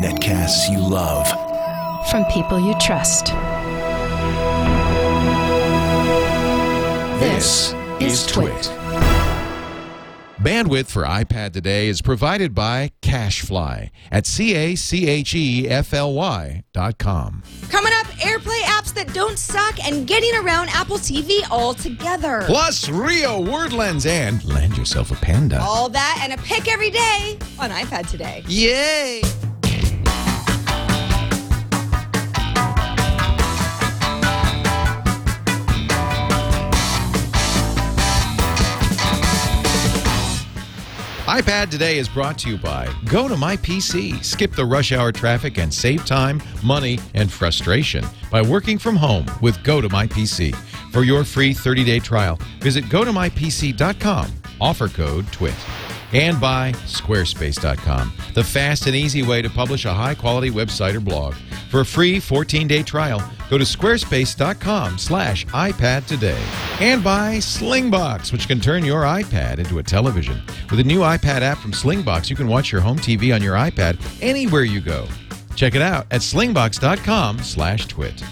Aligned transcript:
Netcasts 0.00 0.70
you 0.70 0.78
love. 0.78 1.28
From 2.08 2.24
people 2.26 2.58
you 2.58 2.74
trust. 2.80 3.26
This 7.20 7.74
is 8.00 8.26
Twit. 8.26 8.72
Bandwidth 10.40 10.86
for 10.86 11.04
iPad 11.04 11.52
today 11.52 11.88
is 11.88 12.00
provided 12.02 12.54
by 12.54 12.90
CacheFly 13.00 13.90
at 14.10 14.26
C 14.26 14.54
A 14.54 14.74
C 14.74 15.06
H 15.06 15.34
E 15.34 15.68
F 15.68 15.92
L 15.94 16.14
Y 16.14 16.64
dot 16.72 16.98
com. 16.98 17.42
Coming 17.68 17.70
up, 17.70 17.70
AirPlay 17.70 17.70
apps 17.70 17.81
that 18.94 19.12
don't 19.14 19.38
suck 19.38 19.84
and 19.84 20.06
getting 20.06 20.34
around 20.36 20.68
Apple 20.70 20.98
TV 20.98 21.48
altogether. 21.50 22.42
Plus 22.46 22.88
Rio 22.88 23.40
Word 23.40 23.72
Lens 23.72 24.06
and 24.06 24.44
land 24.44 24.76
yourself 24.76 25.10
a 25.10 25.16
panda. 25.16 25.60
All 25.60 25.88
that 25.88 26.20
and 26.22 26.32
a 26.32 26.42
pick 26.42 26.68
every 26.68 26.90
day 26.90 27.38
on 27.58 27.70
iPad 27.70 28.08
today. 28.08 28.44
Yay! 28.46 29.22
iPad 41.32 41.70
Today 41.70 41.96
is 41.96 42.10
brought 42.10 42.36
to 42.40 42.50
you 42.50 42.58
by 42.58 42.94
Go 43.06 43.26
to 43.26 43.38
My 43.38 43.56
PC. 43.56 44.22
Skip 44.22 44.52
the 44.52 44.66
rush 44.66 44.92
hour 44.92 45.10
traffic 45.10 45.56
and 45.56 45.72
save 45.72 46.04
time, 46.04 46.42
money, 46.62 46.98
and 47.14 47.32
frustration 47.32 48.04
by 48.30 48.42
working 48.42 48.78
from 48.78 48.96
home 48.96 49.24
with 49.40 49.64
Go 49.64 49.80
to 49.80 49.88
My 49.88 50.06
PC. 50.06 50.54
For 50.92 51.04
your 51.04 51.24
free 51.24 51.54
30-day 51.54 52.00
trial, 52.00 52.38
visit 52.60 52.84
gotomypc.com. 52.84 54.30
Offer 54.60 54.88
code 54.88 55.26
TWIT. 55.32 55.54
And 56.12 56.38
by 56.38 56.72
Squarespace.com, 56.72 58.12
the 58.34 58.44
fast 58.44 58.86
and 58.86 58.94
easy 58.94 59.22
way 59.22 59.40
to 59.40 59.48
publish 59.48 59.86
a 59.86 59.94
high-quality 59.94 60.50
website 60.50 60.94
or 60.94 61.00
blog. 61.00 61.34
For 61.70 61.80
a 61.80 61.86
free 61.86 62.18
14-day 62.18 62.82
trial, 62.82 63.18
go 63.48 63.56
to 63.56 63.64
squarespace.com 63.64 64.98
slash 64.98 65.46
iPad 65.46 66.06
today. 66.06 66.42
And 66.80 67.02
by 67.02 67.36
Slingbox, 67.36 68.30
which 68.30 68.46
can 68.46 68.60
turn 68.60 68.84
your 68.84 69.04
iPad 69.04 69.58
into 69.58 69.78
a 69.78 69.82
television. 69.82 70.42
With 70.70 70.80
a 70.80 70.84
new 70.84 71.00
iPad 71.00 71.40
app 71.40 71.56
from 71.56 71.72
Slingbox, 71.72 72.28
you 72.28 72.36
can 72.36 72.46
watch 72.46 72.70
your 72.70 72.82
home 72.82 72.98
TV 72.98 73.34
on 73.34 73.40
your 73.40 73.54
iPad 73.54 73.98
anywhere 74.20 74.64
you 74.64 74.82
go. 74.82 75.08
Check 75.56 75.74
it 75.74 75.80
out 75.80 76.06
at 76.10 76.20
slingbox.com 76.20 77.38
slash 77.38 77.86
twit. 77.86 78.22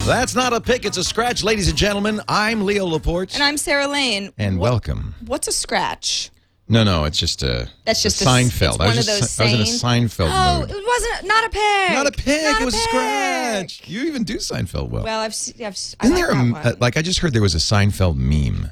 That's 0.00 0.34
not 0.34 0.52
a 0.52 0.60
pick, 0.60 0.84
it's 0.84 0.98
a 0.98 1.04
scratch, 1.04 1.42
ladies 1.42 1.68
and 1.68 1.76
gentlemen. 1.76 2.20
I'm 2.28 2.64
Leo 2.66 2.84
Laporte. 2.86 3.34
And 3.34 3.42
I'm 3.42 3.56
Sarah 3.56 3.88
Lane. 3.88 4.32
And 4.36 4.58
welcome. 4.58 5.14
What's 5.26 5.48
a 5.48 5.52
scratch? 5.52 6.30
No, 6.70 6.84
no, 6.84 7.04
it's 7.04 7.16
just 7.18 7.42
a. 7.42 7.68
That's 7.84 8.02
just 8.02 8.20
a 8.20 8.24
Seinfeld. 8.24 8.80
I 8.80 8.88
was 8.88 8.96
just- 9.06 9.08
those 9.08 9.40
I 9.40 9.44
was 9.44 9.54
in 9.54 9.60
a 9.60 9.64
Seinfeld 9.64 10.30
Oh, 10.30 10.60
mood. 10.60 10.70
it 10.70 10.84
wasn't 10.86 11.26
not 11.28 11.44
a 11.44 11.48
pig. 11.48 11.92
Not 11.92 12.06
a 12.06 12.10
pig. 12.12 12.42
Not 12.44 12.60
it 12.60 12.64
was 12.64 12.74
a 12.74 12.78
scratch. 12.78 13.82
You 13.88 14.02
even 14.02 14.24
do 14.24 14.36
Seinfeld 14.36 14.90
well. 14.90 15.04
Well, 15.04 15.20
I've, 15.20 15.32
I've 15.32 15.74
Isn't 15.74 15.96
like 16.02 16.14
there 16.14 16.30
a, 16.30 16.34
that 16.34 16.38
m- 16.40 16.52
one. 16.52 16.66
uh, 16.66 16.72
like 16.78 16.96
I 16.98 17.02
just 17.02 17.20
heard 17.20 17.32
there 17.32 17.40
was 17.42 17.54
a 17.54 17.58
Seinfeld 17.58 18.16
meme 18.16 18.70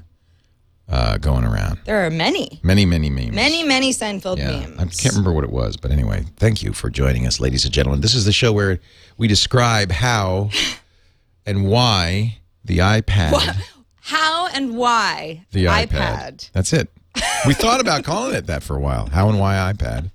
uh, 0.88 1.16
going 1.18 1.44
around. 1.44 1.78
there 1.84 2.04
are 2.06 2.10
many, 2.10 2.60
Many, 2.62 2.84
many 2.86 3.08
memes. 3.10 3.32
many, 3.34 3.64
many 3.64 3.92
Seinfeld 3.92 4.38
Yeah, 4.38 4.66
memes. 4.66 4.78
I 4.78 4.84
can't 4.84 5.14
remember 5.14 5.32
what 5.32 5.44
it 5.44 5.50
was, 5.50 5.76
but 5.76 5.90
anyway, 5.90 6.24
thank 6.36 6.62
you 6.62 6.72
for 6.72 6.90
joining 6.90 7.26
us, 7.26 7.40
ladies 7.40 7.64
and 7.64 7.72
gentlemen. 7.72 8.02
This 8.02 8.14
is 8.14 8.24
the 8.26 8.32
show 8.32 8.52
where 8.52 8.78
we 9.16 9.26
describe 9.26 9.90
how 9.90 10.50
and 11.46 11.66
why 11.68 12.38
the 12.64 12.78
iPad, 12.78 13.56
How 14.00 14.46
and 14.48 14.76
why 14.76 15.44
the 15.52 15.64
iPad. 15.64 16.50
That's 16.52 16.72
it. 16.72 16.88
We 17.46 17.54
thought 17.54 17.80
about 17.80 18.04
calling 18.04 18.34
it 18.34 18.46
that 18.46 18.62
for 18.62 18.76
a 18.76 18.80
while. 18.80 19.06
How 19.06 19.28
and 19.28 19.38
why 19.38 19.54
iPad? 19.72 20.10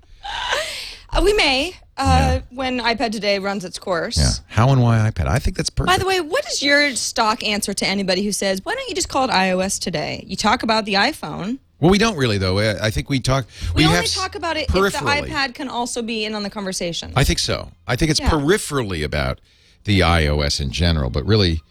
Uh, 1.10 1.22
we 1.24 1.34
may 1.34 1.74
uh, 1.98 2.40
when 2.52 2.80
iPad 2.80 3.12
Today 3.12 3.40
runs 3.40 3.66
its 3.66 3.78
course. 3.78 4.18
Yeah. 4.18 4.30
How 4.48 4.70
and 4.70 4.82
why 4.82 4.98
iPad? 5.10 5.28
I 5.28 5.40
think 5.40 5.58
that's 5.58 5.70
perfect. 5.70 5.88
By 5.96 5.98
the 6.02 6.08
way, 6.08 6.20
what 6.22 6.46
is 6.48 6.64
your 6.64 6.96
stock 6.96 7.44
answer 7.44 7.74
to 7.74 7.86
anybody 7.88 8.24
who 8.24 8.32
says, 8.32 8.62
"Why 8.64 8.74
don't 8.76 8.88
you 8.90 8.96
just 8.96 9.10
call 9.10 9.26
it 9.26 9.32
iOS 9.32 9.80
today?" 9.80 10.24
You 10.28 10.36
talk 10.36 10.64
about 10.64 10.86
the 10.86 10.96
iPhone. 10.96 11.60
well, 11.80 11.92
we 11.92 11.98
don't 11.98 12.16
really 12.18 12.38
though. 12.38 12.60
I 12.60 12.92
think 12.92 13.10
we 13.10 13.20
talk. 13.20 13.46
We, 13.76 13.86
We, 13.86 13.94
only 13.94 14.08
talk 14.08 14.36
about 14.36 14.58
it 14.58 14.64
if 14.70 14.74
the 14.74 15.00
iPad 15.00 15.54
can 15.54 15.68
also 15.68 16.02
be 16.02 16.26
in 16.26 16.34
on 16.36 16.44
the 16.44 16.50
conversation. 16.50 17.12
I 17.16 17.24
think 17.24 17.40
so. 17.40 17.72
I 17.88 17.96
think 17.96 18.12
it's 18.12 18.20
Yeah. 18.20 18.30
peripherally 18.30 19.04
about 19.04 19.40
the 19.84 20.00
iOS 20.02 20.62
in 20.62 20.72
general, 20.72 21.10
but 21.10 21.26
really, 21.26 21.62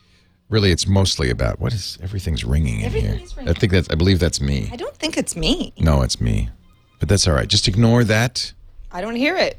really, 0.50 0.71
it's 0.71 0.87
mostly 0.87 1.31
about 1.31 1.61
what 1.61 1.72
is 1.72 1.97
everything's 2.03 2.44
ringing 2.44 2.81
in 2.81 2.87
Everything 2.87 3.19
here. 3.19 3.27
ringing. 3.37 3.49
I 3.50 3.59
think 3.59 3.72
that's. 3.72 3.88
I 3.91 3.94
believe 3.94 4.19
that's 4.19 4.41
me. 4.41 4.69
I 4.72 4.77
don't 4.77 4.97
think 4.97 5.16
it's 5.16 5.34
me. 5.37 5.72
No, 5.78 6.03
it's 6.03 6.21
me. 6.21 6.50
But 6.99 7.09
that's 7.09 7.27
all 7.27 7.34
right. 7.34 7.49
Just 7.49 7.66
ignore 7.69 8.05
that. 8.05 8.53
I 8.93 9.00
don't 9.00 9.16
hear 9.16 9.37
it. 9.37 9.59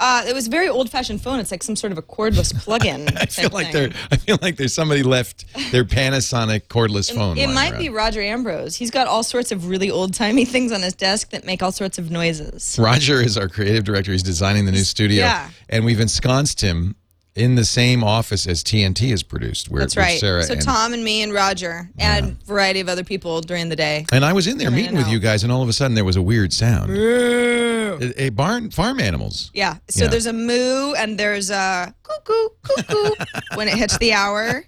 Uh, 0.00 0.22
it 0.28 0.32
was 0.32 0.46
a 0.46 0.50
very 0.50 0.68
old-fashioned 0.68 1.20
phone. 1.20 1.40
It's 1.40 1.50
like 1.50 1.62
some 1.64 1.74
sort 1.74 1.90
of 1.90 1.98
a 1.98 2.02
cordless 2.02 2.54
plug-in. 2.64 3.08
I 3.16 3.26
feel 3.26 3.50
like 3.50 3.72
there. 3.72 3.90
I 4.12 4.16
feel 4.16 4.38
like 4.40 4.56
there's 4.56 4.72
somebody 4.72 5.02
left 5.02 5.44
their 5.72 5.84
Panasonic 5.84 6.68
cordless 6.68 7.12
phone. 7.12 7.36
It 7.36 7.48
might 7.48 7.72
around. 7.72 7.80
be 7.80 7.88
Roger 7.88 8.20
Ambrose. 8.22 8.76
He's 8.76 8.92
got 8.92 9.08
all 9.08 9.24
sorts 9.24 9.50
of 9.50 9.68
really 9.68 9.90
old-timey 9.90 10.44
things 10.44 10.70
on 10.70 10.82
his 10.82 10.94
desk 10.94 11.30
that 11.30 11.44
make 11.44 11.64
all 11.64 11.72
sorts 11.72 11.98
of 11.98 12.12
noises. 12.12 12.76
Roger 12.80 13.20
is 13.20 13.36
our 13.36 13.48
creative 13.48 13.82
director. 13.82 14.12
He's 14.12 14.22
designing 14.22 14.66
the 14.66 14.72
new 14.72 14.84
studio. 14.84 15.24
Yeah. 15.24 15.50
And 15.68 15.84
we've 15.84 16.00
ensconced 16.00 16.60
him 16.60 16.94
in 17.38 17.54
the 17.54 17.64
same 17.64 18.02
office 18.02 18.46
as 18.46 18.62
TNT 18.64 19.12
is 19.12 19.22
produced. 19.22 19.70
Where, 19.70 19.80
That's 19.80 19.96
where 19.96 20.04
right. 20.04 20.20
Sarah 20.20 20.42
so 20.42 20.54
and, 20.54 20.62
Tom 20.62 20.92
and 20.92 21.02
me 21.04 21.22
and 21.22 21.32
Roger 21.32 21.88
and 21.98 22.36
a 22.40 22.44
variety 22.44 22.80
of 22.80 22.88
other 22.88 23.04
people 23.04 23.40
during 23.40 23.68
the 23.68 23.76
day. 23.76 24.06
and 24.12 24.24
I 24.24 24.32
was 24.32 24.46
in 24.46 24.58
there 24.58 24.70
meeting 24.70 24.96
with 24.96 25.06
out. 25.06 25.12
you 25.12 25.18
guys, 25.18 25.42
and 25.44 25.52
all 25.52 25.62
of 25.62 25.68
a 25.68 25.72
sudden 25.72 25.94
there 25.94 26.04
was 26.04 26.16
a 26.16 26.22
weird 26.22 26.52
sound. 26.52 26.90
A, 26.90 28.22
a 28.24 28.28
barn 28.30 28.70
farm 28.70 29.00
animals. 29.00 29.50
Yeah. 29.54 29.76
So 29.88 30.04
Yeah. 30.04 30.10
there's 30.10 30.26
a 30.26 30.32
moo 30.32 30.92
and 30.94 31.18
there's 31.18 31.50
a 31.50 31.94
cuckoo, 32.02 32.48
cuckoo 32.62 33.14
when 33.54 33.68
it 33.68 33.74
hits 33.74 33.96
the 33.98 34.12
hour. 34.12 34.64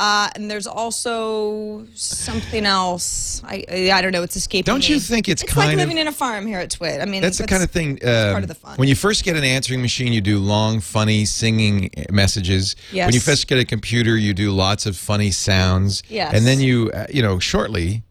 Uh, 0.00 0.30
and 0.34 0.50
there's 0.50 0.66
also 0.66 1.86
something 1.94 2.64
else. 2.64 3.42
I 3.44 3.64
I 3.92 4.00
don't 4.00 4.12
know. 4.12 4.22
It's 4.22 4.34
escaping 4.34 4.64
Don't 4.64 4.88
you 4.88 4.98
think 4.98 5.28
it's 5.28 5.42
It's 5.42 5.52
kind 5.52 5.66
like 5.68 5.74
of- 5.74 5.80
living 5.80 5.98
in 5.98 6.08
a 6.08 6.12
farm 6.12 6.46
here 6.46 6.58
at 6.58 6.70
Twit. 6.70 7.02
I 7.02 7.04
mean, 7.04 7.20
That's 7.20 7.36
the 7.36 7.46
kind 7.46 7.62
of 7.62 7.70
thing. 7.70 7.98
Um, 8.02 8.32
part 8.32 8.42
of 8.42 8.48
the 8.48 8.54
fun. 8.54 8.76
When 8.78 8.88
you 8.88 8.94
first 8.96 9.24
get 9.24 9.36
an 9.36 9.44
answering 9.44 9.82
machine, 9.82 10.14
you 10.14 10.22
do 10.22 10.38
long, 10.38 10.80
funny 10.80 11.26
singing 11.26 11.90
messages. 12.10 12.76
Yes. 12.92 13.06
When 13.08 13.14
you 13.14 13.20
first 13.20 13.46
get 13.46 13.58
a 13.58 13.64
computer, 13.66 14.16
you 14.16 14.32
do 14.32 14.52
lots 14.52 14.86
of 14.86 14.96
funny 14.96 15.30
sounds. 15.30 16.02
Yes. 16.08 16.32
And 16.34 16.46
then 16.46 16.60
you, 16.60 16.90
uh, 16.94 17.06
you 17.12 17.22
know, 17.22 17.38
shortly, 17.38 18.02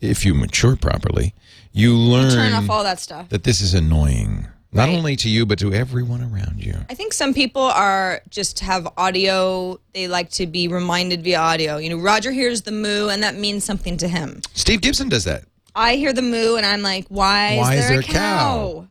if 0.00 0.24
you 0.24 0.32
mature 0.32 0.76
properly, 0.76 1.34
you 1.72 1.92
learn 1.96 2.30
turn 2.30 2.52
off 2.52 2.70
all 2.70 2.84
that 2.84 3.00
stuff. 3.00 3.28
that 3.30 3.42
this 3.42 3.60
is 3.60 3.74
annoying, 3.74 4.46
not 4.72 4.88
Right. 4.88 4.96
only 4.96 5.16
to 5.16 5.28
you 5.30 5.46
but 5.46 5.58
to 5.60 5.72
everyone 5.72 6.22
around 6.22 6.62
you. 6.64 6.74
I 6.90 6.94
think 6.94 7.12
some 7.12 7.32
people 7.34 7.62
are 7.62 8.20
just 8.28 8.60
have 8.60 8.86
audio. 8.96 9.80
They 9.94 10.08
like 10.08 10.30
to 10.32 10.46
be 10.46 10.68
reminded 10.68 11.22
via 11.24 11.38
audio. 11.38 11.78
You 11.78 11.90
know, 11.90 11.96
Roger 11.98 12.32
hears 12.32 12.62
the 12.62 12.72
moo, 12.72 13.08
and 13.08 13.22
that 13.22 13.36
means 13.36 13.64
something 13.64 13.96
to 13.98 14.08
him. 14.08 14.42
Steve 14.54 14.80
Gibson 14.82 15.08
does 15.08 15.24
that. 15.24 15.44
I 15.74 15.96
hear 15.96 16.12
the 16.12 16.22
moo, 16.22 16.56
and 16.56 16.64
I'm 16.66 16.82
like, 16.82 17.06
why, 17.08 17.56
Why 17.58 17.74
is 17.74 17.88
there, 17.88 18.00
a 18.00 18.02
cow? 18.02 18.88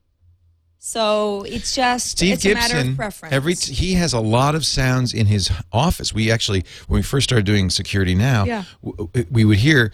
So 0.78 1.44
it's 1.48 1.74
just 1.74 2.10
Steve 2.12 2.34
it's 2.34 2.46
a 2.46 2.54
matter 2.54 2.74
Gibson, 2.76 2.92
of 2.92 2.98
preference. 2.98 3.34
every 3.34 3.56
t- 3.56 3.74
he 3.74 3.94
has 3.96 4.14
a 4.14 4.20
lot 4.20 4.54
of 4.54 4.64
sounds 4.66 5.14
in 5.16 5.26
his 5.26 5.52
office. 5.74 6.14
We 6.14 6.30
actually, 6.32 6.64
when 6.88 7.00
we 7.00 7.02
first 7.04 7.24
started 7.28 7.46
doing 7.46 7.72
security 7.72 8.14
now, 8.14 8.46
Yeah. 8.46 8.64
we 9.32 9.46
would 9.46 9.58
hear 9.58 9.92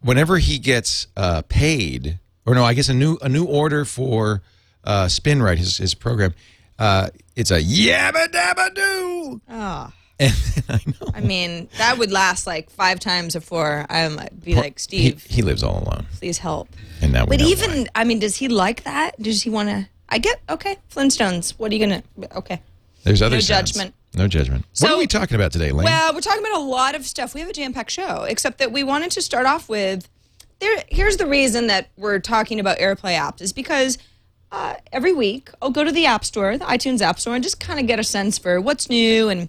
whenever 0.00 0.36
he 0.36 0.58
gets 0.58 1.06
uh, 1.16 1.42
paid, 1.48 2.18
or 2.44 2.54
no, 2.54 2.62
I 2.62 2.74
guess 2.74 2.90
a 2.90 2.94
new 2.94 3.16
a 3.22 3.28
new 3.28 3.44
order 3.46 3.86
for 3.86 4.42
uh, 4.84 5.06
Spinrite, 5.06 5.58
his 5.58 5.76
his 5.78 5.94
program. 5.94 6.34
Uh, 6.78 7.08
it's 7.36 7.50
a 7.50 7.60
yabba 7.60 8.26
dabba 8.28 8.74
doo, 8.74 9.40
Ah. 9.48 9.92
and 10.20 10.32
then 10.32 10.64
I 10.68 10.80
know 10.86 11.10
I 11.12 11.20
mean, 11.20 11.68
that 11.78 11.98
would 11.98 12.12
last 12.12 12.46
like 12.46 12.70
five 12.70 13.00
times 13.00 13.34
before 13.34 13.84
I'm 13.90 14.20
be 14.44 14.54
like, 14.54 14.78
Steve, 14.78 15.24
he 15.24 15.42
lives 15.42 15.62
all 15.64 15.82
alone, 15.82 16.06
please 16.18 16.38
help. 16.38 16.68
and 17.02 17.12
we 17.12 17.26
But 17.26 17.40
even, 17.40 17.70
why. 17.80 17.86
I 17.96 18.04
mean, 18.04 18.20
does 18.20 18.36
he 18.36 18.46
like 18.48 18.84
that? 18.84 19.20
Does 19.20 19.42
he 19.42 19.50
want 19.50 19.70
to? 19.70 19.88
I 20.08 20.18
get 20.18 20.40
okay, 20.48 20.76
Flintstones. 20.94 21.52
What 21.58 21.72
are 21.72 21.74
you 21.74 21.80
gonna? 21.84 22.02
Okay. 22.36 22.60
there's 23.02 23.22
other 23.22 23.36
no 23.36 23.40
sounds. 23.40 23.72
judgment. 23.72 23.94
no 24.14 24.28
judgment. 24.28 24.64
what 24.78 24.92
are 24.92 24.98
we 24.98 25.08
talking 25.08 25.34
about 25.34 25.50
today, 25.50 25.72
Lane? 25.72 25.84
Well, 25.86 26.14
we're 26.14 26.20
talking 26.20 26.40
about 26.46 26.58
a 26.60 26.64
lot 26.64 26.94
of 26.94 27.04
stuff. 27.06 27.34
We 27.34 27.40
have 27.40 27.50
a 27.50 27.52
jam-packed 27.52 27.90
show, 27.90 28.22
except 28.22 28.58
that 28.58 28.70
we 28.70 28.84
wanted 28.84 29.10
to 29.12 29.22
start 29.22 29.46
off 29.46 29.68
with. 29.68 30.08
There, 30.60 30.84
here's 30.88 31.16
the 31.16 31.26
reason 31.26 31.66
that 31.66 31.88
we're 31.96 32.20
talking 32.20 32.60
about 32.60 32.78
AirPlay 32.78 33.18
apps 33.18 33.40
is 33.42 33.52
because 33.52 33.98
uh, 34.54 34.74
every 34.92 35.12
week 35.12 35.50
I'll 35.60 35.70
go 35.70 35.82
to 35.82 35.90
the 35.90 36.06
App 36.06 36.24
Store, 36.24 36.56
the 36.56 36.64
iTunes 36.64 37.00
App 37.00 37.18
Store, 37.18 37.34
and 37.34 37.42
just 37.42 37.58
kind 37.58 37.80
of 37.80 37.86
get 37.86 37.98
a 37.98 38.04
sense 38.04 38.38
for 38.38 38.60
what's 38.60 38.88
new. 38.88 39.28
And 39.28 39.48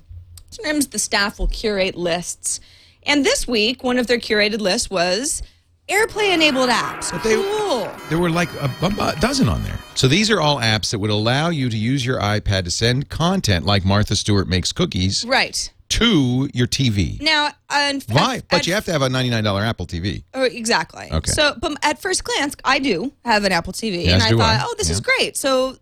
sometimes 0.50 0.88
the 0.88 1.00
staff 1.00 1.38
will 1.38 1.48
curate 1.48 1.96
lists. 1.96 2.60
And 3.04 3.24
this 3.24 3.48
week, 3.48 3.84
one 3.84 4.00
of 4.00 4.08
their 4.08 4.18
curated 4.18 4.60
lists 4.62 4.90
was 4.90 5.44
AirPlay-enabled 5.88 6.70
apps. 6.70 7.12
they- 7.24 7.36
cool. 7.36 7.85
There 8.10 8.20
were 8.20 8.30
like 8.30 8.50
a, 8.62 8.70
a 8.84 9.16
dozen 9.20 9.50
on 9.50 9.64
there. 9.64 9.80
So 9.96 10.08
these 10.08 10.30
are 10.30 10.40
all 10.40 10.58
apps 10.60 10.92
that 10.92 11.00
would 11.00 11.10
allow 11.10 11.50
you 11.50 11.70
to 11.70 11.78
use 11.78 12.06
your 12.06 12.20
iPad 12.20 12.66
to 12.66 12.72
send 12.72 13.10
content 13.10 13.66
like 13.66 13.84
Martha 13.84 14.16
Stewart 14.16 14.48
makes 14.48 14.72
cookies 14.72 15.26
Right. 15.26 15.72
to 15.90 16.48
your 16.54 16.68
TV. 16.68 17.20
Now, 17.20 17.48
uh, 17.70 17.94
Why? 18.12 18.36
at- 18.38 18.48
But 18.48 18.60
at 18.60 18.68
you 18.68 18.74
have 18.76 18.86
to 18.86 18.92
have 18.92 19.02
a 19.02 19.10
$99 19.10 19.64
Apple 19.68 19.88
TV. 19.88 20.24
Oh, 20.36 20.44
exactly. 20.44 21.08
Okay. 21.12 21.32
So, 21.32 21.56
but 21.60 21.78
at 21.82 22.00
first 22.00 22.24
glance, 22.24 22.56
I 22.64 22.78
do 22.78 23.12
have 23.24 23.44
an 23.44 23.52
Apple 23.52 23.74
TV, 23.74 24.06
Yes, 24.06 24.14
and 24.14 24.22
I 24.24 24.30
thought, 24.38 24.62
I. 24.62 24.64
oh, 24.64 24.76
this 24.78 24.90
Yeah. 24.90 24.94
is 24.94 25.00
great. 25.02 25.36
So, 25.36 25.76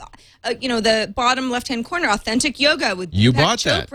uh, 0.46 0.54
you 0.62 0.70
know, 0.70 0.80
the 0.80 1.12
bottom 1.14 1.50
left-hand 1.52 1.84
corner, 1.84 2.10
authentic 2.10 2.58
yoga 2.58 2.96
with 2.96 3.10
You 3.14 3.34
Deepak 3.34 3.36
bought 3.36 3.64
that. 3.64 3.90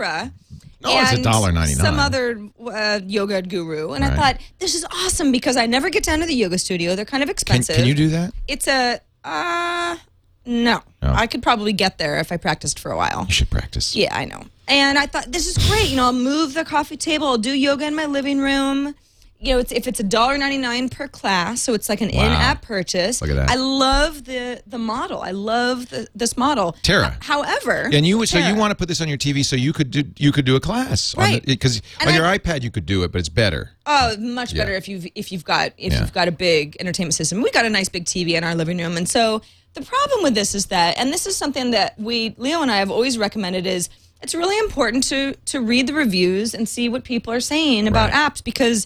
Chopra. 0.83 0.95
Oh, 0.95 1.01
it's 1.01 1.13
and 1.13 1.25
$1.99. 1.25 1.75
Some 1.75 1.99
other 1.99 2.49
uh, 2.71 3.01
yoga 3.05 3.41
guru, 3.41 3.91
and 3.91 4.05
I 4.05 4.15
thought 4.15 4.37
this 4.59 4.75
is 4.75 4.85
awesome 4.85 5.31
because 5.31 5.57
I 5.57 5.65
never 5.65 5.89
get 5.89 6.03
down 6.03 6.19
to 6.19 6.25
the 6.25 6.33
yoga 6.33 6.57
studio. 6.57 6.95
They're 6.95 7.05
kind 7.05 7.21
of 7.21 7.27
Can, 7.27 7.33
expensive. 7.33 7.75
can 7.75 7.85
you 7.85 7.93
do 7.93 8.09
that? 8.09 8.33
It's 8.47 8.67
a 8.67 9.01
uh, 9.25 9.97
no. 10.45 10.81
Oh. 11.01 11.13
I 11.13 11.27
could 11.27 11.43
probably 11.43 11.73
get 11.73 11.97
there 11.97 12.17
if 12.19 12.31
I 12.31 12.37
practiced 12.37 12.79
for 12.79 12.91
a 12.91 12.97
while. 12.97 13.25
You 13.27 13.33
should 13.33 13.49
practice. 13.49 13.95
Yeah, 13.95 14.15
I 14.15 14.25
know. 14.25 14.45
And 14.67 14.97
I 14.97 15.05
thought 15.05 15.31
this 15.31 15.47
is 15.47 15.57
great. 15.69 15.89
You 15.89 15.97
know, 15.97 16.05
I'll 16.05 16.13
move 16.13 16.53
the 16.53 16.63
coffee 16.63 16.97
table. 16.97 17.27
I'll 17.27 17.37
do 17.37 17.51
yoga 17.51 17.85
in 17.85 17.95
my 17.95 18.05
living 18.05 18.39
room. 18.39 18.95
You 19.41 19.53
know, 19.53 19.59
it's, 19.59 19.71
if 19.71 19.87
it's 19.87 20.01
a 20.01 20.03
dollar 20.03 20.37
ninety 20.37 20.57
nine 20.57 20.89
per 20.89 21.07
class, 21.07 21.61
so 21.61 21.73
it's 21.73 21.87
like 21.87 22.01
an 22.01 22.09
Wow. 22.13 22.25
in-app 22.25 22.61
purchase. 22.61 23.21
Look 23.21 23.29
at 23.29 23.37
that. 23.37 23.49
I 23.49 23.55
love 23.55 24.25
the 24.25 24.61
the 24.67 24.77
model. 24.77 25.21
I 25.21 25.31
love 25.31 25.87
the, 25.89 26.09
this 26.13 26.35
model. 26.35 26.75
Tara. 26.83 27.15
However, 27.21 27.89
And 27.93 28.05
you 28.05 28.25
so 28.25 28.37
you 28.37 28.53
want 28.55 28.71
to 28.71 28.75
put 28.75 28.89
this 28.89 28.99
on 28.99 29.07
your 29.07 29.17
TV 29.17 29.45
so 29.45 29.55
you 29.55 29.71
could 29.71 29.91
do 29.91 30.03
you 30.17 30.33
could 30.33 30.43
do 30.43 30.57
a 30.57 30.59
class 30.59 31.15
Right. 31.15 31.41
because 31.45 31.81
on 32.01 32.09
I- 32.09 32.15
your 32.15 32.25
iPad 32.25 32.63
you 32.63 32.69
could 32.71 32.85
do 32.85 33.03
it, 33.03 33.13
but 33.13 33.19
it's 33.19 33.29
better. 33.29 33.71
Oh, 33.85 34.17
much 34.17 34.51
Yeah. 34.51 34.63
better 34.63 34.73
if 34.75 34.89
you've 34.89 35.07
if 35.15 35.31
you've 35.31 35.45
got 35.45 35.71
if 35.77 35.93
Yeah. 35.93 36.01
you've 36.01 36.11
got 36.13 36.27
a 36.27 36.33
big 36.33 36.75
entertainment 36.81 37.13
system. 37.13 37.41
We 37.41 37.49
got 37.51 37.65
a 37.65 37.69
nice 37.69 37.87
big 37.87 38.05
TV 38.05 38.35
in 38.35 38.43
our 38.43 38.55
living 38.55 38.77
room, 38.77 38.97
and 38.97 39.07
so 39.07 39.41
the 39.73 39.81
problem 39.81 40.21
with 40.21 40.35
this 40.35 40.53
is 40.53 40.65
that, 40.65 40.97
and 40.97 41.13
this 41.13 41.25
is 41.25 41.37
something 41.37 41.71
that 41.71 41.97
we 41.97 42.35
Leo 42.37 42.61
and 42.61 42.69
I 42.69 42.77
have 42.79 42.91
always 42.91 43.17
recommended 43.17 43.65
is 43.65 43.87
it's 44.21 44.35
really 44.35 44.57
important 44.59 45.05
to 45.05 45.35
to 45.45 45.61
read 45.61 45.87
the 45.87 45.93
reviews 45.93 46.53
and 46.53 46.67
see 46.67 46.89
what 46.89 47.05
people 47.05 47.31
are 47.31 47.39
saying 47.39 47.87
about 47.87 48.11
Right. 48.11 48.33
apps 48.33 48.43
because. 48.43 48.85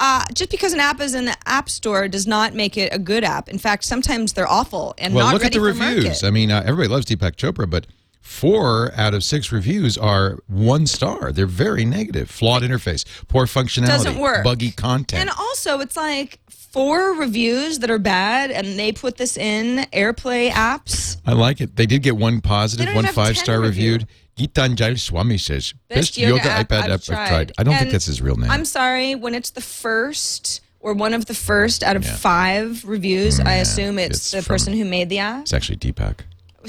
Uh, 0.00 0.24
just 0.32 0.50
because 0.50 0.72
an 0.72 0.80
app 0.80 1.00
is 1.00 1.14
in 1.14 1.24
the 1.24 1.36
app 1.46 1.68
store 1.68 2.06
does 2.08 2.26
not 2.26 2.54
make 2.54 2.76
it 2.76 2.92
a 2.94 2.98
good 2.98 3.24
app. 3.24 3.48
In 3.48 3.58
fact, 3.58 3.82
sometimes 3.84 4.32
they're 4.32 4.48
awful 4.48 4.94
and 4.98 5.12
Well, 5.14 5.26
not 5.26 5.34
look 5.34 5.44
at 5.44 5.52
the 5.52 5.58
for 5.58 5.64
reviews. 5.64 6.04
market. 6.04 6.24
I 6.24 6.30
mean, 6.30 6.50
uh, 6.52 6.62
everybody 6.64 6.88
loves 6.88 7.06
Deepak 7.06 7.34
Chopra, 7.36 7.68
but 7.68 7.86
four 8.28 8.92
out 8.94 9.14
of 9.14 9.24
six 9.24 9.50
reviews 9.50 9.96
are 9.96 10.38
one 10.46 10.86
star. 10.86 11.32
They're 11.32 11.46
very 11.46 11.84
negative. 11.84 12.30
Flawed 12.30 12.62
interface, 12.62 13.04
poor 13.26 13.46
functionality, 13.46 13.86
Doesn't 13.86 14.18
work. 14.18 14.44
buggy 14.44 14.70
content. 14.70 15.20
And 15.22 15.30
also, 15.30 15.80
it's 15.80 15.96
like 15.96 16.38
four 16.50 17.14
reviews 17.14 17.78
that 17.78 17.90
are 17.90 17.98
bad, 17.98 18.50
and 18.50 18.78
they 18.78 18.92
put 18.92 19.16
this 19.16 19.36
in 19.38 19.86
AirPlay 19.92 20.50
apps. 20.50 21.16
I 21.26 21.32
like 21.32 21.60
it. 21.62 21.76
They 21.76 21.86
did 21.86 22.02
get 22.02 22.16
one 22.16 22.40
positive, 22.42 22.94
one 22.94 23.06
five 23.06 23.34
10 23.34 23.44
star 23.44 23.60
review. 23.60 23.92
reviewed. 23.92 24.08
Gitanjali 24.36 25.00
Swami 25.00 25.36
says 25.38 25.74
best, 25.88 26.16
yoga, 26.16 26.42
iPad 26.42 26.70
app 26.84 26.90
I've 26.90 27.04
tried. 27.04 27.52
I 27.58 27.64
don't 27.64 27.76
think 27.76 27.90
that's 27.90 28.06
his 28.06 28.22
real 28.22 28.36
name. 28.36 28.50
I'm 28.50 28.64
sorry, 28.64 29.14
when 29.16 29.34
it's 29.34 29.50
the 29.50 29.60
first 29.60 30.60
or 30.78 30.92
one 30.92 31.12
of 31.12 31.26
the 31.26 31.34
first 31.34 31.82
out 31.82 31.96
of 31.96 32.04
Yeah. 32.04 32.14
five 32.14 32.84
reviews, 32.84 33.40
I 33.40 33.54
assume 33.54 33.98
it's, 33.98 34.16
it's 34.18 34.30
the 34.30 34.48
person 34.48 34.74
who 34.74 34.84
made 34.84 35.08
the 35.08 35.18
app. 35.18 35.40
it's 35.42 35.52
actually 35.52 35.78
Deepak. 35.78 36.20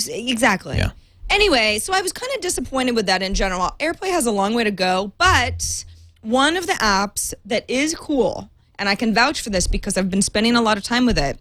Exactly. 0.08 0.78
Yeah. 0.78 0.92
Anyway, 1.30 1.80
so 1.80 1.94
I 1.94 2.02
was 2.02 2.12
kind 2.12 2.32
of 2.36 2.42
disappointed 2.42 2.96
with 2.96 3.06
that 3.06 3.22
in 3.22 3.34
general. 3.34 3.72
AirPlay 3.80 4.10
has 4.12 4.26
a 4.26 4.32
long 4.32 4.54
way 4.56 4.64
to 4.64 4.72
go, 4.72 5.12
but 5.18 5.86
one 6.22 6.58
of 6.58 6.66
the 6.68 6.74
apps 6.74 7.34
that 7.46 7.70
is 7.70 7.96
cool, 7.96 8.50
and 8.78 8.90
I 8.90 8.96
can 8.96 9.14
vouch 9.14 9.42
for 9.42 9.50
this 9.50 9.68
because 9.68 9.98
I've 9.98 10.10
been 10.10 10.22
spending 10.22 10.56
a 10.56 10.62
lot 10.62 10.78
of 10.78 10.84
time 10.84 11.06
with 11.06 11.18
it, 11.18 11.38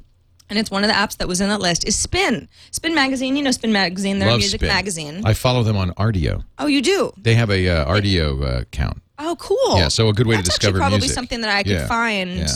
and 0.50 0.58
it's 0.58 0.70
one 0.70 0.84
of 0.84 0.88
the 0.88 0.94
apps 0.94 1.16
that 1.18 1.26
was 1.28 1.40
in 1.40 1.48
that 1.48 1.60
list, 1.60 1.86
is 1.88 1.96
Spin. 1.96 2.48
Spin 2.70 2.94
Magazine, 2.94 3.36
you 3.36 3.42
know 3.42 3.50
Spin 3.50 3.72
Magazine, 3.72 4.18
they're 4.18 4.28
a 4.28 4.32
Love 4.32 4.40
music 4.40 4.60
Spin. 4.60 4.68
magazine. 4.68 5.22
I 5.24 5.32
follow 5.34 5.62
them 5.62 5.76
on 5.76 5.92
Rdio. 5.94 6.44
oh, 6.58 6.66
you 6.66 6.82
do? 6.82 7.12
They 7.16 7.34
have 7.34 7.50
a 7.50 7.68
uh, 7.68 7.86
Rdio 7.92 8.42
uh, 8.42 8.60
account. 8.60 9.02
Oh, 9.18 9.36
cool. 9.40 9.76
Yeah, 9.78 9.88
so 9.88 10.08
a 10.08 10.12
good 10.12 10.26
way 10.28 10.36
to 10.36 10.42
That's 10.42 10.50
discover 10.50 10.76
actually 10.78 10.80
probably 10.80 10.98
music. 10.98 11.14
something 11.14 11.40
that 11.40 11.50
I 11.50 11.62
could 11.64 11.72
Yeah, 11.72 11.88
find 11.88 12.30
yeah. 12.36 12.46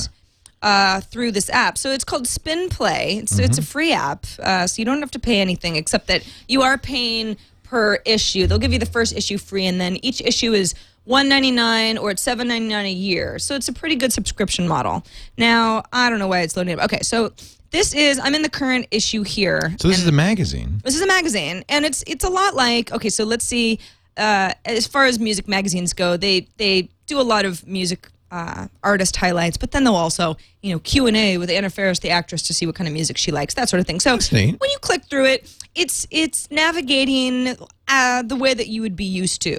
Uh, 0.63 1.01
through 1.01 1.33
this 1.33 1.51
app. 1.51 1.77
So 1.77 1.91
it's 1.91 2.05
called 2.05 2.27
Spin 2.27 2.69
Play. 2.69 3.19
It's, 3.23 3.39
it's 3.39 3.59
Mm-hmm. 3.59 3.63
a 3.63 3.67
free 3.67 3.93
app, 3.93 4.27
uh, 4.43 4.67
so 4.67 4.81
you 4.81 4.85
don't 4.87 5.01
have 5.01 5.11
to 5.13 5.19
pay 5.19 5.41
anything 5.41 5.77
except 5.77 6.07
that 6.07 6.23
you 6.49 6.63
are 6.63 6.79
paying 6.79 7.37
per 7.65 7.97
issue. 8.05 8.47
They'll 8.47 8.59
give 8.59 8.73
you 8.73 8.79
the 8.79 8.87
first 8.87 9.17
issue 9.17 9.39
free, 9.39 9.67
and 9.67 9.81
then 9.81 9.97
each 10.03 10.21
issue 10.21 10.53
is 10.53 10.75
one 11.05 11.29
ninety 11.29 11.51
nine 11.51 11.99
or 11.99 12.13
it's 12.13 12.23
seven 12.23 12.47
ninety 12.49 12.69
nine 12.69 12.87
a 12.87 12.93
year. 12.93 13.39
So 13.41 13.55
it's 13.57 13.69
a 13.69 13.73
pretty 13.73 13.97
good 13.97 14.13
subscription 14.13 14.69
model. 14.69 15.05
Now 15.37 15.83
I 15.93 16.09
don't 16.11 16.19
know 16.21 16.29
why 16.29 16.41
it's 16.43 16.57
loading 16.57 16.79
up. 16.79 16.85
Okay, 16.85 17.01
so 17.03 17.33
this 17.71 17.93
is 17.95 18.21
I'm 18.23 18.35
in 18.35 18.43
the 18.43 18.51
current 18.51 18.87
issue 18.91 19.23
here. 19.25 19.75
So 19.81 19.89
this 19.89 19.99
is 19.99 20.07
a 20.07 20.13
magazine. 20.13 20.81
This 20.85 20.95
is 20.95 21.01
a 21.01 21.07
magazine, 21.07 21.65
and 21.69 21.85
it's 21.85 22.05
it's 22.07 22.25
a 22.25 22.31
lot 22.31 22.55
like 22.55 22.93
okay. 22.93 23.09
So 23.09 23.25
let's 23.25 23.45
see. 23.45 23.79
Uh, 24.17 24.53
as 24.67 24.87
far 24.87 25.07
as 25.07 25.19
music 25.19 25.49
magazines 25.49 25.93
go, 25.95 26.17
they 26.19 26.47
they 26.59 26.89
do 27.07 27.19
a 27.19 27.23
lot 27.23 27.45
of 27.47 27.67
music 27.67 28.09
uh, 28.33 28.67
artist 28.83 29.15
highlights, 29.15 29.57
but 29.57 29.71
then 29.71 29.85
they'll 29.85 29.95
also 29.95 30.37
you 30.63 30.73
know 30.73 30.81
Q 30.81 31.07
and 31.07 31.17
A 31.17 31.39
with 31.39 31.51
Anna 31.51 31.71
Faris, 31.71 32.01
the 32.01 32.11
actress, 32.11 32.43
to 32.45 32.55
see 32.55 32.67
what 32.67 32.75
kind 32.75 32.89
of 32.89 32.95
music 32.95 33.17
she 33.17 33.31
likes, 33.31 33.55
that 33.55 33.69
sort 33.69 33.81
of 33.81 33.87
thing. 33.87 34.01
So 34.01 34.19
when 34.59 34.71
you 34.71 34.79
click 34.81 35.05
through 35.05 35.27
it, 35.27 35.55
it's 35.75 36.07
it's 36.11 36.51
navigating 36.51 37.57
uh, 37.87 38.23
the 38.23 38.37
way 38.37 38.55
that 38.55 38.69
you 38.69 38.81
would 38.83 38.97
be 38.97 39.05
used 39.05 39.43
to. 39.43 39.57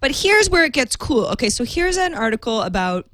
But 0.00 0.12
here's 0.12 0.48
where 0.48 0.64
it 0.64 0.72
gets 0.72 0.96
cool. 0.96 1.26
Okay, 1.26 1.50
so 1.50 1.64
here's 1.64 1.96
an 1.96 2.14
article 2.14 2.62
about 2.62 3.08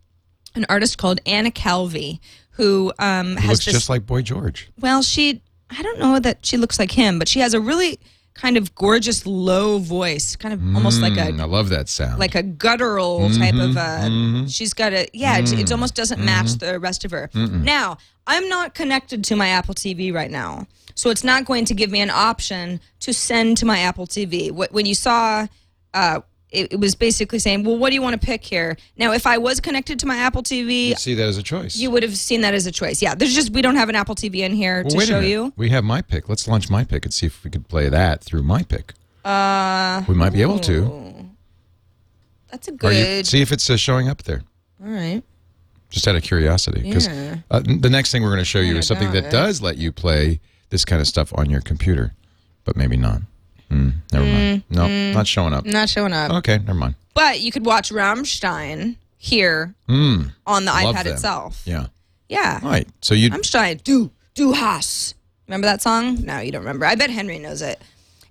an 0.54 0.66
artist 0.68 0.98
called 0.98 1.20
Anna 1.24 1.50
Calvi 1.50 2.20
who 2.52 2.92
um, 2.98 3.36
has 3.36 3.50
looks 3.50 3.64
this 3.66 3.74
just 3.74 3.88
like 3.88 4.06
Boy 4.06 4.22
George. 4.22 4.70
well, 4.80 5.02
she, 5.02 5.42
I 5.70 5.82
don't 5.82 5.98
know 5.98 6.18
that 6.18 6.44
she 6.44 6.56
looks 6.56 6.78
like 6.78 6.90
him, 6.90 7.18
but 7.18 7.28
she 7.28 7.40
has 7.40 7.52
a 7.52 7.60
really 7.60 8.00
kind 8.36 8.56
of 8.56 8.74
gorgeous 8.74 9.26
low 9.26 9.78
voice, 9.78 10.36
kind 10.36 10.52
of 10.54 10.60
almost 10.76 11.00
like 11.00 11.14
a. 11.14 11.32
Mm, 11.32 11.40
I 11.40 11.44
love 11.44 11.70
that 11.70 11.88
sound. 11.88 12.18
like 12.18 12.34
a 12.34 12.42
guttural 12.42 13.28
type 13.30 13.54
of 13.54 13.70
mm-hmm, 13.70 13.78
uh 13.78 14.08
mm-hmm. 14.08 14.46
she's 14.46 14.74
got 14.74 14.92
a 14.92 15.08
yeah, 15.12 15.38
it, 15.38 15.52
it 15.52 15.66
mm, 15.66 15.72
almost 15.72 15.94
doesn't 15.94 16.22
match 16.24 16.46
mm-hmm. 16.46 16.72
the 16.72 16.78
rest 16.78 17.04
of 17.04 17.10
her. 17.10 17.30
Now, 17.34 17.98
I'm 18.26 18.48
not 18.48 18.74
connected 18.74 19.24
to 19.24 19.36
my 19.36 19.48
Apple 19.48 19.74
TV 19.74 20.12
right 20.12 20.30
now. 20.30 20.66
So 20.94 21.10
it's 21.10 21.24
not 21.24 21.44
going 21.44 21.64
to 21.66 21.74
give 21.74 21.90
me 21.90 22.00
an 22.00 22.10
option 22.10 22.80
to 23.00 23.12
send 23.12 23.58
to 23.58 23.66
my 23.66 23.80
Apple 23.80 24.06
TV. 24.06 24.50
Wh- 24.50 24.72
When 24.72 24.86
you 24.86 24.94
saw 24.94 25.46
uh 25.94 26.20
it, 26.50 26.72
it 26.74 26.80
was 26.80 26.94
basically 26.94 27.38
saying, 27.38 27.64
"Well, 27.64 27.76
what 27.76 27.90
do 27.90 27.94
you 27.94 28.02
want 28.02 28.20
to 28.20 28.24
pick 28.24 28.44
here?" 28.44 28.76
Now, 28.96 29.12
if 29.12 29.26
I 29.26 29.38
was 29.38 29.60
connected 29.60 29.98
to 30.00 30.06
my 30.06 30.16
Apple 30.16 30.42
TV, 30.42 30.88
you 30.88 30.94
see 30.94 31.14
that 31.14 31.26
as 31.28 31.38
a 31.38 31.42
choice. 31.42 31.76
you 31.76 31.90
would 31.90 32.02
have 32.02 32.16
seen 32.16 32.40
that 32.42 32.54
as 32.54 32.66
a 32.66 32.72
choice. 32.72 33.02
Yeah, 33.02 33.14
there's 33.14 33.34
just 33.34 33.50
we 33.50 33.62
don't 33.62 33.76
have 33.76 33.88
an 33.88 33.94
Apple 33.96 34.14
TV 34.14 34.36
in 34.40 34.52
here 34.52 34.82
well, 34.84 35.00
to 35.00 35.06
show 35.06 35.20
you. 35.20 35.52
We 35.56 35.70
have 35.70 35.84
my 35.84 36.02
pick. 36.02 36.28
Let's 36.28 36.46
launch 36.46 36.70
my 36.70 36.84
pick 36.84 37.04
and 37.04 37.12
see 37.12 37.26
if 37.26 37.42
we 37.44 37.50
could 37.50 37.68
play 37.68 37.88
that 37.88 38.22
through 38.22 38.42
my 38.42 38.62
pick. 38.62 38.94
Uh, 39.24 40.02
we 40.06 40.14
might 40.14 40.32
be 40.32 40.42
able 40.42 40.60
to. 40.60 41.14
That's 42.50 42.68
a 42.68 42.72
good. 42.72 43.18
you, 43.18 43.24
see 43.24 43.42
if 43.42 43.50
it's 43.52 43.68
uh, 43.68 43.76
showing 43.76 44.08
up 44.08 44.22
there. 44.22 44.42
All 44.82 44.90
right. 44.90 45.22
Just 45.90 46.06
out 46.08 46.16
of 46.16 46.22
curiosity, 46.22 46.82
because 46.82 47.06
Yeah. 47.06 47.38
uh, 47.50 47.60
the 47.60 47.90
next 47.90 48.10
thing 48.12 48.22
we're 48.22 48.30
going 48.30 48.38
to 48.40 48.44
show 48.44 48.58
you 48.60 48.72
Yeah, 48.74 48.78
is 48.80 48.86
something 48.86 49.12
that 49.12 49.26
it. 49.26 49.30
does 49.30 49.62
let 49.62 49.78
you 49.78 49.92
play 49.92 50.40
this 50.70 50.84
kind 50.84 51.00
of 51.00 51.06
stuff 51.06 51.32
on 51.36 51.48
your 51.48 51.60
computer, 51.60 52.14
but 52.64 52.76
maybe 52.76 52.96
not. 52.96 53.22
Hmm, 53.70 53.90
never 54.12 54.24
mind. 54.24 54.62
No, 54.70 55.12
not 55.12 55.26
showing 55.26 55.52
up. 55.52 55.64
Not 55.64 55.88
showing 55.88 56.12
up. 56.12 56.30
Okay, 56.32 56.58
never 56.58 56.74
mind. 56.74 56.94
But 57.14 57.40
you 57.40 57.50
could 57.50 57.64
watch 57.66 57.90
Rammstein 57.90 58.96
here 59.16 59.74
Mm, 59.88 60.32
on 60.46 60.64
the 60.64 60.70
iPad 60.70 61.04
them. 61.04 61.14
itself. 61.14 61.62
Yeah. 61.64 61.86
Yeah. 62.28 62.60
All 62.62 62.70
right. 62.70 62.88
So 63.02 63.14
you 63.14 63.30
Rammstein. 63.30 63.82
Du, 63.82 64.10
du 64.34 64.52
hast. 64.52 65.14
Remember 65.48 65.66
that 65.66 65.80
song? 65.82 66.24
No, 66.24 66.40
you 66.40 66.50
don't 66.52 66.60
remember. 66.62 66.86
I 66.86 66.94
bet 66.96 67.10
Henry 67.10 67.38
knows 67.38 67.62
it. 67.62 67.80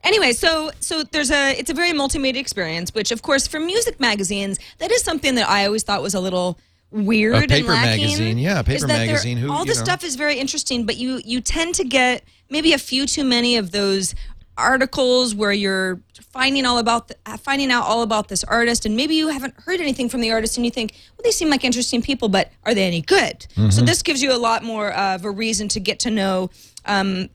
Anyway, 0.03 0.33
so 0.33 0.71
so 0.79 1.03
there's 1.03 1.31
a 1.31 1.57
it's 1.57 1.69
a 1.69 1.73
very 1.73 1.91
multimedia 1.91 2.37
experience, 2.37 2.93
which 2.93 3.11
of 3.11 3.21
course 3.21 3.47
for 3.47 3.59
music 3.59 3.99
magazines, 3.99 4.59
that 4.77 4.91
is 4.91 5.01
something 5.01 5.35
that 5.35 5.49
I 5.49 5.65
always 5.65 5.83
thought 5.83 6.01
was 6.01 6.13
a 6.13 6.19
little 6.19 6.59
weird 6.91 7.33
A 7.33 7.37
and 7.39 7.49
paper 7.49 7.69
lacking. 7.69 8.03
magazine, 8.03 8.37
yeah, 8.37 8.61
paper 8.61 8.85
magazine 8.87 9.37
who, 9.37 9.51
all 9.51 9.65
the 9.65 9.73
know. 9.73 9.83
stuff 9.83 10.03
is 10.03 10.15
very 10.15 10.37
interesting, 10.37 10.85
but 10.85 10.97
you 10.97 11.21
you 11.25 11.41
tend 11.41 11.73
to 11.75 11.83
get 11.83 12.23
maybe 12.51 12.71
a 12.73 12.77
few 12.77 13.07
too 13.07 13.23
many 13.23 13.55
of 13.57 13.71
those 13.71 14.13
articles 14.57 15.35
where 15.35 15.51
you're 15.51 16.01
finding 16.31 16.65
all 16.65 16.77
about 16.77 17.07
the, 17.07 17.15
uh, 17.25 17.37
finding 17.37 17.71
out 17.71 17.83
all 17.83 18.01
about 18.01 18.27
this 18.27 18.43
artist 18.45 18.85
and 18.85 18.95
maybe 18.95 19.15
you 19.15 19.27
haven't 19.29 19.53
heard 19.65 19.79
anything 19.79 20.09
from 20.09 20.21
the 20.21 20.31
artist 20.31 20.57
and 20.57 20.65
you 20.65 20.71
think 20.71 20.93
well 21.17 21.23
they 21.23 21.31
seem 21.31 21.49
like 21.49 21.63
interesting 21.63 22.01
people 22.01 22.27
but 22.29 22.51
are 22.65 22.73
they 22.73 22.85
any 22.85 23.01
good 23.01 23.45
so 23.53 23.61
Mm-hmm. 23.61 23.85
this 23.85 24.01
gives 24.01 24.21
you 24.21 24.33
a 24.33 24.37
lot 24.37 24.63
more 24.63 24.91
of 24.93 25.25
a 25.25 25.31
reason 25.31 25.67
to 25.69 25.79
get 25.79 25.99
to 25.99 26.11
know 26.11 26.49
um, 26.85 27.29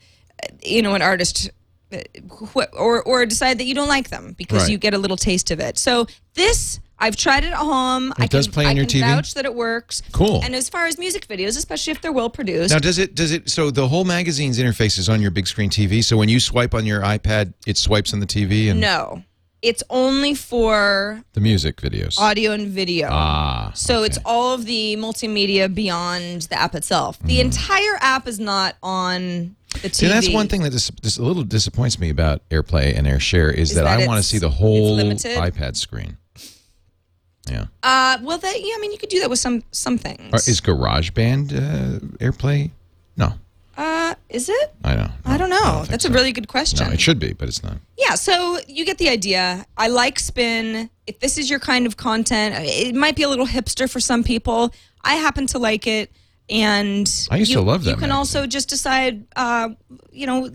you 0.64 0.82
know 0.82 0.94
an 0.94 1.02
artist 1.02 1.50
uh, 1.92 1.98
or 2.72 3.02
or 3.02 3.26
decide 3.26 3.58
that 3.58 3.64
you 3.64 3.74
don't 3.74 3.88
like 3.88 4.08
them 4.10 4.34
because 4.38 4.62
Right. 4.62 4.70
you 4.72 4.78
get 4.78 4.94
a 4.94 4.98
little 4.98 5.16
taste 5.16 5.50
of 5.50 5.60
it 5.60 5.76
so 5.78 6.06
this 6.34 6.80
I've 7.00 7.16
tried 7.16 7.44
it 7.44 7.52
at 7.52 7.54
home. 7.54 8.12
I 8.18 8.26
does 8.26 8.46
can, 8.46 8.52
play 8.52 8.64
on 8.66 8.70
I 8.70 8.74
your 8.74 8.86
can 8.86 9.00
TV? 9.02 9.14
Vouch 9.16 9.34
that 9.34 9.44
it 9.44 9.54
works. 9.54 10.02
Cool. 10.12 10.40
And 10.44 10.54
as 10.54 10.68
far 10.68 10.86
as 10.86 10.98
music 10.98 11.26
videos, 11.26 11.56
especially 11.56 11.92
if 11.92 12.00
they're 12.00 12.12
well 12.12 12.30
produced, 12.30 12.72
now 12.72 12.78
does 12.78 12.98
it 12.98 13.14
does 13.14 13.32
it 13.32 13.48
so 13.48 13.70
the 13.70 13.88
whole 13.88 14.04
magazine's 14.04 14.58
interface 14.58 14.98
is 14.98 15.08
on 15.08 15.20
your 15.22 15.30
big 15.30 15.46
screen 15.46 15.70
TV. 15.70 16.04
So 16.04 16.16
when 16.16 16.28
you 16.28 16.38
swipe 16.40 16.74
on 16.74 16.84
your 16.86 17.00
iPad, 17.02 17.54
it 17.66 17.76
swipes 17.78 18.12
on 18.12 18.20
the 18.20 18.26
TV 18.26 18.70
and 18.70 18.80
no, 18.80 19.22
it's 19.62 19.82
only 19.90 20.34
for 20.34 21.22
the 21.32 21.40
music 21.40 21.76
videos. 21.76 22.18
audio 22.18 22.52
and 22.52 22.68
video. 22.68 23.08
ah, 23.10 23.72
So 23.74 24.02
it's 24.02 24.18
all 24.24 24.54
of 24.54 24.64
the 24.66 24.96
multimedia 24.96 25.72
beyond 25.74 26.42
the 26.42 26.58
app 26.60 26.74
itself. 26.74 27.18
The 27.20 27.38
Mm-hmm. 27.38 27.46
entire 27.46 27.96
app 28.00 28.26
is 28.26 28.38
not 28.40 28.76
on 28.82 29.56
the 29.82 29.88
TV. 29.88 29.94
See, 29.94 30.06
that's 30.08 30.28
one 30.30 30.48
thing 30.48 30.62
that 30.62 30.70
dis- 30.70 30.88
dis- 31.02 31.18
a 31.18 31.22
little 31.22 31.44
disappoints 31.44 31.98
me 31.98 32.10
about 32.10 32.46
AirPlay 32.50 32.96
and 32.96 33.06
AirShare 33.06 33.52
is, 33.52 33.70
Is 33.70 33.76
that, 33.76 33.84
that 33.84 34.00
I 34.00 34.06
want 34.06 34.22
to 34.22 34.28
see 34.28 34.38
the 34.38 34.50
whole 34.50 34.98
iPad 34.98 35.76
screen. 35.76 36.16
Yeah. 37.50 37.66
Uh, 37.82 38.18
well, 38.22 38.38
that 38.38 38.60
yeah, 38.60 38.74
I 38.76 38.78
mean, 38.80 38.92
you 38.92 38.98
could 38.98 39.08
do 39.08 39.20
that 39.20 39.30
with 39.30 39.38
some 39.38 39.62
some 39.72 39.98
things. 39.98 40.32
Or 40.32 40.36
is 40.36 40.60
GarageBand 40.60 41.52
uh, 41.52 41.98
AirPlay? 42.24 42.70
No, 43.16 43.34
uh, 43.76 44.14
is 44.28 44.48
it? 44.48 44.74
I 44.84 44.94
don't. 44.94 45.10
I 45.24 45.38
don't 45.38 45.48
know. 45.50 45.78
think 45.78 45.88
That's 45.88 46.04
so. 46.04 46.10
a 46.10 46.12
really 46.12 46.32
good 46.32 46.48
question. 46.48 46.86
No, 46.86 46.92
it 46.92 47.00
should 47.00 47.18
be, 47.18 47.32
but 47.32 47.48
it's 47.48 47.62
not. 47.62 47.76
Yeah, 47.96 48.14
so 48.14 48.58
you 48.68 48.84
get 48.84 48.98
the 48.98 49.08
idea. 49.08 49.64
I 49.76 49.88
like 49.88 50.18
spin. 50.18 50.90
If 51.06 51.20
this 51.20 51.38
is 51.38 51.48
your 51.48 51.60
kind 51.60 51.86
of 51.86 51.96
content, 51.96 52.54
it 52.58 52.94
might 52.94 53.16
be 53.16 53.22
a 53.22 53.28
little 53.28 53.46
hipster 53.46 53.90
for 53.90 53.98
some 53.98 54.22
people. 54.22 54.72
I 55.02 55.14
happen 55.14 55.46
to 55.48 55.58
like 55.58 55.86
it, 55.86 56.12
and 56.50 57.08
I 57.30 57.36
used 57.36 57.50
you, 57.50 57.56
to 57.58 57.62
love 57.62 57.84
that 57.84 57.90
You 57.90 57.96
can 57.96 58.08
magazine. 58.10 58.18
also 58.18 58.46
just 58.46 58.68
decide, 58.68 59.24
uh, 59.36 59.70
you 60.10 60.26
know, 60.26 60.50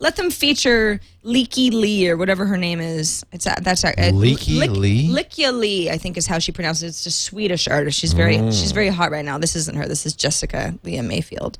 let 0.00 0.16
them 0.16 0.30
feature 0.30 1.00
Leaky 1.22 1.70
Lee 1.70 2.08
or 2.10 2.16
whatever 2.16 2.44
her 2.46 2.56
name 2.56 2.80
is. 2.80 3.24
It's 3.32 3.46
a, 3.46 3.54
that's 3.62 3.84
a, 3.84 4.10
Leaky 4.12 4.66
Lee? 4.66 5.08
Likia 5.08 5.56
Lee, 5.58 5.88
I 5.90 5.96
think 5.98 6.16
is 6.16 6.26
how 6.26 6.38
she 6.38 6.52
pronounces 6.52 6.82
it. 6.82 6.88
It's 6.88 7.06
a 7.06 7.10
Swedish 7.10 7.68
artist. 7.68 7.98
She's 7.98 8.12
very 8.12 8.38
Oh. 8.38 8.50
she's 8.50 8.72
very 8.72 8.88
hot 8.88 9.10
right 9.10 9.24
now. 9.24 9.38
This 9.38 9.54
isn't 9.56 9.76
her. 9.76 9.86
This 9.86 10.04
is 10.04 10.14
Jessica 10.14 10.74
Lea 10.82 11.00
Mayfield. 11.00 11.56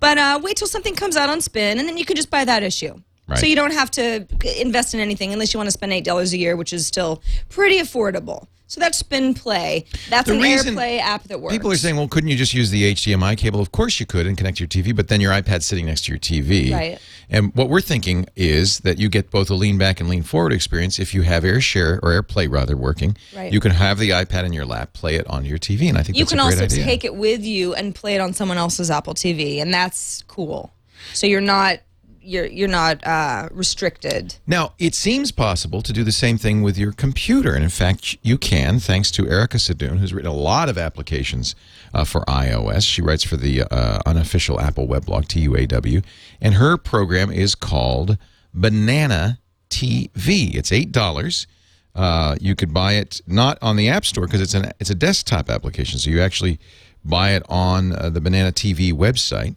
But 0.00 0.18
uh, 0.18 0.40
wait 0.42 0.56
till 0.56 0.68
something 0.68 0.94
comes 0.94 1.16
out 1.16 1.28
on 1.28 1.40
Spin, 1.40 1.78
and 1.78 1.86
then 1.88 1.96
you 1.96 2.04
can 2.04 2.16
just 2.16 2.30
buy 2.30 2.44
that 2.44 2.62
issue. 2.62 2.94
Right. 3.28 3.38
So 3.38 3.46
you 3.46 3.54
don't 3.54 3.72
have 3.72 3.90
to 3.92 4.26
invest 4.60 4.94
in 4.94 5.00
anything 5.00 5.32
unless 5.32 5.54
you 5.54 5.58
want 5.58 5.68
to 5.68 5.72
spend 5.72 5.92
eight 5.92 6.04
dollars 6.04 6.32
a 6.32 6.38
year, 6.38 6.56
which 6.56 6.72
is 6.72 6.86
still 6.86 7.22
pretty 7.48 7.78
affordable. 7.78 8.46
So 8.72 8.80
that's 8.80 8.96
Spin 8.96 9.34
Play. 9.34 9.84
That's 10.08 10.26
The 10.26 10.34
an 10.34 10.40
AirPlay 10.40 10.98
app 10.98 11.24
that 11.24 11.42
works. 11.42 11.54
People 11.54 11.70
are 11.70 11.76
saying, 11.76 11.94
well, 11.94 12.08
couldn't 12.08 12.30
you 12.30 12.36
just 12.36 12.54
use 12.54 12.70
the 12.70 12.94
HDMI 12.94 13.36
cable? 13.36 13.60
Of 13.60 13.70
course 13.70 14.00
you 14.00 14.06
could 14.06 14.26
and 14.26 14.34
connect 14.34 14.56
to 14.56 14.62
your 14.62 14.68
TV, 14.68 14.96
but 14.96 15.08
then 15.08 15.20
your 15.20 15.30
iPad's 15.30 15.66
sitting 15.66 15.84
next 15.84 16.06
to 16.06 16.12
your 16.12 16.18
TV. 16.18 16.72
Right. 16.72 16.98
And 17.28 17.54
what 17.54 17.68
we're 17.68 17.82
thinking 17.82 18.24
is 18.34 18.80
that 18.80 18.98
you 18.98 19.10
get 19.10 19.30
both 19.30 19.50
a 19.50 19.54
lean 19.54 19.76
back 19.76 20.00
and 20.00 20.08
lean 20.08 20.22
forward 20.22 20.54
experience 20.54 20.98
if 20.98 21.12
you 21.12 21.20
have 21.20 21.42
AirShare 21.42 21.98
or 22.02 22.22
AirPlay 22.22 22.50
rather 22.50 22.74
working. 22.74 23.14
Right. 23.36 23.52
You 23.52 23.60
can 23.60 23.72
have 23.72 23.98
the 23.98 24.08
iPad 24.08 24.44
in 24.44 24.54
your 24.54 24.64
lap, 24.64 24.94
play 24.94 25.16
it 25.16 25.26
on 25.26 25.44
your 25.44 25.58
TV, 25.58 25.90
and 25.90 25.98
I 25.98 26.02
think 26.02 26.16
you 26.16 26.24
that's 26.24 26.32
can 26.32 26.40
a 26.40 26.44
great 26.44 26.54
idea. 26.54 26.54
You 26.54 26.56
can 26.56 26.62
also 26.62 26.74
idea. 26.76 26.84
take 26.86 27.04
it 27.04 27.14
with 27.14 27.44
you 27.44 27.74
and 27.74 27.94
play 27.94 28.14
it 28.14 28.22
on 28.22 28.32
someone 28.32 28.56
else's 28.56 28.90
Apple 28.90 29.12
TV, 29.12 29.60
and 29.60 29.74
that's 29.74 30.24
cool. 30.28 30.72
So 31.12 31.26
you're 31.26 31.42
not 31.42 31.80
you're 32.22 32.46
you're 32.46 32.68
not 32.68 33.06
uh, 33.06 33.48
restricted. 33.50 34.36
Now, 34.46 34.74
it 34.78 34.94
seems 34.94 35.32
possible 35.32 35.82
to 35.82 35.92
do 35.92 36.04
the 36.04 36.12
same 36.12 36.38
thing 36.38 36.62
with 36.62 36.78
your 36.78 36.92
computer. 36.92 37.54
And 37.54 37.64
in 37.64 37.70
fact, 37.70 38.16
you 38.22 38.38
can, 38.38 38.78
thanks 38.78 39.10
to 39.12 39.28
Erica 39.28 39.58
Sadun, 39.58 39.98
who's 39.98 40.12
written 40.14 40.30
a 40.30 40.34
lot 40.34 40.68
of 40.68 40.78
applications 40.78 41.54
uh, 41.94 42.04
for 42.04 42.22
iOS. 42.22 42.82
She 42.86 43.02
writes 43.02 43.24
for 43.24 43.36
the 43.36 43.62
uh, 43.62 44.00
unofficial 44.06 44.60
Apple 44.60 44.86
weblog, 44.86 45.26
TUAW. 45.26 46.04
And 46.40 46.54
her 46.54 46.76
program 46.76 47.30
is 47.30 47.54
called 47.54 48.16
Banana 48.54 49.38
TV. 49.70 50.54
It's 50.54 50.70
$8. 50.70 51.46
Uh, 51.94 52.36
you 52.40 52.54
could 52.54 52.72
buy 52.72 52.94
it 52.94 53.20
not 53.26 53.58
on 53.60 53.76
the 53.76 53.88
App 53.88 54.04
Store 54.06 54.26
because 54.26 54.40
it's 54.40 54.54
an 54.54 54.72
it's 54.80 54.88
a 54.88 54.94
desktop 54.94 55.50
application. 55.50 55.98
So 55.98 56.10
you 56.10 56.22
actually 56.22 56.58
buy 57.04 57.32
it 57.32 57.42
on 57.48 57.92
uh, 57.92 58.08
the 58.08 58.20
Banana 58.20 58.50
TV 58.50 58.92
website. 58.92 59.56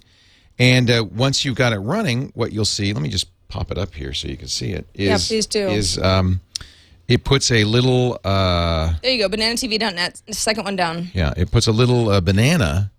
And 0.57 0.89
uh, 0.89 1.05
once 1.12 1.43
you've 1.43 1.55
got 1.55 1.74
it 1.74 1.79
running, 1.79 2.31
what 2.33 2.53
you'll 2.53 2.65
see, 2.65 2.93
let 2.93 3.01
me 3.01 3.09
just 3.09 3.27
pop 3.47 3.71
it 3.71 3.77
up 3.77 3.93
here 3.93 4.13
so 4.13 4.27
you 4.27 4.38
can 4.38 4.47
see 4.47 4.71
it. 4.71 4.88
Is, 4.93 5.07
Yeah, 5.07 5.17
please 5.17 5.45
do. 5.45 5.67
Is 5.67 5.97
um, 5.97 6.41
it 7.07 7.24
puts 7.24 7.51
a 7.51 7.63
little 7.63 8.19
uh, 8.24 8.93
There 9.01 9.12
you 9.12 9.19
go, 9.19 9.29
bananatv.net. 9.29 10.21
Second 10.31 10.63
one 10.63 10.75
down. 10.75 11.09
yeah, 11.13 11.33
it 11.38 11.51
puts 11.51 11.67
a 11.67 11.71
little 11.71 12.09
uh, 12.09 12.21
banana 12.21 12.91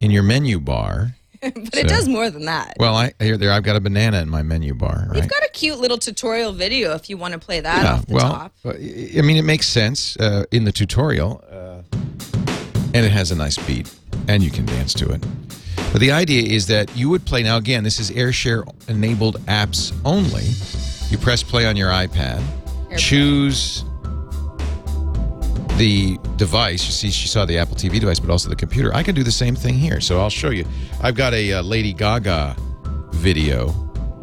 in 0.00 0.10
your 0.10 0.22
menu 0.22 0.60
bar. 0.60 1.16
But 1.44 1.74
it 1.74 1.88
does 1.88 2.08
more 2.08 2.30
than 2.30 2.46
that. 2.46 2.76
Well, 2.78 2.94
I 2.94 3.12
here 3.20 3.36
there 3.36 3.52
I've 3.52 3.64
got 3.64 3.76
a 3.76 3.80
banana 3.80 4.22
in 4.22 4.30
my 4.30 4.42
menu 4.42 4.72
bar. 4.72 5.08
Right. 5.08 5.18
You've 5.18 5.28
got 5.28 5.42
a 5.42 5.50
cute 5.50 5.78
little 5.78 5.98
tutorial 5.98 6.52
video 6.52 6.94
if 6.94 7.10
you 7.10 7.18
want 7.18 7.34
to 7.34 7.38
play 7.38 7.60
that 7.60 7.82
yeah, 7.82 7.92
off 7.92 8.06
the 8.06 8.14
well, 8.14 8.32
top. 8.32 8.52
uh, 8.64 8.70
I 8.70 9.20
mean, 9.20 9.36
it 9.36 9.44
makes 9.44 9.68
sense 9.68 10.16
uh, 10.16 10.46
in 10.52 10.64
the 10.64 10.72
tutorial, 10.72 11.44
uh, 11.50 11.82
and 12.94 13.04
it 13.04 13.12
has 13.12 13.30
a 13.30 13.34
nice 13.34 13.58
beat, 13.66 13.94
and 14.26 14.42
you 14.42 14.50
can 14.50 14.64
dance 14.64 14.94
to 14.94 15.10
it. 15.10 15.22
But 15.92 16.00
the 16.00 16.10
idea 16.10 16.42
is 16.42 16.66
that 16.66 16.94
you 16.96 17.08
would 17.08 17.24
play. 17.24 17.42
Now, 17.42 17.56
again, 17.56 17.84
this 17.84 18.00
is 18.00 18.10
AirShare 18.10 18.64
enabled 18.88 19.38
apps 19.46 19.92
only. 20.04 20.44
You 21.10 21.18
press 21.18 21.42
play 21.42 21.66
on 21.66 21.76
your 21.76 21.90
iPad, 21.90 22.42
choose 22.98 23.84
the 25.76 26.18
device. 26.36 26.84
You 26.86 26.92
see, 26.92 27.10
she 27.10 27.28
saw 27.28 27.44
the 27.44 27.58
Apple 27.58 27.76
TV 27.76 28.00
device, 28.00 28.18
but 28.18 28.30
also 28.30 28.48
the 28.48 28.56
computer. 28.56 28.94
I 28.94 29.02
can 29.02 29.14
do 29.14 29.22
the 29.22 29.32
same 29.32 29.54
thing 29.54 29.74
here. 29.74 30.00
So 30.00 30.20
I'll 30.20 30.30
show 30.30 30.50
you. 30.50 30.64
I've 31.02 31.14
got 31.14 31.34
a 31.34 31.54
uh, 31.54 31.62
Lady 31.62 31.92
Gaga 31.92 32.56
video 33.12 33.68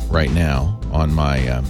right 0.09 0.31
now 0.31 0.79
on 0.91 1.13
my 1.13 1.47
um, 1.47 1.65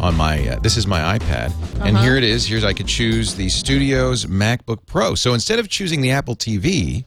on 0.00 0.14
my. 0.16 0.48
Uh, 0.48 0.58
this 0.60 0.76
is 0.76 0.86
my 0.86 1.18
iPad, 1.18 1.52
and 1.84 1.96
here 1.98 2.16
it 2.16 2.24
is. 2.24 2.46
Here's 2.46 2.64
I 2.64 2.72
could 2.72 2.88
choose 2.88 3.34
the 3.34 3.48
Studios 3.48 4.26
MacBook 4.26 4.86
Pro. 4.86 5.14
So 5.14 5.34
instead 5.34 5.58
of 5.58 5.68
choosing 5.68 6.00
the 6.00 6.10
Apple 6.10 6.36
TV, 6.36 7.04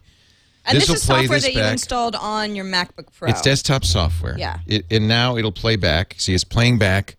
And 0.68 0.78
this, 0.78 0.88
will 0.90 0.96
is 0.96 1.04
software 1.04 1.28
this 1.30 1.44
that 1.46 1.54
you 1.54 1.62
back. 1.62 1.72
installed 1.72 2.16
on 2.16 2.56
your 2.56 2.66
MacBook 2.66 3.08
Pro. 3.18 3.30
It's 3.30 3.42
desktop 3.42 3.86
software. 3.86 4.38
Yeah. 4.38 4.60
It, 4.68 4.86
and 4.92 5.08
now 5.08 5.38
it'll 5.38 5.52
play 5.54 5.78
back. 5.78 6.16
See, 6.18 6.34
it's 6.34 6.44
playing 6.44 6.78
back. 6.78 7.16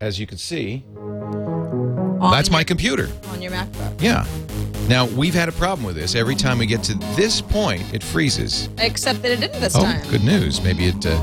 As 0.00 0.18
you 0.20 0.26
can 0.26 0.38
see, 0.38 0.84
on 0.96 2.30
that's 2.30 2.50
my 2.50 2.64
computer. 2.64 3.08
on 3.28 3.40
your 3.42 3.52
MacBook. 3.52 4.00
Yeah. 4.02 4.26
Now 4.88 5.06
we've 5.06 5.34
had 5.34 5.48
a 5.48 5.52
problem 5.52 5.84
with 5.86 5.96
this. 5.96 6.14
Every 6.14 6.34
time 6.34 6.58
we 6.58 6.66
get 6.66 6.82
to 6.84 6.94
this 7.16 7.40
point, 7.40 7.82
it 7.94 8.02
freezes. 8.02 8.68
Except 8.78 9.22
that 9.22 9.32
it 9.32 9.40
didn't 9.40 9.60
this 9.60 9.76
Oh, 9.76 9.82
time. 9.82 10.08
good 10.10 10.24
news. 10.24 10.60
Maybe 10.62 10.86
it. 10.86 11.04
Uh, 11.06 11.16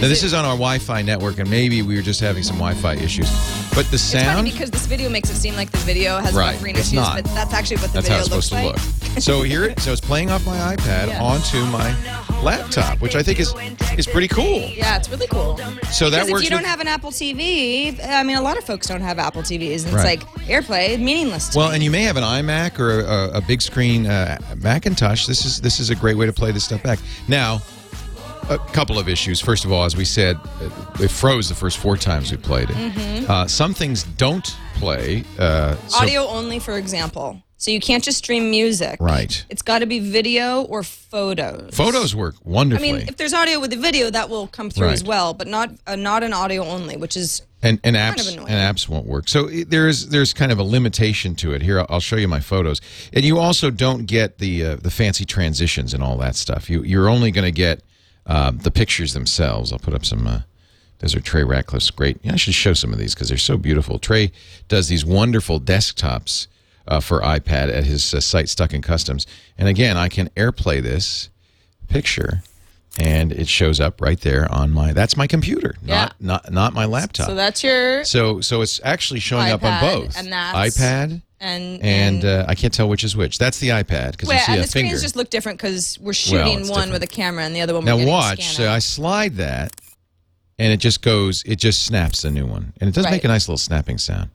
now 0.00 0.08
this 0.08 0.22
is 0.24 0.34
on 0.34 0.44
our 0.44 0.52
Wi-Fi 0.54 1.02
network, 1.02 1.38
and 1.38 1.48
maybe 1.48 1.82
we 1.82 1.94
were 1.96 2.02
just 2.02 2.20
having 2.20 2.42
some 2.42 2.56
Wi-Fi 2.56 2.94
issues. 2.96 3.30
But 3.74 3.86
the 3.86 3.94
It's 3.94 4.12
funny 4.12 4.24
sound. 4.24 4.44
because 4.52 4.70
this 4.70 4.86
video 4.86 5.08
makes 5.08 5.30
it 5.30 5.36
seem 5.36 5.54
like 5.56 5.70
the 5.70 5.78
video 5.78 6.18
has 6.18 6.34
Right, 6.34 6.56
buffering 6.58 6.70
it's 6.70 6.80
issues, 6.88 6.92
not. 6.94 7.22
but 7.22 7.24
that's 7.34 7.54
actually 7.54 7.76
what 7.78 7.92
the 7.92 8.00
That's 8.02 8.08
how 8.08 8.18
video 8.22 8.36
it's 8.38 8.46
supposed 8.46 8.52
looks 8.52 8.96
to 9.02 9.08
look. 9.14 9.20
so 9.22 9.42
here, 9.42 9.64
it, 9.64 9.80
so 9.80 9.92
it's 9.92 10.00
playing 10.00 10.30
off 10.30 10.44
my 10.44 10.56
iPad 10.76 11.08
Yeah. 11.08 11.22
onto 11.22 11.64
my 11.66 11.94
laptop, 12.42 13.00
which 13.00 13.14
I 13.16 13.22
think 13.22 13.38
is 13.40 13.54
is 13.96 14.06
pretty 14.06 14.28
cool. 14.28 14.70
Yeah, 14.74 14.96
it's 14.96 15.08
really 15.10 15.26
cool. 15.28 15.58
So 15.90 16.08
that 16.10 16.26
Because 16.26 16.40
if 16.40 16.44
you 16.44 16.50
don't 16.50 16.60
with- 16.62 16.66
have 16.66 16.80
an 16.80 16.88
Apple 16.88 17.10
TV, 17.10 17.98
I 18.02 18.22
mean, 18.22 18.36
a 18.36 18.42
lot 18.42 18.56
of 18.56 18.64
folks 18.64 18.86
don't 18.86 19.02
have 19.02 19.18
Apple 19.18 19.42
TVs, 19.42 19.84
and 19.84 19.94
it's 19.94 20.04
Right. 20.04 20.18
like 20.20 20.48
AirPlay, 20.48 20.98
meaningless. 20.98 21.48
To 21.50 21.58
Well, 21.58 21.68
me. 21.68 21.74
and 21.76 21.84
you 21.84 21.90
may 21.90 22.02
have 22.02 22.16
an 22.16 22.24
iMac 22.24 22.78
or 22.78 23.00
a, 23.00 23.30
a 23.34 23.40
big 23.42 23.60
screen 23.62 24.06
uh, 24.06 24.38
Macintosh. 24.56 25.26
This 25.26 25.44
is 25.44 25.60
this 25.60 25.78
is 25.78 25.90
a 25.90 25.94
great 25.94 26.16
way 26.16 26.24
to 26.26 26.32
play 26.32 26.50
this 26.50 26.64
stuff 26.64 26.82
back. 26.82 26.98
Now, 27.28 27.60
a 28.50 28.58
couple 28.72 28.98
of 28.98 29.08
issues. 29.08 29.40
First 29.40 29.64
of 29.64 29.72
all, 29.72 29.84
as 29.84 29.96
we 29.96 30.04
said, 30.04 30.38
it 31.00 31.08
froze 31.10 31.48
the 31.48 31.54
first 31.54 31.78
four 31.78 31.96
times 31.96 32.30
we 32.30 32.36
played 32.38 32.68
it. 32.70 33.28
Uh, 33.30 33.46
some 33.46 33.74
things 33.74 34.02
don't 34.04 34.56
play. 34.74 35.24
Uh, 35.38 35.76
so- 35.88 35.98
audio 35.98 36.26
only, 36.26 36.58
for 36.58 36.76
example. 36.76 37.42
So 37.56 37.70
you 37.70 37.78
can't 37.78 38.02
just 38.02 38.18
stream 38.18 38.50
music. 38.50 38.96
Right. 39.00 39.44
It's 39.48 39.62
got 39.62 39.78
to 39.80 39.86
be 39.86 40.00
video 40.00 40.62
or 40.62 40.82
photos. 40.82 41.72
Photos 41.76 42.12
work 42.12 42.34
wonderfully. 42.42 42.88
I 42.90 42.92
mean, 42.94 43.02
if 43.08 43.16
there's 43.16 43.32
audio 43.32 43.60
with 43.60 43.70
the 43.70 43.76
video, 43.76 44.10
that 44.10 44.28
will 44.28 44.48
come 44.48 44.68
through 44.68 44.88
as 44.88 45.04
well, 45.04 45.32
but 45.32 45.46
not 45.46 45.70
uh, 45.86 45.94
not 45.94 46.24
an 46.24 46.32
audio 46.32 46.64
only, 46.64 46.96
which 46.96 47.16
is 47.16 47.42
and, 47.62 47.78
and 47.84 47.94
kind 47.94 48.16
apps 48.18 48.26
of 48.26 48.32
annoying. 48.34 48.48
and 48.48 48.76
apps 48.76 48.88
won't 48.88 49.06
work. 49.06 49.28
So 49.28 49.46
it, 49.46 49.70
there's 49.70 50.08
there's 50.08 50.32
kind 50.32 50.50
of 50.50 50.58
a 50.58 50.64
limitation 50.64 51.36
to 51.36 51.52
it. 51.54 51.62
Here, 51.62 51.78
I'll- 51.78 51.86
I'll 51.88 52.00
show 52.00 52.16
you 52.16 52.26
my 52.26 52.40
photos, 52.40 52.80
and 53.12 53.24
you 53.24 53.38
also 53.38 53.70
don't 53.70 54.06
get 54.06 54.38
the 54.38 54.64
uh, 54.64 54.76
the 54.76 54.90
fancy 54.90 55.24
transitions 55.24 55.94
and 55.94 56.02
all 56.02 56.16
that 56.16 56.34
stuff. 56.34 56.68
You 56.68 56.82
you're 56.82 57.08
only 57.08 57.30
going 57.30 57.44
to 57.44 57.52
get 57.52 57.84
um, 58.26 58.58
the 58.58 58.70
pictures 58.70 59.12
themselves. 59.14 59.72
I'll 59.72 59.78
put 59.78 59.94
up 59.94 60.04
some. 60.04 60.26
Uh, 60.26 60.40
those 60.98 61.14
are 61.16 61.20
Trey 61.20 61.42
Ratcliff's 61.42 61.90
great. 61.90 62.18
Yeah, 62.22 62.34
I 62.34 62.36
should 62.36 62.54
show 62.54 62.74
some 62.74 62.92
of 62.92 62.98
these 62.98 63.14
because 63.14 63.28
they're 63.28 63.38
so 63.38 63.56
beautiful. 63.56 63.98
Trey 63.98 64.30
does 64.68 64.88
these 64.88 65.04
wonderful 65.04 65.60
desktops 65.60 66.46
uh, 66.86 67.00
for 67.00 67.20
iPad 67.20 67.72
at 67.76 67.84
his 67.84 68.14
uh, 68.14 68.20
site 68.20 68.48
Stuck 68.48 68.72
in 68.72 68.82
Customs, 68.82 69.26
and 69.58 69.66
again, 69.68 69.96
I 69.96 70.08
can 70.08 70.28
AirPlay 70.36 70.82
this 70.82 71.28
picture. 71.88 72.42
And 73.00 73.32
it 73.32 73.48
shows 73.48 73.80
up 73.80 74.02
right 74.02 74.20
there 74.20 74.46
on 74.52 74.70
my. 74.70 74.92
That's 74.92 75.16
my 75.16 75.26
computer, 75.26 75.76
not 75.80 76.14
Yeah. 76.20 76.26
not 76.26 76.52
not 76.52 76.74
my 76.74 76.84
laptop. 76.84 77.26
so 77.26 77.34
that's 77.34 77.64
your 77.64 78.04
So 78.04 78.42
so 78.42 78.60
it's 78.60 78.80
actually 78.84 79.20
showing 79.20 79.50
up 79.50 79.64
on 79.64 79.80
both. 79.80 80.14
and 80.18 80.30
that's- 80.30 80.76
iPad 80.76 81.22
and 81.42 81.82
and 81.82 82.24
uh, 82.24 82.44
I 82.48 82.54
can't 82.54 82.72
tell 82.72 82.88
which 82.88 83.02
is 83.04 83.16
which. 83.16 83.36
That's 83.36 83.58
the 83.58 83.68
iPad 83.70 84.12
because 84.12 84.28
Well, 84.28 84.38
you 84.38 84.44
see 84.44 84.52
and 84.52 84.58
a 84.60 84.62
the 84.62 84.68
screens 84.68 85.02
just 85.02 85.16
look 85.16 85.28
different 85.28 85.58
because 85.58 85.98
we're 86.00 86.12
shooting 86.12 86.60
it's 86.60 86.70
one 86.70 86.86
different. 86.88 86.92
with 86.92 87.02
a 87.02 87.06
camera 87.08 87.44
and 87.44 87.54
the 87.54 87.60
other 87.60 87.74
one. 87.74 87.84
now 87.84 87.98
watch. 88.06 88.54
So. 88.56 88.70
I 88.70 88.78
slide 88.78 89.34
that, 89.36 89.78
and 90.58 90.72
it 90.72 90.78
just 90.78 91.02
goes. 91.02 91.42
It 91.44 91.56
just 91.56 91.82
snaps 91.84 92.24
a 92.24 92.30
new 92.30 92.46
one, 92.46 92.72
and 92.80 92.88
it 92.88 92.94
does 92.94 93.04
Right. 93.04 93.12
make 93.12 93.24
a 93.24 93.28
nice 93.28 93.48
little 93.48 93.58
snapping 93.58 93.98
sound. 93.98 94.30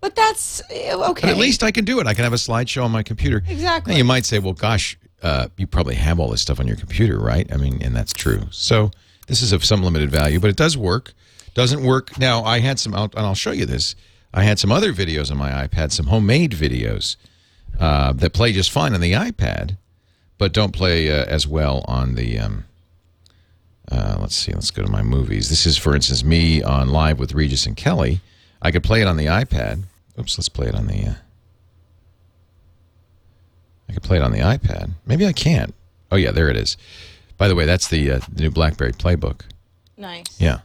But 0.00 0.14
that's 0.14 0.60
eh, 0.70 0.92
okay. 0.94 1.22
But 1.22 1.30
at 1.30 1.36
least 1.36 1.62
I 1.62 1.70
can 1.70 1.84
do 1.84 2.00
it. 2.00 2.06
I 2.06 2.14
can 2.14 2.24
have 2.24 2.32
a 2.32 2.36
slideshow 2.36 2.84
on 2.84 2.90
my 2.90 3.02
computer. 3.02 3.42
Exactly. 3.48 3.92
Now 3.92 3.98
you 3.98 4.04
might 4.04 4.24
say, 4.26 4.38
well, 4.38 4.52
gosh, 4.52 4.98
uh, 5.22 5.48
you 5.56 5.66
probably 5.66 5.96
have 5.96 6.20
all 6.20 6.28
this 6.28 6.40
stuff 6.42 6.60
on 6.60 6.66
your 6.66 6.76
computer, 6.76 7.18
right? 7.18 7.52
I 7.52 7.56
mean, 7.56 7.80
and 7.82 7.94
that's 7.96 8.12
true. 8.12 8.42
So 8.50 8.90
this 9.26 9.42
is 9.42 9.52
of 9.52 9.64
some 9.64 9.82
limited 9.82 10.10
value, 10.10 10.38
but 10.40 10.50
it 10.50 10.56
does 10.56 10.76
work. 10.76 11.12
Doesn't 11.54 11.82
work. 11.82 12.16
Now 12.18 12.44
I 12.44 12.60
had 12.60 12.78
some, 12.78 12.94
out, 12.94 13.14
and 13.16 13.24
I'll 13.26 13.34
show 13.34 13.50
you 13.50 13.66
this. 13.66 13.96
I 14.32 14.44
had 14.44 14.58
some 14.58 14.72
other 14.72 14.92
videos 14.92 15.30
on 15.30 15.36
my 15.36 15.66
iPad, 15.66 15.92
some 15.92 16.06
homemade 16.06 16.52
videos 16.52 17.16
uh, 17.80 18.12
that 18.12 18.32
play 18.32 18.52
just 18.52 18.70
fine 18.70 18.94
on 18.94 19.00
the 19.00 19.12
iPad, 19.12 19.76
but 20.36 20.52
don't 20.52 20.72
play 20.72 21.10
uh, 21.10 21.24
as 21.24 21.46
well 21.46 21.84
on 21.88 22.14
the. 22.14 22.38
Um, 22.38 22.64
uh, 23.90 24.18
let's 24.20 24.36
see. 24.36 24.52
Let's 24.52 24.70
go 24.70 24.82
to 24.82 24.90
my 24.90 25.02
movies. 25.02 25.48
This 25.48 25.64
is, 25.64 25.78
for 25.78 25.94
instance, 25.94 26.22
me 26.22 26.62
on 26.62 26.90
live 26.90 27.18
with 27.18 27.32
Regis 27.32 27.64
and 27.64 27.74
Kelly. 27.74 28.20
I 28.60 28.70
could 28.70 28.82
play 28.82 29.00
it 29.00 29.06
on 29.06 29.16
the 29.16 29.26
iPad, 29.26 29.84
Oops, 30.18 30.36
let's 30.36 30.48
play 30.48 30.66
it 30.66 30.74
on 30.74 30.88
the. 30.88 31.06
Uh, 31.06 31.14
I 33.88 33.92
could 33.92 34.02
play 34.02 34.16
it 34.16 34.22
on 34.22 34.32
the 34.32 34.40
iPad. 34.40 34.90
Maybe 35.06 35.26
I 35.26 35.32
can't. 35.32 35.74
Oh 36.10 36.16
yeah, 36.16 36.32
there 36.32 36.48
it 36.48 36.56
is. 36.56 36.76
By 37.36 37.46
the 37.46 37.54
way, 37.54 37.64
that's 37.64 37.86
the, 37.86 38.10
uh, 38.10 38.20
the 38.30 38.42
new 38.42 38.50
BlackBerry 38.50 38.92
Playbook. 38.92 39.42
Nice. 39.96 40.40
Yeah, 40.40 40.60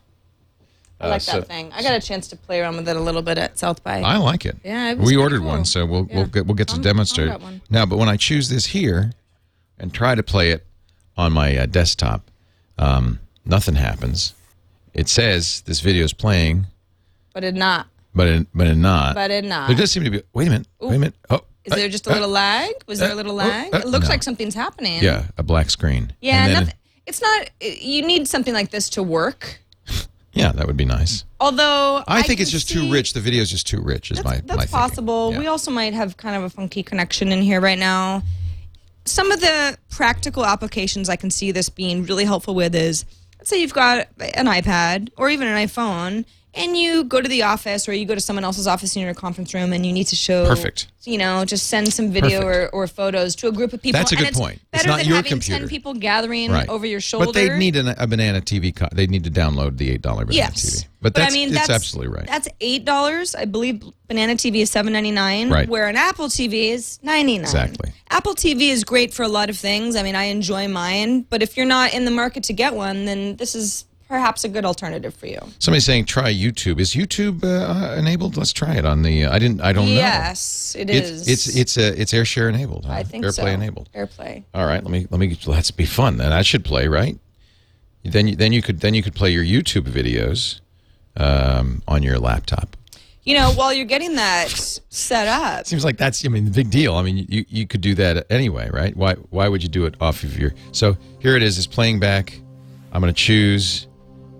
I 1.03 1.07
like 1.09 1.15
Uh, 1.17 1.19
so- 1.19 1.39
that 1.41 1.47
thing. 1.47 1.71
I 1.73 1.83
got 1.83 1.93
a 1.95 1.99
chance 1.99 2.27
to 2.29 2.35
play 2.35 2.61
around 2.61 2.77
with 2.77 2.87
it 2.87 2.95
a 2.95 2.99
little 2.99 3.21
bit 3.21 3.37
at 3.37 3.57
South 3.59 3.83
by. 3.83 4.01
I 4.01 4.17
like 4.17 4.45
it. 4.45 4.57
Yeah, 4.63 4.91
it 4.91 4.97
we 4.99 5.15
ordered 5.15 5.39
cool. 5.39 5.47
one, 5.49 5.65
so 5.65 5.85
we'll 5.85 6.07
Yeah. 6.09 6.15
we'll 6.17 6.25
get 6.27 6.45
we'll 6.47 6.55
get 6.55 6.67
to 6.69 6.75
I'm- 6.75 6.81
demonstrate 6.83 7.29
I'll 7.29 7.41
now. 7.69 7.85
But 7.85 7.97
when 7.97 8.09
I 8.09 8.17
choose 8.17 8.49
this 8.49 8.67
here 8.67 9.11
and 9.79 9.93
try 9.93 10.15
to 10.15 10.23
play 10.23 10.51
it 10.51 10.65
on 11.17 11.33
my 11.33 11.57
uh, 11.57 11.65
desktop, 11.65 12.29
um, 12.77 13.19
nothing 13.45 13.75
happens. 13.75 14.33
It 14.93 15.09
says 15.09 15.61
this 15.65 15.79
video 15.81 16.03
is 16.05 16.13
playing, 16.13 16.67
but 17.33 17.43
it 17.43 17.55
not. 17.55 17.87
but 18.15 18.27
it, 18.27 18.47
but 18.53 18.67
it 18.67 18.75
not. 18.75 19.15
But 19.15 19.31
it 19.31 19.43
not. 19.43 19.67
There 19.67 19.75
does 19.77 19.91
seem 19.91 20.03
to 20.03 20.09
be. 20.11 20.21
Wait 20.33 20.47
a 20.47 20.51
minute. 20.51 20.67
Wait 20.79 20.95
a 20.95 20.99
minute. 20.99 21.15
Oh, 21.29 21.41
Is 21.65 21.73
there 21.73 21.89
just 21.89 22.05
a 22.07 22.11
little 22.11 22.29
lag? 22.29 22.71
Was 22.87 22.99
there 22.99 23.11
a 23.11 23.15
little 23.15 23.39
uh, 23.39 23.45
lag? 23.45 23.73
uh, 23.73 23.77
It 23.79 23.87
looks 23.87 24.05
no. 24.05 24.09
like 24.11 24.21
something's 24.23 24.53
happening. 24.55 25.01
Yeah, 25.03 25.25
a 25.37 25.43
black 25.43 25.69
screen. 25.69 26.13
Yeah, 26.21 26.47
then- 26.47 26.53
nothing. 26.65 26.73
It's 27.05 27.21
not. 27.21 27.49
You 27.61 28.05
need 28.07 28.27
something 28.29 28.53
like 28.53 28.71
this 28.71 28.87
to 28.91 29.03
work. 29.03 29.59
Yeah, 30.33 30.51
that 30.51 30.65
would 30.65 30.77
be 30.77 30.85
nice. 30.85 31.25
Although 31.39 32.03
I, 32.07 32.23
think 32.23 32.39
it's 32.39 32.49
just 32.51 32.67
see- 32.67 32.75
too 32.75 32.91
rich. 32.91 33.13
The 33.13 33.19
video 33.19 33.41
is 33.41 33.51
just 33.51 33.67
too 33.67 33.81
rich. 33.81 34.11
Is 34.11 34.17
That's, 34.17 34.25
my 34.25 34.41
that's 34.45 34.57
my 34.57 34.65
possible. 34.65 35.31
Yeah. 35.31 35.39
We 35.39 35.47
also 35.47 35.69
might 35.71 35.93
have 35.93 36.17
kind 36.17 36.35
of 36.35 36.43
a 36.43 36.49
funky 36.49 36.81
connection 36.81 37.31
in 37.31 37.41
here 37.41 37.61
right 37.61 37.77
now. 37.77 38.23
Some 39.05 39.31
of 39.31 39.41
the 39.41 39.77
practical 39.89 40.45
applications 40.45 41.07
I 41.09 41.17
can 41.17 41.29
see 41.29 41.51
this 41.51 41.69
being 41.69 42.05
really 42.05 42.25
helpful 42.25 42.55
with 42.55 42.73
is 42.73 43.05
let's 43.37 43.49
say 43.49 43.61
you've 43.61 43.73
got 43.73 44.07
an 44.19 44.47
iPad 44.47 45.09
or 45.17 45.29
even 45.29 45.47
an 45.47 45.67
iPhone 45.67 46.25
and 46.55 46.77
you 46.77 47.03
go 47.03 47.19
to 47.21 47.27
the 47.27 47.43
office 47.43 47.87
or 47.89 47.93
you 47.93 48.05
go 48.05 48.15
to 48.15 48.21
someone 48.21 48.43
else's 48.43 48.67
office 48.67 48.95
in 48.95 49.01
your 49.01 49.13
conference 49.13 49.53
room 49.53 49.73
and 49.73 49.85
you 49.85 49.91
need 49.93 50.05
to 50.07 50.15
show 50.15 50.45
Perfect. 50.45 50.87
you 51.03 51.17
know 51.17 51.43
just 51.45 51.67
send 51.67 51.91
some 51.93 52.11
video 52.11 52.41
or, 52.41 52.51
Perfect. 52.53 52.73
or 52.73 52.87
photos 52.87 53.35
to 53.37 53.47
a 53.47 53.51
group 53.51 53.73
of 53.73 53.81
people 53.81 53.99
That's 53.99 54.11
a 54.11 54.15
and 54.15 54.19
good 54.19 54.29
it's 54.29 54.39
point. 54.39 54.53
It's 54.55 54.71
better 54.71 54.87
not 54.89 54.97
than 54.99 55.07
your 55.07 55.15
having 55.17 55.29
computer. 55.29 55.59
10 55.61 55.67
people 55.69 55.93
gathering 55.95 56.51
right 56.51 56.69
over 56.69 56.85
your 56.85 56.99
shoulder 57.01 57.25
But 57.27 57.33
they 57.35 57.57
need 57.57 57.75
an, 57.75 57.87
a 57.97 58.07
banana 58.07 58.41
TV. 58.41 58.75
Co- 58.75 58.89
they 58.91 59.07
need 59.07 59.23
to 59.23 59.31
download 59.31 59.77
the 59.77 59.89
eight 59.91 60.01
dollar 60.01 60.25
banana 60.25 60.35
Yes, 60.35 60.83
TV. 60.83 60.87
But 61.01 61.15
that's 61.15 61.33
I 61.33 61.35
mean 61.35 61.49
it's 61.49 61.57
that's 61.57 61.69
absolutely 61.69 62.13
right. 62.15 62.27
That's 62.27 62.47
eight 62.61 62.85
dollars. 62.85 63.35
I 63.35 63.45
believe 63.45 63.83
Banana 64.07 64.33
TV 64.35 64.57
is 64.61 64.71
seven 64.71 64.93
ninety 64.93 65.11
nine. 65.11 65.49
Right. 65.49 65.67
Where 65.67 65.87
an 65.87 65.95
Apple 65.97 66.27
TV 66.27 66.69
is 66.69 66.99
ninety 67.03 67.33
nine. 67.37 67.43
Exactly. 67.43 67.91
Apple 68.09 68.35
TV 68.35 68.69
is 68.69 68.83
great 68.83 69.13
for 69.13 69.23
a 69.23 69.27
lot 69.27 69.49
of 69.49 69.57
things. 69.57 69.95
I 69.95 70.03
mean, 70.03 70.15
I 70.15 70.25
enjoy 70.25 70.67
mine, 70.67 71.21
but 71.23 71.41
if 71.41 71.57
you're 71.57 71.65
not 71.65 71.93
in 71.93 72.05
the 72.05 72.11
market 72.11 72.43
to 72.43 72.53
get 72.53 72.73
one, 72.75 73.05
then 73.05 73.35
this 73.37 73.53
is 73.55 73.85
perhaps 74.13 74.43
a 74.43 74.47
good 74.47 74.63
alternative 74.63 75.11
for 75.11 75.25
you. 75.25 75.39
Somebody's 75.57 75.85
saying 75.85 76.05
try 76.05 76.31
YouTube. 76.31 76.79
Is 76.79 76.93
YouTube 76.93 77.43
uh, 77.43 77.95
enabled? 77.97 78.37
Let's 78.37 78.53
try 78.53 78.75
it 78.75 78.85
on 78.85 79.01
the. 79.01 79.25
Uh, 79.25 79.33
I 79.33 79.39
didn't. 79.39 79.61
I 79.61 79.73
don't 79.73 79.87
know. 79.87 79.91
yes, 79.91 80.75
it 80.77 80.91
is. 80.91 81.27
It's 81.27 81.47
it's 81.47 81.57
it's 81.57 81.77
uh, 81.79 81.95
it's 81.97 82.13
AirShare 82.13 82.47
enabled. 82.47 82.85
Huh? 82.85 82.93
I 82.93 83.03
think 83.03 83.25
AirPlay 83.25 83.33
so. 83.33 83.45
enabled. 83.47 83.89
AirPlay. 83.95 84.43
All 84.53 84.67
right. 84.67 84.83
Let 84.83 84.91
me 84.91 85.07
let 85.09 85.19
me. 85.19 85.35
Let's 85.47 85.71
be 85.71 85.85
fun. 85.85 86.17
Then 86.17 86.29
that 86.29 86.45
should 86.45 86.63
play 86.63 86.87
right. 86.87 87.17
Then 88.03 88.27
you, 88.27 88.35
then 88.35 88.53
you 88.53 88.61
could 88.61 88.81
then 88.81 88.93
you 88.93 89.01
could 89.01 89.15
play 89.15 89.31
your 89.31 89.43
YouTube 89.43 89.87
videos 89.87 90.59
um, 91.17 91.81
on 91.87 92.03
your 92.03 92.19
laptop. 92.19 92.77
You 93.23 93.35
know, 93.35 93.51
while 93.53 93.73
you're 93.73 93.85
getting 93.85 94.15
that 94.15 94.49
set 94.89 95.27
up, 95.27 95.65
Seems 95.65 95.83
like 95.83 95.97
that's 95.97 96.23
I 96.23 96.29
mean 96.29 96.45
the 96.45 96.51
big 96.51 96.69
deal. 96.69 96.93
I 96.93 97.01
mean 97.01 97.25
you, 97.27 97.45
you 97.49 97.65
could 97.65 97.81
do 97.81 97.95
that 97.95 98.27
anyway, 98.29 98.69
right? 98.69 98.95
Why 98.95 99.15
why 99.31 99.47
would 99.47 99.63
you 99.63 99.69
do 99.69 99.85
it 99.85 99.95
off 99.99 100.23
of 100.23 100.37
your? 100.37 100.53
So 100.71 100.97
here 101.17 101.35
it 101.35 101.41
is. 101.41 101.57
It's 101.57 101.65
playing 101.65 101.99
back. 101.99 102.39
I'm 102.91 103.01
going 103.01 103.11
to 103.11 103.19
choose 103.19 103.87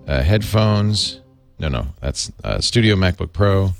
uh, 0.06 0.22
headphones. 0.22 1.20
No, 1.58 1.68
no, 1.68 1.86
that's 2.00 2.32
uh, 2.42 2.60
Studio 2.60 2.96
MacBook 2.96 3.32
Pro, 3.32 3.70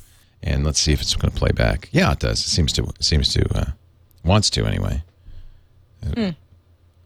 and 0.42 0.64
let's 0.64 0.78
see 0.80 0.92
if 0.92 1.00
it's 1.00 1.14
going 1.16 1.32
to 1.32 1.36
play 1.38 1.50
back. 1.50 1.88
Yeah, 1.92 2.12
it 2.12 2.20
does. 2.20 2.38
It 2.40 2.48
seems 2.50 2.72
to 2.74 2.82
it 2.84 3.04
seems 3.04 3.32
to 3.34 3.44
uh, 3.58 3.64
wants 4.24 4.50
to 4.50 4.64
anyway. 4.66 5.02
Uh, 6.16 6.32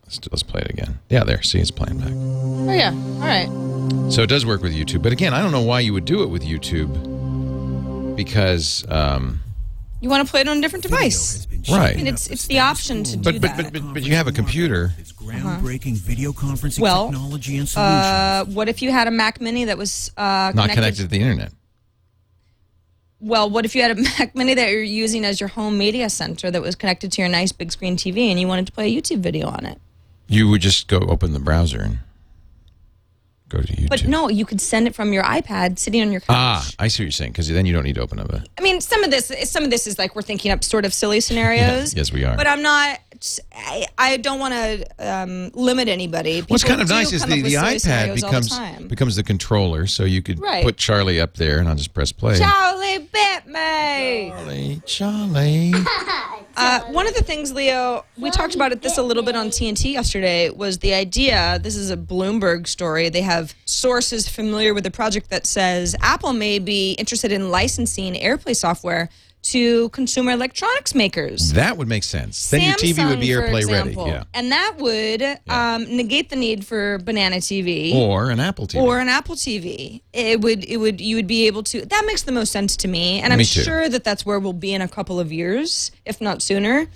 Let's 0.05 0.19
do, 0.19 0.29
let's 0.33 0.43
play 0.43 0.63
it 0.63 0.71
again. 0.71 0.99
Yeah, 1.11 1.23
there. 1.25 1.43
See, 1.43 1.59
it's 1.61 1.71
playing 1.71 1.99
back. 1.99 2.13
oh 2.13 2.73
yeah, 2.73 2.93
all 2.93 3.21
right. 3.21 4.11
So 4.11 4.23
it 4.23 4.29
does 4.29 4.47
work 4.47 4.63
with 4.63 4.73
YouTube, 4.75 5.03
but 5.03 5.13
again, 5.13 5.35
I 5.35 5.43
don't 5.43 5.53
know 5.53 5.61
why 5.63 5.81
you 5.81 5.93
would 5.93 6.07
do 6.07 6.23
it 6.23 6.29
with 6.31 6.43
YouTube 6.43 6.95
because, 8.17 8.85
um, 8.89 9.41
You 10.01 10.09
want 10.09 10.27
to 10.27 10.31
play 10.31 10.41
it 10.41 10.49
on 10.49 10.59
a 10.59 10.61
different 10.63 10.83
device. 10.83 11.47
Right? 11.71 11.95
I 11.95 11.97
mean, 11.97 12.07
it's 12.07 12.27
it's 12.29 12.47
the 12.47 12.59
option 12.61 13.03
to 13.05 13.17
do 13.17 13.23
but, 13.23 13.41
but 13.41 13.57
that. 13.57 13.73
but 13.73 13.73
but 13.73 13.95
but 13.95 14.03
you 14.03 14.15
have 14.15 14.27
a 14.27 14.33
computer. 14.33 14.93
It's 14.99 15.13
groundbreaking 15.13 15.97
video 15.97 16.33
conferencing 16.33 16.81
Well, 16.81 17.11
technology 17.11 17.59
and 17.59 17.69
solutions. 17.69 18.05
uh, 18.05 18.45
what 18.49 18.69
if 18.69 18.81
you 18.83 18.91
had 18.93 19.09
a 19.09 19.11
Mac 19.11 19.41
Mini 19.41 19.65
that 19.65 19.77
was 19.79 20.11
uh, 20.17 20.53
not 20.55 20.71
connected 20.71 21.03
to 21.03 21.09
the 21.09 21.21
internet. 21.21 21.53
Well, 23.21 23.51
what 23.51 23.65
if 23.65 23.75
you 23.75 23.83
had 23.83 23.91
a 23.91 24.01
Mac 24.19 24.35
Mini 24.35 24.55
that 24.55 24.71
you're 24.71 24.83
using 24.83 25.25
as 25.25 25.41
your 25.41 25.49
home 25.49 25.77
media 25.77 26.09
center 26.09 26.51
that 26.51 26.63
was 26.63 26.75
connected 26.77 27.11
to 27.13 27.23
your 27.23 27.29
nice 27.29 27.51
big 27.53 27.73
screen 27.73 27.97
TV 27.97 28.31
and 28.31 28.39
you 28.39 28.47
wanted 28.47 28.67
to 28.67 28.73
play 28.73 28.87
a 28.95 29.01
YouTube 29.01 29.19
video 29.21 29.49
on 29.49 29.67
it? 29.67 29.81
You 30.29 30.49
would 30.49 30.61
just 30.61 30.89
go 30.89 30.99
open 30.99 31.33
the 31.33 31.41
browser 31.41 31.81
and 31.81 31.99
go 33.49 33.61
to 33.61 33.67
YouTube. 33.73 33.89
But 33.89 34.07
no, 34.07 34.29
you 34.29 34.45
could 34.45 34.61
send 34.61 34.87
it 34.87 34.95
from 34.95 35.13
your 35.13 35.25
iPad 35.25 35.79
sitting 35.79 36.03
on 36.03 36.13
your 36.13 36.21
couch. 36.21 36.29
Ah, 36.31 36.69
I 36.79 36.89
see 36.89 37.03
what 37.03 37.07
you're 37.07 37.13
saying 37.13 37.33
because 37.33 37.49
then 37.49 37.67
you 37.67 37.73
don't 37.73 37.85
need 37.85 37.95
to 37.97 38.01
open 38.03 38.19
up 38.19 38.31
a. 38.31 38.45
I 38.59 38.61
mean, 38.61 38.81
some 38.81 39.05
of 39.05 39.11
this, 39.11 39.33
some 39.51 39.65
of 39.65 39.71
this 39.71 39.87
is 39.87 39.99
like 39.99 40.15
we're 40.15 40.23
thinking 40.23 40.51
up 40.53 40.63
sort 40.65 40.85
of 40.85 40.93
silly 40.95 41.21
scenarios. 41.29 41.95
Yes, 41.95 42.13
we 42.13 42.25
are. 42.25 42.37
But 42.37 42.47
I'm 42.47 42.63
not. 42.63 43.01
I, 43.55 43.87
I 43.97 44.17
don't 44.17 44.39
want 44.39 44.55
to 44.55 44.87
um, 44.99 45.51
limit 45.55 45.89
anybody. 45.89 46.41
What's 46.43 46.65
kind 46.65 46.81
of 46.81 46.89
nice 46.89 47.13
is 47.13 47.25
the, 47.25 47.43
the 47.43 47.55
iPad 47.55 47.81
scenarios 47.81 48.25
all 48.25 48.31
the 48.31 48.37
becomes 48.41 48.89
becomes 48.89 49.17
the 49.17 49.23
controller, 49.23 49.87
so 49.87 50.05
you 50.05 50.23
could 50.23 50.39
Right. 50.41 50.65
put 50.65 50.77
Charlie 50.77 51.21
up 51.21 51.35
there, 51.35 51.59
and 51.59 51.69
I'll 51.69 51.75
just 51.75 51.95
press 51.95 52.13
play. 52.13 52.39
Charlie 52.39 52.99
bit 52.99 53.47
me. 53.47 54.31
Charlie, 54.31 54.83
Charlie. 54.87 55.73
Uh, 56.57 56.81
one 56.87 57.07
of 57.07 57.15
the 57.15 57.23
things, 57.23 57.53
Leo, 57.53 58.05
we 58.17 58.31
talked 58.31 58.55
about 58.55 58.73
it 58.73 58.83
this 58.83 58.99
a 58.99 59.03
little 59.03 59.23
bit 59.23 59.37
on 59.37 59.49
TNT 59.49 59.93
yesterday, 59.93 60.51
was 60.51 60.79
the 60.79 60.93
idea. 60.95 61.59
This 61.63 61.77
is 61.77 61.91
a 61.91 61.97
Bloomberg 61.97 62.67
story. 62.67 63.09
They 63.11 63.23
have 63.23 63.55
sources 63.65 64.29
familiar 64.29 64.75
with 64.75 64.83
the 64.85 64.91
project 64.91 65.31
that 65.31 65.47
says 65.47 65.95
Apple 66.01 66.33
may 66.33 66.59
be 66.59 66.93
interested 66.93 67.31
in 67.31 67.51
licensing 67.51 68.15
AirPlay 68.15 68.57
software 68.57 69.09
to 69.41 69.89
consumer 69.91 70.33
electronics 70.33 70.95
makers. 70.95 71.53
that 71.53 71.77
would 71.77 71.89
make 71.89 72.05
sense. 72.05 72.51
Then 72.51 72.61
your 72.63 72.75
TV 72.75 73.09
would 73.09 73.21
be 73.21 73.29
AirPlay 73.29 73.53
ready. 73.67 73.91
example. 73.91 74.07
Yeah. 74.09 74.25
And 74.35 74.53
that 74.53 74.75
would 74.79 75.23
um, 75.49 75.85
negate 75.97 76.29
the 76.29 76.37
need 76.37 76.67
for 76.67 76.99
Banana 76.99 77.37
TV. 77.37 77.95
Or 77.95 78.31
an 78.31 78.41
Apple 78.41 78.67
TV. 78.67 78.83
or 78.83 78.99
an 78.99 79.09
Apple 79.09 79.37
TV. 79.37 80.03
It 80.13 80.41
would 80.41 80.65
it 80.65 80.77
would 80.79 81.01
you 81.01 81.17
would 81.17 81.27
be 81.27 81.47
able 81.47 81.63
to 81.65 81.85
that 81.87 82.05
makes 82.07 82.23
the 82.23 82.33
most 82.33 82.53
sense 82.53 82.77
to 82.79 82.89
me 82.89 83.21
and 83.21 83.33
I'm 83.33 83.39
too. 83.39 83.45
sure 83.45 83.89
that 83.89 84.05
that's 84.05 84.27
where 84.27 84.39
we'll 84.41 84.53
be 84.53 84.75
in 84.75 84.83
a 84.83 84.89
couple 84.89 85.19
of 85.21 85.33
years 85.33 85.91
if 86.05 86.21
not 86.21 86.43
sooner. 86.43 86.87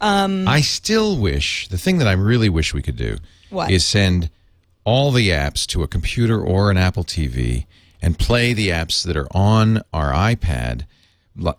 I 0.00 0.62
still 0.62 1.18
wish 1.18 1.68
the 1.68 1.76
thing 1.78 1.98
that 1.98 2.08
I 2.08 2.12
really 2.12 2.48
wish 2.48 2.72
we 2.72 2.80
could 2.82 2.96
do 2.96 3.18
What? 3.50 3.70
is 3.70 3.84
send 3.84 4.30
all 4.84 5.12
the 5.12 5.28
apps 5.28 5.66
to 5.68 5.82
a 5.82 5.86
computer 5.88 6.40
or 6.42 6.70
an 6.70 6.78
Apple 6.78 7.04
TV 7.04 7.66
and 8.00 8.18
play 8.18 8.54
the 8.54 8.68
apps 8.68 9.04
that 9.04 9.14
are 9.14 9.28
on 9.32 9.82
our 9.92 10.12
iPad, 10.12 10.86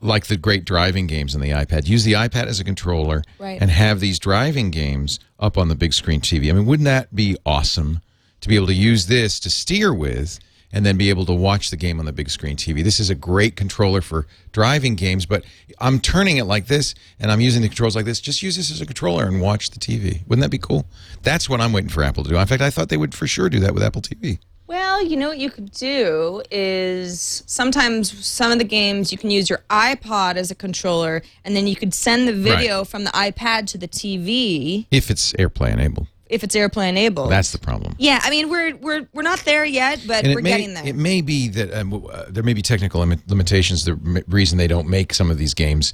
like 0.02 0.28
the 0.28 0.38
great 0.38 0.64
driving 0.66 1.08
games 1.08 1.34
on 1.36 1.42
the 1.42 1.50
iPad. 1.50 1.88
Use 1.88 2.04
the 2.04 2.14
iPad 2.14 2.46
as 2.46 2.60
a 2.60 2.64
controller 2.64 3.24
Right. 3.40 3.60
and 3.62 3.72
have 3.72 4.00
these 4.00 4.20
driving 4.20 4.72
games 4.72 5.20
up 5.40 5.58
on 5.58 5.68
the 5.68 5.76
big 5.76 5.94
screen 5.94 6.22
TV. 6.22 6.50
I 6.50 6.54
mean, 6.54 6.66
wouldn't 6.66 6.86
that 6.86 7.16
be 7.16 7.36
awesome 7.46 8.00
to 8.42 8.50
be 8.50 8.56
able 8.56 8.68
to 8.68 8.74
use 8.74 9.08
this 9.08 9.40
to 9.42 9.50
steer 9.50 9.94
with? 9.94 10.40
And 10.74 10.86
then 10.86 10.96
be 10.96 11.10
able 11.10 11.26
to 11.26 11.34
watch 11.34 11.70
the 11.70 11.76
game 11.76 12.00
on 12.00 12.06
the 12.06 12.14
big 12.14 12.30
screen 12.30 12.56
TV. 12.56 12.82
This 12.82 13.02
is 13.02 13.10
a 13.10 13.14
great 13.16 13.58
controller 13.58 14.00
for 14.00 14.26
driving 14.54 14.96
games, 14.96 15.26
but 15.26 15.44
I'm 15.80 16.00
turning 16.00 16.38
it 16.38 16.46
like 16.46 16.68
this 16.68 16.96
and 17.20 17.30
I'm 17.30 17.42
using 17.42 17.62
the 17.62 17.68
controls 17.68 17.94
like 17.94 18.06
this. 18.06 18.22
Just 18.22 18.42
use 18.42 18.56
this 18.56 18.72
as 18.72 18.80
a 18.80 18.86
controller 18.86 19.26
and 19.26 19.42
watch 19.42 19.72
the 19.72 19.80
TV. 19.80 20.22
Wouldn't 20.30 20.42
that 20.44 20.50
be 20.50 20.58
cool? 20.58 20.86
That's 21.24 21.50
what 21.50 21.60
I'm 21.60 21.74
waiting 21.74 21.90
for 21.90 22.04
Apple 22.04 22.24
to 22.24 22.30
do. 22.30 22.38
In 22.38 22.48
fact, 22.48 22.62
I 22.62 22.70
thought 22.70 22.88
they 22.88 22.96
would 22.96 23.14
for 23.14 23.28
sure 23.28 23.50
do 23.50 23.60
that 23.60 23.74
with 23.74 23.84
Apple 23.84 24.02
TV. 24.02 24.40
Well, 24.72 25.06
you 25.06 25.18
know 25.18 25.28
what 25.28 25.38
you 25.38 25.50
could 25.50 25.70
do 25.72 26.42
is 26.50 27.44
sometimes 27.46 28.26
some 28.26 28.54
of 28.54 28.58
the 28.58 28.64
games 28.64 29.12
you 29.12 29.18
can 29.18 29.30
use 29.30 29.50
your 29.50 29.60
iPod 29.70 30.38
as 30.38 30.50
a 30.50 30.56
controller 30.56 31.24
and 31.44 31.54
then 31.58 31.68
you 31.68 31.76
could 31.76 31.94
send 31.94 32.26
the 32.26 32.32
video 32.34 32.86
from 32.86 33.04
the 33.04 33.10
iPad 33.10 33.68
to 33.68 33.78
the 33.78 33.90
TV 33.90 34.86
If 34.90 35.12
it's 35.12 35.34
AirPlay 35.34 35.74
enabled. 35.74 36.08
if 36.28 36.42
it's 36.46 36.56
AirPlay 36.56 36.88
enabled. 36.88 37.30
That's 37.30 37.52
the 37.52 37.58
problem. 37.58 37.96
yeah, 38.00 38.22
I 38.24 38.30
mean 38.30 38.48
we're 38.50 38.74
we're 38.78 39.10
we're 39.14 39.24
not 39.24 39.40
there 39.40 39.66
yet, 39.66 40.06
but 40.08 40.24
And 40.24 40.36
we're 40.36 40.42
may, 40.42 40.50
getting 40.52 40.74
there. 40.74 40.88
It 40.88 40.96
may 40.96 41.20
be 41.20 41.50
that 41.50 41.74
um, 41.74 41.94
uh, 42.10 42.24
there 42.30 42.44
may 42.44 42.54
be 42.54 42.62
technical 42.62 43.02
limit- 43.02 43.28
limitations. 43.30 43.84
The 43.84 43.92
m- 43.92 44.24
reason 44.30 44.58
they 44.58 44.68
don't 44.68 44.88
make 44.88 45.14
some 45.14 45.30
of 45.30 45.38
these 45.38 45.54
games 45.54 45.94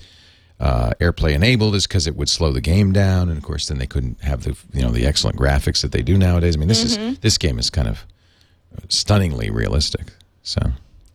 uh, 0.59 0.91
AirPlay 1.01 1.33
enabled 1.33 1.73
is 1.73 1.87
because 1.87 2.05
it 2.05 2.15
would 2.15 2.29
slow 2.29 2.51
the 2.53 2.61
game 2.61 2.91
down, 2.93 3.29
and 3.29 3.39
of 3.39 3.43
course, 3.43 3.65
then 3.69 3.79
they 3.79 3.87
couldn't 3.87 4.21
have 4.21 4.43
the 4.43 4.55
you 4.71 4.83
know 4.83 4.91
the 4.91 5.07
excellent 5.07 5.35
graphics 5.35 5.81
that 5.81 5.91
they 5.91 6.03
do 6.03 6.15
nowadays. 6.15 6.55
I 6.55 6.59
mean, 6.59 6.67
this 6.67 6.83
Mm-hmm. 6.83 7.13
is 7.13 7.19
this 7.21 7.37
game 7.39 7.57
is 7.57 7.71
kind 7.71 7.87
of 7.87 8.05
stunningly 8.89 9.49
realistic. 9.49 10.13
So 10.43 10.61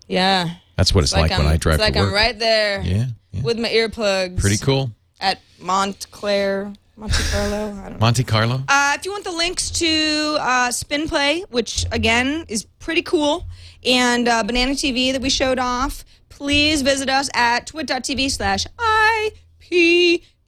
yeah. 0.09 0.57
that's 0.77 0.95
what 0.95 1.05
it's, 1.05 1.13
like, 1.13 1.31
when 1.31 1.47
I'm, 1.47 1.57
drive 1.59 1.75
it's 1.77 1.83
like. 1.83 1.97
I'm 1.97 2.13
right 2.13 2.39
there 2.39 2.81
Yeah, 2.83 3.07
yeah. 3.31 3.43
with 3.43 3.59
my 3.59 3.69
earplugs. 3.69 4.39
pretty 4.39 4.59
cool. 4.59 4.91
At 5.21 5.41
Montclair, 5.61 6.73
Monte 6.97 7.23
Carlo. 7.31 7.71
I 7.71 7.83
don't 7.83 7.93
know. 7.93 7.99
Monte 7.99 8.25
Carlo. 8.25 8.63
Uh, 8.69 8.97
if 8.99 9.05
you 9.05 9.13
want 9.13 9.25
the 9.25 9.33
links 9.33 9.71
to 9.71 10.37
uh, 10.41 10.71
Spin 10.71 11.09
Play, 11.09 11.45
which 11.51 11.87
again 11.91 12.45
is 12.49 12.65
pretty 12.81 13.03
cool, 13.03 13.47
and 13.85 14.29
uh, 14.29 14.43
Banana 14.43 14.73
TV 14.73 15.13
that 15.13 15.23
we 15.23 15.31
showed 15.31 15.59
off, 15.59 16.05
please 16.29 16.83
visit 16.83 17.09
us 17.09 17.31
at 17.35 17.67
twit.tv 17.67 18.31
slash 18.31 18.67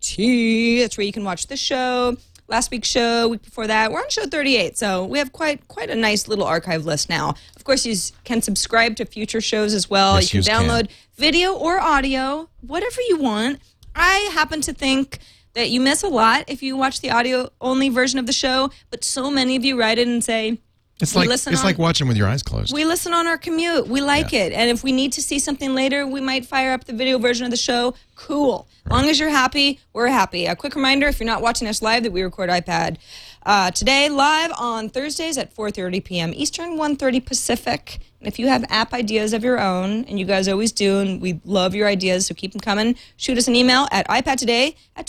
IPT. 0.02 0.80
That's 0.80 0.98
where 0.98 1.06
you 1.06 1.12
can 1.12 1.24
watch 1.24 1.46
the 1.46 1.56
show. 1.56 2.16
Last 2.46 2.70
week's 2.70 2.88
show, 2.88 3.28
week 3.28 3.42
before 3.42 3.66
that, 3.66 3.90
we're 3.90 4.00
on 4.00 4.10
show 4.10 4.26
38, 4.26 4.76
so 4.76 5.06
we 5.06 5.18
have 5.18 5.32
quite 5.32 5.66
quite 5.66 5.88
a 5.88 5.94
nice 5.94 6.28
little 6.28 6.44
archive 6.44 6.84
list 6.84 7.08
now. 7.08 7.34
Of 7.56 7.64
course, 7.64 7.86
you 7.86 7.96
can 8.24 8.42
subscribe 8.42 8.96
to 8.96 9.06
future 9.06 9.40
shows 9.40 9.72
as 9.72 9.88
well. 9.88 10.16
Yes, 10.16 10.34
you 10.34 10.42
can 10.42 10.52
can. 10.52 10.68
download 10.68 10.90
video 11.16 11.54
or 11.54 11.80
audio, 11.80 12.50
whatever 12.60 13.00
you 13.08 13.18
want. 13.18 13.60
I 13.94 14.30
happen 14.34 14.60
to 14.62 14.74
think 14.74 15.20
that 15.54 15.70
you 15.70 15.80
miss 15.80 16.02
a 16.02 16.08
lot 16.08 16.44
if 16.48 16.62
you 16.62 16.76
watch 16.76 17.00
the 17.00 17.10
audio 17.10 17.48
only 17.62 17.88
version 17.88 18.18
of 18.18 18.26
the 18.26 18.32
show, 18.32 18.70
but 18.90 19.04
so 19.04 19.30
many 19.30 19.56
of 19.56 19.64
you 19.64 19.78
write 19.78 19.98
in 19.98 20.10
and 20.10 20.22
say, 20.22 20.58
It's 21.00 21.12
We 21.14 21.22
like 21.26 21.30
it's 21.30 21.46
on- 21.46 21.54
like 21.64 21.76
watching 21.78 22.06
with 22.06 22.16
your 22.16 22.28
eyes 22.28 22.42
closed. 22.42 22.72
we 22.72 22.84
listen 22.84 23.12
on 23.12 23.26
our 23.26 23.36
commute. 23.36 23.88
We 23.88 24.00
like 24.00 24.32
it. 24.32 24.52
And 24.52 24.70
if 24.70 24.84
we 24.84 24.92
need 24.92 25.12
to 25.14 25.22
see 25.22 25.38
something 25.40 25.74
later, 25.74 26.06
we 26.06 26.20
might 26.20 26.46
fire 26.46 26.72
up 26.72 26.84
the 26.84 26.92
video 26.92 27.18
version 27.18 27.44
of 27.44 27.50
the 27.50 27.56
show. 27.56 27.94
Cool. 28.14 28.68
As 28.86 28.92
long 28.92 29.08
as 29.08 29.18
you're 29.18 29.28
happy, 29.30 29.80
we're 29.92 30.06
happy. 30.08 30.46
A 30.46 30.54
quick 30.54 30.76
reminder 30.76 31.08
if 31.08 31.18
you're 31.18 31.26
not 31.26 31.42
watching 31.42 31.66
us 31.66 31.82
live, 31.82 32.04
that 32.04 32.12
we 32.12 32.22
record 32.22 32.48
iPad 32.48 32.98
uh, 33.44 33.70
today 33.72 34.08
live 34.08 34.52
on 34.58 34.88
Thursdays 34.88 35.36
at 35.36 35.54
4.30 35.54 36.04
p.m. 36.04 36.32
Eastern, 36.34 36.76
1.30 36.78 37.24
Pacific. 37.26 37.98
And 38.20 38.28
if 38.28 38.38
you 38.38 38.46
have 38.48 38.64
app 38.68 38.94
ideas 38.94 39.32
of 39.32 39.42
your 39.42 39.58
own, 39.60 40.04
and 40.04 40.18
you 40.18 40.24
guys 40.24 40.46
always 40.48 40.70
do, 40.70 41.00
and 41.00 41.20
we 41.20 41.40
love 41.44 41.74
your 41.74 41.88
ideas, 41.88 42.26
so 42.26 42.34
keep 42.34 42.52
them 42.52 42.60
coming, 42.60 42.94
shoot 43.16 43.36
us 43.36 43.48
an 43.48 43.56
email 43.56 43.88
at 43.90 44.06
iPadtoday 44.08 44.76
at 44.96 45.06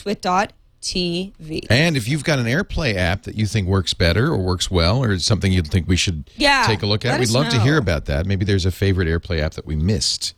twit.tv. 0.94 1.66
And 1.70 1.98
if 1.98 2.08
you've 2.08 2.24
got 2.24 2.40
an 2.40 2.46
AirPlay 2.46 2.96
app 2.96 3.24
that 3.24 3.36
you 3.36 3.46
think 3.46 3.68
works 3.68 3.94
better 3.94 4.28
or 4.28 4.38
works 4.38 4.70
well 4.72 5.04
or 5.04 5.18
something 5.20 5.52
you 5.52 5.62
think 5.62 5.88
we 5.88 5.96
should 5.96 6.30
Yeah, 6.36 6.64
take 6.68 6.82
a 6.82 6.86
look 6.86 7.06
at, 7.06 7.20
we'd 7.20 7.30
love 7.30 7.50
to 7.50 7.60
hear 7.60 7.78
about 7.78 8.06
that. 8.06 8.26
Maybe 8.26 8.46
there's 8.46 8.66
a 8.66 8.72
favorite 8.72 9.08
AirPlay 9.08 9.40
app 9.42 9.54
that 9.54 9.66
we 9.66 9.76
missed. 9.76 10.34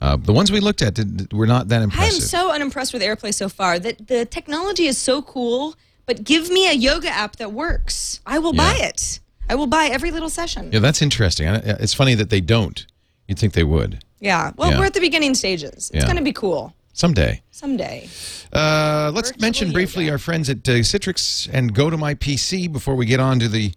Uh, 0.00 0.16
the 0.16 0.32
ones 0.32 0.50
we 0.52 0.60
looked 0.60 0.82
at 0.82 0.94
did, 0.94 1.32
were 1.32 1.46
not 1.46 1.68
that 1.68 1.80
impressive. 1.82 2.12
I 2.12 2.14
am 2.16 2.20
so 2.20 2.52
unimpressed 2.52 2.92
with 2.92 3.00
AirPlay 3.02 3.32
so 3.32 3.48
far. 3.48 3.78
That 3.78 4.08
the 4.08 4.26
technology 4.26 4.86
is 4.86 4.98
so 4.98 5.22
cool, 5.22 5.76
but 6.04 6.24
give 6.24 6.50
me 6.50 6.68
a 6.68 6.72
yoga 6.74 7.08
app 7.08 7.36
that 7.36 7.52
works. 7.52 8.20
I 8.26 8.38
will 8.38 8.52
buy 8.52 8.76
it. 8.80 9.20
I 9.48 9.54
will 9.54 9.66
buy 9.66 9.86
every 9.86 10.10
little 10.10 10.28
session. 10.30 10.70
yeah, 10.72 10.80
that's 10.80 11.00
interesting. 11.00 11.46
It's 11.48 11.94
funny 11.94 12.14
that 12.16 12.30
they 12.30 12.40
don't. 12.40 12.84
You'd 13.28 13.38
think 13.38 13.52
they 13.54 13.64
would 13.64 14.00
Yeah. 14.20 14.52
Well, 14.56 14.70
Yeah. 14.70 14.78
we're 14.78 14.86
at 14.86 14.94
the 14.94 15.00
beginning 15.00 15.34
stages. 15.34 15.72
It's 15.72 15.90
Yeah. 15.94 16.04
going 16.04 16.16
to 16.16 16.22
be 16.22 16.32
cool 16.32 16.74
someday. 16.94 17.42
someday. 17.50 18.08
Uh, 18.52 19.10
let's 19.14 19.28
Virtual 19.30 19.42
mention 19.42 19.72
briefly 19.72 20.04
yoga. 20.04 20.12
our 20.12 20.18
friends 20.18 20.48
at 20.48 20.66
uh, 20.68 20.72
Citrix 20.80 21.48
and 21.52 21.74
go 21.74 21.90
to 21.90 21.98
my 21.98 22.14
PC 22.14 22.72
before 22.72 22.94
we 22.94 23.04
get 23.04 23.20
on 23.20 23.38
to 23.40 23.48
the 23.48 23.72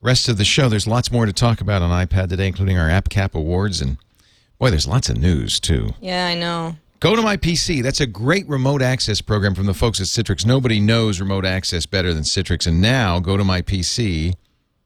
rest 0.00 0.28
of 0.28 0.36
the 0.38 0.44
show. 0.44 0.68
There's 0.68 0.88
lots 0.88 1.12
more 1.12 1.26
to 1.26 1.32
talk 1.32 1.60
about 1.60 1.80
on 1.82 1.90
iPad 2.06 2.28
today, 2.30 2.48
including 2.48 2.76
our 2.78 2.90
App 2.90 3.08
Cap 3.08 3.34
Awards. 3.36 3.80
And 3.80 3.98
boy, 4.58 4.70
there's 4.70 4.88
lots 4.88 5.08
of 5.08 5.16
news, 5.18 5.60
too. 5.60 5.90
Yeah, 6.00 6.26
I 6.26 6.34
know. 6.34 6.76
Go 6.98 7.16
to 7.16 7.22
my 7.22 7.36
PC. 7.36 7.82
That's 7.82 8.00
a 8.00 8.06
great 8.06 8.48
remote 8.48 8.80
access 8.80 9.20
program 9.20 9.54
from 9.56 9.66
the 9.66 9.74
folks 9.74 10.00
at 10.00 10.06
Citrix. 10.06 10.46
Nobody 10.46 10.78
knows 10.80 11.20
remote 11.20 11.44
access 11.44 11.84
better 11.84 12.14
than 12.14 12.22
Citrix. 12.22 12.66
And 12.66 12.80
now, 12.80 13.18
Go 13.20 13.36
to 13.36 13.44
my 13.44 13.60
PC 13.60 14.34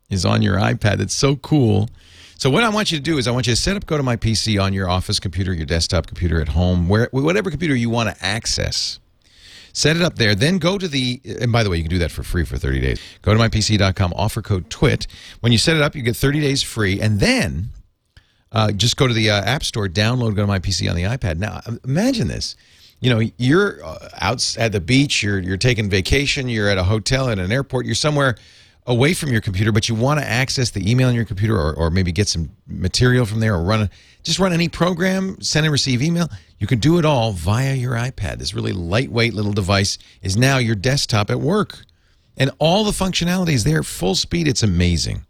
is 0.09 0.25
on 0.25 0.41
your 0.41 0.57
iPad. 0.57 1.01
It's 1.01 1.13
so 1.15 1.37
cool. 1.37 1.91
So 2.39 2.51
what 2.51 2.65
I 2.65 2.69
want 2.69 2.93
you 2.93 2.99
to 2.99 3.03
do 3.03 3.17
is 3.17 3.27
I 3.27 3.31
want 3.31 3.47
you 3.47 3.55
to 3.55 3.61
set 3.61 3.77
up 3.77 3.87
Go 3.87 3.97
to 3.97 4.03
my 4.03 4.17
PC 4.17 4.63
on 4.63 4.73
your 4.73 4.89
office 4.89 5.19
computer, 5.19 5.55
your 5.55 5.65
desktop 5.65 6.07
computer 6.07 6.41
at 6.41 6.49
home, 6.49 6.89
where 6.89 7.09
whatever 7.13 7.51
computer 7.51 7.75
you 7.75 7.89
want 7.89 8.15
to 8.15 8.25
access. 8.25 8.99
Set 9.73 9.97
it 9.97 10.03
up 10.03 10.17
there. 10.17 10.35
Then 10.35 10.59
go 10.59 10.79
to 10.79 10.89
the, 10.89 11.21
and 11.41 11.53
by 11.53 11.63
the 11.63 11.71
way, 11.71 11.77
you 11.77 11.83
can 11.83 11.91
do 11.91 11.99
that 11.99 12.11
for 12.11 12.23
free 12.23 12.45
for 12.45 12.57
30 12.57 12.81
days. 12.81 13.01
Go 13.23 13.35
to 13.35 13.41
mypc.com, 13.41 14.13
offer 14.17 14.41
code 14.43 14.71
TWIT. 14.71 15.07
When 15.41 15.53
you 15.53 15.59
set 15.59 15.77
it 15.77 15.83
up, 15.83 15.95
you 15.95 16.03
get 16.03 16.17
30 16.17 16.41
days 16.41 16.63
free. 16.63 17.01
And 17.01 17.21
then 17.21 17.69
uh, 18.53 18.73
just 18.73 18.97
go 18.97 19.07
to 19.07 19.13
the 19.13 19.31
uh, 19.31 19.43
App 19.43 19.63
Store, 19.63 19.87
download 19.87 20.35
Go 20.35 20.43
to 20.43 20.47
My 20.47 20.59
PC 20.59 20.89
on 20.89 20.97
the 20.97 21.03
iPad. 21.03 21.39
Now, 21.39 21.61
imagine 21.85 22.29
this. 22.29 22.57
You 23.01 23.11
know, 23.11 23.31
you're 23.37 23.85
uh, 23.85 24.09
out 24.19 24.57
at 24.59 24.73
the 24.73 24.81
beach, 24.81 25.23
you're, 25.23 25.39
you're 25.39 25.59
taking 25.59 25.91
vacation, 25.91 26.49
you're 26.49 26.71
at 26.71 26.79
a 26.79 26.85
hotel, 26.85 27.29
at 27.29 27.39
an 27.39 27.53
airport, 27.53 27.85
you're 27.85 27.95
somewhere 27.95 28.37
away 28.87 29.15
from 29.15 29.31
your 29.31 29.41
computer, 29.41 29.73
but 29.73 29.89
you 29.89 29.95
want 29.95 30.21
to 30.21 30.27
access 30.27 30.71
the 30.71 30.89
email 30.89 31.09
on 31.09 31.15
your 31.15 31.25
computer 31.25 31.57
or, 31.57 31.75
or 31.75 31.91
maybe 31.91 32.13
get 32.13 32.29
some 32.29 32.51
material 32.67 33.27
from 33.27 33.41
there 33.41 33.55
or 33.55 33.63
run 33.63 33.91
just 34.23 34.41
run 34.41 34.53
any 34.53 34.69
program, 34.69 35.41
send 35.41 35.67
and 35.67 35.73
receive 35.73 36.03
email. 36.03 36.29
You 36.59 36.67
can 36.67 36.81
do 36.81 36.99
it 36.99 37.05
all 37.05 37.31
via 37.31 37.75
your 37.75 37.93
iPad. 37.93 38.39
This 38.39 38.55
really 38.55 38.73
lightweight 38.73 39.35
little 39.35 39.53
device 39.53 39.99
is 40.21 40.37
now 40.37 40.59
your 40.59 40.75
desktop 40.75 41.31
at 41.31 41.39
work. 41.39 41.85
And 42.37 42.51
all 42.59 42.83
the 42.83 42.91
functionality 42.91 43.53
is 43.53 43.63
there, 43.63 43.85
full 43.85 44.17
speed. 44.17 44.49
It's 44.49 44.65
amazing. 44.65 45.25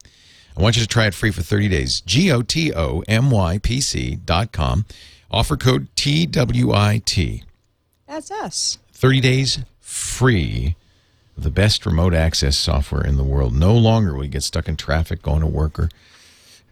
I 0.56 0.62
want 0.62 0.76
you 0.76 0.82
to 0.82 0.88
try 0.88 1.06
it 1.06 1.12
free 1.12 1.30
for 1.30 1.42
30 1.42 1.68
days. 1.68 2.00
G 2.00 2.32
O 2.32 2.40
T 2.40 2.72
O 2.72 3.02
M 3.06 3.30
Y 3.30 3.58
P 3.58 3.82
C 3.82 4.16
dot 4.16 4.52
com. 4.52 4.86
Offer 5.30 5.58
code 5.58 5.88
T 5.94 6.24
W 6.24 6.72
I 6.72 7.02
T. 7.04 7.44
That's 8.06 8.30
us. 8.30 8.78
30 8.92 9.20
days 9.20 9.58
free 9.78 10.74
the 11.36 11.50
best 11.50 11.84
remote 11.86 12.14
access 12.14 12.56
software 12.56 13.04
in 13.04 13.16
the 13.16 13.24
world. 13.24 13.54
No 13.54 13.74
longer 13.74 14.14
will 14.14 14.24
you 14.24 14.30
get 14.30 14.42
stuck 14.42 14.68
in 14.68 14.76
traffic 14.76 15.22
going 15.22 15.40
to 15.40 15.46
work 15.46 15.78
or 15.78 15.88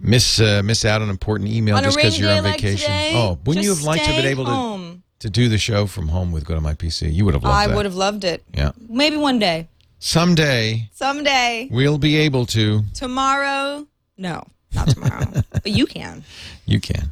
miss 0.01 0.41
uh, 0.41 0.63
miss 0.65 0.85
out 0.85 1.03
on 1.03 1.11
important 1.11 1.51
email 1.51 1.77
On 1.77 1.83
just 1.85 1.97
because 1.97 2.19
you're 2.19 2.31
on 2.31 2.45
like 2.45 2.55
vacation. 2.61 2.79
today, 2.91 3.13
oh, 3.15 3.39
wouldn't 3.45 3.65
you 3.65 3.71
have 3.75 3.83
liked 3.83 4.05
to 4.05 4.11
have 4.11 4.23
been 4.23 4.31
able 4.31 4.47
home. 4.47 5.03
to, 5.21 5.27
to 5.29 5.31
do 5.31 5.49
the 5.49 5.59
show 5.59 5.87
from 5.87 6.09
home 6.09 6.33
with 6.33 6.45
Go 6.47 6.55
to 6.55 6.61
My 6.61 6.75
PC? 6.75 7.13
You 7.13 7.25
would 7.27 7.35
have 7.35 7.43
loved 7.45 7.55
I 7.57 7.67
that. 7.69 7.77
would 7.77 7.85
have 7.85 7.95
loved 7.95 8.25
it. 8.25 8.43
Yeah. 8.55 8.73
Maybe 8.89 9.17
one 9.17 9.39
day. 9.39 9.69
Someday 9.99 10.91
Someday. 10.93 11.69
we'll 11.71 11.99
be 11.99 12.17
able 12.17 12.45
to. 12.47 12.83
Tomorrow. 12.95 13.87
No, 14.19 14.45
not 14.75 14.89
tomorrow. 14.89 15.25
but 15.53 15.67
you 15.69 15.87
can. 15.87 16.25
You 16.67 16.79
can. 16.81 17.11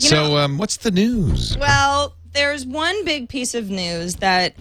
You 0.00 0.08
so, 0.08 0.28
know- 0.28 0.36
um, 0.38 0.58
what's 0.58 0.78
the 0.78 0.90
news? 0.90 1.56
Well, 1.58 2.14
there's 2.32 2.64
one 2.64 3.04
big 3.04 3.28
piece 3.28 3.54
of 3.54 3.68
news 3.70 4.16
that 4.16 4.54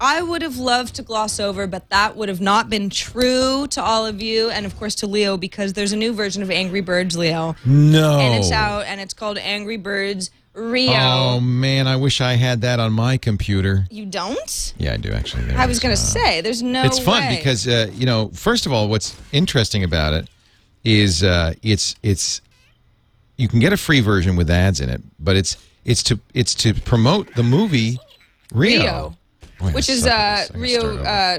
I 0.00 0.20
would 0.22 0.42
have 0.42 0.58
loved 0.58 0.96
to 0.96 1.02
gloss 1.02 1.38
over, 1.40 1.66
but 1.66 1.88
that 1.90 2.16
would 2.16 2.28
have 2.28 2.40
not 2.40 2.68
been 2.68 2.90
true 2.90 3.66
to 3.68 3.82
all 3.82 4.04
of 4.06 4.20
you, 4.20 4.50
and 4.50 4.66
of 4.66 4.76
course 4.78 4.94
to 4.96 5.06
Leo, 5.06 5.36
because 5.36 5.72
there's 5.72 5.92
a 5.92 5.96
new 5.96 6.12
version 6.12 6.42
of 6.42 6.50
Angry 6.50 6.80
Birds, 6.80 7.16
Leo, 7.16 7.54
No. 7.64 8.18
and 8.18 8.34
it's 8.34 8.50
out, 8.50 8.84
and 8.86 9.00
it's 9.00 9.14
called 9.14 9.38
Angry 9.38 9.76
Birds 9.76 10.30
Rio. 10.52 10.92
Oh 10.94 11.40
man, 11.40 11.86
I 11.88 11.96
wish 11.96 12.20
I 12.20 12.34
had 12.34 12.60
that 12.62 12.80
on 12.80 12.92
my 12.92 13.16
computer. 13.16 13.86
You 13.90 14.06
don't? 14.06 14.74
Yeah, 14.78 14.92
I 14.92 14.96
do 14.98 15.10
actually. 15.12 15.44
There 15.44 15.58
I 15.58 15.66
was 15.66 15.78
going 15.80 15.94
to 15.94 16.00
Uh, 16.00 16.04
say, 16.04 16.40
there's 16.42 16.62
no. 16.62 16.84
it's 16.84 16.98
fun 16.98 17.22
way. 17.24 17.36
because 17.36 17.66
uh, 17.66 17.90
you 17.94 18.06
know, 18.06 18.28
first 18.34 18.66
of 18.66 18.72
all, 18.72 18.88
what's 18.88 19.16
interesting 19.32 19.82
about 19.84 20.12
it 20.14 20.28
is 20.84 21.22
uh, 21.24 21.54
it's 21.62 21.96
it's 22.02 22.40
you 23.36 23.48
can 23.48 23.58
get 23.58 23.72
a 23.72 23.76
free 23.76 24.00
version 24.00 24.36
with 24.36 24.48
ads 24.50 24.80
in 24.80 24.90
it, 24.90 25.02
but 25.18 25.34
it's 25.36 25.56
it's 25.84 26.02
to 26.04 26.20
it's 26.34 26.54
to 26.56 26.72
promote 26.74 27.34
the 27.34 27.42
movie 27.42 27.98
Rio, 28.52 28.80
Rio, 28.82 29.16
Boy, 29.68 29.74
which 29.74 29.88
is 29.88 30.06
uh, 30.06 30.08
this. 30.08 30.50
I 30.50 30.52
gotta 30.52 30.58
Rio. 30.58 30.96
Uh, 31.04 31.38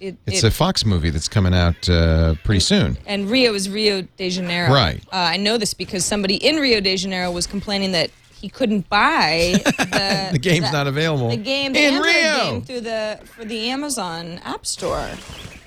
it, 0.00 0.16
it's 0.26 0.42
it- 0.42 0.48
a 0.48 0.50
Fox 0.50 0.84
movie 0.84 1.10
that's 1.10 1.28
coming 1.28 1.54
out 1.54 1.88
uh, 1.88 2.34
pretty 2.44 2.60
soon. 2.60 2.96
and 3.06 3.30
Rio 3.30 3.54
is 3.54 3.68
Rio 3.70 4.02
de 4.16 4.30
Janeiro. 4.30 4.72
Right. 4.72 5.00
Uh, 5.12 5.16
I 5.16 5.36
know 5.36 5.58
this 5.58 5.74
because 5.74 6.04
somebody 6.04 6.36
in 6.36 6.56
Rio 6.56 6.80
de 6.80 6.96
Janeiro 6.96 7.30
was 7.30 7.46
complaining 7.46 7.92
that 7.92 8.10
he 8.34 8.48
couldn't 8.48 8.88
buy 8.88 9.52
the 9.64 10.28
The 10.32 10.38
game's 10.40 10.66
the- 10.66 10.72
not 10.72 10.86
available 10.88 11.28
the 11.28 11.36
game, 11.36 11.72
the 11.72 11.84
in 11.84 11.94
Android 11.94 12.14
Rio. 12.14 12.36
game 12.38 12.62
through 12.62 12.80
the 12.80 13.20
for 13.36 13.44
the 13.44 13.68
Amazon 13.70 14.40
App 14.44 14.66
Store. 14.66 15.08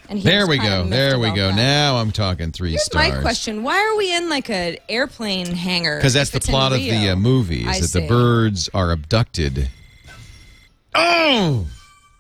And 0.08 0.20
he 0.20 0.26
There 0.26 0.46
we 0.46 0.58
go. 0.60 0.84
There 0.84 1.18
we 1.18 1.32
go. 1.32 1.48
that. 1.48 1.56
Now 1.56 1.96
I'm 1.98 2.12
talking 2.12 2.52
three 2.52 2.72
Here's 2.72 2.84
stars. 2.84 3.14
my 3.14 3.22
question: 3.22 3.64
Why 3.64 3.80
are 3.80 3.96
we 3.98 4.14
in 4.16 4.30
like 4.30 4.50
an 4.52 4.78
airplane 4.90 5.48
hangar? 5.48 5.98
Because 5.98 6.14
that's 6.14 6.30
the 6.30 6.42
plot 6.42 6.74
of 6.74 6.80
the 6.80 7.10
uh, 7.10 7.16
movie 7.16 7.62
is 7.62 7.68
I 7.68 7.80
that 7.80 7.88
see. 7.88 8.00
the 8.02 8.08
birds 8.08 8.70
are 8.74 8.92
abducted. 8.92 9.70
Oh, 10.94 11.66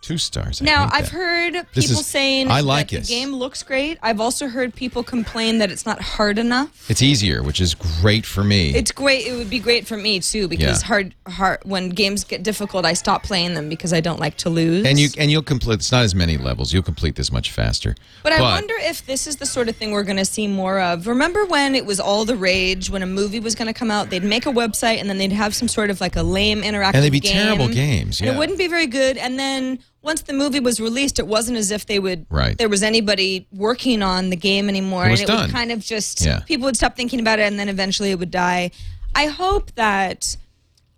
two 0.05 0.17
stars. 0.17 0.61
I 0.61 0.65
Now 0.65 0.89
I've 0.91 1.05
that. 1.05 1.11
heard 1.17 1.53
people 1.73 1.99
is- 1.99 2.05
saying 2.05 2.51
I 2.51 2.59
like 2.61 2.89
that 2.89 3.01
the 3.03 3.07
game 3.07 3.33
looks 3.33 3.63
great. 3.63 3.97
I've 4.03 4.19
also 4.21 4.47
heard 4.47 4.75
people 4.75 5.03
complain 5.03 5.57
that 5.57 5.71
it's 5.71 5.85
not 5.85 6.01
hard 6.01 6.37
enough. 6.37 6.89
It's 6.89 7.01
easier, 7.01 7.41
which 7.41 7.59
is 7.59 7.73
great 8.01 8.25
for 8.25 8.43
me. 8.43 8.75
It's 8.75 8.91
great. 8.91 9.25
It 9.25 9.35
would 9.35 9.49
be 9.49 9.59
great 9.59 9.87
for 9.87 9.97
me 9.97 10.19
too 10.19 10.47
because 10.47 10.81
Yeah. 10.81 10.87
hard, 10.87 11.15
hard 11.27 11.59
when 11.63 11.89
games 11.89 12.23
get 12.23 12.43
difficult, 12.43 12.85
I 12.85 12.93
stop 12.93 13.23
playing 13.23 13.53
them 13.55 13.69
because 13.69 13.93
I 13.93 13.99
don't 14.01 14.19
like 14.19 14.37
to 14.37 14.49
lose. 14.49 14.85
and 14.85 14.99
you 14.99 15.09
and 15.17 15.31
you'll 15.31 15.41
complete. 15.41 15.75
It's 15.75 15.91
not 15.91 16.03
as 16.03 16.13
many 16.13 16.37
levels. 16.37 16.71
You'll 16.73 16.83
complete 16.83 17.15
this 17.15 17.31
much 17.31 17.51
faster. 17.51 17.95
But 18.23 18.33
I 18.33 18.41
wonder 18.41 18.73
if 18.79 19.05
this 19.05 19.25
is 19.27 19.37
the 19.37 19.45
sort 19.45 19.69
of 19.69 19.75
thing 19.75 19.91
we're 19.91 20.03
going 20.03 20.17
to 20.17 20.25
see 20.25 20.47
more 20.47 20.79
of. 20.79 21.07
Remember 21.07 21.45
when 21.45 21.73
it 21.75 21.85
was 21.85 21.99
all 21.99 22.25
the 22.25 22.35
rage 22.35 22.89
when 22.89 23.01
a 23.01 23.07
movie 23.07 23.39
was 23.39 23.55
going 23.55 23.67
to 23.67 23.73
come 23.73 23.89
out? 23.91 24.09
They'd 24.09 24.23
make 24.23 24.45
a 24.45 24.51
website 24.51 24.99
and 24.99 25.09
then 25.09 25.17
they'd 25.17 25.31
have 25.31 25.55
some 25.55 25.67
sort 25.67 25.89
of 25.89 25.99
like 26.01 26.15
a 26.15 26.23
lame 26.23 26.61
interactive 26.61 26.93
And 26.95 27.03
they'd 27.03 27.09
be 27.11 27.19
game. 27.19 27.33
terrible 27.33 27.67
games, 27.69 28.19
And 28.19 28.27
yeah. 28.27 28.33
it 28.35 28.37
wouldn't 28.37 28.57
be 28.57 28.67
very 28.67 28.87
good. 28.87 29.17
And 29.17 29.39
then 29.39 29.79
once 30.05 30.21
the 30.21 30.33
movie 30.33 30.59
was 30.61 30.79
released, 30.79 31.19
it 31.19 31.27
wasn't 31.27 31.57
as 31.57 31.71
if 31.71 31.85
they 31.87 31.99
would 31.99 32.25
Right. 32.29 32.57
there 32.57 32.69
was 32.69 32.83
anybody 32.83 33.47
working 33.51 34.01
on 34.01 34.29
the 34.29 34.35
game 34.37 34.69
anymore. 34.69 35.07
It 35.07 35.11
was 35.11 35.19
and 35.21 35.29
it 35.29 35.33
done. 35.33 35.41
would 35.47 35.51
kind 35.53 35.71
of 35.71 35.79
just 35.79 36.23
Yeah. 36.25 36.39
people 36.41 36.65
would 36.65 36.77
stop 36.77 36.95
thinking 36.95 37.19
about 37.19 37.39
it 37.39 37.43
and 37.43 37.59
then 37.59 37.67
eventually 37.69 38.11
it 38.11 38.19
would 38.19 38.31
die. 38.31 38.71
I 39.13 39.25
hope 39.27 39.73
that 39.75 40.37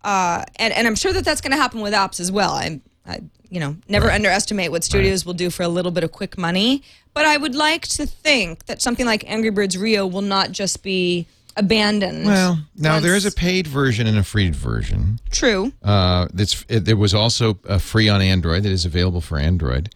uh, 0.04 0.44
and, 0.58 0.74
and 0.74 0.88
I'm 0.88 0.96
sure 0.96 1.12
that 1.12 1.26
that's 1.26 1.42
going 1.42 1.52
to 1.52 1.58
happen 1.58 1.82
with 1.82 1.94
apps 1.94 2.20
as 2.20 2.32
well. 2.32 2.52
I'm, 2.54 2.82
I, 3.06 3.20
you 3.50 3.60
know, 3.60 3.76
never 3.90 4.10
underestimate 4.12 4.72
what 4.72 4.84
studios 4.86 5.26
will 5.26 5.34
do 5.34 5.50
for 5.50 5.64
a 5.64 5.68
little 5.68 5.92
bit 5.92 6.04
of 6.04 6.12
quick 6.14 6.38
money. 6.38 6.82
But 7.14 7.26
I 7.26 7.36
would 7.36 7.56
like 7.56 7.88
to 7.90 8.06
think 8.06 8.68
that 8.68 8.82
something 8.82 9.06
like 9.06 9.24
Angry 9.28 9.50
Birds 9.50 9.78
Rio 9.78 10.06
will 10.06 10.22
not 10.22 10.52
just 10.52 10.82
be 10.84 11.28
abandoned. 11.58 12.26
Well, 12.26 12.60
now 12.76 13.00
there 13.00 13.16
is 13.16 13.26
a 13.26 13.32
paid 13.32 13.68
version 13.68 14.08
and 14.08 14.18
a 14.18 14.24
free 14.24 14.50
version. 14.52 15.20
true. 15.32 15.74
Uh, 15.84 16.28
that's 16.34 16.64
it, 16.70 16.86
there 16.86 16.98
was 16.98 17.14
also 17.14 17.60
a 17.68 17.80
free 17.80 18.08
on 18.08 18.22
Android 18.22 18.64
that 18.64 18.72
is 18.72 18.86
available 18.86 19.22
for 19.22 19.38
Android. 19.38 19.94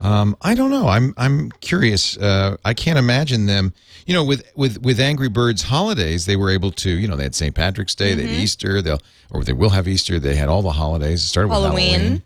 Um, 0.00 0.36
I 0.42 0.54
don't 0.54 0.70
know. 0.70 0.88
I'm 0.88 1.14
I'm 1.16 1.52
curious. 1.60 2.16
Uh, 2.16 2.56
I 2.64 2.74
can't 2.74 2.98
imagine 2.98 3.46
them. 3.46 3.72
You 4.04 4.14
know, 4.14 4.24
with 4.24 4.50
with 4.56 4.82
with 4.82 4.98
Angry 4.98 5.28
Birds 5.28 5.62
holidays, 5.62 6.26
they 6.26 6.34
were 6.34 6.50
able 6.50 6.72
to. 6.72 6.90
You 6.90 7.06
know, 7.06 7.14
they 7.14 7.22
had 7.22 7.36
St. 7.36 7.54
Patrick's 7.54 7.94
Day, 7.94 8.14
they 8.14 8.26
had 8.26 8.32
Easter, 8.32 8.82
they'll 8.82 9.00
or 9.30 9.44
they 9.44 9.52
will 9.52 9.70
have 9.70 9.86
Easter. 9.86 10.18
They 10.18 10.34
had 10.34 10.48
all 10.48 10.62
the 10.62 10.72
holidays. 10.72 11.22
It 11.22 11.28
started 11.28 11.48
with 11.50 11.58
Halloween. 11.58 11.90
Halloween. 11.90 12.22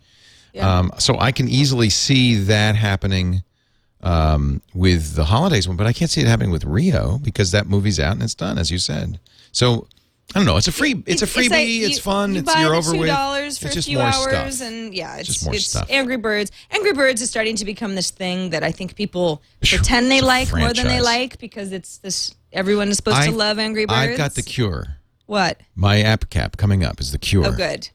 Um, 0.59 0.91
so 0.97 1.19
I 1.19 1.31
can 1.31 1.47
easily 1.47 1.91
see 1.91 2.35
that 2.35 2.75
happening 2.75 3.43
um, 4.07 4.61
with 4.73 5.15
the 5.15 5.25
holidays 5.25 5.67
one, 5.67 5.77
but 5.77 5.87
I 5.87 5.93
can't 5.93 6.09
see 6.11 6.21
it 6.21 6.27
happening 6.27 6.51
with 6.51 6.63
Rio 6.63 7.17
because 7.19 7.51
that 7.51 7.67
movie's 7.67 7.99
out 7.99 8.13
and 8.13 8.23
it's 8.23 8.35
done, 8.35 8.57
as 8.57 8.71
you 8.71 8.77
said. 8.77 9.19
So 9.51 9.87
I 10.35 10.39
don't 10.39 10.45
know. 10.45 10.57
It's 10.57 10.67
a 10.67 10.71
free. 10.71 11.01
It's 11.05 11.21
a 11.21 11.25
freebie. 11.25 11.49
like 11.51 11.67
It's, 11.67 11.95
you- 11.97 12.01
fun. 12.01 12.33
You 12.33 12.39
it's 12.41 12.53
buy 12.53 12.61
you're 12.61 12.75
over 12.75 12.91
two 12.93 12.99
with. 12.99 13.07
dollars 13.07 13.57
for 13.57 13.67
it's 13.67 13.77
a 13.77 13.81
few 13.81 13.99
hours, 13.99 14.57
stuff. 14.57 14.61
and 14.69 14.93
yeah, 14.93 15.17
it's 15.17 15.27
Just 15.29 15.45
more 15.45 15.55
it's 15.55 15.67
stuff. 15.67 15.87
Angry 15.89 16.17
Birds. 16.17 16.51
Angry 16.71 16.93
Birds 16.93 17.21
is 17.21 17.29
starting 17.29 17.55
to 17.57 17.65
become 17.65 17.95
this 17.95 18.11
thing 18.11 18.49
that 18.51 18.63
I 18.63 18.71
think 18.71 18.95
people 18.95 19.41
pretend 19.65 20.11
they 20.11 20.17
It's 20.17 20.25
like 20.27 20.53
more 20.53 20.73
than 20.73 20.87
they 20.87 21.01
like 21.01 21.39
because 21.39 21.71
it's 21.71 21.97
this. 21.99 22.33
Everyone 22.53 22.87
is 22.89 22.97
supposed 22.97 23.23
to 23.23 23.31
love 23.31 23.57
Angry 23.59 23.85
Birds. 23.85 23.97
I've 24.11 24.17
got 24.17 24.35
the 24.35 24.41
cure. 24.41 24.97
what? 25.25 25.59
My 25.75 26.01
app 26.01 26.29
cap 26.29 26.55
coming 26.57 26.83
up 26.83 26.99
is 27.01 27.11
the 27.11 27.17
cure. 27.19 27.45
Oh, 27.47 27.51
good. 27.51 27.89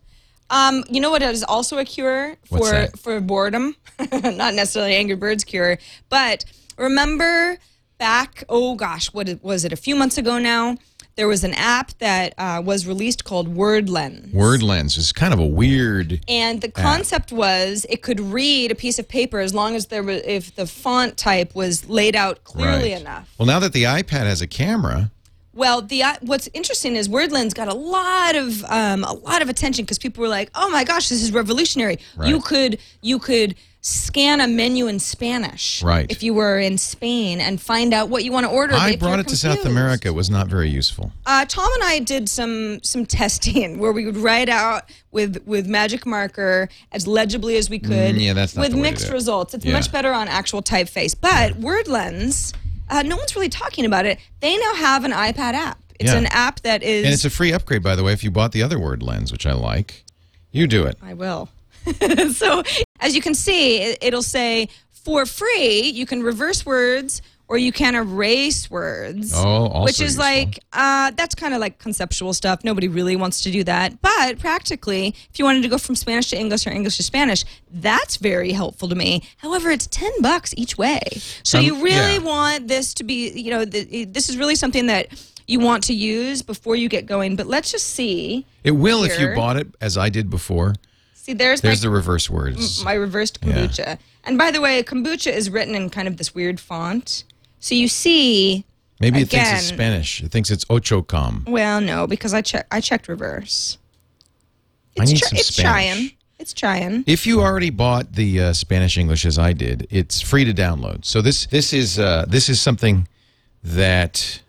Um, 0.52 0.84
you 0.90 1.00
know 1.00 1.10
what 1.10 1.22
is 1.22 1.42
also 1.42 1.78
a 1.78 1.84
cure 1.84 2.36
for 2.44 2.86
for 2.98 3.20
boredom? 3.20 3.74
Not 4.12 4.54
necessarily 4.54 4.94
Angry 4.94 5.16
Birds 5.16 5.44
cure, 5.44 5.78
but 6.10 6.44
remember 6.76 7.56
back? 7.96 8.44
Oh 8.50 8.74
gosh, 8.74 9.06
what 9.14 9.42
was 9.42 9.64
it? 9.64 9.72
A 9.72 9.76
few 9.76 9.96
months 9.96 10.18
ago 10.18 10.38
now, 10.38 10.76
there 11.16 11.26
was 11.26 11.42
an 11.42 11.54
app 11.54 11.92
that 11.98 12.34
uh, 12.36 12.60
was 12.62 12.86
released 12.86 13.24
called 13.24 13.48
Word 13.48 13.88
Lens. 13.88 14.32
Word 14.34 14.62
lens 14.62 14.98
is 14.98 15.10
kind 15.10 15.32
of 15.32 15.40
a 15.40 15.46
weird. 15.46 16.20
And 16.28 16.60
the 16.60 16.70
concept 16.70 17.32
was 17.32 17.86
it 17.88 18.02
could 18.02 18.20
read 18.20 18.70
a 18.70 18.74
piece 18.74 18.98
of 18.98 19.08
paper 19.08 19.40
as 19.40 19.54
long 19.54 19.74
as 19.74 19.86
there 19.86 20.02
was 20.02 20.20
if 20.24 20.54
the 20.54 20.66
font 20.66 21.16
type 21.16 21.54
was 21.54 21.88
laid 21.88 22.14
out 22.14 22.44
clearly 22.44 22.92
right. 22.92 23.00
enough. 23.00 23.34
Well, 23.38 23.46
now 23.46 23.58
that 23.58 23.72
the 23.72 23.84
iPad 23.84 24.26
has 24.26 24.42
a 24.42 24.46
camera, 24.46 25.10
Well, 25.54 25.82
the 25.82 26.02
uh, 26.02 26.14
what's 26.22 26.48
interesting 26.54 26.96
is 26.96 27.08
WordLens 27.08 27.54
got 27.54 27.68
a 27.68 27.74
lot 27.74 28.34
of 28.36 28.64
um, 28.64 29.04
a 29.04 29.12
lot 29.12 29.42
of 29.42 29.48
attention 29.48 29.84
because 29.84 29.98
people 29.98 30.22
were 30.22 30.28
like, 30.28 30.50
"Oh 30.54 30.70
my 30.70 30.84
gosh, 30.84 31.08
this 31.10 31.22
is 31.22 31.32
revolutionary! 31.32 31.98
You 32.24 32.40
could 32.40 32.78
you 33.02 33.18
could 33.18 33.54
scan 33.84 34.40
a 34.40 34.46
menu 34.46 34.86
in 34.86 35.00
Spanish, 35.00 35.82
Right. 35.82 36.06
If 36.08 36.22
you 36.22 36.34
were 36.34 36.56
in 36.56 36.78
Spain 36.78 37.40
and 37.40 37.60
find 37.60 37.92
out 37.92 38.08
what 38.08 38.22
you 38.22 38.30
want 38.30 38.46
to 38.46 38.50
order. 38.52 38.74
I 38.76 38.94
brought 38.94 39.18
it 39.18 39.26
to 39.26 39.36
South. 39.36 39.64
America. 39.66 40.06
It 40.06 40.14
was 40.14 40.30
not 40.30 40.46
very 40.46 40.70
useful. 40.70 41.10
Uh, 41.26 41.44
Tom 41.46 41.68
and 41.74 41.82
I 41.84 41.98
did 41.98 42.28
some 42.28 42.80
some 42.84 43.04
testing 43.04 43.78
where 43.80 43.92
we 43.92 44.06
would 44.06 44.16
write 44.16 44.48
out 44.48 44.84
with 45.10 45.42
with 45.46 45.66
magic 45.66 46.06
marker 46.06 46.68
as 46.92 47.06
legibly 47.08 47.56
as 47.56 47.68
we 47.68 47.78
could. 47.80 48.14
Mm, 48.14 48.20
yeah, 48.22 48.32
that's 48.32 48.54
not 48.54 48.62
with 48.62 48.70
the 48.70 48.76
way 48.78 48.84
to 48.84 48.90
mixed 48.90 49.08
it. 49.08 49.12
results. 49.12 49.52
It's 49.52 49.64
Yeah. 49.64 49.72
much 49.74 49.90
better 49.92 50.12
on 50.12 50.28
actual 50.28 50.62
typeface. 50.62 51.14
But 51.20 51.54
WordLens, 51.60 52.54
uh, 52.92 53.02
no 53.02 53.16
one's 53.16 53.34
really 53.34 53.48
talking 53.48 53.84
about 53.84 54.06
it. 54.06 54.18
They 54.40 54.56
now 54.56 54.74
have 54.74 55.04
an 55.04 55.12
iPad 55.12 55.54
app. 55.54 55.78
It's 55.98 56.10
Yeah. 56.12 56.18
an 56.18 56.26
app 56.26 56.60
that 56.60 56.82
is. 56.82 57.04
And 57.04 57.12
it's 57.14 57.24
a 57.24 57.30
free 57.30 57.52
upgrade, 57.52 57.82
by 57.82 57.96
the 57.96 58.02
way, 58.04 58.12
if 58.12 58.22
you 58.22 58.30
bought 58.30 58.52
the 58.52 58.62
other 58.62 58.78
word 58.78 59.02
lens, 59.02 59.32
which 59.32 59.46
I 59.46 59.52
like. 59.52 60.04
You 60.50 60.66
do 60.66 60.84
it. 60.84 60.98
I 61.02 61.14
will. 61.14 61.48
so 62.34 62.62
as 63.00 63.14
you 63.16 63.22
can 63.22 63.34
see, 63.34 63.78
it, 63.82 63.98
it'll 64.02 64.22
say 64.22 64.68
for 64.90 65.26
free 65.26 65.90
you 65.94 66.06
can 66.06 66.22
reverse 66.22 66.64
words 66.64 67.22
or 67.48 67.58
you 67.58 67.72
can 67.72 67.94
erase 67.94 68.70
words. 68.70 69.32
Oh, 69.34 69.66
also 69.68 69.84
which 69.84 70.00
is 70.00 70.16
useful. 70.16 70.24
like 70.24 70.58
uh, 70.72 71.10
that's 71.12 71.34
kind 71.34 71.52
of 71.54 71.60
like 71.60 71.78
conceptual 71.78 72.32
stuff. 72.32 72.64
Nobody 72.64 72.88
really 72.88 73.16
wants 73.16 73.42
to 73.42 73.50
do 73.50 73.62
that, 73.64 74.00
but 74.00 74.38
practically, 74.38 75.14
if 75.30 75.38
you 75.38 75.44
wanted 75.44 75.62
to 75.62 75.68
go 75.68 75.78
from 75.78 75.94
Spanish 75.96 76.30
to 76.30 76.38
English 76.38 76.66
or 76.66 76.70
English 76.70 76.96
to 76.96 77.02
Spanish, 77.02 77.44
that's 77.70 78.16
very 78.16 78.52
helpful 78.52 78.88
to 78.88 78.94
me. 78.94 79.22
However, 79.38 79.70
it's 79.70 79.86
ten 79.86 80.12
bucks 80.22 80.54
each 80.56 80.78
way, 80.78 81.00
so 81.42 81.58
Um, 81.58 81.64
you 81.64 81.82
really 81.82 82.14
yeah. 82.14 82.18
want 82.18 82.68
this 82.68 82.94
to 82.94 83.04
be, 83.04 83.30
you 83.30 83.50
know, 83.50 83.64
the, 83.64 84.04
this 84.06 84.28
is 84.28 84.36
really 84.36 84.54
something 84.56 84.86
that 84.86 85.08
you 85.46 85.60
want 85.60 85.84
to 85.84 85.92
use 85.94 86.40
before 86.40 86.76
you 86.76 86.88
get 86.88 87.04
going. 87.04 87.36
But 87.36 87.46
let's 87.48 87.70
just 87.70 87.88
see. 87.88 88.46
It 88.64 88.70
will 88.70 89.02
if 89.04 89.18
you 89.20 89.34
bought 89.34 89.56
it, 89.56 89.66
as 89.80 89.98
I 89.98 90.08
did 90.08 90.30
before. 90.30 90.74
See, 91.14 91.34
there's, 91.34 91.60
There's 91.60 91.80
my 91.82 91.88
the 91.88 91.94
reverse 91.94 92.28
words. 92.28 92.84
my 92.84 92.94
reversed 92.94 93.40
kombucha. 93.40 93.98
And 94.24 94.36
by 94.38 94.50
the 94.50 94.60
way, 94.60 94.82
kombucha 94.82 95.32
is 95.32 95.50
written 95.50 95.74
in 95.76 95.88
kind 95.90 96.08
of 96.08 96.16
this 96.16 96.34
weird 96.34 96.58
font. 96.58 97.22
So 97.62 97.74
you 97.76 97.86
see, 97.86 98.64
Maybe 99.00 99.20
it 99.22 99.28
thinks 99.30 99.52
it's 99.52 99.62
Spanish. 99.66 100.20
It 100.22 100.30
thinks 100.32 100.50
it's 100.50 100.64
ocho 100.68 101.00
com. 101.00 101.44
well, 101.46 101.80
no, 101.80 102.06
because 102.08 102.34
I 102.34 102.42
check 102.42 102.66
I 102.70 102.80
checked 102.80 103.06
reverse. 103.08 103.78
I 104.98 105.02
It's 105.04 105.12
need 105.12 105.18
tr- 105.20 105.24
some 105.26 105.38
it's 105.38 105.48
Spanish. 105.54 105.70
trying. 105.94 106.10
It's 106.40 106.52
trying. 106.52 107.04
If 107.06 107.24
you 107.24 107.40
already 107.40 107.70
bought 107.70 108.14
the 108.14 108.40
uh, 108.40 108.52
Spanish 108.52 108.98
English 108.98 109.24
as 109.24 109.38
I 109.38 109.52
did, 109.52 109.86
it's 109.90 110.20
free 110.20 110.44
to 110.44 110.52
download. 110.52 111.04
So 111.04 111.22
this 111.22 111.46
this 111.46 111.72
is 111.72 111.98
uh, 112.00 112.24
this 112.28 112.48
is 112.48 112.60
something 112.60 113.06
that 113.62 114.40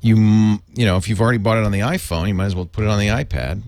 you 0.00 0.16
you 0.74 0.86
know 0.86 0.96
if 0.96 1.08
you've 1.08 1.20
already 1.20 1.38
bought 1.38 1.58
it 1.58 1.64
on 1.64 1.72
the 1.72 1.80
iPhone, 1.80 2.28
you 2.28 2.34
might 2.34 2.46
as 2.46 2.54
well 2.54 2.64
put 2.66 2.84
it 2.84 2.88
on 2.90 3.00
the 3.00 3.08
iPad. 3.08 3.62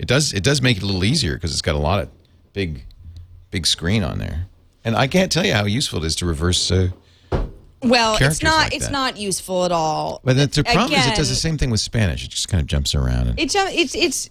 It 0.00 0.08
does 0.08 0.32
it 0.32 0.42
does 0.42 0.60
make 0.60 0.78
it 0.78 0.82
a 0.82 0.86
little 0.86 1.04
easier 1.04 1.34
because 1.34 1.52
it's 1.52 1.62
got 1.62 1.76
a 1.76 1.78
lot 1.78 2.00
of 2.02 2.08
big 2.52 2.84
big 3.52 3.66
screen 3.68 4.02
on 4.02 4.18
there. 4.18 4.46
And 4.84 4.96
I 4.96 5.06
can't 5.06 5.30
tell 5.30 5.46
you 5.46 5.52
how 5.52 5.66
useful 5.66 6.02
it 6.02 6.06
is 6.06 6.16
to 6.16 6.26
reverse. 6.26 6.70
Uh, 6.72 6.88
Well, 7.82 8.16
it's 8.20 8.42
not 8.42 8.56
like 8.64 8.74
it's 8.74 8.86
that. 8.86 8.92
not 8.92 9.16
useful 9.16 9.64
at 9.64 9.72
all. 9.72 10.20
but 10.24 10.36
the, 10.36 10.46
the 10.46 10.64
problem 10.64 10.98
is 10.98 11.06
it 11.06 11.16
does 11.16 11.28
the 11.30 11.34
same 11.34 11.56
thing 11.58 11.70
with 11.70 11.80
Spanish. 11.80 12.24
It 12.24 12.30
just 12.30 12.48
kind 12.48 12.60
of 12.60 12.66
jumps 12.66 12.94
around. 12.94 13.28
And, 13.28 13.40
It's 13.40 13.54
uh, 13.56 13.68
it's 13.70 13.94
it's 13.94 14.28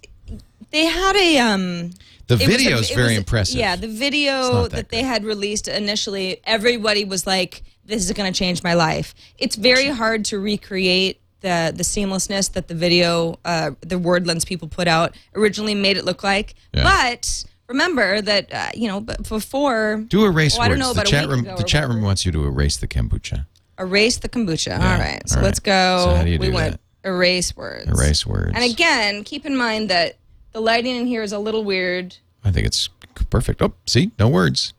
they 0.71 0.85
had 0.85 1.15
a 1.15 1.37
um 1.39 1.91
the 2.27 2.35
it 2.35 2.45
video 2.47 2.77
is 2.77 2.91
very 2.91 3.09
was- 3.09 3.17
impressive. 3.17 3.57
Yeah, 3.59 3.75
the 3.75 3.87
video 3.87 4.63
that, 4.63 4.71
that 4.71 4.89
they 4.89 5.01
had 5.01 5.23
released 5.25 5.67
initially, 5.67 6.39
everybody 6.43 7.05
was 7.05 7.25
like, 7.25 7.63
"This 7.85 8.05
is 8.05 8.11
going 8.11 8.31
to 8.31 8.37
change 8.37 8.61
my 8.63 8.75
life." 8.75 9.15
It's 9.39 9.55
very 9.55 9.87
hard 9.87 10.25
to 10.25 10.39
recreate 10.39 11.19
the 11.41 11.73
the 11.75 11.83
seamlessness 11.83 12.51
that 12.51 12.67
the 12.67 12.75
video, 12.75 13.39
uh, 13.45 13.71
the 13.81 13.97
word 13.97 14.27
lens 14.27 14.45
people 14.45 14.67
put 14.67 14.87
out 14.87 15.15
originally 15.33 15.73
made 15.73 15.97
it 15.97 16.05
look 16.05 16.23
like. 16.23 16.53
Yeah. 16.73 16.83
But 16.83 17.45
remember 17.69 18.19
that 18.21 18.53
uh, 18.53 18.69
you 18.73 18.87
know, 18.89 18.99
but 18.99 19.27
before 19.29 20.03
Do 20.07 20.25
erase 20.25 20.57
Oh, 20.57 20.61
I 20.61 20.67
don't 20.67 20.79
words. 20.79 20.95
know, 20.97 21.01
the 21.01 21.07
chat 21.09 21.29
room 21.29 21.43
the 21.43 21.63
chat 21.63 21.87
room 21.87 22.01
wants 22.01 22.25
you 22.25 22.31
to 22.33 22.43
erase 22.45 22.75
the 22.77 22.87
kombucha. 22.87 23.45
erase 23.79 24.17
the 24.17 24.27
kombucha. 24.27 24.67
Yeah, 24.77 24.93
All 24.93 24.99
right, 24.99 25.21
so 25.29 25.35
all 25.35 25.41
right. 25.41 25.45
let's 25.45 25.59
go. 25.59 26.03
So 26.05 26.15
how 26.15 26.23
do 26.23 26.29
you 26.29 26.39
we 26.39 26.47
do 26.47 26.57
that? 26.57 26.79
erase 27.05 27.55
words. 27.55 27.87
Erase 27.87 28.25
words. 28.27 28.51
And 28.53 28.63
again, 28.63 29.23
keep 29.23 29.45
in 29.45 29.55
mind 29.55 29.89
that 29.89 30.17
the 30.51 30.59
lighting 30.59 30.95
in 30.97 31.07
here 31.07 31.23
is 31.23 31.31
a 31.31 31.39
little 31.39 31.63
weird. 31.63 32.17
I 32.43 32.51
think 32.51 32.65
it's 32.67 32.89
perfect. 33.29 33.61
Oh, 33.61 33.73
see, 33.85 34.11
no 34.19 34.27
words. 34.27 34.73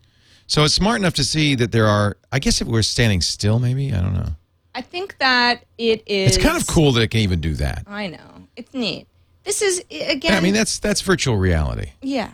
So 0.47 0.65
it's 0.65 0.75
smart 0.75 0.99
enough 1.01 1.15
to 1.15 1.25
see 1.25 1.55
that 1.55 1.71
there 1.73 1.87
are. 1.87 2.17
I 2.33 2.41
guess 2.41 2.61
if 2.61 2.67
we're 2.69 2.83
standing 2.83 3.21
still, 3.21 3.59
maybe 3.59 3.93
I 3.95 4.01
don't 4.03 4.15
know. 4.15 4.31
I 4.75 4.83
think 4.83 5.17
that 5.19 5.65
it 5.79 6.03
is. 6.07 6.37
It's 6.37 6.45
kind 6.45 6.57
of 6.61 6.67
cool 6.67 6.93
that 6.93 7.03
it 7.03 7.09
can 7.09 7.21
even 7.21 7.41
do 7.41 7.55
that. 7.55 7.85
I 7.87 8.09
know. 8.09 8.47
It's 8.57 8.75
neat. 8.75 9.07
This 9.45 9.63
is 9.63 9.83
again. 9.91 10.35
I 10.35 10.41
mean, 10.41 10.53
that's 10.55 10.79
that's 10.79 11.01
virtual 11.03 11.37
reality. 11.37 11.93
yeah. 12.03 12.31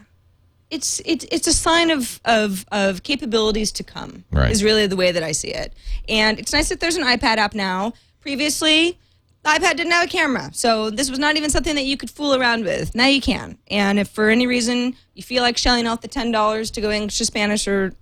It's 0.71 1.01
it's 1.05 1.25
it's 1.31 1.47
a 1.47 1.53
sign 1.53 1.91
of 1.91 2.21
of 2.25 2.65
of 2.73 3.03
capabilities 3.03 3.71
to 3.73 3.85
come. 3.85 4.25
Right. 4.31 4.51
Is 4.51 4.65
really 4.65 4.87
the 4.87 4.97
way 4.97 5.13
that 5.13 5.23
I 5.23 5.33
see 5.33 5.49
it. 5.49 5.73
And 6.09 6.39
it's 6.39 6.53
nice 6.53 6.69
that 6.71 6.81
there's 6.81 6.97
an 6.97 7.05
iPad 7.05 7.37
app 7.37 7.55
now. 7.55 7.93
Previously, 8.21 8.99
the 9.45 9.51
iPad 9.51 9.77
didn't 9.77 9.93
have 9.93 10.07
a 10.07 10.11
camera, 10.11 10.51
so 10.53 10.91
this 10.91 11.09
was 11.09 11.21
not 11.21 11.37
even 11.37 11.51
something 11.51 11.77
that 11.77 11.85
you 11.85 11.97
could 11.97 12.11
fool 12.11 12.35
around 12.35 12.65
with. 12.65 12.95
Now 12.97 13.07
you 13.07 13.21
can. 13.21 13.59
And 13.71 14.01
if 14.01 14.09
for 14.09 14.29
any 14.29 14.47
reason 14.49 14.97
you 15.15 15.23
feel 15.23 15.43
like 15.43 15.57
shelling 15.57 15.87
out 15.87 16.03
the 16.03 16.09
ten 16.09 16.33
dollars 16.33 16.73
to 16.73 16.81
go 16.81 16.91
English 16.91 17.19
to 17.19 17.25
Spanish, 17.25 17.69
or 17.69 17.95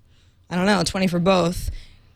I 0.48 0.57
don't 0.57 0.66
know, 0.66 0.83
twenty 0.85 1.07
for 1.07 1.18
both, 1.18 1.70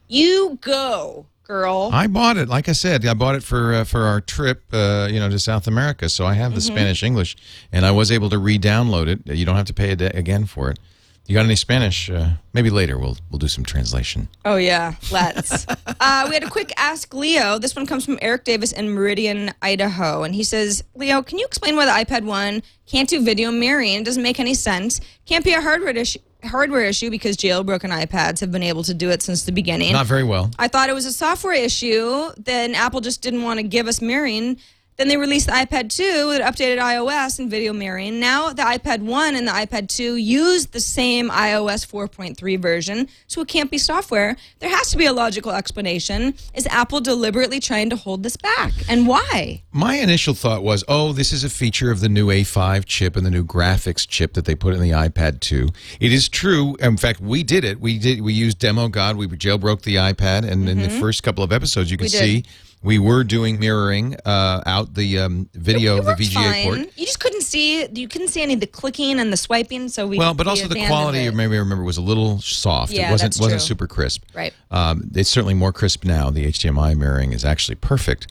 you 0.07 0.59
go, 0.63 1.27
girl. 1.49 1.91
I 1.93 2.07
bought 2.07 2.37
it. 2.37 2.49
Like 2.49 2.69
I 2.69 2.73
said, 2.73 3.05
I 3.07 3.15
bought 3.15 3.35
it 3.35 3.43
for 3.43 3.75
uh, 3.75 3.85
for 3.85 4.03
our 4.03 4.21
trip, 4.21 4.63
uh, 4.73 5.09
you 5.11 5.19
know, 5.19 5.29
to 5.29 5.39
South 5.39 5.67
America. 5.67 6.09
So 6.09 6.25
I 6.27 6.35
have 6.35 6.53
the 6.55 6.59
Mm-hmm. 6.61 6.75
Spanish 6.75 7.03
English, 7.03 7.37
and 7.73 7.87
I 7.87 7.91
was 7.91 8.13
able 8.13 8.29
to 8.31 8.39
re-download 8.39 9.07
it. 9.09 9.35
You 9.35 9.47
don't 9.47 9.57
have 9.57 9.67
to 9.67 9.75
pay 9.75 9.91
again 9.93 10.45
for 10.47 10.71
it. 10.71 10.79
You 11.27 11.35
got 11.35 11.45
any 11.45 11.57
Spanish? 11.57 12.09
Uh, 12.11 12.31
maybe 12.55 12.71
later 12.71 12.99
we'll 12.99 13.17
we'll 13.31 13.39
do 13.39 13.49
some 13.49 13.65
translation. 13.65 14.29
Oh 14.45 14.57
yeah, 14.57 14.95
let's. 15.13 15.67
uh, 16.01 16.25
we 16.29 16.35
had 16.35 16.43
a 16.43 16.51
quick 16.51 16.73
ask 16.77 17.13
Leo. 17.15 17.59
This 17.59 17.77
one 17.77 17.87
comes 17.87 18.05
from 18.05 18.19
Eric 18.23 18.45
Davis 18.45 18.73
in 18.73 18.91
Meridian, 18.91 19.53
Idaho, 19.63 20.23
and 20.25 20.35
he 20.35 20.43
says, 20.45 20.85
"Leo, 20.95 21.23
can 21.23 21.39
you 21.39 21.47
explain 21.47 21.77
why 21.77 21.85
the 21.87 21.93
iPad 22.05 22.25
One 22.25 22.63
can't 22.87 23.09
do 23.09 23.23
video 23.23 23.51
mirroring? 23.51 23.95
It 24.01 24.05
doesn't 24.05 24.23
make 24.23 24.41
any 24.41 24.55
sense. 24.55 25.01
Can't 25.27 25.45
be 25.45 25.53
a 25.53 25.61
hardware 25.61 25.91
issue." 25.97 26.19
Hardware 26.45 26.85
issue 26.85 27.11
because 27.11 27.37
jailbroken 27.37 27.91
iPads 27.91 28.41
have 28.41 28.53
been 28.53 28.63
able 28.63 28.85
to 28.85 28.95
do 28.95 29.11
it 29.11 29.23
since 29.23 29.45
the 29.45 29.53
beginning. 29.53 29.93
Not 29.93 30.07
very 30.07 30.23
well. 30.25 30.51
I 30.59 30.69
thought 30.69 30.89
it 30.89 30.95
was 30.95 31.05
a 31.05 31.13
software 31.13 31.55
issue. 31.55 32.29
Then 32.37 32.75
Apple 32.75 33.01
just 33.01 33.23
didn't 33.23 33.43
want 33.43 33.59
to 33.59 33.65
give 33.65 33.89
us 33.89 34.01
mirroring 34.01 34.59
Then 34.99 35.07
they 35.07 35.17
released 35.17 35.47
the 35.47 35.53
iPad 35.53 35.95
2 35.95 36.27
with 36.27 36.41
updated 36.41 36.79
iOS 36.81 37.39
and 37.39 37.49
video 37.49 37.73
mirroring. 37.73 38.19
Now 38.19 38.53
the 38.53 38.63
iPad 38.63 38.99
1 39.03 39.37
and 39.37 39.47
the 39.47 39.53
iPad 39.53 39.87
2 39.89 40.17
use 40.17 40.67
the 40.67 40.81
same 40.81 41.31
iOS 41.31 41.87
4.3 41.87 42.61
version, 42.61 43.09
so 43.29 43.41
it 43.41 43.47
can't 43.47 43.71
be 43.71 43.79
software. 43.79 44.37
There 44.59 44.69
has 44.69 44.91
to 44.91 44.97
be 44.97 45.07
a 45.07 45.13
logical 45.13 45.53
explanation. 45.53 46.35
Is 46.53 46.67
Apple 46.67 47.01
deliberately 47.01 47.61
trying 47.61 47.91
to 47.91 47.97
hold 47.97 48.25
this 48.25 48.37
back? 48.37 48.73
And 48.89 49.07
why? 49.07 49.63
My 49.71 49.95
initial 49.99 50.35
thought 50.35 50.65
was, 50.65 50.83
oh, 50.89 51.13
this 51.13 51.33
is 51.33 51.45
a 51.45 51.49
feature 51.49 51.93
of 51.93 52.01
the 52.01 52.09
new 52.09 52.27
A5 52.27 52.85
chip 52.85 53.15
and 53.15 53.25
the 53.25 53.31
new 53.31 53.45
graphics 53.45 54.05
chip 54.05 54.35
that 54.35 54.47
they 54.47 54.57
put 54.57 54.75
in 54.75 54.81
the 54.81 54.91
iPad 54.91 55.39
2. 55.39 55.69
It 56.01 56.13
is 56.13 56.29
true. 56.29 56.75
In 56.81 56.97
fact, 56.97 57.21
we 57.21 57.45
did 57.45 57.65
it. 57.65 57.79
We 57.81 58.01
did. 58.01 58.21
We 58.21 58.33
used 58.33 58.59
Demo 58.59 58.89
God. 58.89 59.15
We 59.15 59.29
jailbroke 59.29 59.83
the 59.83 59.95
iPad, 59.95 60.45
and 60.51 60.69
in 60.69 60.81
the 60.81 60.91
first 60.91 61.23
couple 61.23 61.45
of 61.45 61.53
episodes, 61.53 61.89
you 61.89 61.97
can 61.97 62.09
Mm-hmm. 62.09 62.25
See 62.25 62.45
we 62.83 62.99
were 62.99 63.25
doing 63.25 63.59
mirroring 63.59 64.17
uh, 64.25 64.63
out 64.65 64.95
the 64.95 65.19
um, 65.19 65.49
video 65.55 65.99
of 65.99 66.05
the 66.05 66.13
VGA 66.13 66.35
fine. 66.35 66.65
port. 66.65 66.79
You 66.97 67.07
just 67.07 67.21
couldn't 67.21 67.43
see 67.43 67.87
you 67.87 68.09
couldn't 68.09 68.29
see 68.29 68.43
any 68.43 68.55
of 68.55 68.61
the 68.61 68.67
clicking 68.67 69.19
and 69.19 69.33
the 69.33 69.37
swiping. 69.37 69.89
So 69.89 70.07
we 70.07 70.19
Well, 70.19 70.35
but 70.35 70.47
also 70.47 70.69
the 70.69 70.87
quality, 70.87 71.27
it. 71.27 71.35
maybe 71.35 71.57
I 71.57 71.59
remember, 71.59 71.85
was 71.85 71.97
a 71.97 72.03
little 72.03 72.41
soft. 72.41 72.93
Yeah, 72.93 73.09
it 73.09 73.13
wasn't 73.13 73.33
that's 73.33 73.41
wasn't 73.41 73.63
super 73.63 73.87
crisp. 73.87 74.25
Right. 74.35 74.53
Um, 74.71 75.11
it's 75.15 75.31
certainly 75.31 75.55
more 75.55 75.73
crisp 75.73 76.05
now. 76.05 76.31
The 76.31 76.47
HDMI 76.47 76.97
mirroring 76.97 77.33
is 77.33 77.45
actually 77.45 77.77
perfect. 77.77 78.29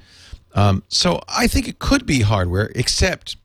Um, 0.54 0.84
so 0.88 1.22
I 1.28 1.48
think 1.48 1.68
it 1.68 1.80
could 1.80 2.06
be 2.06 2.22
hardware, 2.22 2.72
except 2.74 3.36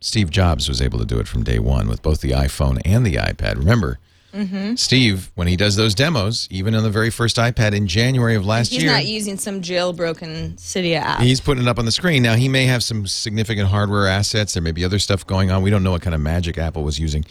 Steve 0.00 0.30
Jobs 0.30 0.68
was 0.68 0.82
able 0.82 0.98
to 0.98 1.06
do 1.06 1.18
it 1.18 1.26
from 1.26 1.42
day 1.42 1.58
one 1.58 1.88
with 1.88 2.02
both 2.02 2.20
the 2.20 2.30
iPhone 2.30 2.80
and 2.84 3.06
the 3.06 3.14
iPad. 3.14 3.56
Remember, 3.56 3.98
Mm-hmm. 4.34 4.74
Steve, 4.74 5.30
when 5.36 5.46
he 5.46 5.56
does 5.56 5.76
those 5.76 5.94
demos, 5.94 6.48
even 6.50 6.74
on 6.74 6.82
the 6.82 6.90
very 6.90 7.10
first 7.10 7.36
iPad 7.36 7.72
in 7.72 7.86
January 7.86 8.34
of 8.34 8.44
last 8.44 8.72
He's 8.72 8.82
year, 8.82 8.92
he's 8.92 9.04
not 9.04 9.06
using 9.06 9.38
some 9.38 9.62
jailbroken 9.62 10.56
Cydia 10.56 10.96
app. 10.96 11.20
He's 11.20 11.40
putting 11.40 11.62
it 11.62 11.68
up 11.68 11.78
on 11.78 11.84
the 11.84 11.92
screen. 11.92 12.22
Now, 12.22 12.34
he 12.34 12.48
may 12.48 12.66
have 12.66 12.82
some 12.82 13.06
significant 13.06 13.68
hardware 13.68 14.08
assets. 14.08 14.54
There 14.54 14.62
may 14.62 14.72
be 14.72 14.84
other 14.84 14.98
stuff 14.98 15.24
going 15.26 15.50
on. 15.50 15.62
We 15.62 15.70
don't 15.70 15.84
know 15.84 15.92
what 15.92 16.02
kind 16.02 16.14
of 16.14 16.20
magic 16.20 16.58
Apple 16.58 16.82
was 16.82 16.98
using. 16.98 17.24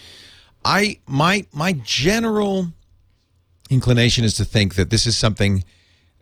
I 0.63 0.99
my 1.05 1.45
my 1.51 1.73
general 1.73 2.67
inclination 3.69 4.23
is 4.23 4.35
to 4.35 4.45
think 4.45 4.75
that 4.75 4.89
this 4.89 5.05
is 5.05 5.17
something 5.17 5.63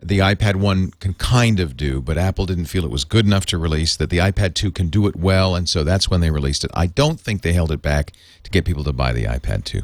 the 0.02 0.18
iPad 0.18 0.56
1 0.56 0.90
can 0.98 1.14
kind 1.14 1.60
of 1.60 1.76
do, 1.76 2.00
but 2.00 2.18
Apple 2.18 2.44
didn't 2.44 2.64
feel 2.64 2.84
it 2.84 2.90
was 2.90 3.04
good 3.04 3.24
enough 3.24 3.46
to 3.46 3.56
release, 3.58 3.96
that 3.96 4.10
the 4.10 4.18
iPad 4.18 4.54
2 4.54 4.72
can 4.72 4.88
do 4.88 5.06
it 5.06 5.14
well, 5.14 5.54
and 5.54 5.68
so 5.68 5.84
that's 5.84 6.10
when 6.10 6.20
they 6.20 6.30
released 6.30 6.64
it. 6.64 6.72
I 6.74 6.88
don't 6.88 7.20
think 7.20 7.42
they 7.42 7.52
held 7.52 7.70
it 7.70 7.80
back 7.80 8.12
to 8.42 8.50
get 8.50 8.64
people 8.64 8.82
to 8.82 8.92
buy 8.92 9.12
the 9.12 9.24
iPad 9.24 9.62
2. 9.62 9.80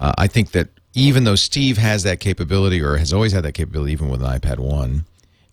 Uh, 0.00 0.12
I 0.18 0.26
think 0.26 0.52
that 0.52 0.68
even 0.94 1.24
though 1.24 1.36
Steve 1.36 1.78
has 1.78 2.02
that 2.02 2.18
capability 2.18 2.82
or 2.82 2.96
has 2.96 3.12
always 3.12 3.32
had 3.32 3.44
that 3.44 3.52
capability, 3.52 3.92
even 3.92 4.08
with 4.08 4.22
an 4.22 4.40
iPad 4.40 4.58
1, 4.58 5.04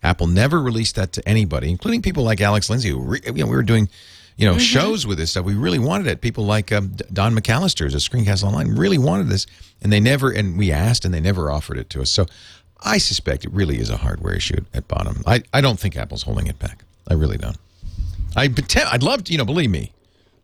Apple 0.02 0.26
never 0.26 0.60
released 0.60 0.96
that 0.96 1.12
to 1.12 1.28
anybody, 1.28 1.70
including 1.70 2.02
people 2.02 2.24
like 2.24 2.40
Alex 2.40 2.70
Lindsay, 2.70 2.88
who 2.90 3.00
re- 3.00 3.20
you 3.24 3.32
know, 3.32 3.46
we 3.46 3.56
were 3.56 3.62
doing 3.62 3.88
you 4.36 4.46
know, 4.46 4.56
shows 4.56 5.04
with 5.04 5.18
this 5.18 5.32
stuff. 5.32 5.44
We 5.44 5.54
really 5.54 5.80
wanted 5.80 6.06
it. 6.06 6.20
People 6.20 6.46
like 6.46 6.70
um, 6.70 6.92
Don 7.12 7.34
McAllister's 7.34 7.92
at 7.92 8.00
Screencast 8.00 8.44
Online 8.44 8.68
really 8.76 8.96
wanted 8.96 9.28
this, 9.28 9.46
and 9.82 9.92
they 9.92 9.98
never. 9.98 10.30
And 10.30 10.56
we 10.56 10.70
asked, 10.70 11.04
and 11.04 11.12
they 11.12 11.20
never 11.20 11.50
offered 11.50 11.76
it 11.76 11.90
to 11.90 12.02
us. 12.02 12.10
So, 12.10 12.24
I 12.80 12.98
suspect 12.98 13.44
it 13.44 13.52
really 13.52 13.80
is 13.80 13.90
a 13.90 13.96
hardware 13.96 14.34
issue 14.34 14.54
at, 14.54 14.64
at 14.72 14.88
bottom. 14.88 15.22
I, 15.26 15.42
I 15.52 15.60
don't 15.60 15.78
think 15.78 15.96
Apple's 15.96 16.22
holding 16.22 16.46
it 16.46 16.58
back. 16.60 16.84
I 17.08 17.14
really 17.14 17.36
don't. 17.36 17.56
I 18.36 18.46
pretend, 18.46 18.88
I'd 18.90 19.02
love 19.02 19.24
to, 19.24 19.32
you 19.32 19.38
know, 19.38 19.44
believe 19.44 19.70
me, 19.70 19.92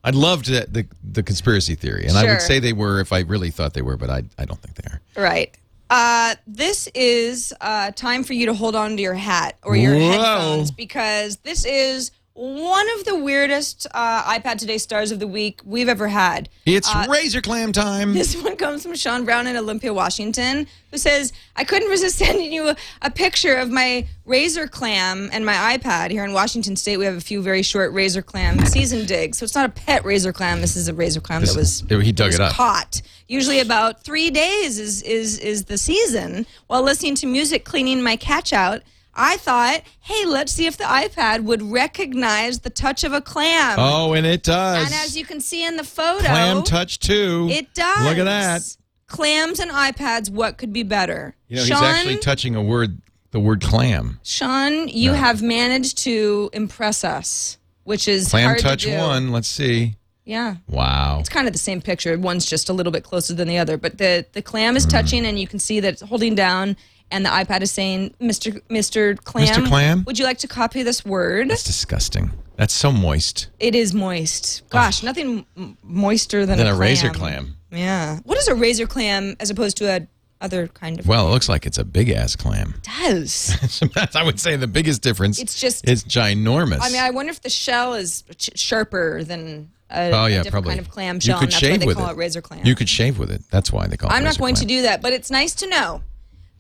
I'd 0.05 0.15
love 0.15 0.43
to 0.45 0.67
the 0.67 0.87
the 1.03 1.23
conspiracy 1.23 1.75
theory, 1.75 2.07
and 2.07 2.17
I 2.17 2.25
would 2.25 2.43
say 2.43 2.61
they 2.61 2.75
were 2.75 3.01
if 3.01 3.13
I 3.13 3.21
really 3.21 3.51
thought 3.51 3.73
they 3.73 3.83
were, 3.83 3.97
but 3.97 4.11
I 4.11 4.25
I 4.39 4.45
don't 4.45 4.61
think 4.61 4.77
they 4.77 4.91
are. 4.91 5.01
Right. 5.17 5.57
Uh, 5.91 6.35
this 6.47 6.89
is 6.95 7.53
uh, 7.61 7.91
time 7.93 8.25
for 8.25 8.33
you 8.33 8.47
to 8.47 8.55
hold 8.55 8.75
on 8.75 8.97
to 8.97 9.03
your 9.03 9.15
hat 9.15 9.57
or 9.63 9.77
your 9.77 9.95
Whoa. 9.95 10.11
headphones 10.11 10.71
because 10.71 11.37
this 11.39 11.65
is 11.65 12.11
one 12.35 12.87
of 12.99 13.05
the 13.05 13.17
weirdest 13.17 13.87
uh, 13.95 14.25
iPad 14.25 14.59
Today 14.59 14.77
stars 14.77 15.13
of 15.13 15.21
the 15.21 15.27
week 15.27 15.61
we've 15.65 15.89
ever 15.89 16.09
had. 16.09 16.49
It's 16.67 16.93
razor 17.09 17.41
clam 17.41 17.73
time. 17.73 18.13
This 18.25 18.41
one 18.41 18.57
comes 18.57 18.83
from 18.83 18.97
Sean 18.97 19.25
Brown 19.25 19.47
in 19.47 19.57
Olympia, 19.57 19.95
Washington, 19.95 20.67
who 20.91 20.99
says, 20.99 21.33
I 21.55 21.63
couldn't 21.63 21.89
resist 21.89 22.19
sending 22.25 22.53
you 22.53 22.71
a, 22.71 22.77
a 23.03 23.11
picture 23.11 23.55
of 23.55 23.71
my 23.71 24.09
razor 24.27 24.67
clam 24.67 25.31
and 25.33 25.47
my 25.47 25.79
iPad. 25.79 26.11
Here 26.11 26.25
in 26.25 26.33
Washington 26.33 26.75
State, 26.75 26.97
we 26.97 27.05
have 27.05 27.17
a 27.17 27.21
few 27.21 27.41
very 27.41 27.63
short 27.63 27.93
razor 27.93 28.23
clam 28.23 28.59
season 28.67 29.07
digs. 29.07 29.39
So 29.39 29.45
it's 29.45 29.55
not 29.55 29.67
a 29.67 29.73
pet 29.73 30.05
razor 30.05 30.33
clam. 30.33 30.61
This 30.61 30.75
is 30.75 30.89
a 30.89 30.95
razor 30.95 31.21
clam 31.21 31.43
This 31.43 31.53
that 31.55 31.59
was, 31.59 32.05
he 32.05 32.11
dug 32.11 32.33
that 32.33 32.41
it 32.41 32.45
up. 32.47 32.53
caught. 32.53 33.01
Usually 33.29 33.61
about 33.61 34.03
three 34.03 34.31
days 34.31 34.81
is, 34.81 35.03
is, 35.03 35.39
is 35.39 35.67
the 35.67 35.79
season. 35.79 36.47
While 36.67 36.83
listening 36.83 37.15
to 37.17 37.27
music, 37.27 37.65
cleaning 37.65 38.03
my 38.03 38.17
catch 38.17 38.53
out, 38.53 38.83
I 39.17 39.37
thought, 39.37 39.83
hey, 40.01 40.25
let's 40.27 40.53
see 40.53 40.67
if 40.67 40.77
the 40.77 40.85
iPad 40.85 41.45
would 41.45 41.63
recognize 41.63 42.61
the 42.61 42.71
touch 42.71 43.05
of 43.05 43.13
a 43.13 43.21
clam. 43.21 43.77
oh, 43.79 44.13
and 44.13 44.27
it 44.27 44.43
does. 44.43 44.85
And 44.85 44.95
as 44.95 45.17
you 45.17 45.25
can 45.25 45.41
see 45.41 45.65
in 45.65 45.77
the 45.77 45.85
photo, 45.85 46.27
Clam 46.27 46.63
touch 46.63 46.99
too. 46.99 47.49
it 47.51 47.73
does. 47.75 48.05
Look 48.05 48.19
at 48.19 48.25
that. 48.25 48.77
Clams 49.07 49.61
and 49.61 49.71
iPads, 49.71 50.31
what 50.31 50.59
could 50.59 50.73
be 50.73 50.83
better? 50.83 51.37
You 51.49 51.57
know, 51.57 51.65
Sean, 51.65 51.79
he's 51.79 51.95
actually 51.95 52.17
touching 52.19 52.57
a 52.57 52.63
word, 52.63 53.01
the 53.31 53.41
word 53.41 53.61
clam. 53.61 54.19
Sean, 54.25 54.89
you 54.89 55.13
have 55.13 55.43
managed 55.43 55.99
to 55.99 56.51
impress 56.53 57.05
us, 57.05 57.59
which 57.85 58.09
is 58.09 58.31
Clam 58.31 58.57
touch 58.57 58.87
one. 58.87 59.31
Let's 59.31 59.49
see. 59.49 59.97
Yeah. 60.25 60.57
Wow. 60.69 61.19
It's 61.21 61.29
kind 61.29 61.47
of 61.47 61.53
the 61.53 61.59
same 61.59 61.83
picture. 61.83 62.19
One's 62.19 62.47
just 62.47 62.71
a 62.71 62.73
little 62.73 62.93
bit 62.93 63.05
closer 63.05 63.35
than 63.35 63.47
the 63.47 63.59
other, 63.59 63.77
but 63.77 63.99
the 63.99 64.27
the 64.33 64.43
clam 64.43 64.77
is 64.77 64.85
hmm. 64.85 64.91
touching, 64.91 65.27
and 65.27 65.39
you 65.39 65.47
can 65.47 65.59
see 65.59 65.81
that 65.81 65.93
it's 65.93 66.03
holding 66.03 66.35
down, 66.35 66.77
and 67.11 67.25
the 67.25 67.31
iPad 67.31 67.63
is 67.63 67.71
saying, 67.71 68.15
"Mr. 68.21 68.61
Mr. 68.69 69.17
Clam, 69.23 69.47
Mr. 69.47 69.67
Clam? 69.67 70.05
would 70.07 70.19
you 70.19 70.25
like 70.25 70.39
to 70.39 70.49
copy 70.49 70.83
this 70.83 71.05
word?" 71.05 71.49
That's 71.51 71.65
disgusting. 71.65 72.31
That's 72.57 72.73
so 72.75 72.93
moist. 72.93 73.49
It 73.59 73.75
is 73.75 73.93
moist. 73.95 74.63
Gosh, 74.71 75.03
nothing 75.03 75.45
moister 75.83 76.47
than 76.47 76.59
Than 76.59 76.67
a, 76.69 76.71
a 76.71 76.75
clam. 76.75 76.81
razor 76.81 77.11
clam. 77.11 77.57
Yeah. 77.73 78.19
What 78.25 78.39
is 78.39 78.47
a 78.49 78.55
razor 78.55 78.87
clam 78.87 79.35
as 79.41 79.51
opposed 79.51 79.77
to 79.79 79.87
a 79.91 80.07
other 80.41 80.69
kind 80.69 81.01
of? 81.01 81.07
Well, 81.09 81.27
it 81.27 81.31
looks 81.31 81.49
like 81.49 81.67
it's 81.67 81.79
a 81.79 81.85
big 81.85 82.11
ass 82.11 82.37
clam. 82.37 82.75
does. 83.01 83.81
That's, 83.95 84.15
I 84.15 84.23
would 84.23 84.39
say 84.39 84.55
the 84.57 84.67
biggest 84.69 85.03
difference. 85.03 85.41
It's 85.41 85.61
just- 85.61 85.89
it's 85.89 86.05
ginormous. 86.05 86.79
I 86.83 86.91
mean, 86.91 87.01
I 87.03 87.11
wonder 87.11 87.31
if 87.31 87.41
the 87.41 87.51
shell 87.51 87.95
is 87.95 88.23
ch- 88.37 88.51
sharper 88.59 89.25
than 89.25 89.71
a, 89.91 90.11
oh 90.13 90.27
yeah, 90.27 90.43
different 90.43 90.53
probably. 90.53 90.71
kind 90.71 90.81
of 90.81 90.91
clam 90.91 91.17
you 91.17 91.21
shell, 91.23 91.39
could 91.39 91.45
and 91.45 91.53
that's 91.53 91.61
shave 91.61 91.71
why 91.73 91.79
they 91.79 91.87
with 91.87 91.97
call 91.97 92.09
it. 92.09 92.13
it 92.13 92.17
razor 92.17 92.41
clam. 92.43 92.65
You 92.65 92.75
could 92.75 92.89
shave 92.89 93.19
with 93.19 93.31
it. 93.31 93.43
That's 93.51 93.73
why 93.73 93.87
they 93.89 93.97
call 93.97 94.11
it. 94.11 94.15
I'm 94.15 94.23
not 94.25 94.39
going 94.39 94.55
to 94.57 94.65
do 94.67 94.83
that, 94.83 95.03
but 95.03 95.13
it's 95.13 95.31
nice 95.31 95.55
to 95.57 95.67
know 95.69 96.03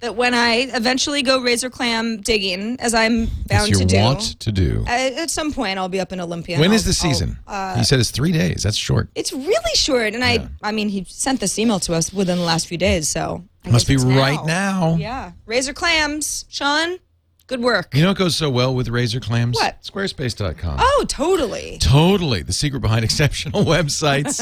that 0.01 0.17
when 0.17 0.35
I 0.35 0.69
eventually 0.75 1.23
go 1.23 1.41
razor 1.41 1.71
clam 1.71 2.21
digging, 2.21 2.77
as 2.81 2.93
I'm 2.95 3.29
bound 3.47 3.73
to 3.75 3.85
do, 3.85 3.97
want 3.97 4.39
to 4.41 4.53
do. 4.53 4.85
uh, 4.87 4.91
at 4.91 5.31
some 5.31 5.53
point 5.53 5.79
I'll 5.79 5.89
be 5.89 6.01
up 6.01 6.13
in 6.13 6.21
Olympia. 6.21 6.59
when 6.59 6.73
is 6.73 6.85
the 6.85 6.93
season? 6.93 7.39
Uh, 7.47 7.77
he 7.77 7.85
said 7.85 8.01
it's 8.01 8.11
three 8.11 8.33
days. 8.33 8.63
That's 8.65 8.77
short. 8.77 9.09
it's 9.15 9.33
really 9.33 9.75
short, 9.75 10.15
and 10.15 10.23
I, 10.25 10.49
I 10.63 10.73
mean, 10.73 10.89
he 10.91 11.05
sent 11.09 11.41
this 11.41 11.59
email 11.59 11.81
to 11.81 11.95
us 11.95 12.13
within 12.13 12.39
the 12.39 12.45
last 12.45 12.67
few 12.67 12.77
days, 12.79 13.09
so 13.09 13.45
I 13.65 13.71
Must 13.71 13.87
guess 13.87 14.05
be 14.05 14.09
it's 14.09 14.19
right 14.19 14.45
now. 14.45 14.97
Yeah, 14.97 15.33
razor 15.47 15.73
clams, 15.73 16.45
Sean. 16.49 16.99
Good 17.47 17.61
work. 17.61 17.95
You 17.95 18.01
know 18.03 18.09
what 18.09 18.17
goes 18.17 18.35
so 18.37 18.49
well 18.49 18.75
with 18.75 18.89
razor 18.89 19.21
clams? 19.21 19.57
What? 19.57 19.83
Squarespace.com. 19.83 20.79
Oh, 20.81 21.05
totally. 21.07 21.77
Totally. 21.79 22.43
The 22.43 22.55
secret 22.55 22.81
behind 22.81 23.05
exceptional 23.05 23.65
websites. 23.65 24.41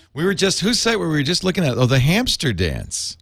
we 0.14 0.22
were 0.22 0.34
just, 0.34 0.60
whose 0.60 0.78
site 0.78 0.98
were 0.98 1.08
we 1.08 1.22
just 1.24 1.44
looking 1.44 1.64
at? 1.64 1.78
Oh, 1.78 1.86
the 1.86 1.98
Hamster 1.98 2.52
Dance. 2.52 3.16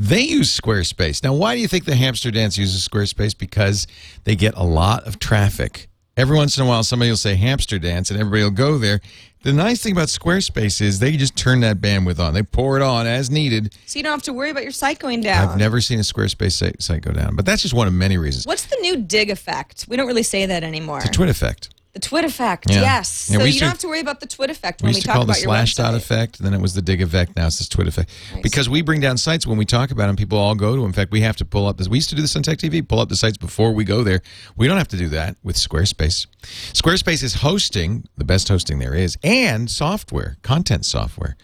They 0.00 0.22
use 0.22 0.58
Squarespace. 0.58 1.22
Now, 1.22 1.34
why 1.34 1.54
do 1.54 1.60
you 1.60 1.68
think 1.68 1.84
the 1.84 1.94
Hamster 1.94 2.30
Dance 2.30 2.56
uses 2.56 2.88
Squarespace? 2.88 3.36
Because 3.36 3.86
they 4.24 4.34
get 4.34 4.54
a 4.56 4.64
lot 4.64 5.06
of 5.06 5.18
traffic. 5.18 5.90
Every 6.16 6.38
once 6.38 6.56
in 6.56 6.64
a 6.64 6.66
while, 6.66 6.82
somebody 6.84 7.10
will 7.10 7.18
say 7.18 7.34
Hamster 7.34 7.78
Dance 7.78 8.10
and 8.10 8.18
everybody 8.18 8.42
will 8.42 8.50
go 8.50 8.78
there. 8.78 9.02
The 9.42 9.52
nice 9.52 9.82
thing 9.82 9.92
about 9.92 10.08
Squarespace 10.08 10.80
is 10.80 11.00
they 11.00 11.18
just 11.18 11.36
turn 11.36 11.60
that 11.60 11.82
bandwidth 11.82 12.18
on. 12.18 12.32
They 12.32 12.42
pour 12.42 12.78
it 12.78 12.82
on 12.82 13.06
as 13.06 13.30
needed. 13.30 13.74
So 13.84 13.98
you 13.98 14.02
don't 14.02 14.12
have 14.12 14.22
to 14.22 14.32
worry 14.32 14.48
about 14.48 14.62
your 14.62 14.72
site 14.72 14.98
going 14.98 15.20
down. 15.20 15.46
I've 15.46 15.58
never 15.58 15.82
seen 15.82 15.98
a 15.98 16.02
Squarespace 16.02 16.52
site, 16.52 16.80
site 16.80 17.02
go 17.02 17.12
down, 17.12 17.36
but 17.36 17.44
that's 17.44 17.60
just 17.60 17.74
one 17.74 17.86
of 17.86 17.92
many 17.92 18.16
reasons. 18.16 18.46
What's 18.46 18.64
the 18.64 18.78
new 18.80 18.96
Digg 18.96 19.28
effect? 19.28 19.84
We 19.86 19.98
don't 19.98 20.06
really 20.06 20.22
say 20.22 20.46
that 20.46 20.64
anymore. 20.64 21.02
The 21.02 21.08
twin 21.08 21.28
effect. 21.28 21.68
The 21.92 21.98
twit 21.98 22.24
effect, 22.24 22.70
Yeah. 22.70 22.82
yes. 22.82 23.28
Yeah, 23.28 23.38
so 23.38 23.44
you 23.44 23.52
don't 23.54 23.58
to- 23.58 23.68
have 23.68 23.78
to 23.78 23.88
worry 23.88 23.98
about 23.98 24.20
the 24.20 24.26
twit 24.26 24.48
effect 24.48 24.80
We 24.80 24.86
when 24.86 24.90
we, 24.90 24.96
used 24.98 25.02
to 25.02 25.06
talk 25.08 25.16
call 25.16 25.24
the 25.26 25.32
Slashdot 25.32 25.96
effect, 25.96 26.38
then 26.38 26.54
it 26.54 26.60
was 26.60 26.74
the 26.74 26.82
Digg 26.82 27.02
effect, 27.02 27.34
now 27.36 27.48
it's 27.48 27.58
this 27.58 27.68
twit 27.68 27.88
effect. 27.88 28.10
Because 28.44 28.68
we 28.68 28.80
bring 28.80 29.00
down 29.00 29.16
sites 29.16 29.44
when 29.44 29.58
we 29.58 29.64
talk 29.64 29.90
about 29.90 30.06
them, 30.06 30.14
people 30.14 30.38
all 30.38 30.54
go 30.54 30.76
to 30.76 30.82
them. 30.82 30.86
In 30.90 30.92
fact, 30.92 31.10
we 31.10 31.20
have 31.22 31.34
to 31.38 31.44
pull 31.44 31.66
up 31.66 31.78
this. 31.78 31.88
We 31.88 31.96
used 31.98 32.08
to 32.10 32.14
do 32.14 32.22
this 32.22 32.36
on 32.36 32.44
Tech 32.44 32.58
TV, 32.58 32.80
pull 32.86 33.00
up 33.00 33.08
the 33.08 33.16
sites 33.16 33.36
before 33.38 33.72
we 33.72 33.82
go 33.82 34.04
there. 34.04 34.20
We 34.56 34.68
don't 34.68 34.76
have 34.78 34.86
to 34.88 34.96
do 34.96 35.08
that 35.08 35.36
with 35.42 35.56
Squarespace. 35.56 36.26
Squarespace 36.72 37.24
is 37.24 37.34
hosting, 37.34 38.04
the 38.16 38.24
best 38.24 38.46
hosting 38.46 38.78
there 38.78 38.94
is, 38.94 39.18
and 39.24 39.68
software, 39.68 40.36
content 40.42 40.86
software. 40.86 41.36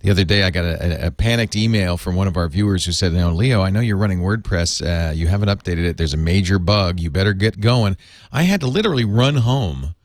The 0.00 0.10
other 0.10 0.22
day, 0.24 0.44
I 0.44 0.50
got 0.50 0.64
a, 0.64 1.04
a, 1.04 1.06
a 1.08 1.10
panicked 1.10 1.56
email 1.56 1.96
from 1.96 2.14
one 2.14 2.28
of 2.28 2.36
our 2.36 2.48
viewers 2.48 2.84
who 2.84 2.92
said, 2.92 3.12
"No, 3.12 3.32
Leo, 3.32 3.62
I 3.62 3.70
know 3.70 3.80
you're 3.80 3.96
running 3.96 4.20
WordPress. 4.20 4.80
Uh, 4.80 5.12
you 5.12 5.26
haven't 5.26 5.48
updated 5.48 5.84
it. 5.86 5.96
There's 5.96 6.14
a 6.14 6.18
major 6.18 6.58
bug. 6.60 7.00
You 7.00 7.10
better 7.10 7.32
get 7.32 7.60
going." 7.60 7.96
I 8.30 8.44
had 8.44 8.60
to 8.60 8.68
literally 8.68 9.04
run 9.04 9.36
home 9.36 9.96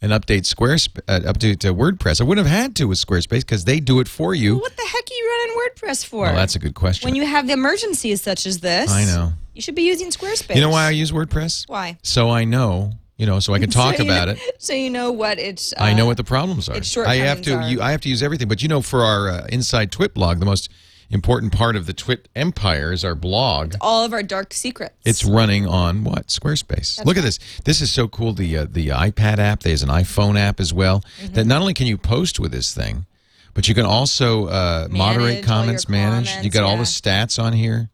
and 0.00 0.12
update 0.12 0.42
Squarespace, 0.42 1.00
uh, 1.08 1.32
update 1.32 1.58
to 1.60 1.74
WordPress. 1.74 2.20
I 2.20 2.24
wouldn't 2.24 2.46
have 2.46 2.56
had 2.56 2.76
to 2.76 2.84
with 2.86 2.98
Squarespace 2.98 3.40
because 3.40 3.64
they 3.64 3.80
do 3.80 4.00
it 4.00 4.08
for 4.08 4.34
you. 4.34 4.56
What 4.56 4.76
the 4.76 4.82
heck 4.82 5.02
are 5.02 5.14
you 5.14 5.28
running 5.28 5.56
WordPress 5.68 6.06
for? 6.06 6.22
Well, 6.24 6.36
that's 6.36 6.54
a 6.54 6.58
good 6.60 6.74
question. 6.74 7.06
when 7.08 7.16
you 7.16 7.26
have 7.26 7.50
emergencies 7.50 8.22
such 8.22 8.46
as 8.46 8.60
this. 8.60 8.90
I 8.90 9.04
know. 9.04 9.32
You 9.54 9.62
should 9.62 9.74
be 9.74 9.82
using 9.82 10.10
Squarespace. 10.10 10.54
You 10.54 10.60
know 10.62 10.70
why 10.70 10.86
I 10.86 10.90
use 10.90 11.10
WordPress? 11.12 11.68
Why? 11.68 11.98
So 12.02 12.30
I 12.30 12.44
know 12.44 12.92
you 13.20 13.26
know, 13.26 13.38
so 13.38 13.52
I 13.52 13.58
can 13.58 13.68
talk 13.82 13.96
So 13.96 14.02
about 14.04 14.28
know- 14.28 14.32
it. 14.34 14.56
So 14.58 14.72
you 14.72 14.88
know 14.88 15.12
what 15.12 15.38
it's. 15.38 15.72
Uh, 15.74 15.82
I 15.82 15.92
know 15.92 16.06
what 16.06 16.16
the 16.16 16.24
problems 16.24 16.68
are. 16.70 16.76
its 16.78 16.96
I 16.96 17.16
have 17.16 17.42
to. 17.42 17.60
You, 17.68 17.82
I 17.82 17.90
have 17.92 18.00
to 18.00 18.08
use 18.08 18.22
everything. 18.22 18.48
But 18.48 18.62
you 18.62 18.68
know, 18.68 18.80
for 18.80 19.02
our 19.02 19.28
uh, 19.28 19.46
inside 19.50 19.92
Twit 19.92 20.14
blog, 20.14 20.40
the 20.40 20.46
most 20.46 20.70
important 21.10 21.52
part 21.52 21.76
of 21.76 21.84
the 21.86 21.92
Twit 21.92 22.28
empire 22.34 22.92
is 22.92 23.04
our 23.04 23.14
blog. 23.14 23.74
all 23.80 24.04
of 24.04 24.12
our 24.12 24.22
dark 24.22 24.54
secrets. 24.54 24.94
It's 25.04 25.24
running 25.24 25.66
on 25.66 26.02
what 26.04 26.28
Squarespace. 26.28 27.04
Look 27.04 27.16
at 27.18 27.22
this. 27.24 27.38
This 27.64 27.80
is 27.82 27.92
so 27.92 28.08
cool. 28.08 28.32
The 28.32 28.56
uh, 28.56 28.66
the 28.70 28.88
iPad 28.88 29.38
app. 29.38 29.60
There's 29.60 29.82
an 29.82 29.90
iPhone 29.90 30.38
app 30.38 30.58
as 30.58 30.72
well. 30.72 31.04
Mm-hmm. 31.20 31.34
That 31.34 31.46
not 31.46 31.60
only 31.60 31.74
can 31.74 31.86
you 31.86 31.98
post 31.98 32.40
with 32.40 32.52
this 32.52 32.72
thing, 32.74 33.04
but 33.52 33.68
you 33.68 33.74
can 33.74 33.84
also 33.84 34.46
uh, 34.46 34.88
moderate 34.90 35.34
Manage 35.34 35.44
comments. 35.46 35.88
Manage. 35.90 36.42
you 36.42 36.50
got 36.50 36.62
all 36.62 36.78
the 36.78 36.84
stats 36.84 37.42
on 37.42 37.52
here. 37.52 37.90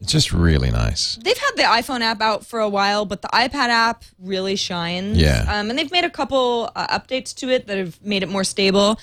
It's 0.00 0.12
just 0.12 0.32
really 0.32 0.70
nice. 0.70 1.16
They've 1.16 1.38
had 1.38 1.52
the 1.56 1.62
iPhone 1.62 2.00
app 2.00 2.20
out 2.20 2.44
for 2.44 2.60
a 2.60 2.68
while, 2.68 3.06
but 3.06 3.22
the 3.22 3.28
iPad 3.28 3.68
app 3.68 4.04
really 4.18 4.56
shines. 4.56 5.16
Yeah. 5.16 5.44
Um, 5.48 5.70
and 5.70 5.78
they've 5.78 5.90
made 5.90 6.04
a 6.04 6.10
couple 6.10 6.70
uh, 6.76 6.98
updates 6.98 7.34
to 7.36 7.48
it 7.48 7.66
that 7.68 7.78
have 7.78 8.02
made 8.02 8.22
it 8.22 8.28
more 8.28 8.44
stable. 8.44 8.98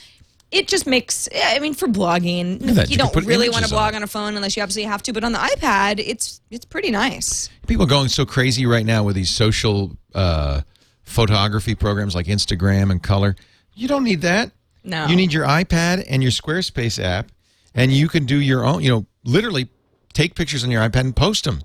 It 0.51 0.67
just 0.67 0.85
makes, 0.85 1.29
I 1.33 1.59
mean, 1.59 1.73
for 1.73 1.87
blogging, 1.87 2.61
you, 2.61 2.83
You 2.87 2.97
don't 2.97 3.15
really 3.25 3.47
want 3.49 3.65
to 3.65 3.71
images 3.71 3.71
on 3.71 3.77
blog 3.77 3.95
on 3.95 4.03
a 4.03 4.07
phone 4.07 4.35
unless 4.35 4.57
you 4.57 4.61
absolutely 4.61 4.91
have 4.91 5.01
to. 5.03 5.13
But 5.13 5.23
on 5.23 5.31
the 5.31 5.39
iPad, 5.39 6.03
it's 6.05 6.41
it's 6.51 6.65
pretty 6.65 6.91
nice. 6.91 7.49
People 7.67 7.85
are 7.85 7.89
going 7.89 8.09
so 8.09 8.25
crazy 8.25 8.65
right 8.65 8.85
now 8.85 9.03
with 9.03 9.15
these 9.15 9.29
social 9.29 9.95
uh, 10.13 10.61
photography 11.03 11.73
programs 11.73 12.15
like 12.15 12.25
Instagram 12.25 12.91
and 12.91 13.01
Color. 13.01 13.37
You 13.73 13.87
don't 13.87 14.03
need 14.03 14.21
that. 14.21 14.51
No. 14.83 15.05
You 15.05 15.15
need 15.15 15.31
your 15.31 15.45
iPad 15.45 16.05
and 16.09 16.21
your 16.21 16.33
Squarespace 16.33 17.01
app, 17.01 17.31
and 17.73 17.91
you 17.91 18.09
can 18.09 18.25
do 18.25 18.35
your 18.37 18.65
own. 18.65 18.83
You 18.83 18.89
know, 18.91 19.05
literally 19.23 19.69
take 20.13 20.35
pictures 20.35 20.63
on 20.63 20.71
your 20.71 20.81
iPad 20.81 21.01
and 21.01 21.15
post 21.15 21.45
them. 21.45 21.61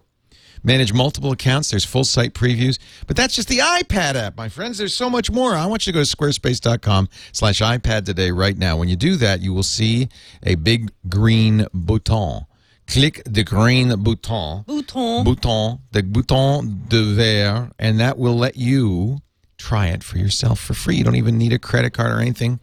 Manage 0.65 0.93
multiple 0.93 1.31
accounts. 1.31 1.71
There's 1.71 1.85
full 1.85 2.03
site 2.05 2.35
previews, 2.35 2.79
but 3.07 3.17
that's 3.17 3.37
just 3.37 3.49
the 3.49 3.59
iPad 3.59 4.15
app, 4.15 4.37
my 4.37 4.49
friends. 4.49 4.79
There's 4.79 4.97
so 4.97 5.09
much 5.09 5.31
more. 5.31 5.55
I 5.55 5.67
want 5.67 5.87
you 5.87 5.93
to 5.93 5.99
go 5.99 6.03
to 6.03 6.17
squarespace.com/slash 6.17 7.61
iPad 7.61 8.05
today, 8.05 8.33
right 8.33 8.57
now. 8.57 8.77
When 8.77 8.89
you 8.89 8.97
do 8.97 9.17
that, 9.17 9.41
you 9.41 9.55
will 9.55 9.63
see 9.63 10.09
a 10.43 10.57
big 10.57 10.91
green 11.09 11.67
button. 11.73 12.47
Click 12.89 13.23
the 13.25 13.45
green 13.45 13.89
button. 14.03 14.65
Bouton. 14.67 15.25
Bouton, 15.25 15.79
the 15.93 16.03
bouton 16.03 16.83
de 16.89 17.03
verre, 17.15 17.71
and 17.79 18.01
that 18.01 18.19
will 18.19 18.37
let 18.37 18.57
you 18.57 19.19
try 19.59 19.89
it 19.89 20.03
for 20.03 20.19
yourself 20.19 20.59
for 20.61 20.75
free. 20.75 20.97
You 20.97 21.05
don't 21.05 21.17
even 21.17 21.39
need 21.39 21.53
a 21.53 21.59
credit 21.59 21.93
card 21.93 22.13
or 22.13 22.21
anything. 22.21 22.61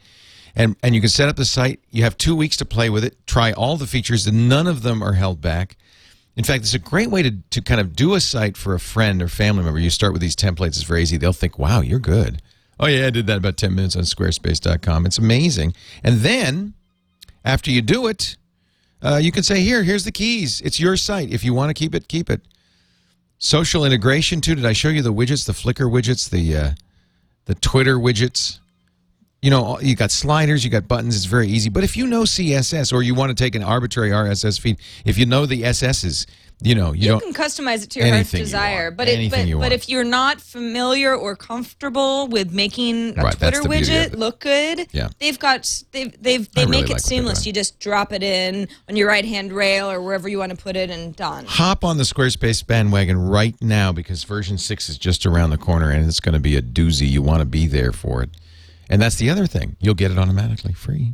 And 0.55 0.75
and 0.83 0.93
you 0.93 1.01
can 1.01 1.09
set 1.09 1.29
up 1.29 1.35
the 1.35 1.45
site. 1.45 1.79
You 1.89 2.03
have 2.03 2.17
two 2.17 2.35
weeks 2.35 2.57
to 2.57 2.65
play 2.65 2.89
with 2.89 3.03
it. 3.03 3.25
Try 3.25 3.51
all 3.53 3.77
the 3.77 3.87
features, 3.87 4.27
and 4.27 4.47
none 4.47 4.67
of 4.67 4.83
them 4.83 5.03
are 5.03 5.13
held 5.13 5.41
back. 5.41 5.77
In 6.35 6.43
fact, 6.43 6.63
it's 6.63 6.73
a 6.73 6.79
great 6.79 7.11
way 7.11 7.21
to, 7.21 7.31
to 7.51 7.61
kind 7.61 7.79
of 7.79 7.95
do 7.95 8.15
a 8.15 8.19
site 8.19 8.57
for 8.57 8.73
a 8.73 8.79
friend 8.79 9.21
or 9.21 9.27
family 9.27 9.63
member. 9.63 9.79
You 9.79 9.91
start 9.91 10.13
with 10.13 10.21
these 10.21 10.35
templates, 10.35 10.69
it's 10.69 10.83
very 10.83 11.03
easy. 11.03 11.17
They'll 11.17 11.33
think, 11.33 11.59
wow, 11.59 11.81
you're 11.81 11.99
good. 11.99 12.41
Oh, 12.79 12.87
yeah, 12.87 13.05
I 13.05 13.09
did 13.11 13.27
that 13.27 13.37
about 13.37 13.57
10 13.57 13.75
minutes 13.75 13.95
on 13.95 14.03
squarespace.com. 14.03 15.05
It's 15.05 15.19
amazing. 15.19 15.75
And 16.03 16.21
then 16.21 16.73
after 17.45 17.69
you 17.69 17.81
do 17.83 18.07
it, 18.07 18.35
uh, 19.03 19.17
you 19.17 19.31
can 19.31 19.43
say, 19.43 19.61
here, 19.61 19.83
here's 19.83 20.05
the 20.05 20.11
keys. 20.11 20.59
It's 20.61 20.79
your 20.79 20.97
site. 20.97 21.29
If 21.31 21.43
you 21.43 21.53
want 21.53 21.69
to 21.69 21.73
keep 21.75 21.93
it, 21.93 22.07
keep 22.07 22.29
it. 22.31 22.41
Social 23.37 23.85
integration, 23.85 24.41
too. 24.41 24.55
Did 24.55 24.65
I 24.65 24.73
show 24.73 24.89
you 24.89 25.01
the 25.01 25.13
widgets, 25.13 25.45
the 25.45 25.53
Flickr 25.53 25.91
widgets, 25.91 26.29
the, 26.29 26.57
uh, 26.57 26.71
the 27.45 27.55
Twitter 27.55 27.97
widgets? 27.97 28.59
You 29.43 29.49
know, 29.49 29.77
you 29.81 29.93
got 29.93 30.09
sliders, 30.09 30.63
you 30.63 30.71
got 30.71 30.87
buttons. 30.87 31.17
It's 31.17 31.25
very 31.25 31.49
easy. 31.49 31.69
But 31.69 31.83
if 31.83 31.97
you 31.97 32.07
know 32.07 32.21
CSS 32.21 32.93
or 32.93 33.03
you 33.03 33.13
want 33.13 33.29
to 33.29 33.35
take 33.35 33.55
an 33.55 33.61
arbitrary 33.63 34.11
RSS 34.11 34.57
feed, 34.57 34.77
if 35.03 35.17
you 35.17 35.25
know 35.25 35.45
the 35.45 35.63
SSs, 35.63 36.25
you 36.61 36.75
know, 36.75 36.93
you, 36.93 37.15
You 37.15 37.19
can 37.19 37.33
customize 37.33 37.83
it 37.83 37.89
to 37.89 37.99
your 37.99 38.07
heart's 38.07 38.31
desire, 38.31 38.89
but 38.89 39.09
it, 39.09 39.29
but, 39.29 39.59
but 39.59 39.73
if 39.73 39.89
you're 39.89 40.05
not 40.05 40.39
familiar 40.39 41.13
or 41.13 41.35
comfortable 41.35 42.29
with 42.29 42.53
making 42.53 43.19
a 43.19 43.23
Right, 43.23 43.37
Twitter 43.37 43.61
the 43.63 43.67
beauty 43.67 43.97
of 43.97 44.11
widget 44.11 44.17
look 44.17 44.39
good, 44.39 44.87
Yeah. 44.93 45.09
they've 45.19 45.37
got 45.37 45.69
they've 45.91 46.15
they've 46.23 46.49
they 46.53 46.61
I 46.61 46.65
make 46.65 46.83
like 46.83 46.85
it 46.85 46.93
they're 46.93 46.99
seamless. 46.99 47.45
You 47.45 47.51
just 47.51 47.81
drop 47.81 48.13
it 48.13 48.23
in 48.23 48.69
on 48.87 48.95
your 48.95 49.09
right 49.09 49.25
hand 49.25 49.51
rail 49.51 49.91
or 49.91 50.01
wherever 50.01 50.29
you 50.29 50.37
want 50.39 50.51
to 50.51 50.57
put 50.57 50.77
it, 50.77 50.89
and 50.89 51.13
done. 51.13 51.43
Hop 51.49 51.83
on 51.83 51.97
the 51.97 52.03
Squarespace 52.03 52.65
bandwagon 52.65 53.17
right 53.17 53.55
now 53.61 53.91
because 53.91 54.23
version 54.23 54.57
6 54.57 54.87
is 54.87 54.97
just 54.97 55.25
around 55.25 55.49
the 55.49 55.57
corner 55.57 55.89
and 55.89 56.07
it's 56.07 56.21
going 56.21 56.33
to 56.33 56.39
be 56.39 56.55
a 56.55 56.61
doozy. 56.61 57.09
You 57.09 57.21
want 57.21 57.41
to 57.41 57.45
be 57.45 57.67
there 57.67 57.91
for 57.91 58.23
it. 58.23 58.29
And 58.89 59.01
that's 59.01 59.15
the 59.15 59.29
other 59.29 59.47
thing. 59.47 59.75
You'll 59.79 59.93
get 59.95 60.11
it 60.11 60.17
automatically 60.17 60.73
free. 60.73 61.13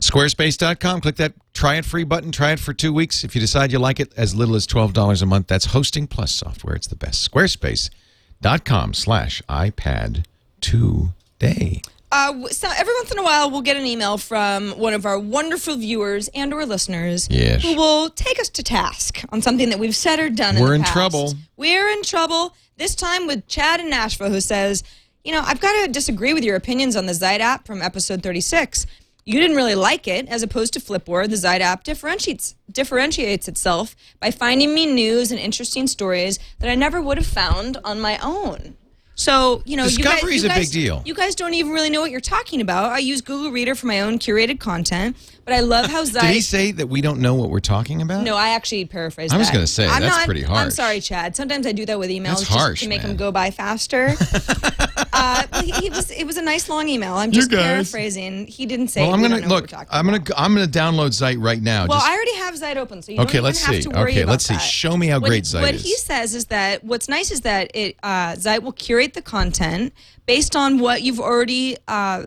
Squarespace.com. 0.00 1.00
Click 1.02 1.16
that 1.16 1.34
try 1.52 1.76
it 1.76 1.84
free 1.84 2.04
button. 2.04 2.32
Try 2.32 2.52
it 2.52 2.60
for 2.60 2.72
two 2.72 2.92
weeks. 2.92 3.24
If 3.24 3.34
you 3.34 3.40
decide 3.40 3.72
you 3.72 3.78
like 3.78 4.00
it, 4.00 4.12
as 4.16 4.34
little 4.34 4.54
as 4.54 4.66
$12 4.66 5.22
a 5.22 5.26
month, 5.26 5.46
that's 5.48 5.66
hosting 5.66 6.06
plus 6.06 6.32
software. 6.32 6.74
It's 6.74 6.86
the 6.86 6.96
best. 6.96 7.28
Squarespace.com 7.30 8.94
slash 8.94 9.42
iPad 9.48 10.24
today. 10.60 11.82
Uh, 12.12 12.48
so 12.48 12.68
every 12.76 12.92
once 12.94 13.12
in 13.12 13.18
a 13.18 13.22
while, 13.22 13.50
we'll 13.50 13.62
get 13.62 13.76
an 13.76 13.86
email 13.86 14.18
from 14.18 14.70
one 14.72 14.94
of 14.94 15.06
our 15.06 15.18
wonderful 15.18 15.76
viewers 15.76 16.28
and 16.34 16.52
or 16.52 16.66
listeners 16.66 17.28
Yes. 17.30 17.62
who 17.62 17.76
will 17.76 18.10
take 18.10 18.40
us 18.40 18.48
to 18.48 18.62
task 18.64 19.22
on 19.30 19.40
something 19.42 19.68
that 19.70 19.78
we've 19.78 19.94
said 19.94 20.18
or 20.18 20.28
done. 20.28 20.58
We're 20.58 20.68
the 20.70 20.74
in 20.74 20.80
past. 20.82 20.92
trouble. 20.92 21.34
We're 21.56 21.88
in 21.90 22.02
trouble. 22.02 22.54
This 22.78 22.96
time 22.96 23.26
with 23.28 23.46
Chad 23.46 23.78
in 23.78 23.90
Nashville, 23.90 24.30
who 24.30 24.40
says, 24.40 24.82
"You 25.24 25.32
know, 25.32 25.42
I've 25.44 25.60
got 25.60 25.84
to 25.84 25.90
disagree 25.92 26.32
with 26.34 26.44
your 26.44 26.56
opinions 26.56 26.96
on 26.96 27.06
the 27.06 27.12
Zite 27.12 27.40
app 27.40 27.66
from 27.66 27.82
episode 27.82 28.22
36. 28.22 28.86
You 29.26 29.38
didn't 29.38 29.56
really 29.56 29.74
like 29.74 30.08
it, 30.08 30.26
as 30.28 30.42
opposed 30.42 30.72
to 30.72 30.80
Flipboard. 30.80 31.28
The 31.30 31.36
Zite 31.36 31.60
app 31.60 31.84
differentiates 31.84 32.54
differentiates 32.72 33.48
itself 33.48 33.94
by 34.18 34.30
finding 34.30 34.74
me 34.74 34.86
news 34.86 35.30
and 35.30 35.38
interesting 35.38 35.86
stories 35.86 36.38
that 36.58 36.70
I 36.70 36.74
never 36.74 37.00
would 37.02 37.18
have 37.18 37.26
found 37.26 37.76
on 37.84 38.00
my 38.00 38.18
own." 38.22 38.76
So 39.14 39.62
you 39.66 39.76
know, 39.76 39.84
you 39.84 39.98
guys- 39.98 40.14
Discovery 40.14 40.36
is 40.36 40.44
you 40.44 40.50
a 40.50 40.54
big 40.54 40.70
deal. 40.70 41.02
You 41.04 41.14
guys 41.14 41.34
don't 41.34 41.52
even 41.52 41.72
really 41.72 41.90
know 41.90 42.00
what 42.00 42.10
you're 42.10 42.20
talking 42.20 42.62
about. 42.62 42.90
I 42.90 42.98
use 42.98 43.20
Google 43.20 43.50
Reader 43.50 43.74
for 43.74 43.86
my 43.86 44.00
own 44.00 44.18
curated 44.18 44.58
content, 44.58 45.14
but 45.50 45.56
I 45.56 45.60
love 45.60 45.86
how 45.86 46.04
Zite. 46.04 46.20
Did 46.20 46.30
he 46.34 46.40
say 46.40 46.70
that 46.72 46.86
we 46.86 47.00
don't 47.00 47.18
know 47.20 47.34
what 47.34 47.50
we're 47.50 47.58
talking 47.58 48.02
about? 48.02 48.22
No, 48.22 48.36
I 48.36 48.50
actually 48.50 48.84
paraphrased. 48.84 49.34
I 49.34 49.36
was 49.38 49.48
that. 49.48 49.54
gonna 49.54 49.66
say, 49.66 49.88
I'm 49.88 50.00
that's 50.00 50.16
not- 50.18 50.24
pretty 50.26 50.44
I'm 50.44 50.50
harsh. 50.50 50.74
sorry, 50.74 51.00
Chad. 51.00 51.34
Sometimes 51.34 51.66
I 51.66 51.72
do 51.72 51.84
that 51.86 51.98
with 51.98 52.08
emails 52.10 52.24
That's 52.24 52.40
just 52.42 52.52
harsh, 52.52 52.80
to 52.82 52.88
make 52.88 53.00
man. 53.02 53.08
them 53.08 53.16
go 53.16 53.32
by 53.32 53.50
faster. 53.50 54.14
uh, 55.12 55.44
well, 55.52 55.62
he, 55.62 55.72
he 55.72 55.90
was. 55.90 56.10
It 56.12 56.24
was 56.24 56.36
a 56.36 56.42
nice 56.42 56.68
long 56.68 56.88
email. 56.88 57.14
I'm 57.14 57.32
just 57.32 57.50
guys. 57.50 57.62
paraphrasing. 57.64 58.46
He 58.46 58.64
didn't 58.66 58.88
say. 58.88 59.02
Well, 59.02 59.14
I'm 59.14 59.20
we 59.22 59.28
gonna 59.28 59.40
know 59.40 59.48
what 59.48 59.54
look. 59.54 59.62
we're 59.64 59.66
talking 59.78 59.88
I'm 59.90 60.04
gonna 60.04 60.18
about. 60.18 60.34
I'm 60.38 60.54
gonna 60.54 60.66
download 60.68 61.08
Zite 61.10 61.42
right 61.42 61.60
now. 61.60 61.86
Well, 61.88 61.98
Just- 61.98 62.08
I 62.08 62.14
already 62.14 62.34
have 62.36 62.54
Zite 62.54 62.76
open, 62.76 63.02
so 63.02 63.10
you 63.12 63.18
Okay, 63.18 63.24
don't 63.24 63.34
even 63.34 63.44
let's 63.44 63.64
have 63.64 63.74
see. 63.74 63.82
to 63.82 63.88
worry 63.90 64.12
Okay, 64.12 64.20
about 64.22 64.30
let's 64.32 64.44
see. 64.46 64.54
that. 64.54 64.60
Show 64.60 64.96
me 64.96 65.08
how 65.08 65.18
What- 65.18 65.28
great 65.28 65.44
Zite 65.44 65.62
What 65.62 65.74
is. 65.74 65.82
he 65.82 65.94
says 65.96 66.34
is 66.34 66.44
that 66.46 66.84
what's 66.84 67.08
nice 67.08 67.30
is 67.32 67.40
that 67.40 67.70
it 67.74 67.96
uh, 68.02 68.34
Zite 68.34 68.62
will 68.62 68.72
curate 68.72 69.14
the 69.14 69.22
content 69.22 69.92
based 70.26 70.54
on 70.54 70.78
what 70.78 71.02
you've 71.02 71.20
already. 71.20 71.76
Uh, 71.88 72.24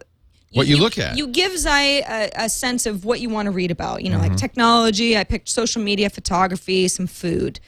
What 0.53 0.67
you 0.67 0.77
look 0.77 0.97
at. 0.97 1.17
You 1.17 1.27
give 1.27 1.51
Zite 1.53 2.07
a, 2.07 2.31
a 2.35 2.49
sense 2.49 2.85
of 2.85 3.05
what 3.05 3.19
you 3.19 3.29
want 3.29 3.47
to 3.47 3.51
read 3.51 3.71
about. 3.71 4.03
You 4.03 4.09
know, 4.09 4.19
Mm-hmm. 4.19 4.29
like 4.29 4.37
technology. 4.37 5.17
I 5.17 5.23
picked 5.23 5.49
social 5.49 5.81
media, 5.81 6.09
photography, 6.09 6.87
some 6.87 7.07
food. 7.07 7.59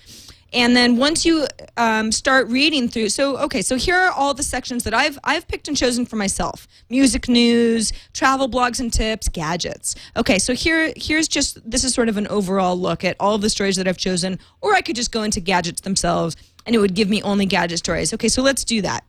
And 0.54 0.74
then 0.74 0.96
once 0.96 1.26
you 1.26 1.48
um, 1.76 2.14
start 2.14 2.48
reading 2.48 2.88
through, 2.88 3.10
so 3.10 3.38
okay, 3.40 3.62
so 3.62 3.76
here 3.76 3.96
are 3.98 4.12
all 4.12 4.34
the 4.34 4.44
sections 4.44 4.84
that 4.86 4.94
I've 4.94 5.20
I've 5.24 5.46
picked 5.50 5.68
and 5.68 5.76
chosen 5.76 6.06
for 6.06 6.16
myself: 6.16 6.66
music 6.90 7.28
news, 7.28 7.92
travel 8.14 8.48
blogs 8.48 8.80
and 8.80 8.94
tips, 8.94 9.28
gadgets. 9.28 9.96
Okay, 10.16 10.40
so 10.40 10.54
here 10.54 10.94
here's 10.96 11.28
just 11.28 11.60
this 11.70 11.84
is 11.84 11.94
sort 11.94 12.08
of 12.08 12.16
an 12.16 12.28
overall 12.28 12.80
look 12.80 13.04
at 13.04 13.18
all 13.20 13.38
the 13.38 13.50
stories 13.50 13.76
that 13.76 13.88
I've 13.88 13.98
chosen, 13.98 14.40
or 14.62 14.74
I 14.76 14.82
could 14.82 14.96
just 14.96 15.12
go 15.12 15.24
into 15.24 15.42
gadgets 15.42 15.82
themselves, 15.82 16.38
and 16.66 16.74
it 16.74 16.80
would 16.80 16.94
give 16.94 17.10
me 17.10 17.22
only 17.24 17.46
gadget 17.48 17.80
stories. 17.80 18.14
Okay, 18.14 18.30
so 18.30 18.42
let's 18.42 18.64
do 18.64 18.82
that 18.82 19.04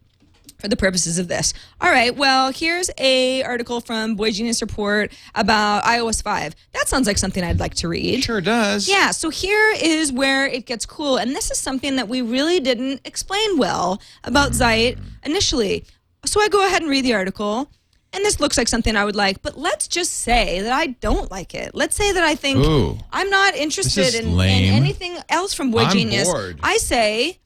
for 0.58 0.68
the 0.68 0.76
purposes 0.76 1.18
of 1.18 1.28
this. 1.28 1.52
All 1.80 1.90
right, 1.90 2.16
well, 2.16 2.52
here's 2.52 2.90
a 2.98 3.42
article 3.42 3.80
from 3.80 4.14
Boy 4.16 4.30
Genius 4.30 4.60
Report 4.62 5.12
about 5.34 5.84
iOS 5.84 6.22
5. 6.22 6.54
That 6.72 6.88
sounds 6.88 7.06
like 7.06 7.18
something 7.18 7.42
I'd 7.44 7.60
like 7.60 7.74
to 7.76 7.88
read. 7.88 8.24
sure 8.24 8.40
does. 8.40 8.88
Yeah, 8.88 9.10
so 9.10 9.30
here 9.30 9.74
is 9.80 10.12
where 10.12 10.46
it 10.46 10.66
gets 10.66 10.86
cool. 10.86 11.16
And 11.16 11.34
this 11.34 11.50
is 11.50 11.58
something 11.58 11.96
that 11.96 12.08
we 12.08 12.22
really 12.22 12.60
didn't 12.60 13.00
explain 13.04 13.58
well 13.58 14.00
about 14.24 14.52
Zite 14.52 14.98
initially. 15.24 15.84
So 16.24 16.40
I 16.40 16.48
go 16.48 16.66
ahead 16.66 16.82
and 16.82 16.90
read 16.90 17.04
the 17.04 17.14
article. 17.14 17.70
And 18.12 18.24
this 18.24 18.40
looks 18.40 18.56
like 18.56 18.68
something 18.68 18.96
I 18.96 19.04
would 19.04 19.16
like, 19.16 19.42
but 19.42 19.58
let's 19.58 19.86
just 19.86 20.10
say 20.10 20.60
that 20.62 20.72
I 20.72 20.86
don't 20.86 21.30
like 21.30 21.54
it. 21.54 21.74
Let's 21.74 21.94
say 21.94 22.12
that 22.12 22.24
I 22.24 22.34
think 22.34 22.60
Ooh. 22.60 22.96
I'm 23.12 23.28
not 23.28 23.54
interested 23.54 24.14
in, 24.14 24.28
in 24.28 24.40
anything 24.40 25.18
else 25.28 25.52
from 25.52 25.70
Boy 25.70 25.80
I'm 25.80 25.90
Genius. 25.90 26.26
bored. 26.26 26.58
I 26.62 26.78
say, 26.78 27.40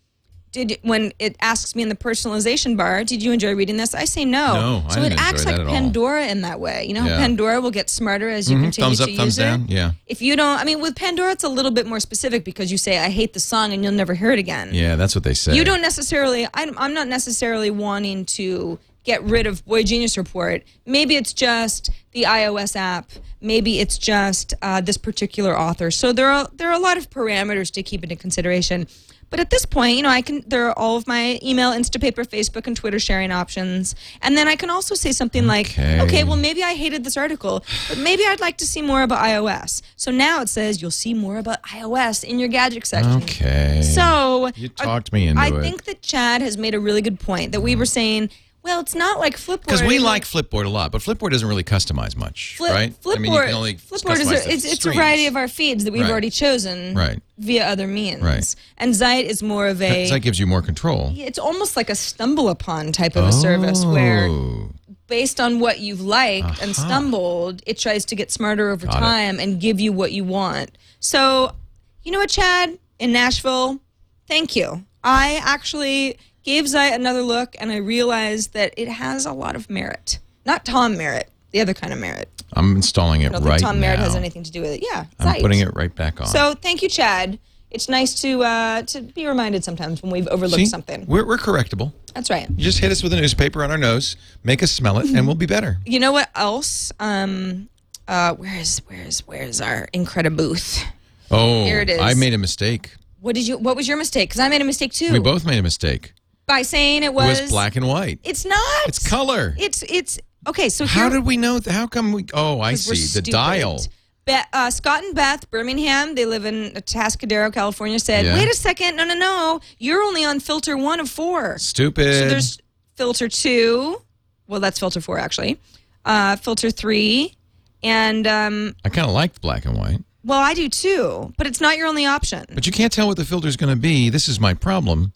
did 0.53 0.79
when 0.83 1.13
it 1.19 1.37
asks 1.41 1.77
me 1.77 1.83
in 1.83 1.89
the 1.89 1.95
personalization 1.95 2.77
bar, 2.77 3.05
did 3.05 3.23
you 3.23 3.31
enjoy 3.33 3.55
reading 3.55 3.77
this? 3.77 3.95
I 3.95 4.05
say 4.05 4.25
no. 4.25 4.55
No, 4.55 4.85
I 4.89 4.95
so 4.95 5.03
it 5.03 5.13
acts 5.17 5.45
like 5.47 5.59
all. 5.59 5.67
Pandora 5.67 6.27
in 6.27 6.41
that 6.43 6.59
way. 6.59 6.85
You 6.87 6.95
know, 6.95 7.05
Yeah. 7.07 7.19
Pandora 7.19 7.61
will 7.61 7.71
get 7.71 7.89
smarter 7.89 8.29
as 8.29 8.51
you 8.51 8.59
continue 8.59 8.87
Thumbs 8.97 9.01
up, 9.01 9.09
to 9.09 9.17
thumbs 9.17 9.27
use 9.27 9.39
it. 9.39 9.43
down. 9.43 9.67
Yeah. 9.69 9.93
If 10.07 10.21
you 10.21 10.35
don't, 10.37 10.59
I 10.59 10.65
mean, 10.65 10.81
with 10.81 10.97
Pandora, 10.97 11.31
it's 11.33 11.45
a 11.45 11.49
little 11.49 11.71
bit 11.71 11.87
more 11.87 12.01
specific 12.01 12.45
because 12.45 12.73
you 12.73 12.79
say, 12.79 12.99
I 12.99 13.11
hate 13.11 13.33
the 13.33 13.41
song 13.41 13.73
and 13.73 13.85
you'll 13.85 13.93
never 13.93 14.15
hear 14.15 14.33
it 14.33 14.39
again. 14.41 14.71
Yeah, 14.73 14.97
that's 14.97 15.15
what 15.15 15.23
they 15.25 15.35
say. 15.35 15.55
You 15.55 15.63
don't 15.65 15.83
necessarily, 15.83 16.47
I'm, 16.55 16.77
I'm 16.79 16.95
not 16.95 17.07
necessarily 17.07 17.71
wanting 17.71 18.25
to 18.27 18.79
get 19.05 19.23
rid 19.23 19.47
of 19.47 19.65
Boy 19.65 19.83
Genius 19.83 20.19
Report. 20.19 20.63
Maybe 20.85 21.17
it's 21.17 21.33
just 21.33 21.91
the 22.13 22.25
iOS 22.25 22.77
app. 22.77 23.09
Maybe 23.41 23.79
it's 23.81 23.97
just 23.97 24.53
uh, 24.61 24.81
this 24.83 24.99
particular 24.99 25.59
author. 25.59 25.91
So 25.91 26.13
there 26.13 26.29
are, 26.29 26.49
there 26.53 26.69
are 26.69 26.75
a 26.75 26.79
lot 26.79 26.97
of 26.99 27.09
parameters 27.09 27.71
to 27.73 27.83
keep 27.83 28.03
into 28.03 28.17
consideration. 28.17 28.87
But 29.31 29.39
at 29.39 29.51
this 29.51 29.65
point, 29.65 29.97
you 29.97 30.03
know, 30.03 30.09
I 30.09 30.23
can 30.23 30.43
there 30.47 30.67
are 30.69 30.77
all 30.79 30.97
of 30.97 31.07
my 31.07 31.39
email, 31.43 31.71
Instapaper, 31.71 32.27
Facebook, 32.27 32.67
and 32.67 32.77
Twitter 32.77 32.99
sharing 32.99 33.31
options, 33.31 33.95
and 34.23 34.37
then 34.37 34.49
I 34.49 34.57
can 34.57 34.71
also 34.71 34.97
say 34.97 35.13
something 35.13 35.47
like, 35.47 35.71
Okay. 35.71 36.01
"Okay, 36.01 36.25
well, 36.25 36.37
maybe 36.37 36.65
I 36.65 36.75
hated 36.75 37.05
this 37.05 37.17
article, 37.17 37.65
but 37.89 37.99
maybe 37.99 38.25
I'd 38.27 38.41
like 38.41 38.57
to 38.59 38.67
see 38.67 38.83
more 38.83 39.03
about 39.03 39.21
iOS." 39.25 39.83
So 39.97 40.11
now 40.11 40.41
it 40.43 40.49
says 40.49 40.83
you'll 40.83 40.91
see 40.91 41.15
more 41.15 41.39
about 41.39 41.63
iOS 41.63 42.25
in 42.25 42.41
your 42.41 42.49
gadget 42.49 42.85
section. 42.87 43.23
Okay. 43.23 43.83
So 43.83 44.51
You 44.57 44.69
are- 44.81 44.85
talked 44.85 45.13
me 45.13 45.29
into 45.29 45.41
I 45.41 45.47
it. 45.49 45.61
think 45.63 45.85
that 45.85 46.03
Chad 46.03 46.43
has 46.43 46.57
made 46.59 46.75
a 46.75 46.81
really 46.81 47.01
good 47.03 47.21
point 47.21 47.53
that 47.53 47.61
we 47.61 47.77
were 47.77 47.87
saying. 47.87 48.31
Well, 48.71 48.79
it's 48.83 48.95
not 48.95 49.19
like 49.19 49.37
Flipboard. 49.37 49.63
Because 49.63 49.83
we 49.83 49.99
like 49.99 50.23
Flipboard 50.25 50.65
a 50.65 50.69
lot, 50.69 50.93
but 50.93 51.01
Flipboard 51.01 51.33
doesn't 51.33 51.49
really 51.49 51.65
customize 51.65 52.15
much, 52.17 52.55
Flip, 52.57 52.71
right? 52.73 52.93
Flipboard, 53.03 53.17
I 53.17 53.19
mean, 53.19 53.33
you 53.33 53.41
can 53.41 53.55
only 53.55 53.75
Flipboard 53.75 54.21
is 54.21 54.31
a, 54.31 54.49
it's, 54.53 54.65
it's 54.65 54.87
a 54.87 54.93
variety 54.93 55.27
of 55.27 55.35
our 55.35 55.49
feeds 55.49 55.83
that 55.83 55.93
we've 55.93 56.03
Right. 56.03 56.11
already 56.13 56.31
chosen 56.31 56.95
Right. 56.95 57.19
via 57.37 57.67
other 57.67 57.89
means. 57.89 58.23
Right. 58.23 58.55
And 58.79 58.95
Zite 58.95 59.25
is 59.25 59.43
more 59.43 59.67
of 59.67 59.83
a. 59.83 60.09
That 60.09 60.21
gives 60.21 60.39
you 60.39 60.47
more 60.47 60.63
control. 60.63 61.13
it's 61.17 61.37
almost 61.39 61.77
like 61.77 61.91
a 61.91 61.97
stumble 61.97 62.49
upon 62.49 62.93
type 62.93 63.17
of 63.17 63.25
a 63.25 63.33
service 63.33 63.85
where, 63.85 64.29
Oh. 64.29 64.71
based 65.09 65.41
on 65.41 65.59
what 65.59 65.81
you've 65.81 66.01
liked 66.01 66.63
and 66.63 66.77
stumbled, 66.77 67.63
it 67.67 67.77
tries 67.77 68.05
to 68.05 68.15
get 68.15 68.31
smarter 68.31 68.71
over 68.71 68.87
Got 68.87 68.99
it. 68.99 69.01
time 69.01 69.41
and 69.41 69.61
give 69.61 69.81
you 69.81 69.93
what 69.93 70.13
you 70.13 70.23
want. 70.23 70.71
So, 71.01 71.57
you 72.05 72.13
know 72.13 72.21
what, 72.21 72.31
Chad? 72.31 72.79
In 73.01 73.11
Nashville, 73.13 73.81
thank 74.29 74.55
you. 74.55 74.85
I 75.03 75.41
actually 75.43 76.19
gave 76.43 76.65
Zite 76.65 76.95
another 76.95 77.23
look 77.23 77.57
and 77.59 77.71
I 77.71 77.77
realized 77.77 78.53
that 78.55 78.75
it 78.77 78.89
has 78.89 79.27
a 79.27 79.33
lot 79.33 79.57
of 79.57 79.69
merit. 79.71 80.19
Not 80.47 80.65
Tom 80.65 80.97
Merritt, 80.97 81.29
the 81.51 81.61
other 81.61 81.75
kind 81.75 81.93
of 81.93 81.99
merit. 81.99 82.29
I'm 82.55 82.77
installing 82.77 83.23
it 83.23 83.27
I 83.27 83.33
don't 83.33 83.45
right 83.45 83.61
think 83.61 83.63
Tom 83.63 83.77
now. 83.77 83.89
Merritt 83.89 84.01
has 84.01 84.17
anything 84.17 84.43
to 84.43 84.51
do 84.51 84.61
with 84.61 84.71
it. 84.73 84.83
Yeah, 84.83 85.05
I'm 85.19 85.35
Zite. 85.35 85.41
putting 85.41 85.61
it 85.61 85.75
right 85.75 85.95
back 85.95 86.21
on. 86.21 86.27
So 86.27 86.55
thank 86.55 86.83
you, 86.83 86.89
Chad. 86.89 87.39
It's 87.71 87.89
nice 87.89 88.21
to 88.23 88.43
uh, 88.43 88.83
to 88.83 89.01
be 89.03 89.27
reminded 89.29 89.63
sometimes 89.63 90.03
when 90.03 90.11
we've 90.11 90.27
overlooked 90.27 90.57
See? 90.57 90.67
something. 90.67 91.07
We're, 91.07 91.25
we're 91.25 91.39
correctable. 91.39 91.93
That's 92.15 92.29
right. 92.29 92.49
You 92.51 92.65
just 92.65 92.81
hit 92.81 92.91
us 92.91 93.01
with 93.03 93.13
a 93.13 93.17
newspaper 93.17 93.63
on 93.63 93.71
our 93.71 93.79
nose, 93.79 94.17
make 94.43 94.61
us 94.65 94.73
smell 94.73 94.99
it, 94.99 95.07
and 95.15 95.25
we'll 95.27 95.37
be 95.37 95.47
better. 95.47 95.79
You 95.87 96.01
know 96.01 96.11
what 96.11 96.31
else? 96.35 96.91
Um, 96.99 97.69
uh, 98.09 98.35
where's 98.35 98.79
where's 98.89 99.21
where's 99.21 99.61
our 99.61 99.87
Incredibooth? 99.95 100.85
Oh, 101.31 101.65
Here 101.65 101.81
it 101.83 101.91
is. 101.91 102.01
I 102.01 102.15
made 102.15 102.35
a 102.35 102.39
mistake. 102.39 102.97
What 103.21 103.37
did 103.37 103.47
you? 103.47 103.57
What 103.57 103.77
was 103.77 103.87
your 103.87 103.97
mistake? 103.97 104.31
Because 104.31 104.41
I 104.41 104.49
made 104.49 104.63
a 104.63 104.65
mistake 104.65 104.93
too. 104.93 105.13
We 105.13 105.21
both 105.21 105.47
made 105.47 105.59
a 105.59 105.63
mistake. 105.63 106.13
By 106.51 106.63
saying 106.63 107.03
it 107.03 107.07
It 107.07 107.15
was, 107.15 107.41
was 107.41 107.51
black 107.51 107.77
and 107.77 107.87
white. 107.87 108.19
It's 108.25 108.45
not. 108.45 108.89
It's 108.89 108.99
color. 109.09 109.55
It's 109.59 109.83
it's 109.85 110.19
okay. 110.49 110.69
So 110.69 110.85
How 110.87 111.09
did 111.09 111.25
we 111.25 111.37
know? 111.37 111.59
Th- 111.61 111.75
how 111.75 111.87
come 111.87 112.13
we? 112.13 112.27
Oh, 112.35 112.61
I 112.61 112.75
see. 112.75 112.91
The 112.91 112.97
stupid. 112.97 113.31
dial. 113.33 113.81
Be- 114.27 114.37
uh, 114.53 114.71
Scott 114.71 115.03
and 115.05 115.15
Beth, 115.15 115.51
Birmingham, 115.51 116.15
they 116.15 116.27
live 116.27 116.45
in 116.45 116.73
Tascadero, 116.83 117.53
California, 117.53 117.99
said, 117.99 118.27
Yeah. 118.27 118.35
wait 118.35 118.49
a 118.51 118.55
second, 118.55 118.97
no, 118.97 119.05
no, 119.05 119.15
no, 119.15 119.61
you're 119.79 120.03
only 120.03 120.25
on 120.27 120.41
filter 120.41 120.77
one 120.77 121.01
of 121.01 121.09
four. 121.09 121.57
Stupid. 121.59 122.15
So 122.15 122.29
there's 122.29 122.59
filter 122.97 123.29
two. 123.29 124.03
Well, 124.47 124.61
that's 124.61 124.79
filter 124.79 125.01
four, 125.01 125.19
actually. 125.19 125.59
Uh, 126.05 126.37
filter 126.37 126.71
three. 126.71 127.35
And, 127.83 128.27
um, 128.27 128.77
I 128.85 128.91
kind 128.91 129.07
of 129.09 129.15
liked 129.15 129.41
black 129.41 129.65
and 129.65 129.77
white, 129.79 130.01
well, 130.23 130.39
I 130.41 130.53
do 130.53 130.69
too, 130.69 131.33
but 131.39 131.47
it's 131.47 131.61
not 131.63 131.79
your 131.79 131.87
only 131.87 132.05
option. 132.05 132.45
but 132.53 132.67
you 132.67 132.73
can't 132.73 132.93
tell 132.93 133.07
what 133.07 133.17
the 133.17 133.25
filter's 133.25 133.57
going 133.57 133.75
to 133.75 133.81
be. 133.81 134.11
This 134.11 134.29
is 134.29 134.39
my 134.39 134.53
problem. 134.53 135.13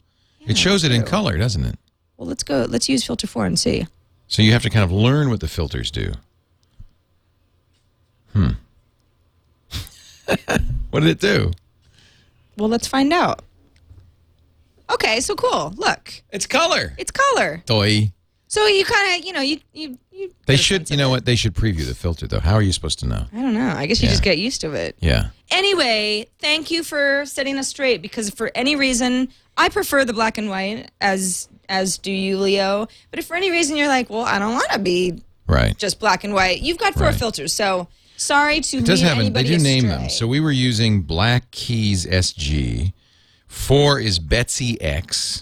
It 0.46 0.56
shows 0.58 0.84
it 0.84 0.92
in 0.92 1.02
color, 1.04 1.36
doesn't 1.38 1.64
it? 1.64 1.78
Well, 2.16 2.28
let's 2.28 2.42
go. 2.42 2.66
Let's 2.68 2.88
use 2.88 3.04
filter 3.04 3.26
four 3.26 3.46
and 3.46 3.58
see. 3.58 3.86
So 4.28 4.42
you 4.42 4.52
have 4.52 4.62
to 4.62 4.70
kind 4.70 4.84
of 4.84 4.92
learn 4.92 5.30
what 5.30 5.40
the 5.40 5.48
filters 5.48 5.90
do. 5.90 6.12
Hmm. 8.32 8.50
what 10.90 11.00
did 11.00 11.10
it 11.10 11.20
do? 11.20 11.52
Well, 12.56 12.68
let's 12.68 12.86
find 12.86 13.12
out. 13.12 13.42
Okay, 14.90 15.20
so 15.20 15.34
cool. 15.34 15.72
Look, 15.76 16.22
It's 16.30 16.46
color. 16.46 16.94
it's 16.98 17.10
color. 17.10 17.62
Toy. 17.66 18.12
So 18.48 18.66
you 18.66 18.84
kind 18.84 19.18
of, 19.18 19.26
you 19.26 19.32
know, 19.32 19.40
you 19.40 19.58
you 19.72 19.98
you. 20.12 20.28
They 20.46 20.54
get 20.54 20.60
a 20.60 20.62
should, 20.62 20.76
sense 20.82 20.90
you 20.90 20.94
of 20.94 20.98
know 20.98 21.08
it. 21.08 21.10
what? 21.10 21.24
They 21.24 21.34
should 21.34 21.54
preview 21.54 21.84
the 21.86 21.94
filter, 21.94 22.28
though. 22.28 22.38
How 22.38 22.54
are 22.54 22.62
you 22.62 22.70
supposed 22.72 23.00
to 23.00 23.06
know? 23.06 23.24
I 23.32 23.36
don't 23.42 23.54
know. 23.54 23.74
I 23.76 23.86
guess 23.86 24.00
you 24.00 24.06
Yeah. 24.06 24.12
just 24.12 24.22
get 24.22 24.38
used 24.38 24.60
to 24.60 24.72
it. 24.74 24.96
Yeah. 25.00 25.28
Anyway, 25.50 26.28
thank 26.38 26.70
you 26.70 26.84
for 26.84 27.24
setting 27.26 27.58
us 27.58 27.66
straight 27.68 28.00
because 28.00 28.30
for 28.30 28.52
any 28.54 28.76
reason, 28.76 29.28
I 29.56 29.68
prefer 29.68 30.04
the 30.04 30.12
black 30.12 30.38
and 30.38 30.48
white 30.48 30.90
as 31.00 31.48
as 31.68 31.96
do 31.98 32.12
you, 32.12 32.38
Leo. 32.38 32.88
But 33.10 33.18
if 33.18 33.26
for 33.26 33.36
any 33.36 33.50
reason 33.50 33.76
you're 33.76 33.88
like, 33.88 34.10
well, 34.10 34.24
I 34.24 34.38
don't 34.38 34.52
want 34.54 34.70
to 34.72 34.78
be 34.78 35.22
Right. 35.46 35.76
just 35.78 35.98
black 35.98 36.24
and 36.24 36.34
white, 36.34 36.60
you've 36.60 36.78
got 36.78 36.94
four 36.94 37.04
Right. 37.06 37.14
filters. 37.16 37.52
So 37.54 37.88
sorry 38.16 38.60
to 38.60 38.78
It 38.78 38.84
does 38.86 39.00
have. 39.00 39.18
A, 39.18 39.30
they 39.30 39.42
do 39.44 39.58
name 39.58 39.86
them. 39.88 40.08
So 40.10 40.26
we 40.26 40.40
were 40.40 40.52
using 40.52 41.02
Black 41.02 41.50
Keys 41.50 42.04
SG. 42.06 42.92
Four 43.46 44.00
is 44.00 44.18
Betsy 44.18 44.80
X. 44.80 45.40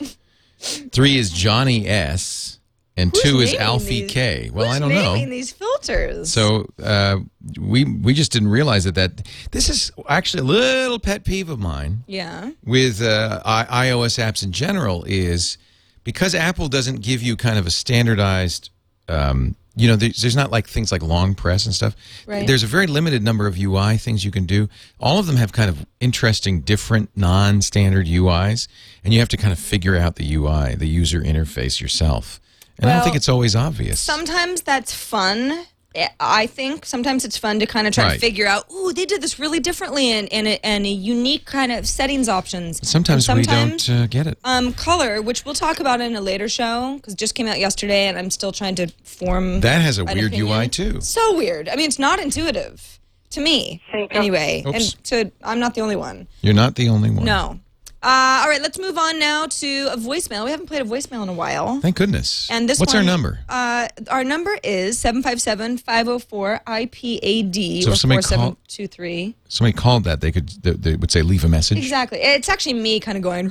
Three 0.59 1.19
is 1.19 1.31
Johnny 1.31 1.89
S. 1.89 2.59
And 2.97 3.11
Who's 3.11 3.23
two 3.23 3.41
is 3.41 3.55
Alfie 3.55 4.03
these- 4.03 4.11
K. 4.11 4.51
Well, 4.53 4.67
who's 4.67 4.77
I 4.77 4.79
don't 4.79 4.91
know. 4.91 5.15
these 5.15 5.51
filters. 5.51 6.31
So 6.31 6.67
uh, 6.83 7.19
we 7.59 7.85
we 7.85 8.13
just 8.13 8.33
didn't 8.33 8.49
realize 8.49 8.85
that 8.85 8.95
that 8.97 9.27
this 9.51 9.71
is 9.71 9.91
actually 10.09 10.41
a 10.41 10.45
little 10.45 10.99
pet 10.99 11.25
peeve 11.25 11.49
of 11.49 11.59
mine 11.59 12.05
yeah, 12.07 12.51
with 12.65 13.01
uh, 13.01 13.41
I- 13.45 13.87
iOS 13.89 14.19
apps 14.23 14.43
in 14.45 14.53
general 14.53 15.05
is 15.05 15.57
because 16.05 16.35
Apple 16.35 16.69
doesn't 16.69 17.01
give 17.01 17.23
you 17.23 17.35
kind 17.37 17.59
of 17.59 17.67
a 17.67 17.71
standardized, 17.71 18.69
um, 19.09 19.55
you 19.75 19.89
know, 19.89 19.97
there's, 19.97 20.21
there's 20.21 20.37
not 20.37 20.51
like 20.51 20.67
things 20.67 20.93
like 20.93 21.03
long 21.03 21.35
press 21.35 21.65
and 21.65 21.75
stuff. 21.75 21.97
Right. 22.27 22.47
There's 22.47 22.63
a 22.63 22.67
very 22.67 22.87
limited 22.87 23.23
number 23.23 23.47
of 23.47 23.57
UI 23.59 23.97
things 23.97 24.23
you 24.25 24.31
can 24.31 24.45
do. 24.45 24.69
All 25.01 25.19
of 25.19 25.27
them 25.27 25.37
have 25.37 25.53
kind 25.53 25.71
of 25.71 25.87
interesting, 26.01 26.61
different, 26.61 27.09
non-standard 27.17 28.07
UIs, 28.07 28.69
and 29.03 29.15
you 29.15 29.21
have 29.21 29.29
to 29.31 29.37
kind 29.39 29.53
of 29.53 29.59
figure 29.59 29.97
out 29.97 30.17
the 30.17 30.35
UI, 30.35 30.75
the 30.75 30.87
user 30.89 31.21
interface 31.23 31.81
yourself. 31.81 32.39
And 32.83 32.91
I 32.91 32.95
don't 32.95 33.05
think 33.05 33.17
it's 33.17 33.29
always 33.29 33.55
obvious. 33.57 34.01
sometimes 34.01 34.63
that's 34.63 34.93
fun. 34.93 35.67
I- 35.95 36.09
I 36.19 36.47
think 36.47 36.87
sometimes 36.87 37.23
it's 37.27 37.37
fun 37.37 37.61
to 37.61 37.67
kind 37.67 37.87
of 37.87 37.93
try 37.93 38.05
Right. 38.05 38.13
to 38.15 38.19
figure 38.19 38.47
out, 38.47 38.65
ooh, 38.73 38.95
they 38.95 39.05
did 39.05 39.21
this 39.21 39.39
really 39.39 39.61
differently 39.61 40.11
and 40.11 40.27
and 40.33 40.49
a, 40.49 40.65
and 40.65 40.87
a 40.87 40.89
unique 40.89 41.45
kind 41.45 41.71
of 41.71 41.87
settings 41.87 42.29
options. 42.31 42.81
Sometimes, 42.89 43.29
And 43.29 43.39
we 43.39 43.45
don't 43.45 43.89
uh, 43.91 44.07
get 44.07 44.27
it. 44.27 44.39
Um, 44.43 44.73
color, 44.73 45.21
which 45.21 45.45
we'll 45.45 45.55
talk 45.55 45.81
about 45.81 46.01
in 46.01 46.17
a 46.17 46.21
later 46.23 46.49
show, 46.49 46.95
because 46.97 47.15
just 47.15 47.35
came 47.35 47.47
out 47.47 47.61
yesterday, 47.61 48.07
and 48.09 48.19
I'm 48.19 48.31
still 48.31 48.53
trying 48.53 48.75
to 48.77 48.87
form. 49.05 49.61
That 49.61 49.83
has 49.83 49.99
a 49.99 50.05
weird 50.07 50.33
opinion. 50.33 50.47
UI 50.49 50.69
too. 50.69 51.01
So 51.03 51.37
weird. 51.37 51.69
I 51.69 51.77
mean, 51.77 51.89
it's 51.89 51.99
not 51.99 52.19
intuitive 52.19 52.99
to 53.31 53.41
me, 53.43 53.83
anyway. 54.11 54.63
Oops. 54.67 54.75
And 54.95 55.05
to 55.05 55.31
I'm 55.45 55.61
not 55.61 55.75
the 55.75 55.83
only 55.83 55.97
one. 55.97 56.27
You're 56.41 56.55
not 56.55 56.75
the 56.77 56.89
only 56.89 57.11
one. 57.11 57.27
No. 57.27 57.61
Uh, 58.05 58.41
all 58.43 58.49
right, 58.49 58.61
let's 58.61 58.81
move 58.81 58.99
on 58.99 59.21
now 59.21 59.47
to 59.47 59.89
a 59.93 59.97
voicemail. 59.97 60.45
We 60.45 60.51
haven't 60.51 60.67
played 60.67 60.83
a 60.83 60.85
voicemail 60.85 61.23
in 61.23 61.29
a 61.29 61.33
while. 61.33 61.81
Thank 61.81 61.95
goodness. 61.97 62.49
And 62.51 62.69
this 62.69 62.81
What's 62.81 62.95
our 62.97 63.03
number? 63.05 63.39
Uh, 63.49 63.87
our 64.11 64.25
number 64.25 64.59
is 64.65 64.99
757-504-IPAD 65.03 67.83
So 67.83 67.91
or 67.91 67.93
if 67.93 67.99
somebody 67.99 68.23
call- 68.23 68.57
4723. 68.69 69.37
Somebody 69.49 69.77
called 69.77 70.05
that. 70.05 70.21
They 70.23 70.33
could. 70.33 70.49
They, 70.49 70.71
they 70.73 70.97
would 70.97 71.11
say 71.13 71.21
leave 71.23 71.45
a 71.45 71.49
message. 71.49 71.77
Exactly. 71.79 72.19
It's 72.23 72.49
actually 72.49 72.73
me 72.73 72.99
kind 73.01 73.19
of 73.19 73.23
going, 73.23 73.51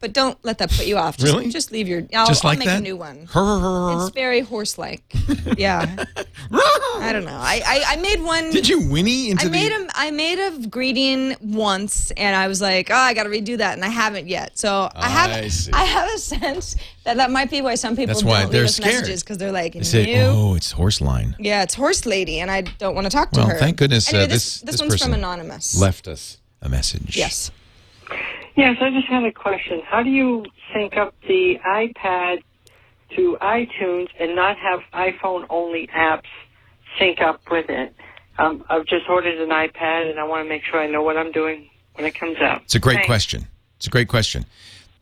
but 0.00 0.12
don't 0.12 0.36
let 0.44 0.58
that 0.58 0.70
put 0.70 0.86
you 0.86 0.98
off. 0.98 1.16
Just, 1.16 1.32
Really? 1.32 1.48
Just 1.50 1.72
leave 1.72 1.88
your. 1.88 2.02
I'll, 2.14 2.26
Just 2.26 2.44
I'll 2.44 2.50
like 2.50 2.58
make 2.58 2.68
that. 2.68 2.80
a 2.80 2.82
new 2.82 2.94
one. 2.96 3.26
It's 3.34 4.10
very 4.10 4.40
horse-like. 4.40 5.02
yeah. 5.56 6.04
I 6.96 7.12
don't 7.12 7.24
know. 7.24 7.38
I, 7.38 7.62
I, 7.64 7.84
I 7.92 7.96
made 7.96 8.20
one. 8.22 8.50
Did 8.50 8.68
you 8.68 8.80
whinny 8.80 9.30
into 9.30 9.42
I 9.42 9.44
the? 9.46 9.50
made 9.52 9.72
a 9.72 9.86
I 9.94 10.10
made 10.10 10.38
a 10.38 10.66
greeting 10.68 11.36
once, 11.40 12.10
and 12.12 12.34
I 12.34 12.48
was 12.48 12.60
like, 12.60 12.90
"Oh, 12.90 12.94
I 12.94 13.14
got 13.14 13.24
to 13.24 13.28
redo 13.30 13.56
that," 13.58 13.74
and 13.74 13.84
I 13.84 13.88
haven't 13.88 14.26
yet. 14.28 14.58
So 14.58 14.88
I 14.94 15.08
have 15.08 15.30
I 15.30 15.48
see. 15.48 15.72
I 15.72 15.84
have 15.84 16.08
a 16.14 16.18
sense 16.18 16.76
that 17.04 17.16
that 17.18 17.30
might 17.30 17.50
be 17.50 17.60
why 17.60 17.74
some 17.76 17.94
people 17.94 18.08
That's 18.08 18.20
don't 18.20 18.30
why 18.30 18.44
they're 18.46 18.64
us 18.64 18.76
scared. 18.76 18.94
messages 18.94 19.22
because 19.22 19.38
they're 19.38 19.52
like, 19.52 19.74
They 19.74 19.82
say, 19.82 20.14
"Nope." 20.14 20.34
"Oh, 20.36 20.54
it's 20.54 20.72
horse 20.72 21.00
line." 21.00 21.36
Yeah, 21.38 21.62
it's 21.62 21.74
horse 21.74 22.04
lady, 22.06 22.40
and 22.40 22.50
I 22.50 22.62
don't 22.62 22.94
want 22.94 23.06
to 23.06 23.10
talk 23.10 23.30
to 23.32 23.40
her. 23.40 23.46
Well, 23.46 23.54
her. 23.54 23.60
thank 23.60 23.76
goodness, 23.76 24.12
uh, 24.12 24.26
this- 24.26 24.28
this 24.28 24.60
this 24.62 24.80
one's 24.80 24.94
from 25.00 25.10
person 25.10 25.14
anonymous. 25.14 25.80
Left 25.80 26.08
us 26.08 26.38
a 26.62 26.68
message. 26.68 27.16
Yes. 27.16 27.50
Yes, 28.56 28.76
I 28.80 28.90
just 28.90 29.06
had 29.06 29.22
a 29.24 29.30
question. 29.32 29.82
How 29.86 30.02
do 30.02 30.10
you 30.10 30.44
sync 30.74 30.96
up 30.96 31.14
the 31.28 31.58
iPad 31.64 32.38
to 33.16 33.38
iTunes 33.40 34.08
and 34.18 34.34
not 34.34 34.56
have 34.58 34.80
iPhone 34.92 35.46
only 35.48 35.86
apps 35.96 36.24
sync 36.98 37.20
up 37.20 37.40
with 37.50 37.68
it? 37.70 37.94
Um, 38.38 38.64
I've 38.68 38.86
just 38.86 39.08
ordered 39.08 39.38
an 39.40 39.48
iPad 39.50 40.10
and 40.10 40.18
I 40.20 40.24
want 40.24 40.44
to 40.44 40.48
make 40.48 40.62
sure 40.64 40.80
I 40.80 40.86
know 40.86 41.02
what 41.02 41.16
I'm 41.16 41.32
doing 41.32 41.68
when 41.94 42.06
it 42.06 42.14
comes 42.14 42.38
out. 42.38 42.62
It's 42.62 42.74
a 42.74 42.78
great 42.78 42.94
Thanks. 42.96 43.06
question. 43.08 43.46
It's 43.78 43.86
a 43.86 43.90
great 43.90 44.08
question. 44.08 44.44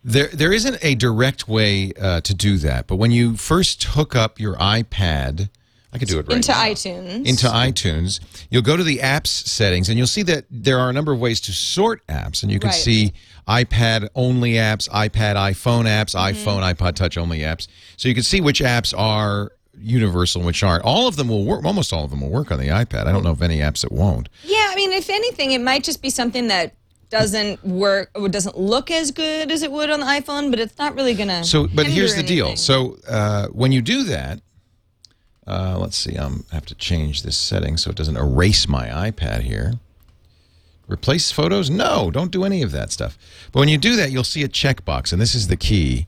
There, 0.05 0.29
there 0.29 0.53
isn't 0.53 0.79
a 0.83 0.95
direct 0.95 1.49
way 1.49 1.93
uh, 2.01 2.21
to 2.23 2.35
do 2.35 2.57
that, 2.59 2.87
but 2.87 2.97
when 2.97 3.11
you 3.11 3.37
first 3.37 3.83
hook 3.85 4.15
up 4.15 4.39
your 4.39 4.55
iPad, 4.57 5.49
I 5.93 5.99
could 5.99 6.09
do 6.09 6.19
it 6.19 6.27
right 6.29 6.37
Into 6.37 6.53
now. 6.53 6.63
iTunes. 6.65 7.27
into 7.27 7.47
iTunes, 7.47 8.21
you'll 8.51 8.63
go 8.63 8.77
to 8.77 8.85
the 8.85 8.99
apps 8.99 9.29
settings 9.29 9.89
and 9.89 9.99
you'll 9.99 10.07
see 10.07 10.23
that 10.23 10.45
there 10.51 10.79
are 10.79 10.91
a 10.91 10.93
number 10.93 11.13
of 11.13 11.19
ways 11.19 11.41
to 11.43 11.53
sort 11.53 12.07
apps. 12.07 12.43
And 12.43 12.53
you 12.53 12.59
can 12.59 12.69
Right. 12.69 12.75
see 12.77 13.13
iPad 13.49 14.09
only 14.15 14.53
apps, 14.53 14.89
iPad, 14.91 15.35
iPhone 15.37 15.85
apps, 15.85 16.15
Mm-hmm. 16.15 16.49
iPhone, 16.49 16.75
iPod 16.75 16.95
Touch 16.95 17.17
only 17.19 17.41
apps. 17.41 17.67
So 17.97 18.09
you 18.09 18.15
can 18.15 18.25
see 18.25 18.41
which 18.41 18.61
apps 18.61 18.95
are 18.97 19.53
universal 19.79 20.43
which 20.43 20.63
aren't. 20.63 20.85
All 20.85 21.09
of 21.09 21.17
them 21.17 21.29
will 21.29 21.45
work, 21.45 21.65
almost 21.65 21.93
all 21.93 22.05
of 22.05 22.11
them 22.11 22.21
will 22.21 22.31
work 22.31 22.51
on 22.51 22.59
the 22.59 22.69
iPad. 22.69 23.07
I 23.07 23.13
don't 23.13 23.25
know 23.25 23.31
of 23.31 23.43
any 23.43 23.59
apps 23.59 23.83
that 23.83 23.93
won't. 23.93 24.29
Yeah, 24.45 24.69
I 24.71 24.75
mean, 24.75 24.93
if 24.93 25.11
anything, 25.11 25.53
it 25.53 25.61
might 25.61 25.85
just 25.85 26.03
be 26.03 26.11
something 26.11 26.49
that 26.49 26.75
doesn't 27.09 27.65
work 27.65 28.11
or 28.15 28.29
doesn't 28.29 28.59
look 28.59 28.91
as 28.91 29.11
good 29.11 29.51
as 29.53 29.63
it 29.63 29.71
would 29.71 29.91
on 29.91 30.01
the 30.01 30.07
iPhone, 30.07 30.51
but 30.51 30.59
it's 30.59 30.79
not 30.79 30.95
really 30.95 31.15
gonna. 31.15 31.45
So, 31.45 31.69
but 31.69 31.87
here's 31.87 32.13
the 32.13 32.23
hinder 32.23 32.29
deal. 32.29 32.57
So, 32.57 32.99
uh, 33.09 33.49
when 33.49 33.73
you 33.73 33.81
do 33.83 34.03
that, 34.05 34.41
uh, 35.47 35.77
let's 35.79 35.97
see. 35.97 36.17
I'm, 36.17 36.45
I 36.51 36.57
have 36.57 36.67
to 36.67 36.75
change 36.75 37.23
this 37.23 37.37
setting 37.37 37.77
so 37.77 37.91
it 37.91 37.97
doesn't 37.97 38.17
erase 38.17 38.69
my 38.69 38.89
iPad 38.89 39.43
here. 39.43 39.75
Replace 40.89 41.33
photos? 41.33 41.69
No, 41.69 42.11
don't 42.11 42.31
do 42.31 42.45
any 42.45 42.63
of 42.63 42.73
that 42.73 42.93
stuff. 42.93 43.19
But 43.53 43.61
when 43.61 43.69
you 43.69 43.79
do 43.79 43.97
that, 43.97 44.11
you'll 44.13 44.25
see 44.25 44.43
a 44.43 44.49
checkbox, 44.49 45.13
and 45.13 45.21
this 45.21 45.35
is 45.35 45.49
the 45.49 45.57
key: 45.57 46.07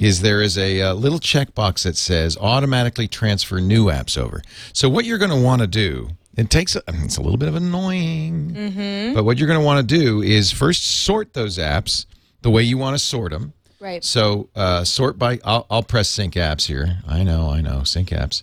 is 0.00 0.22
there 0.22 0.42
is 0.42 0.58
a 0.58 0.80
uh, 0.82 0.94
little 0.94 1.20
checkbox 1.20 1.84
that 1.84 1.96
says 1.96 2.36
automatically 2.38 3.06
transfer 3.06 3.60
new 3.60 3.84
apps 3.86 4.18
over. 4.18 4.42
So 4.72 4.88
what 4.88 5.04
you're 5.04 5.18
going 5.18 5.30
to 5.30 5.40
want 5.40 5.60
to 5.62 5.68
do. 5.68 6.10
It 6.36 6.48
takes 6.48 6.74
a, 6.74 6.82
it's 6.88 7.16
a 7.18 7.22
little 7.22 7.36
bit 7.36 7.48
of 7.48 7.54
annoying, 7.56 8.54
Mm-hmm. 8.54 9.14
but 9.14 9.24
what 9.24 9.36
you're 9.36 9.48
going 9.48 9.58
to 9.60 9.64
want 9.64 9.86
to 9.86 9.98
do 9.98 10.22
is 10.22 10.50
first 10.50 10.82
sort 11.04 11.34
those 11.34 11.58
apps 11.58 12.06
the 12.42 12.50
way 12.50 12.62
you 12.62 12.78
want 12.78 12.94
to 12.94 12.98
sort 12.98 13.30
them. 13.32 13.52
right. 13.80 14.02
So 14.02 14.48
uh, 14.56 14.84
sort 14.84 15.18
by, 15.18 15.38
I'll, 15.44 15.66
I'll 15.70 15.82
press 15.82 16.08
sync 16.08 16.34
apps 16.34 16.66
here. 16.66 16.98
I 17.06 17.22
know, 17.24 17.50
I 17.50 17.60
know, 17.60 17.82
sync 17.84 18.08
apps. 18.10 18.42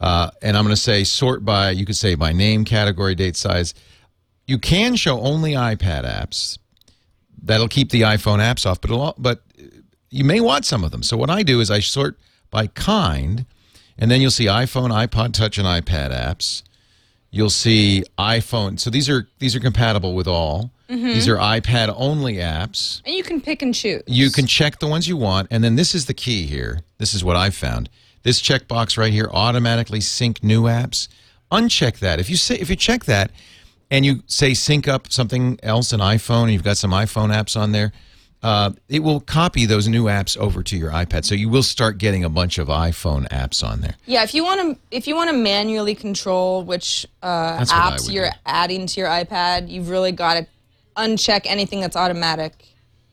Uh, 0.00 0.30
and 0.42 0.56
I'm 0.56 0.64
going 0.64 0.74
to 0.74 0.80
say 0.80 1.04
sort 1.04 1.44
by, 1.44 1.70
you 1.70 1.84
could 1.84 1.96
say 1.96 2.14
by 2.14 2.32
name, 2.32 2.64
category, 2.64 3.14
date, 3.14 3.36
size. 3.36 3.74
You 4.46 4.58
can 4.58 4.94
show 4.96 5.20
only 5.20 5.52
iPad 5.52 6.04
apps. 6.06 6.56
That'll 7.42 7.68
keep 7.68 7.90
the 7.90 8.02
iPhone 8.02 8.38
apps 8.38 8.64
off, 8.64 8.80
but 8.80 9.14
but 9.18 9.42
you 10.14 10.24
may 10.24 10.40
want 10.40 10.64
some 10.64 10.84
of 10.84 10.92
them. 10.92 11.02
So 11.02 11.16
what 11.16 11.28
I 11.28 11.42
do 11.42 11.60
is 11.60 11.70
I 11.70 11.80
sort 11.80 12.16
by 12.50 12.68
kind, 12.68 13.46
and 13.98 14.10
then 14.10 14.20
you'll 14.20 14.30
see 14.30 14.46
iPhone, 14.46 14.90
iPod 14.90 15.32
Touch, 15.32 15.58
and 15.58 15.66
iPad 15.66 16.12
apps. 16.12 16.62
You'll 17.30 17.50
see 17.50 18.04
iPhone. 18.16 18.78
So 18.78 18.90
these 18.90 19.08
are 19.08 19.28
these 19.40 19.56
are 19.56 19.60
compatible 19.60 20.14
with 20.14 20.28
all. 20.28 20.70
Mm-hmm. 20.88 21.06
These 21.06 21.26
are 21.26 21.36
iPad 21.36 21.92
only 21.96 22.34
apps. 22.34 23.02
and 23.04 23.14
you 23.14 23.24
can 23.24 23.40
pick 23.40 23.60
and 23.62 23.74
choose. 23.74 24.02
You 24.06 24.30
can 24.30 24.46
check 24.46 24.78
the 24.78 24.86
ones 24.86 25.08
you 25.08 25.16
want, 25.16 25.48
and 25.50 25.64
then 25.64 25.74
this 25.74 25.94
is 25.94 26.06
the 26.06 26.14
key 26.14 26.46
here. 26.46 26.82
This 26.98 27.12
is 27.12 27.24
what 27.24 27.34
I 27.36 27.50
found. 27.50 27.90
This 28.22 28.40
checkbox 28.40 28.96
right 28.96 29.12
here 29.12 29.28
automatically 29.32 30.00
sync 30.00 30.44
new 30.44 30.62
apps. 30.62 31.08
Uncheck 31.50 31.98
that. 31.98 32.20
If 32.20 32.30
you 32.30 32.36
say 32.36 32.54
if 32.56 32.70
you 32.70 32.76
check 32.76 33.06
that, 33.06 33.32
and 33.90 34.06
you 34.06 34.22
say 34.26 34.54
sync 34.54 34.86
up 34.86 35.10
something 35.10 35.58
else, 35.62 35.92
an 35.92 36.00
iPhone, 36.00 36.44
and 36.44 36.52
you've 36.52 36.62
got 36.62 36.76
some 36.76 36.92
iPhone 36.92 37.34
apps 37.34 37.58
on 37.60 37.72
there, 37.72 37.92
uh, 38.44 38.70
it 38.90 38.98
will 39.02 39.20
copy 39.20 39.64
those 39.64 39.88
new 39.88 40.04
apps 40.04 40.36
over 40.36 40.62
to 40.62 40.76
your 40.76 40.90
iPad. 40.90 41.24
So 41.24 41.34
you 41.34 41.48
will 41.48 41.62
start 41.62 41.96
getting 41.96 42.24
a 42.24 42.28
bunch 42.28 42.58
of 42.58 42.68
iPhone 42.68 43.26
apps 43.30 43.66
on 43.66 43.80
there. 43.80 43.94
Yeah, 44.04 44.22
if 44.22 44.34
you 44.34 44.44
want 44.44 44.60
to, 44.60 44.78
if 44.90 45.06
you 45.06 45.16
want 45.16 45.30
to 45.30 45.36
manually 45.36 45.94
control 45.94 46.62
which 46.62 47.06
uh, 47.22 47.56
That's 47.56 47.72
what 47.72 47.80
I 47.80 47.96
apps 47.96 48.12
you're 48.12 48.28
do. 48.28 48.36
adding 48.44 48.86
to 48.86 49.00
your 49.00 49.08
iPad, 49.08 49.70
you've 49.70 49.88
really 49.88 50.12
got 50.12 50.34
to 50.34 50.46
uncheck 50.94 51.40
anything 51.46 51.80
that's 51.80 51.96
automatic. 51.96 52.52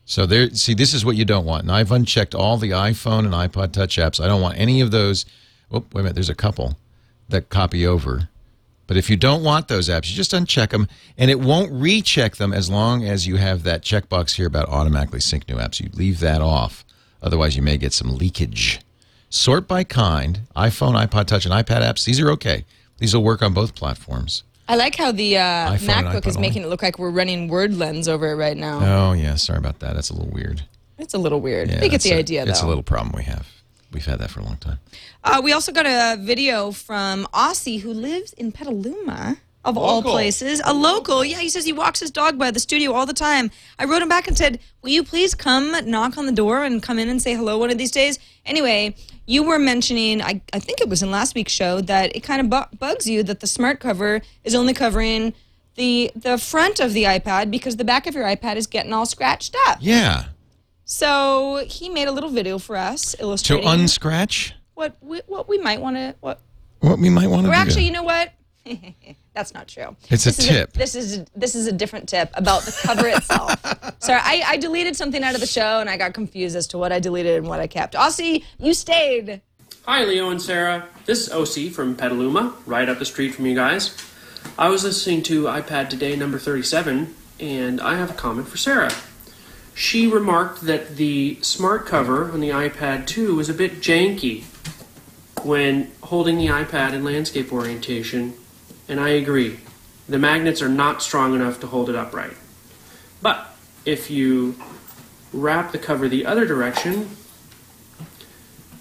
So 0.04 0.26
there, 0.26 0.50
see, 0.50 0.74
this 0.74 0.92
is 0.92 1.02
what 1.02 1.16
you 1.16 1.24
don't 1.24 1.46
want. 1.46 1.62
And 1.62 1.72
I've 1.72 1.90
unchecked 1.92 2.34
all 2.34 2.58
the 2.58 2.72
iPhone 2.72 3.20
and 3.20 3.32
iPod 3.32 3.72
Touch 3.72 3.96
apps. 3.96 4.22
I 4.22 4.28
don't 4.28 4.42
want 4.42 4.58
any 4.58 4.82
of 4.82 4.90
those. 4.90 5.24
Oh, 5.70 5.78
wait 5.78 5.94
a 5.94 5.98
minute. 6.02 6.14
There's 6.14 6.28
a 6.28 6.34
couple 6.34 6.76
that 7.30 7.48
copy 7.48 7.86
over. 7.86 8.28
But 8.92 8.98
if 8.98 9.08
you 9.08 9.16
don't 9.16 9.42
want 9.42 9.68
those 9.68 9.88
apps, 9.88 10.10
you 10.10 10.16
just 10.16 10.32
uncheck 10.32 10.68
them, 10.68 10.86
and 11.16 11.30
it 11.30 11.40
won't 11.40 11.72
recheck 11.72 12.36
them 12.36 12.52
as 12.52 12.68
long 12.68 13.06
as 13.06 13.26
you 13.26 13.36
have 13.36 13.62
that 13.62 13.80
checkbox 13.80 14.32
here 14.34 14.46
about 14.46 14.68
automatically 14.68 15.20
sync 15.20 15.48
new 15.48 15.56
apps. 15.56 15.80
You 15.80 15.88
leave 15.94 16.20
that 16.20 16.42
off, 16.42 16.84
otherwise 17.22 17.56
you 17.56 17.62
may 17.62 17.78
get 17.78 17.94
some 17.94 18.14
leakage. 18.18 18.80
Sort 19.30 19.66
by 19.66 19.82
kind, 19.82 20.40
iPhone, 20.54 20.92
iPod 21.06 21.24
Touch, 21.24 21.46
and 21.46 21.54
iPad 21.54 21.80
apps. 21.80 22.04
These 22.04 22.20
are 22.20 22.30
okay. 22.32 22.66
These 22.98 23.14
will 23.14 23.24
work 23.24 23.40
on 23.40 23.54
both 23.54 23.74
platforms. 23.74 24.42
I 24.68 24.76
like 24.76 24.94
how 24.96 25.10
the 25.10 25.38
uh, 25.38 25.72
MacBook 25.78 26.26
is 26.26 26.36
making 26.36 26.64
it 26.64 26.68
look 26.68 26.82
like 26.82 26.98
we're 26.98 27.08
running 27.08 27.48
word 27.48 27.72
lens 27.72 28.08
over 28.08 28.30
it 28.32 28.34
right 28.34 28.58
now. 28.58 29.08
Oh 29.08 29.12
yeah, 29.14 29.36
sorry 29.36 29.58
about 29.58 29.78
that. 29.78 29.94
That's 29.94 30.10
a 30.10 30.14
little 30.14 30.30
weird. 30.30 30.64
It's 30.98 31.14
a 31.14 31.18
little 31.18 31.40
weird. 31.40 31.70
Yeah, 31.70 31.76
they 31.76 31.88
get 31.88 31.92
that's 31.92 32.04
the 32.04 32.10
a- 32.10 32.18
idea, 32.18 32.44
though. 32.44 32.50
It's 32.50 32.60
a 32.60 32.68
little 32.68 32.82
problem 32.82 33.14
we 33.16 33.22
have. 33.22 33.48
We've 33.92 34.04
had 34.04 34.18
that 34.20 34.30
for 34.30 34.40
a 34.40 34.44
long 34.44 34.56
time. 34.56 34.78
Uh, 35.22 35.40
we 35.44 35.52
also 35.52 35.70
got 35.72 35.86
a 35.86 36.16
video 36.20 36.72
from 36.72 37.26
Aussie 37.32 37.80
who 37.80 37.92
lives 37.92 38.32
in 38.32 38.52
Petaluma, 38.52 39.38
of 39.64 39.78
all 39.78 40.02
places. 40.02 40.60
A 40.64 40.72
local. 40.72 41.24
Yeah, 41.24 41.38
he 41.38 41.48
says 41.48 41.64
he 41.64 41.72
walks 41.72 42.00
his 42.00 42.10
dog 42.10 42.38
by 42.38 42.50
the 42.50 42.58
studio 42.58 42.92
all 42.92 43.06
the 43.06 43.12
time. 43.12 43.50
I 43.78 43.84
wrote 43.84 44.02
him 44.02 44.08
back 44.08 44.26
and 44.26 44.36
said, 44.36 44.58
Will 44.82 44.90
you 44.90 45.04
please 45.04 45.34
come 45.34 45.72
knock 45.88 46.18
on 46.18 46.26
the 46.26 46.32
door 46.32 46.64
and 46.64 46.82
come 46.82 46.98
in 46.98 47.08
and 47.08 47.22
say 47.22 47.34
hello 47.34 47.58
one 47.58 47.70
of 47.70 47.78
these 47.78 47.92
days? 47.92 48.18
Anyway, 48.44 48.96
you 49.26 49.42
were 49.44 49.58
mentioning, 49.58 50.20
I, 50.20 50.40
I 50.52 50.58
think 50.58 50.80
it 50.80 50.88
was 50.88 51.02
in 51.02 51.10
last 51.10 51.34
week's 51.34 51.52
show, 51.52 51.80
that 51.82 52.16
it 52.16 52.20
kind 52.20 52.40
of 52.40 52.50
bu- 52.50 52.76
bugs 52.76 53.08
you 53.08 53.22
that 53.22 53.40
the 53.40 53.46
smart 53.46 53.78
cover 53.78 54.20
is 54.42 54.54
only 54.54 54.74
covering 54.74 55.32
the 55.74 56.10
the 56.14 56.36
front 56.36 56.80
of 56.80 56.92
the 56.92 57.04
iPad 57.04 57.50
because 57.50 57.76
the 57.76 57.84
back 57.84 58.06
of 58.06 58.14
your 58.14 58.24
iPad 58.24 58.56
is 58.56 58.66
getting 58.66 58.92
all 58.92 59.06
scratched 59.06 59.56
up. 59.68 59.78
Yeah. 59.80 60.24
So 60.92 61.64
he 61.68 61.88
made 61.88 62.06
a 62.06 62.12
little 62.12 62.28
video 62.28 62.58
for 62.58 62.76
us 62.76 63.16
illustrating 63.18 63.64
To 63.64 63.72
unscratch 63.72 64.54
what 64.74 64.94
we, 65.00 65.22
what 65.26 65.48
we 65.48 65.56
might 65.56 65.80
want 65.80 65.96
to 65.96 66.14
what 66.20 66.40
what 66.80 66.98
we 66.98 67.08
might 67.08 67.28
want 67.28 67.44
to 67.44 67.48
or 67.48 67.54
do. 67.54 67.58
actually, 67.58 67.84
you 67.84 67.92
know 67.92 68.02
what? 68.02 68.32
That's 69.34 69.54
not 69.54 69.68
true. 69.68 69.96
It's 70.10 70.26
a 70.26 70.28
This 70.28 70.38
is 70.38 70.46
tip. 70.46 70.72
this 70.74 70.94
is 70.94 71.18
a, 71.18 71.26
this 71.34 71.54
is 71.54 71.66
a 71.66 71.72
different 71.72 72.10
tip 72.10 72.30
about 72.34 72.62
the 72.64 72.78
cover 72.82 73.06
itself. 73.06 73.54
Sorry, 74.00 74.20
I, 74.22 74.42
I 74.46 74.56
deleted 74.58 74.94
something 74.94 75.22
out 75.24 75.34
of 75.34 75.40
the 75.40 75.46
show 75.46 75.80
and 75.80 75.88
I 75.88 75.96
got 75.96 76.12
confused 76.12 76.56
as 76.56 76.66
to 76.68 76.78
what 76.78 76.92
I 76.92 76.98
deleted 76.98 77.38
and 77.38 77.48
what 77.48 77.58
I 77.58 77.66
kept. 77.68 77.94
Aussie, 77.94 78.44
you 78.58 78.74
stayed. 78.74 79.40
Hi, 79.86 80.04
Leo 80.04 80.28
and 80.28 80.42
Sarah. 80.42 80.88
This 81.06 81.26
is 81.26 81.32
OC 81.32 81.72
from 81.72 81.96
Petaluma, 81.96 82.54
right 82.66 82.88
up 82.88 82.98
the 82.98 83.06
street 83.06 83.34
from 83.34 83.46
you 83.46 83.54
guys. 83.54 83.96
I 84.58 84.68
was 84.68 84.84
listening 84.84 85.22
to 85.24 85.44
iPad 85.44 85.88
Today 85.88 86.16
number 86.16 86.38
37, 86.38 87.14
and 87.40 87.80
I 87.80 87.96
have 87.96 88.10
a 88.10 88.14
comment 88.14 88.48
for 88.48 88.58
Sarah. 88.58 88.92
She 89.74 90.06
remarked 90.06 90.62
that 90.62 90.96
the 90.96 91.38
smart 91.42 91.86
cover 91.86 92.30
on 92.30 92.40
the 92.40 92.50
iPad 92.50 93.06
2 93.06 93.34
was 93.34 93.48
a 93.48 93.54
bit 93.54 93.80
janky 93.80 94.44
when 95.42 95.90
holding 96.02 96.38
the 96.38 96.46
iPad 96.46 96.92
in 96.92 97.04
landscape 97.04 97.52
orientation, 97.52 98.34
and 98.88 99.00
I 99.00 99.10
agree. 99.10 99.60
The 100.08 100.18
magnets 100.18 100.60
are 100.62 100.68
not 100.68 101.02
strong 101.02 101.34
enough 101.34 101.60
to 101.60 101.66
hold 101.66 101.88
it 101.88 101.96
upright. 101.96 102.36
But 103.22 103.56
if 103.84 104.10
you 104.10 104.56
wrap 105.32 105.72
the 105.72 105.78
cover 105.78 106.08
the 106.08 106.26
other 106.26 106.46
direction, 106.46 107.16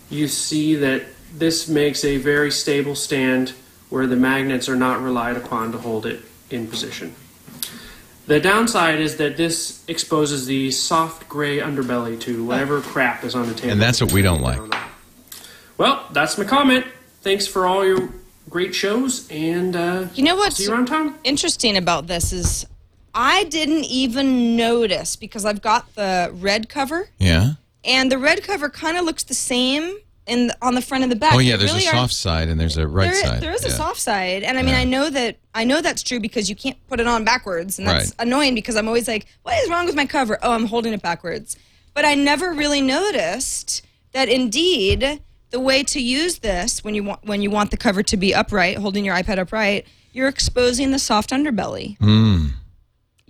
you 0.10 0.28
see 0.28 0.76
that 0.76 1.04
this 1.34 1.68
makes 1.68 2.04
a 2.04 2.18
very 2.18 2.52
stable 2.52 2.96
stand 2.96 3.54
where 3.90 4.08
the 4.08 4.16
magnets 4.16 4.68
are 4.68 4.76
not 4.76 5.02
relied 5.02 5.38
upon 5.38 5.72
to 5.72 5.78
hold 5.78 6.06
it 6.06 6.22
in 6.50 6.68
position. 6.68 7.16
The 8.28 8.40
downside 8.40 9.00
is 9.00 9.18
that 9.18 9.36
this 9.38 9.84
exposes 9.88 10.46
the 10.46 10.72
soft 10.72 11.28
gray 11.28 11.58
underbelly 11.60 12.20
to 12.22 12.46
whatever 12.46 12.82
crap 12.82 13.24
is 13.24 13.36
on 13.36 13.48
the 13.48 13.54
table. 13.54 13.72
And 13.74 13.82
that's 13.82 14.00
what 14.02 14.14
we 14.14 14.22
don't 14.22 14.42
like. 14.42 14.62
Well, 15.78 16.06
that's 16.12 16.38
my 16.38 16.44
comment. 16.44 16.86
Thanks 17.22 17.48
for 17.48 17.66
all 17.66 17.86
your 17.86 18.10
great 18.50 18.74
shows, 18.76 19.28
and 19.32 19.76
uh, 19.76 20.08
You 20.14 20.24
know 20.24 20.36
what's 20.36 20.58
see 20.58 20.66
you 20.66 20.72
around 20.74 20.88
town. 20.88 21.16
interesting 21.24 21.78
about 21.78 22.08
this 22.08 22.32
is 22.34 22.66
I 23.14 23.46
didn't 23.46 23.86
even 23.86 24.56
notice 24.56 25.16
because 25.16 25.46
I've 25.46 25.62
got 25.62 25.94
the 25.96 26.30
red 26.34 26.68
cover 26.70 27.10
Yeah. 27.20 27.54
and 27.84 28.12
the 28.12 28.18
red 28.18 28.44
cover 28.44 28.70
kind 28.70 28.98
of 28.98 29.06
looks 29.06 29.24
the 29.24 29.34
same 29.34 29.98
in 30.28 30.48
the, 30.48 30.58
on 30.62 30.76
the 30.76 30.82
front 30.82 31.04
and 31.04 31.12
the 31.12 31.16
back. 31.16 31.34
Oh 31.34 31.40
yeah, 31.40 31.56
there's 31.58 31.72
really 31.74 31.86
a 31.88 31.92
soft 31.92 32.14
side 32.14 32.48
and 32.48 32.60
there's 32.60 32.78
a 32.78 32.88
right 32.88 33.12
there, 33.12 33.24
side. 33.24 33.42
there 33.42 33.54
is 33.54 33.66
a 33.66 33.72
soft 33.72 34.00
side, 34.00 34.44
and 34.44 34.58
I 34.58 34.62
mean, 34.62 34.74
Yeah. 34.74 34.82
I 34.82 34.84
know 34.84 35.10
that 35.10 35.38
I 35.54 35.64
know 35.64 35.82
that's 35.82 36.04
true 36.04 36.20
because 36.20 36.50
you 36.50 36.56
can't 36.56 36.78
put 36.88 37.00
it 37.00 37.08
on 37.08 37.24
backwards, 37.24 37.80
and 37.80 37.88
that's 37.88 38.10
Right. 38.12 38.28
annoying 38.28 38.56
because 38.56 38.76
I'm 38.76 38.88
always 38.88 39.08
like, 39.08 39.26
"What 39.44 39.56
is 39.64 39.70
wrong 39.70 39.86
with 39.86 39.96
my 39.96 40.06
cover?" 40.06 40.38
Oh, 40.44 40.52
I'm 40.52 40.66
holding 40.68 40.94
it 40.94 41.02
backwards. 41.02 41.58
But 41.94 42.06
I 42.06 42.16
never 42.16 42.54
really 42.54 42.82
noticed 42.82 43.82
that 44.14 44.30
indeed 44.30 45.22
the 45.50 45.60
way 45.60 45.84
to 45.84 46.00
use 46.02 46.40
this 46.40 46.84
when 46.84 46.96
you 46.96 47.04
want 47.04 47.26
when 47.26 47.42
you 47.42 47.50
want 47.50 47.72
the 47.72 47.78
cover 47.78 48.02
to 48.04 48.16
be 48.18 48.34
upright, 48.34 48.78
holding 48.78 49.04
your 49.04 49.16
iPad 49.16 49.40
upright, 49.40 49.86
you're 50.14 50.28
exposing 50.30 50.92
the 50.92 51.00
soft 51.00 51.32
underbelly. 51.32 51.98
Hmm. 51.98 52.48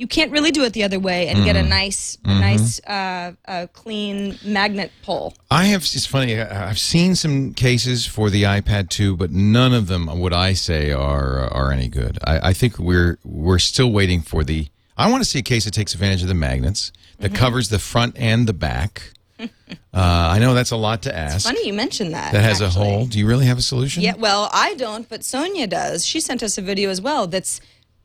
You 0.01 0.07
can't 0.07 0.31
really 0.31 0.49
do 0.49 0.63
it 0.63 0.73
the 0.73 0.83
other 0.83 0.99
way 0.99 1.27
and 1.27 1.43
get 1.45 1.55
a 1.55 1.61
nice, 1.61 2.17
Mm-hmm. 2.17 2.29
a 2.31 2.39
nice, 2.39 2.79
uh, 2.85 3.33
uh, 3.47 3.67
clean 3.71 4.35
magnet 4.43 4.91
pull. 5.03 5.35
I 5.51 5.65
have. 5.65 5.83
It's 5.83 6.07
funny. 6.07 6.39
I've 6.41 6.79
seen 6.79 7.13
some 7.15 7.53
cases 7.53 8.07
for 8.07 8.31
the 8.31 8.41
iPad 8.43 8.89
2, 8.89 9.15
but 9.15 9.29
none 9.29 9.73
of 9.75 9.85
them 9.85 10.07
would 10.19 10.33
I 10.33 10.53
say 10.53 10.91
are 10.91 11.41
are 11.53 11.71
any 11.71 11.87
good. 11.87 12.17
I, 12.23 12.49
I 12.49 12.53
think 12.53 12.79
we're 12.79 13.19
we're 13.23 13.59
still 13.59 13.91
waiting 13.91 14.21
for 14.23 14.43
the. 14.43 14.69
I 14.97 15.07
want 15.11 15.21
to 15.23 15.29
see 15.29 15.37
a 15.39 15.43
case 15.43 15.65
that 15.65 15.73
takes 15.75 15.93
advantage 15.93 16.23
of 16.23 16.27
the 16.29 16.33
magnets 16.49 16.91
that 17.19 17.31
Mm-hmm. 17.31 17.35
covers 17.43 17.69
the 17.69 17.77
front 17.79 18.15
and 18.17 18.47
the 18.47 18.53
back. 18.53 19.11
uh, 19.39 19.45
I 19.93 20.39
know 20.39 20.55
that's 20.55 20.71
a 20.71 20.77
lot 20.77 21.03
to 21.03 21.15
ask. 21.15 21.45
Funny 21.45 21.67
you 21.67 21.73
mentioned 21.73 22.13
that. 22.15 22.31
that 22.33 22.41
has 22.43 22.59
actually. 22.61 22.87
a 22.87 22.91
hole. 22.91 23.05
Do 23.05 23.19
you 23.19 23.27
really 23.27 23.45
have 23.45 23.59
a 23.59 23.61
solution? 23.73 24.01
Yeah, 24.01 24.15
well, 24.17 24.49
I 24.51 24.73
don't, 24.75 25.07
but 25.07 25.23
Sonia 25.23 25.67
does. 25.67 26.05
She 26.07 26.19
sent 26.19 26.41
us 26.41 26.57
a 26.57 26.61
video 26.63 26.89
as 26.89 27.01
well 27.01 27.27
that's 27.27 27.61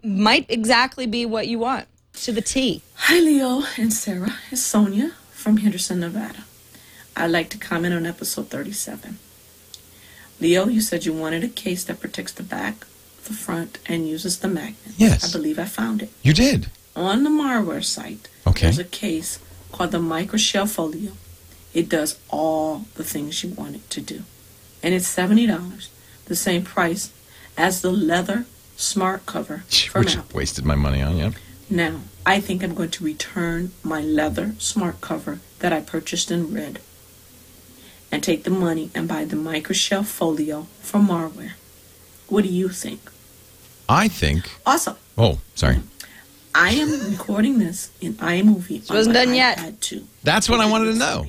might 0.07 0.47
exactly 0.49 1.07
be 1.07 1.27
what 1.27 1.49
you 1.49 1.59
want 1.59 1.87
to 2.15 2.33
the 2.33 2.41
T. 2.41 2.83
Hi, 2.95 3.19
Leo 3.19 3.63
and 3.77 3.93
Sarah. 3.93 4.37
It's 4.51 4.63
Sonia 4.63 5.11
from 5.33 5.59
Henderson, 5.59 6.01
Nevada. 6.01 6.45
I'd 7.17 7.31
like 7.31 7.51
to 7.51 7.59
comment 7.59 7.95
on 7.95 8.07
episode 8.07 8.49
37. 8.49 9.19
Leo, 10.41 10.67
you 10.69 10.81
said 10.81 11.05
you 11.05 11.13
wanted 11.13 11.43
a 11.45 11.49
case 11.49 11.85
that 11.85 12.01
protects 12.01 12.33
the 12.33 12.43
back, 12.43 12.81
the 13.25 13.33
front, 13.33 13.79
and 13.87 14.07
uses 14.09 14.39
the 14.39 14.49
magnet. 14.49 14.95
Yes. 14.97 15.29
I 15.29 15.37
believe 15.37 15.59
I 15.59 15.65
found 15.65 16.03
it. 16.03 16.11
You 16.23 16.33
did. 16.33 16.69
on 16.95 17.25
the 17.25 17.31
Marware 17.31 17.85
site, 17.85 18.29
Okay. 18.47 18.67
there's 18.67 18.79
a 18.79 18.85
case 18.85 19.39
called 19.73 19.91
the 19.91 19.99
Microshell 19.99 20.69
Folio. 20.69 21.13
It 21.75 21.89
does 21.91 22.19
all 22.31 22.85
the 22.95 23.05
things 23.05 23.43
you 23.45 23.51
want 23.51 23.75
it 23.77 23.91
to 23.91 24.01
do. 24.01 24.23
And 24.83 24.95
it's 24.95 25.15
$70, 25.15 25.89
the 26.27 26.37
same 26.37 26.63
price 26.65 27.11
as 27.59 27.83
the 27.83 27.91
leather 27.93 28.47
smart 28.77 29.27
cover 29.27 29.65
from 29.91 30.01
Which 30.05 30.17
Apple. 30.17 30.37
wasted 30.37 30.65
my 30.65 30.75
money 30.75 31.03
on, 31.03 31.17
yeah. 31.17 31.31
Now, 31.69 32.01
I 32.25 32.41
think 32.41 32.63
I'm 32.63 32.75
going 32.75 32.91
to 32.91 33.05
return 33.05 33.73
my 33.83 34.01
leather 34.01 34.55
smart 34.59 35.01
cover 35.01 35.41
that 35.59 35.73
I 35.73 35.81
purchased 35.81 36.31
in 36.31 36.55
red 36.55 36.81
and 38.13 38.23
take 38.23 38.45
the 38.45 38.51
money 38.51 38.91
and 38.95 39.09
buy 39.09 39.25
the 39.25 39.37
Microshell 39.37 40.05
Folio 40.05 40.67
from 40.81 41.09
Marware. 41.09 41.53
What 42.29 42.45
do 42.45 42.49
you 42.51 42.69
think? 42.69 43.11
I 43.89 44.09
think. 44.09 44.51
Also, 44.65 44.97
Oh, 45.19 45.41
sorry. 45.55 45.79
I 46.55 46.71
am 46.71 47.11
recording 47.11 47.59
this 47.59 47.91
in 48.01 48.15
iMovie. 48.15 48.87
She 48.87 48.93
wasn't 48.93 49.15
done 49.15 49.35
yet. 49.35 49.59
iPad 49.59 49.81
too. 49.81 50.07
That's 50.23 50.49
what 50.49 50.61
I 50.61 50.67
wanted 50.71 50.93
to 50.93 50.99
know. 50.99 51.27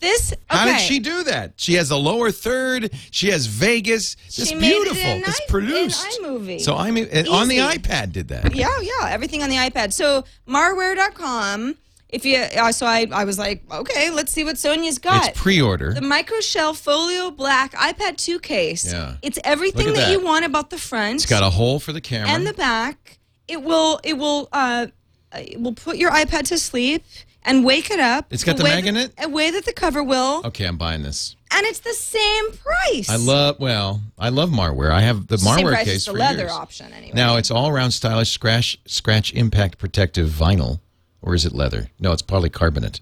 This 0.00 0.32
okay. 0.32 0.40
How 0.46 0.64
did 0.64 0.80
she 0.80 1.00
do 1.00 1.24
that? 1.24 1.54
She 1.56 1.74
has 1.74 1.90
a 1.90 1.96
lower 1.96 2.30
third. 2.30 2.92
She 3.10 3.30
has 3.30 3.46
Vegas. 3.46 4.16
It's 4.26 4.52
it 4.52 4.58
beautiful. 4.58 4.96
in 4.98 5.18
it's 5.22 5.40
i- 5.40 5.44
produced. 5.48 6.06
iMovie. 6.20 6.60
So 6.60 6.76
I 6.76 6.90
mean, 6.90 7.06
on 7.28 7.48
the 7.48 7.58
iPad 7.58 8.12
did 8.12 8.28
that. 8.28 8.54
Yeah, 8.54 8.68
yeah, 8.80 9.08
everything 9.08 9.42
on 9.42 9.50
the 9.50 9.56
iPad. 9.56 9.92
So 9.92 10.24
marware.com. 10.46 11.76
If 12.10 12.24
you, 12.24 12.38
uh, 12.38 12.72
so 12.72 12.86
I, 12.86 13.06
I 13.12 13.24
was 13.24 13.38
like, 13.38 13.62
okay, 13.70 14.08
let's 14.10 14.32
see 14.32 14.42
what 14.42 14.56
Sonia's 14.56 14.98
got. 14.98 15.28
It's 15.28 15.40
pre-order. 15.40 15.92
the 15.92 16.00
Microshell 16.00 16.74
Folio 16.74 17.30
Black 17.30 17.72
iPad 17.74 18.16
2 18.16 18.38
case. 18.40 18.90
Yeah. 18.90 19.16
It's 19.20 19.38
everything 19.44 19.88
Look 19.88 19.96
that, 19.96 20.10
you 20.10 20.20
want 20.24 20.46
about 20.46 20.70
the 20.70 20.78
front 20.78 21.16
It's 21.16 21.26
got 21.26 21.42
a 21.42 21.50
hole 21.50 21.78
for 21.78 21.92
the 21.92 22.00
camera. 22.00 22.30
and 22.30 22.46
the 22.46 22.54
back. 22.54 23.18
It 23.46 23.62
will, 23.62 24.00
it 24.04 24.14
will, 24.14 24.48
uh, 24.54 24.86
it 25.36 25.60
will 25.60 25.74
put 25.74 25.98
your 25.98 26.10
iPad 26.10 26.44
to 26.48 26.56
sleep 26.56 27.04
and 27.48 27.64
wake 27.64 27.90
it 27.90 27.98
up. 27.98 28.26
It's 28.32 28.44
got 28.44 28.56
the 28.58 28.64
way 28.64 28.70
mag 28.76 28.86
in 28.86 28.96
it? 28.96 29.12
A 29.22 29.28
way 29.28 29.50
that 29.50 29.64
the 29.64 29.72
cover 29.72 30.02
will, 30.04 30.42
okay, 30.46 30.64
I'm 30.66 30.76
buying 30.76 31.02
this. 31.02 31.34
and 31.50 31.66
it's 31.66 31.80
the 31.80 31.94
same 31.94 32.52
price. 32.52 33.08
I 33.10 33.16
love. 33.16 33.58
Well, 33.58 34.00
I 34.18 34.28
love 34.28 34.50
Marware. 34.50 34.90
I 34.92 35.00
have 35.00 35.26
the 35.26 35.34
It's 35.34 35.42
the 35.44 35.54
same 35.56 35.66
Marware 35.66 35.72
price 35.72 35.84
case 35.86 35.94
as 35.96 36.04
the 36.04 36.12
for 36.12 36.18
leather 36.18 36.38
years. 36.44 36.52
option 36.52 36.92
anyway. 36.92 37.12
Now 37.14 37.36
it's 37.36 37.50
all 37.50 37.68
around 37.68 37.90
stylish 37.92 38.30
scratch 38.30 38.78
scratch 38.86 39.32
impact 39.32 39.78
protective 39.78 40.28
vinyl, 40.28 40.78
or 41.22 41.34
is 41.34 41.44
it 41.44 41.52
leather? 41.54 41.88
No, 41.98 42.12
it's 42.12 42.22
polycarbonate. 42.22 43.00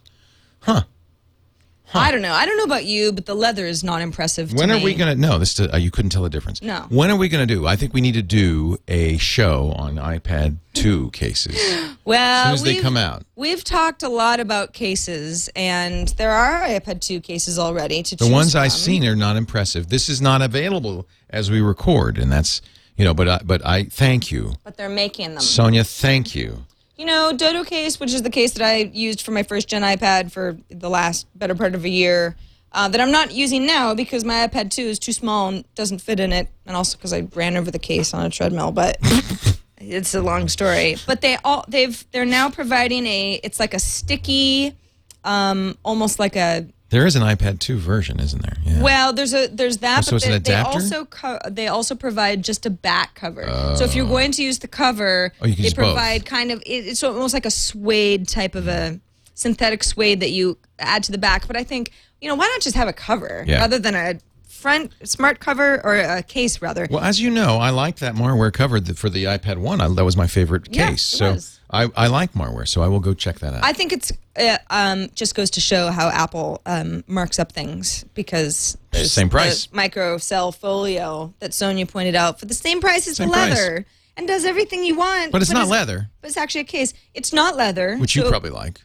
I 1.94 2.10
don't 2.10 2.22
know. 2.22 2.32
I 2.32 2.44
don't 2.46 2.56
know 2.58 2.64
about 2.64 2.84
you, 2.84 3.12
but 3.12 3.26
the 3.26 3.34
leather 3.34 3.66
is 3.66 3.82
not 3.84 4.02
impressive. 4.02 4.50
to 4.50 4.56
When 4.56 4.70
are 4.70 4.76
me. 4.78 4.84
we 4.84 4.94
going 4.94 5.14
to? 5.14 5.20
No, 5.20 5.38
this 5.38 5.58
uh, 5.58 5.76
you 5.76 5.90
couldn't 5.90 6.10
tell 6.10 6.22
the 6.22 6.30
difference. 6.30 6.60
No. 6.62 6.86
When 6.88 7.10
are 7.10 7.16
we 7.16 7.28
going 7.28 7.46
to 7.46 7.54
do? 7.54 7.66
I 7.66 7.76
think 7.76 7.94
we 7.94 8.00
need 8.00 8.14
to 8.14 8.22
do 8.22 8.78
a 8.88 9.16
show 9.18 9.72
on 9.76 9.96
iPad 9.96 10.56
2 10.74 11.10
cases 11.12 11.54
as 11.56 11.96
Well, 12.04 12.44
soon 12.46 12.54
as 12.54 12.62
they 12.62 12.80
come 12.82 12.96
out. 12.96 13.22
We've 13.36 13.62
talked 13.64 14.02
a 14.02 14.08
lot 14.08 14.40
about 14.40 14.72
cases, 14.72 15.48
and 15.56 16.08
there 16.08 16.32
are 16.32 16.62
iPad 16.66 17.00
2 17.00 17.20
cases 17.20 17.58
already 17.58 18.02
to 18.02 18.16
The 18.16 18.28
ones 18.28 18.54
I've 18.54 18.72
seen 18.72 19.04
are 19.06 19.16
not 19.16 19.36
impressive. 19.36 19.88
This 19.88 20.08
is 20.08 20.20
not 20.20 20.42
available 20.42 21.06
as 21.30 21.50
we 21.50 21.60
record, 21.60 22.18
and 22.18 22.30
that's 22.30 22.60
you 22.96 23.04
know. 23.04 23.14
But 23.14 23.28
I, 23.28 23.40
but 23.44 23.64
I 23.64 23.84
thank 23.84 24.30
you, 24.32 24.54
but 24.64 24.76
they're 24.76 24.88
making 24.88 25.30
them. 25.34 25.40
Sonia. 25.40 25.84
Thank 25.84 26.34
you. 26.34 26.64
You 26.96 27.04
know, 27.04 27.32
Dodo 27.36 27.62
case, 27.62 28.00
which 28.00 28.14
is 28.14 28.22
the 28.22 28.30
case 28.30 28.52
that 28.54 28.66
I 28.66 28.90
used 28.92 29.20
for 29.20 29.30
my 29.30 29.42
first 29.42 29.68
gen 29.68 29.82
iPad 29.82 30.32
for 30.32 30.56
the 30.70 30.88
last 30.88 31.26
better 31.34 31.54
part 31.54 31.74
of 31.74 31.84
a 31.84 31.90
year, 31.90 32.36
uh, 32.72 32.88
that 32.88 33.00
I'm 33.00 33.10
not 33.10 33.32
using 33.32 33.66
now 33.66 33.94
because 33.94 34.24
my 34.24 34.46
iPad 34.46 34.70
2 34.70 34.82
is 34.82 34.98
too 34.98 35.12
small 35.12 35.48
and 35.48 35.64
doesn't 35.74 35.98
fit 35.98 36.20
in 36.20 36.32
it, 36.32 36.48
and 36.64 36.74
also 36.74 36.96
because 36.96 37.12
I 37.12 37.28
ran 37.34 37.56
over 37.58 37.70
the 37.70 37.78
case 37.78 38.14
on 38.14 38.24
a 38.24 38.30
treadmill. 38.30 38.72
But 38.72 38.96
it's 39.78 40.14
a 40.14 40.22
long 40.22 40.48
story. 40.48 40.96
But 41.06 41.20
they 41.20 41.36
all 41.44 41.66
they've 41.68 42.06
they're 42.12 42.24
now 42.24 42.48
providing 42.48 43.06
a 43.06 43.40
it's 43.42 43.60
like 43.60 43.74
a 43.74 43.78
sticky, 43.78 44.74
um, 45.22 45.76
almost 45.84 46.18
like 46.18 46.34
a 46.34 46.66
There 46.90 47.04
is 47.04 47.16
an 47.16 47.22
iPad 47.22 47.58
2 47.58 47.78
version, 47.78 48.20
isn't 48.20 48.40
there? 48.42 48.56
Yeah. 48.64 48.80
Well, 48.82 49.12
there's 49.12 49.34
a 49.34 49.48
there's 49.48 49.78
that, 49.78 49.98
Oh, 49.98 50.02
so 50.02 50.10
but 50.12 50.16
it's 50.16 50.26
an 50.26 50.32
they, 50.32 50.38
they 50.38 50.54
also 50.54 51.04
co- 51.06 51.38
they 51.50 51.66
also 51.68 51.94
provide 51.96 52.44
just 52.44 52.64
a 52.64 52.70
back 52.70 53.14
cover. 53.16 53.42
so 53.76 53.84
if 53.84 53.94
you're 53.96 54.06
oh. 54.06 54.08
going 54.08 54.30
to 54.32 54.42
use 54.42 54.60
the 54.60 54.68
cover, 54.68 55.32
Oh, 55.40 55.46
they 55.46 55.50
use 55.52 55.74
both. 55.74 55.84
provide 55.86 56.24
kind 56.26 56.52
of 56.52 56.60
it, 56.64 56.86
it's 56.86 57.02
almost 57.02 57.34
like 57.34 57.44
a 57.46 57.50
suede 57.50 58.28
type 58.28 58.54
of 58.54 58.68
a 58.68 59.00
synthetic 59.34 59.82
suede 59.82 60.20
that 60.20 60.30
you 60.30 60.58
add 60.78 61.02
to 61.04 61.12
the 61.12 61.18
back. 61.18 61.46
But 61.48 61.56
I 61.56 61.64
think 61.64 61.90
you 62.20 62.28
know 62.28 62.36
why 62.36 62.46
not 62.46 62.60
just 62.60 62.76
have 62.76 62.88
a 62.88 62.92
cover 62.92 63.44
Yeah. 63.48 63.58
rather 63.58 63.78
than 63.80 63.94
a 63.96 64.18
front 64.48 64.92
smart 65.02 65.40
cover 65.40 65.84
or 65.84 65.96
a 65.96 66.22
case 66.22 66.62
rather. 66.62 66.86
Well, 66.90 67.02
as 67.02 67.20
you 67.20 67.30
know, 67.30 67.56
I 67.58 67.70
like 67.70 67.96
that 67.96 68.14
Marware 68.14 68.52
cover 68.52 68.80
for 68.80 69.10
the 69.10 69.24
iPad 69.24 69.58
1. 69.58 69.80
I, 69.80 69.88
that 69.88 70.04
was 70.04 70.16
my 70.16 70.26
favorite 70.28 70.68
Yeah, 70.70 70.90
case. 70.90 71.12
it 71.14 71.16
so 71.16 71.32
was. 71.32 71.55
I, 71.70 71.88
I 71.96 72.06
like 72.06 72.32
Marware, 72.32 72.68
so 72.68 72.82
I 72.82 72.88
will 72.88 73.00
go 73.00 73.12
check 73.14 73.40
that 73.40 73.52
out. 73.54 73.64
I 73.64 73.72
think 73.72 73.92
it's 73.92 74.12
uh, 74.38 74.58
um, 74.70 75.08
just 75.14 75.34
goes 75.34 75.50
to 75.50 75.60
show 75.60 75.90
how 75.90 76.08
Apple 76.08 76.60
um, 76.64 77.02
marks 77.08 77.38
up 77.38 77.52
things 77.52 78.04
because 78.14 78.78
there's 78.92 79.10
Same 79.12 79.28
price. 79.28 79.66
the 79.66 79.76
Microshell 79.76 80.54
Folio 80.56 81.34
that 81.40 81.52
Sonia 81.54 81.86
pointed 81.86 82.14
out 82.14 82.38
for 82.38 82.46
the 82.46 82.54
same 82.54 82.80
price 82.80 83.08
as 83.08 83.16
Same 83.16 83.28
the 83.28 83.34
price. 83.34 83.50
leather 83.58 83.84
and 84.16 84.28
does 84.28 84.44
everything 84.44 84.84
you 84.84 84.96
want. 84.96 85.32
but 85.32 85.42
it's 85.42 85.50
not 85.50 85.66
leather, 85.68 86.08
But 86.20 86.28
it's 86.28 86.36
actually 86.36 86.60
a 86.62 86.64
case. 86.64 86.94
It's 87.14 87.32
not 87.32 87.56
leather, 87.56 87.96
which 87.98 88.14
you 88.14 88.22
probably 88.24 88.50
like. 88.50 88.80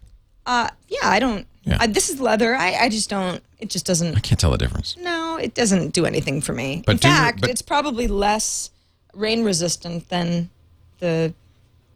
Uh, 0.46 0.70
yeah, 0.88 1.00
I 1.04 1.20
don't. 1.20 1.46
Yeah. 1.64 1.78
I, 1.80 1.86
this 1.88 2.10
is 2.10 2.20
leather. 2.20 2.56
I, 2.56 2.74
I 2.74 2.90
just 2.90 3.10
don't. 3.12 3.44
It 3.60 3.70
just 3.70 3.86
doesn't. 3.86 4.16
I 4.18 4.20
can't 4.22 4.40
tell 4.40 4.50
the 4.50 4.58
difference. 4.58 4.98
No, 4.98 5.38
it 5.38 5.54
doesn't 5.54 5.94
do 5.94 6.06
anything 6.08 6.42
for 6.42 6.54
me. 6.54 6.82
But 6.84 6.94
In 6.94 6.98
do 6.98 7.08
fact, 7.10 7.42
but- 7.42 7.50
it's 7.52 7.62
probably 7.62 8.08
less 8.08 8.72
rain 9.14 9.44
resistant 9.44 10.10
than 10.10 10.50
the 10.98 11.34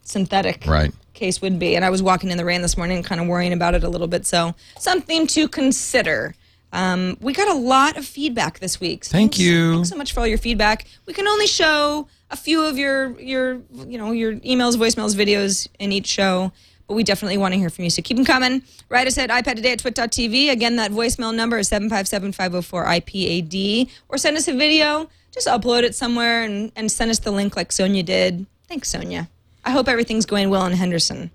synthetic 0.08 0.64
Right. 0.66 0.91
case 1.14 1.41
would 1.41 1.60
be. 1.60 1.76
And 1.76 1.84
I 1.84 1.89
was 1.89 2.01
walking 2.01 2.30
in 2.32 2.38
the 2.38 2.45
rain 2.45 2.62
this 2.62 2.78
morning, 2.78 3.03
kind 3.03 3.20
of 3.22 3.28
worrying 3.28 3.53
about 3.53 3.76
it 3.76 3.84
a 3.84 3.89
little 3.89 4.08
bit. 4.08 4.26
So 4.26 4.56
something 4.80 5.28
to 5.28 5.47
consider. 5.47 6.36
Um, 6.74 7.18
we 7.22 7.32
got 7.34 7.47
a 7.47 7.53
lot 7.53 7.95
of 7.97 8.06
feedback 8.06 8.60
this 8.60 8.80
week. 8.80 9.06
Thank 9.06 9.34
Thanks- 9.34 9.39
you. 9.39 9.74
Thanks 9.76 9.89
so 9.89 9.95
much 9.95 10.14
for 10.14 10.20
all 10.22 10.28
your 10.28 10.38
feedback. 10.38 10.86
We 11.06 11.14
can 11.14 11.28
only 11.28 11.47
show 11.47 12.08
a 12.32 12.36
few 12.36 12.64
of 12.66 12.78
your 12.78 13.20
your 13.22 13.62
you 13.88 13.97
know 13.97 14.12
your 14.12 14.34
emails, 14.38 14.76
voicemails, 14.76 15.16
videos 15.16 15.68
in 15.80 15.91
each 15.91 16.08
show. 16.08 16.51
But 16.88 16.93
we 16.95 17.03
definitely 17.03 17.38
want 17.38 17.53
to 17.53 17.58
hear 17.60 17.72
from 17.72 17.86
you. 17.86 17.89
So 17.89 18.03
keep 18.03 18.16
them 18.18 18.26
coming. 18.26 18.62
Write 18.89 19.08
us 19.08 19.18
at 19.18 19.32
iPad 19.32 19.56
today 19.56 19.72
at 19.72 19.80
twit.tv. 19.80 20.51
Again, 20.51 20.76
that 20.76 20.91
voicemail 20.91 21.34
number 21.34 21.58
is 21.58 21.68
757 21.70 22.32
504 22.34 22.86
IPAD. 22.86 23.89
Or 24.08 24.20
send 24.20 24.38
us 24.38 24.47
a 24.47 24.53
video. 24.53 25.10
Just 25.32 25.47
upload 25.47 25.82
it 25.82 25.95
somewhere 25.95 26.43
and, 26.43 26.72
and 26.76 26.91
send 26.91 27.10
us 27.10 27.18
the 27.18 27.32
link 27.32 27.56
like 27.56 27.72
Sonia 27.72 28.03
did. 28.03 28.45
Thanks, 28.68 28.89
Sonia. 28.89 29.30
I 29.66 29.72
hope 29.72 29.88
everything's 29.89 30.26
going 30.26 30.49
well 30.49 30.66
in 30.66 30.74
Henderson. 30.74 31.32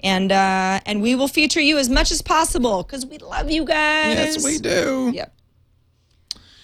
And 0.00 0.30
uh, 0.30 0.80
and 0.86 1.00
we 1.02 1.14
will 1.14 1.28
feature 1.28 1.60
you 1.60 1.78
as 1.78 1.88
much 1.88 2.10
as 2.10 2.22
possible 2.22 2.82
because 2.82 3.04
we 3.06 3.18
love 3.18 3.50
you 3.50 3.64
guys. 3.64 4.16
Yes, 4.36 4.44
we 4.44 4.58
do. 4.58 5.10
Yep. 5.14 5.34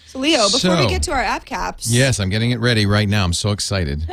So 0.06 0.18
Leo, 0.20 0.48
before 0.50 0.76
we 0.76 0.86
get 0.86 1.02
to 1.04 1.12
our 1.12 1.20
app 1.22 1.44
caps, 1.44 1.90
Yes, 1.92 2.20
I'm 2.20 2.28
getting 2.30 2.52
it 2.52 2.60
ready 2.60 2.86
right 2.86 3.08
now. 3.08 3.24
I'm 3.24 3.32
so 3.32 3.50
excited. 3.50 4.06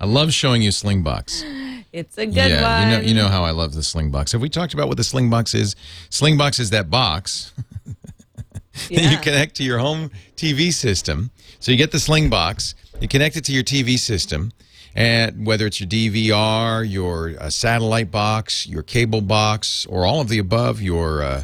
I 0.00 0.06
love 0.06 0.32
showing 0.32 0.62
you 0.62 0.70
Slingbox. 0.70 1.84
it's 1.92 2.16
a 2.18 2.26
good 2.26 2.36
yeah, 2.50 2.62
one. 2.62 2.90
you 2.90 2.96
know 2.96 3.02
you 3.08 3.14
know 3.14 3.26
how 3.28 3.42
I 3.44 3.50
love 3.50 3.74
the 3.74 3.80
Slingbox. 3.80 4.30
Have 4.32 4.40
we 4.40 4.48
talked 4.48 4.74
about 4.74 4.86
what 4.86 4.96
the 4.96 5.02
Slingbox 5.02 5.54
is? 5.56 5.74
Slingbox 6.10 6.60
is 6.60 6.70
that 6.70 6.88
box 6.90 7.52
that 7.86 8.90
you 8.90 8.98
Yeah. 9.00 9.16
connect 9.20 9.56
to 9.56 9.64
your 9.64 9.78
home 9.78 10.12
TV 10.36 10.72
system. 10.72 11.32
So 11.58 11.72
you 11.72 11.78
get 11.78 11.90
the 11.90 11.98
Slingbox, 11.98 12.74
you 13.00 13.08
connect 13.08 13.36
it 13.36 13.44
to 13.46 13.52
your 13.52 13.64
TV 13.64 13.98
system, 13.98 14.52
and 14.98 15.46
whether 15.46 15.64
it's 15.64 15.80
your 15.80 15.88
DVR, 15.88 16.90
your 16.90 17.36
uh, 17.38 17.50
satellite 17.50 18.10
box, 18.10 18.66
your 18.66 18.82
cable 18.82 19.20
box, 19.20 19.86
or 19.86 20.04
all 20.04 20.20
of 20.20 20.28
the 20.28 20.40
above, 20.40 20.82
your 20.82 21.22
uh, 21.22 21.42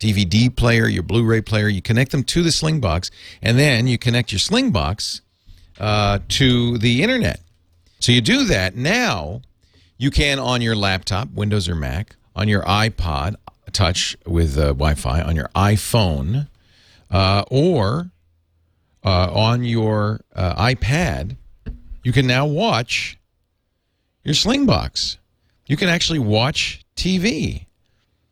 DVD 0.00 0.54
player, 0.54 0.88
your 0.88 1.04
Blu-ray 1.04 1.42
player, 1.42 1.68
you 1.68 1.80
connect 1.80 2.10
them 2.10 2.24
to 2.24 2.42
the 2.42 2.50
Slingbox, 2.50 3.12
and 3.40 3.60
then 3.60 3.86
you 3.86 3.96
connect 3.96 4.32
your 4.32 4.40
Slingbox 4.40 5.20
uh, 5.78 6.18
to 6.30 6.78
the 6.78 7.04
internet. 7.04 7.38
So 8.00 8.10
you 8.10 8.20
do 8.20 8.44
that 8.46 8.74
now. 8.74 9.40
You 9.98 10.10
can 10.10 10.40
on 10.40 10.60
your 10.60 10.74
laptop, 10.74 11.30
Windows 11.32 11.68
or 11.68 11.76
Mac, 11.76 12.16
on 12.34 12.48
your 12.48 12.62
iPod 12.62 13.36
Touch 13.70 14.16
with 14.26 14.58
uh, 14.58 14.72
Wi-Fi, 14.72 15.22
on 15.22 15.36
your 15.36 15.48
iPhone, 15.54 16.48
uh, 17.12 17.44
or 17.52 18.10
uh, 19.04 19.30
on 19.32 19.62
your 19.62 20.22
iPad. 20.34 21.36
You 22.06 22.12
can 22.12 22.28
now 22.28 22.46
watch 22.46 23.18
your 24.22 24.36
Slingbox. 24.36 25.16
You 25.66 25.76
can 25.76 25.88
actually 25.88 26.20
watch 26.20 26.84
TV. 26.94 27.66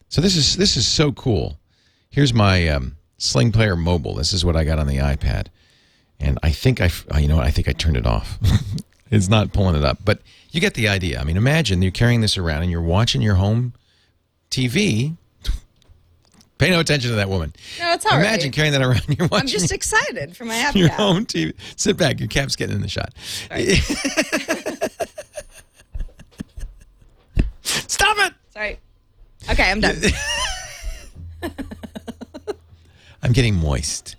So 0.09 0.21
this 0.21 0.37
is 0.37 0.57
this 0.57 0.77
is 0.77 0.87
so 0.87 1.11
cool. 1.11 1.59
Here's 2.09 2.33
my 2.33 2.69
um, 2.69 2.99
Sling 3.19 3.51
Player 3.51 3.75
Mobile. 3.75 4.15
This 4.15 4.33
is 4.33 4.45
what 4.45 4.55
I 4.55 4.63
got 4.63 4.79
on 4.79 4.87
the 4.87 4.99
iPad, 4.99 5.49
and 6.21 6.39
I 6.41 6.53
think 6.53 6.81
I, 6.81 6.89
uh, 7.13 7.19
you 7.19 7.27
know. 7.27 7.41
I 7.41 7.51
think 7.51 7.69
I 7.69 7.73
turned 7.73 7.97
it 7.97 8.07
off. 8.07 8.39
it's 9.11 9.27
not 9.27 9.53
pulling 9.53 9.75
it 9.75 9.85
up, 9.85 9.99
but 10.05 10.21
you 10.53 10.61
get 10.61 10.75
the 10.75 10.87
idea. 10.87 11.21
I 11.21 11.25
mean, 11.25 11.37
imagine 11.37 11.83
you're 11.83 11.91
carrying 11.91 12.21
this 12.21 12.39
around 12.39 12.63
and 12.63 12.71
you're 12.71 12.81
watching 12.81 13.23
your 13.23 13.35
home 13.35 13.75
TV. 14.53 15.17
Pay 16.59 16.71
no 16.71 16.79
attention 16.81 17.11
to 17.11 17.17
that 17.17 17.29
woman. 17.29 17.53
No, 17.81 17.93
it's 17.93 18.07
all 18.07 18.13
right. 18.13 18.21
Imagine 18.21 18.53
carrying 18.53 18.73
that 18.73 18.83
around. 18.83 19.03
You're 19.09 19.27
watching 19.29 19.41
I'm 19.41 19.47
just 19.49 19.73
excited 19.73 20.37
for 20.37 20.45
my 20.45 20.57
app 20.67 20.75
your 20.77 20.89
cap. 20.89 20.99
home 20.99 21.27
TV. 21.27 21.53
Sit 21.77 21.97
back. 21.97 22.21
Your 22.21 22.29
cap's 22.29 22.55
getting 22.57 22.77
in 22.77 22.83
the 22.83 22.89
shot. 22.89 23.13
Stop 27.63 28.17
it! 28.19 28.33
Sorry. 28.53 28.79
Okay, 29.51 29.71
I'm 29.71 29.81
done. 29.81 29.97
I'm 33.23 33.33
getting 33.33 33.55
moist. 33.55 34.17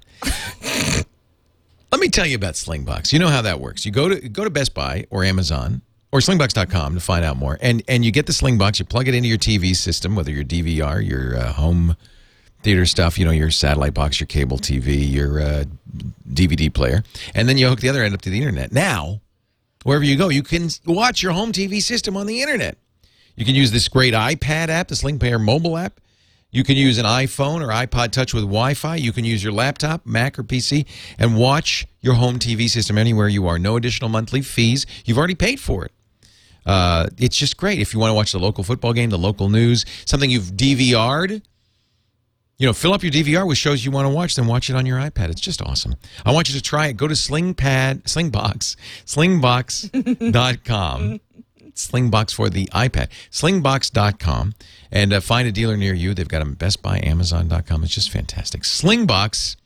Let 1.91 2.01
me 2.01 2.09
tell 2.09 2.25
you 2.25 2.35
about 2.35 2.55
Slingbox. 2.55 3.13
You 3.13 3.19
know 3.19 3.29
how 3.29 3.41
that 3.43 3.59
works. 3.59 3.85
You 3.85 3.91
go 3.91 4.09
to 4.09 4.27
go 4.29 4.43
to 4.43 4.49
Best 4.49 4.73
Buy 4.73 5.05
or 5.09 5.23
Amazon 5.23 5.81
or 6.11 6.19
slingbox.com 6.19 6.95
to 6.95 6.99
find 6.99 7.23
out 7.23 7.37
more. 7.37 7.57
And 7.61 7.83
and 7.87 8.03
you 8.03 8.11
get 8.11 8.25
the 8.25 8.33
Slingbox, 8.33 8.79
you 8.79 8.85
plug 8.85 9.07
it 9.07 9.15
into 9.15 9.29
your 9.29 9.37
TV 9.37 9.75
system, 9.75 10.15
whether 10.15 10.31
your 10.31 10.43
DVR, 10.43 11.05
your 11.07 11.37
uh, 11.37 11.53
home 11.53 11.95
theater 12.65 12.85
stuff, 12.87 13.19
you 13.19 13.23
know, 13.23 13.31
your 13.31 13.51
satellite 13.51 13.93
box, 13.93 14.19
your 14.19 14.25
cable 14.25 14.57
TV, 14.57 15.09
your 15.09 15.39
uh, 15.39 15.63
DVD 16.27 16.73
player, 16.73 17.03
and 17.35 17.47
then 17.47 17.59
you 17.59 17.67
hook 17.67 17.79
the 17.79 17.87
other 17.87 18.03
end 18.03 18.15
up 18.15 18.21
to 18.23 18.31
the 18.31 18.39
internet. 18.39 18.71
Now, 18.71 19.21
wherever 19.83 20.03
you 20.03 20.17
go, 20.17 20.29
you 20.29 20.41
can 20.41 20.69
watch 20.83 21.21
your 21.21 21.31
home 21.33 21.51
TV 21.51 21.79
system 21.79 22.17
on 22.17 22.25
the 22.25 22.41
internet. 22.41 22.79
You 23.35 23.45
can 23.45 23.53
use 23.53 23.71
this 23.71 23.87
great 23.87 24.15
iPad 24.15 24.69
app, 24.69 24.87
the 24.87 24.95
Sling 24.95 25.19
Player 25.19 25.37
mobile 25.37 25.77
app. 25.77 26.01
You 26.49 26.63
can 26.63 26.75
use 26.75 26.97
an 26.97 27.05
iPhone 27.05 27.61
or 27.61 27.67
iPod 27.67 28.11
Touch 28.11 28.33
with 28.33 28.43
Wi-Fi. 28.43 28.95
You 28.95 29.11
can 29.11 29.25
use 29.25 29.43
your 29.43 29.53
laptop, 29.53 30.03
Mac, 30.05 30.39
or 30.39 30.43
PC, 30.43 30.87
and 31.19 31.37
watch 31.37 31.85
your 32.01 32.15
home 32.15 32.39
TV 32.39 32.67
system 32.67 32.97
anywhere 32.97 33.27
you 33.27 33.45
are. 33.45 33.59
No 33.59 33.75
additional 33.75 34.09
monthly 34.09 34.41
fees. 34.41 34.87
You've 35.05 35.19
already 35.19 35.35
paid 35.35 35.59
for 35.59 35.85
it. 35.85 35.91
Uh, 36.65 37.09
it's 37.19 37.37
just 37.37 37.57
great 37.57 37.79
if 37.79 37.93
you 37.93 37.99
want 37.99 38.09
to 38.09 38.15
watch 38.15 38.31
the 38.31 38.39
local 38.39 38.63
football 38.63 38.93
game, 38.93 39.11
the 39.11 39.19
local 39.19 39.49
news, 39.49 39.85
something 40.05 40.31
you've 40.31 40.53
DVR'd. 40.53 41.43
You 42.57 42.67
know, 42.67 42.73
fill 42.73 42.93
up 42.93 43.03
your 43.03 43.11
DVR 43.11 43.45
with 43.45 43.57
shows 43.57 43.83
you 43.83 43.91
want 43.91 44.05
to 44.05 44.09
watch, 44.13 44.35
then 44.35 44.47
watch 44.47 44.69
it 44.69 44.77
on 44.77 44.85
your 44.85 44.97
iPad. 44.97 45.29
It's 45.29 45.41
just 45.41 45.61
awesome. 45.61 45.95
I 46.25 46.31
want 46.31 46.47
you 46.47 46.55
to 46.55 46.61
try 46.61 46.87
it. 46.87 46.93
Go 46.95 47.05
to 47.07 47.13
Slingpad, 47.13 48.03
Slingbox, 48.03 48.77
slingbox.com. 49.05 51.19
Slingbox 51.75 52.33
for 52.33 52.49
the 52.49 52.67
iPad. 52.67 53.09
Slingbox.com 53.31 54.53
and 54.93 55.11
uh, 55.11 55.19
find 55.19 55.45
a 55.45 55.51
dealer 55.51 55.75
near 55.75 55.93
you. 55.93 56.13
They've 56.13 56.25
got 56.27 56.39
them 56.39 56.53
at 56.53 56.57
Best 56.57 56.81
Buy, 56.81 57.01
Amazon.com. 57.03 57.83
It's 57.83 57.93
just 57.93 58.09
fantastic. 58.09 58.61
Slingbox, 58.61 59.57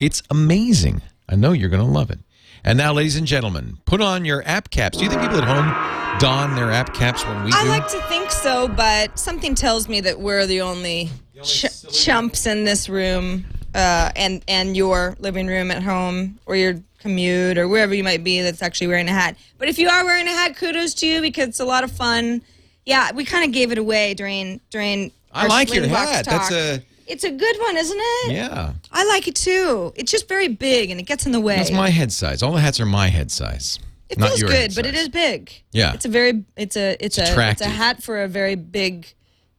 it's 0.00 0.22
amazing. 0.30 1.02
I 1.28 1.36
know 1.36 1.52
you're 1.52 1.68
going 1.68 1.84
to 1.84 1.90
love 1.90 2.10
it. 2.10 2.20
And 2.64 2.78
now, 2.78 2.94
ladies 2.94 3.16
and 3.16 3.26
gentlemen, 3.26 3.76
put 3.84 4.00
on 4.00 4.24
your 4.24 4.42
app 4.46 4.70
caps. 4.70 4.96
Do 4.96 5.04
you 5.04 5.10
think 5.10 5.20
people 5.20 5.38
at 5.38 5.44
home 5.44 6.18
don 6.20 6.54
their 6.54 6.70
app 6.70 6.94
caps 6.94 7.26
when 7.26 7.44
we 7.44 7.50
I 7.52 7.64
do? 7.64 7.68
like 7.68 7.88
to 7.88 8.00
think 8.02 8.30
so, 8.30 8.68
but 8.68 9.18
something 9.18 9.54
tells 9.54 9.88
me 9.88 10.00
that 10.02 10.20
we're 10.20 10.46
the 10.46 10.60
only, 10.62 11.10
ch- 11.44 11.66
chumps 11.92 12.46
in 12.46 12.64
this 12.64 12.88
room, 12.88 13.44
uh, 13.74 14.10
and 14.16 14.42
and 14.48 14.76
your 14.76 15.16
living 15.20 15.46
room 15.46 15.70
at 15.70 15.82
home 15.82 16.38
or 16.46 16.56
your 16.56 16.74
commute 16.98 17.58
or 17.58 17.66
wherever 17.68 17.92
you 17.94 18.04
might 18.04 18.22
be 18.22 18.40
that's 18.42 18.62
actually 18.62 18.86
wearing 18.86 19.08
a 19.08 19.12
hat. 19.12 19.36
But 19.58 19.68
if 19.68 19.78
you 19.78 19.88
are 19.88 20.04
wearing 20.04 20.26
a 20.28 20.30
hat, 20.32 20.56
kudos 20.56 20.94
to 20.94 21.06
you 21.06 21.20
because 21.20 21.48
it's 21.48 21.60
a 21.60 21.64
lot 21.64 21.82
of 21.84 21.90
fun. 21.92 22.42
Yeah, 22.86 23.12
we 23.12 23.24
kind 23.24 23.44
of 23.44 23.52
gave 23.52 23.72
it 23.72 23.78
away 23.78 24.14
during 24.14 24.60
during. 24.70 25.10
I 25.32 25.46
like 25.46 25.72
your 25.74 25.86
hat. 25.86 26.24
That's 26.26 26.50
a- 26.52 26.82
It's 27.06 27.24
a 27.24 27.30
good 27.30 27.56
one, 27.60 27.76
isn't 27.76 27.98
it? 28.00 28.32
yeah. 28.32 28.72
I 28.92 29.04
like 29.06 29.26
it 29.28 29.34
too. 29.34 29.92
It's 29.96 30.10
just 30.12 30.28
very 30.28 30.48
big 30.48 30.90
and 30.90 31.00
it 31.00 31.04
gets 31.04 31.26
in 31.26 31.32
the 31.32 31.40
way. 31.40 31.56
That's 31.56 31.70
my 31.72 31.90
head 31.90 32.12
size. 32.12 32.42
All 32.42 32.52
the 32.52 32.60
hats 32.60 32.78
are 32.80 32.86
my 32.86 33.08
head 33.08 33.30
size. 33.30 33.78
It 34.08 34.18
not 34.18 34.28
feels 34.30 34.42
good, 34.42 34.74
but 34.74 34.84
it 34.86 34.94
is 34.94 35.08
big. 35.08 35.50
Yeah. 35.72 35.94
It's 35.94 36.04
a 36.04 36.08
very 36.08 36.44
it's 36.56 36.76
a 36.76 36.96
it's, 37.04 37.18
a 37.18 37.22
attractive. 37.24 37.66
it's 37.66 37.74
a 37.74 37.76
hat 37.76 38.02
for 38.02 38.22
a 38.22 38.28
very 38.28 38.54
big 38.54 39.06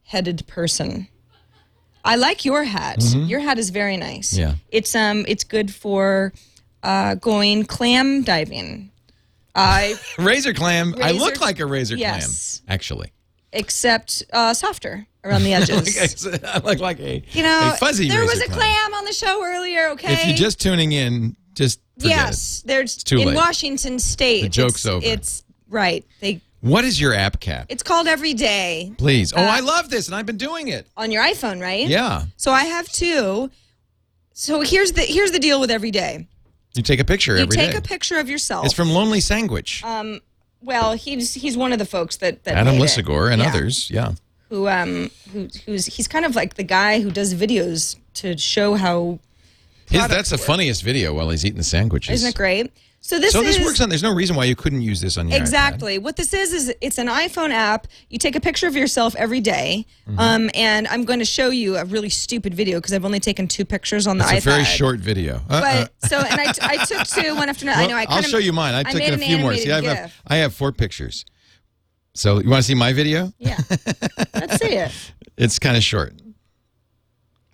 headed 0.04 0.46
person. 0.46 1.08
I 2.04 2.16
like 2.16 2.44
your 2.44 2.64
hat. 2.64 3.02
Your 3.14 3.40
hat 3.40 3.58
is 3.58 3.70
very 3.70 3.96
nice. 3.96 4.32
Mm-hmm. 4.34 4.40
Yeah. 4.40 4.54
It's 4.70 4.94
um 4.94 5.24
it's 5.28 5.44
good 5.44 5.72
for 5.72 6.32
uh 6.82 7.14
going 7.16 7.64
clam 7.64 8.22
diving. 8.22 8.90
I 9.54 9.94
Razor 10.18 10.52
clam. 10.52 10.94
I 11.00 11.12
look 11.12 11.40
like 11.40 11.60
a 11.60 11.66
razor 11.66 11.96
Yes. 11.96 12.60
clam, 12.66 12.74
actually. 12.74 13.12
except 13.52 14.22
uh 14.32 14.52
softer 14.52 15.06
around 15.24 15.44
the 15.44 15.54
edges. 15.58 16.26
Like 16.26 16.44
I, 16.44 16.48
I 16.54 16.58
look 16.58 16.78
like 16.80 17.00
a, 17.00 17.22
you 17.32 17.42
know, 17.42 17.70
a 17.72 17.76
fuzzy 17.76 18.08
there 18.08 18.24
was 18.24 18.40
a 18.42 18.48
clam 18.48 18.94
on 18.94 19.04
the 19.04 19.12
show 19.12 19.42
earlier, 19.44 19.88
okay? 19.90 20.12
If 20.12 20.26
you're 20.26 20.36
just 20.36 20.60
tuning 20.60 20.92
in, 20.92 21.36
just 21.54 21.80
Yes, 21.96 22.62
there's 22.66 22.96
too 23.02 23.18
in 23.18 23.28
late. 23.28 23.36
Washington 23.36 23.98
state. 24.00 24.42
The 24.42 24.48
joke's 24.48 24.84
it's, 24.84 24.86
over. 24.86 25.06
It's 25.06 25.44
right. 25.68 26.04
They 26.20 26.30
it. 26.32 26.42
What 26.64 26.84
is 26.84 26.98
your 27.00 27.12
app 27.12 27.40
cap? 27.40 27.66
it's 27.68 27.82
called 27.82 28.06
every 28.06 28.32
day 28.34 28.92
Please. 28.96 29.32
Oh, 29.36 29.42
Uh, 29.42 29.46
I 29.46 29.60
love 29.60 29.90
this, 29.90 30.06
and 30.08 30.14
I've 30.16 30.24
been 30.26 30.38
doing 30.38 30.68
it. 30.68 30.86
on 30.96 31.10
your 31.12 31.22
iPhone, 31.22 31.60
right? 31.60 31.86
Yeah. 31.86 32.24
So 32.36 32.50
I 32.52 32.64
have 32.64 32.88
two. 32.88 33.50
So 34.32 34.62
here's 34.62 34.92
the 34.92 35.02
here's 35.02 35.30
the 35.30 35.38
deal 35.38 35.60
with 35.60 35.70
every 35.70 35.90
day. 35.90 36.26
You 36.74 36.82
take 36.82 37.00
a 37.00 37.04
picture 37.04 37.36
You 37.38 37.46
take 37.46 37.72
day. 37.72 37.76
a 37.76 37.80
picture 37.80 38.18
of 38.18 38.28
yourself. 38.28 38.64
It's 38.64 38.74
from 38.74 38.90
Lonely 38.90 39.20
Sandwich. 39.20 39.84
um, 39.84 40.20
well, 40.62 40.94
he's 40.94 41.34
he's 41.34 41.56
one 41.56 41.72
of 41.72 41.78
the 41.78 41.84
folks 41.84 42.16
that 42.16 42.44
that 42.44 42.54
Adam. 42.56 42.76
Lisagor 42.76 43.30
and 43.30 43.42
Yeah. 43.42 43.48
others. 43.48 43.90
Yeah. 43.90 44.12
who 44.48 44.66
um 44.68 45.10
who 45.32 45.48
who's 45.66 45.86
he's 45.86 46.08
kind 46.08 46.24
of 46.24 46.34
like 46.34 46.54
the 46.54 46.62
guy 46.64 47.00
who 47.00 47.10
does 47.10 47.34
videos 47.34 47.96
to 48.14 48.36
show 48.38 48.74
how 48.74 49.18
His, 49.90 50.06
that's 50.08 50.30
the 50.30 50.36
work. 50.36 50.46
funniest 50.46 50.82
video 50.82 51.12
while 51.14 51.28
he's 51.30 51.44
eating 51.44 51.58
the 51.58 51.64
sandwiches. 51.64 52.14
isn't 52.14 52.30
it 52.30 52.34
great? 52.36 52.72
So 53.06 53.18
this 53.18 53.32
so 53.34 53.42
is 53.42 53.58
this 53.58 53.66
works 53.66 53.82
on. 53.82 53.90
There's 53.90 54.02
no 54.02 54.14
reason 54.14 54.34
why 54.34 54.44
you 54.44 54.56
couldn't 54.56 54.80
use 54.80 54.98
this 54.98 55.18
on 55.18 55.28
your 55.28 55.36
iPad. 55.38 55.42
Exactly. 55.42 55.98
What 55.98 56.16
this 56.16 56.32
is 56.32 56.54
is 56.54 56.74
it's 56.80 56.96
an 56.96 57.08
iPhone 57.08 57.50
app. 57.50 57.86
You 58.08 58.18
take 58.18 58.34
a 58.34 58.40
picture 58.40 58.66
of 58.66 58.74
yourself 58.74 59.14
every 59.16 59.42
day, 59.42 59.84
Mm-hmm. 60.08 60.18
um, 60.18 60.50
and 60.54 60.88
I'm 60.88 61.04
going 61.04 61.18
to 61.18 61.26
show 61.26 61.50
you 61.50 61.76
a 61.76 61.84
really 61.84 62.08
stupid 62.08 62.54
video 62.54 62.78
because 62.78 62.94
I've 62.94 63.04
only 63.04 63.20
taken 63.20 63.46
two 63.46 63.66
pictures 63.66 64.06
on 64.06 64.16
the 64.16 64.24
iPhone. 64.24 64.36
It's 64.36 64.46
iPad. 64.46 64.48
a 64.48 64.52
very 64.54 64.64
short 64.64 65.00
video. 65.00 65.42
Uh, 65.50 65.52
uh, 65.52 65.60
But 66.00 66.08
so 66.08 66.18
and 66.18 66.40
I, 66.40 66.46
I 66.62 66.76
took 66.86 67.06
two 67.06 67.34
one 67.36 67.50
after 67.50 67.66
another. 67.66 67.82
I 67.82 67.86
know 67.88 67.94
I 67.94 68.04
Well, 68.04 68.06
I'll 68.08 68.16
kinda, 68.22 68.28
show 68.30 68.38
you 68.38 68.54
mine. 68.54 68.72
I 68.74 68.84
took 68.84 69.02
a 69.02 69.18
few 69.18 69.36
more. 69.36 69.54
See, 69.54 69.70
I 69.70 69.82
have. 69.82 70.14
I 70.26 70.36
have 70.36 70.54
four 70.54 70.72
pictures. 70.72 71.26
So 72.14 72.38
you 72.40 72.48
want 72.48 72.62
to 72.62 72.66
see 72.66 72.74
my 72.74 72.94
video? 72.94 73.34
Yeah. 73.38 73.58
Let's 74.34 74.56
see 74.56 74.76
it. 74.76 74.92
It's 75.36 75.58
kind 75.58 75.76
of 75.76 75.82
short. 75.82 76.14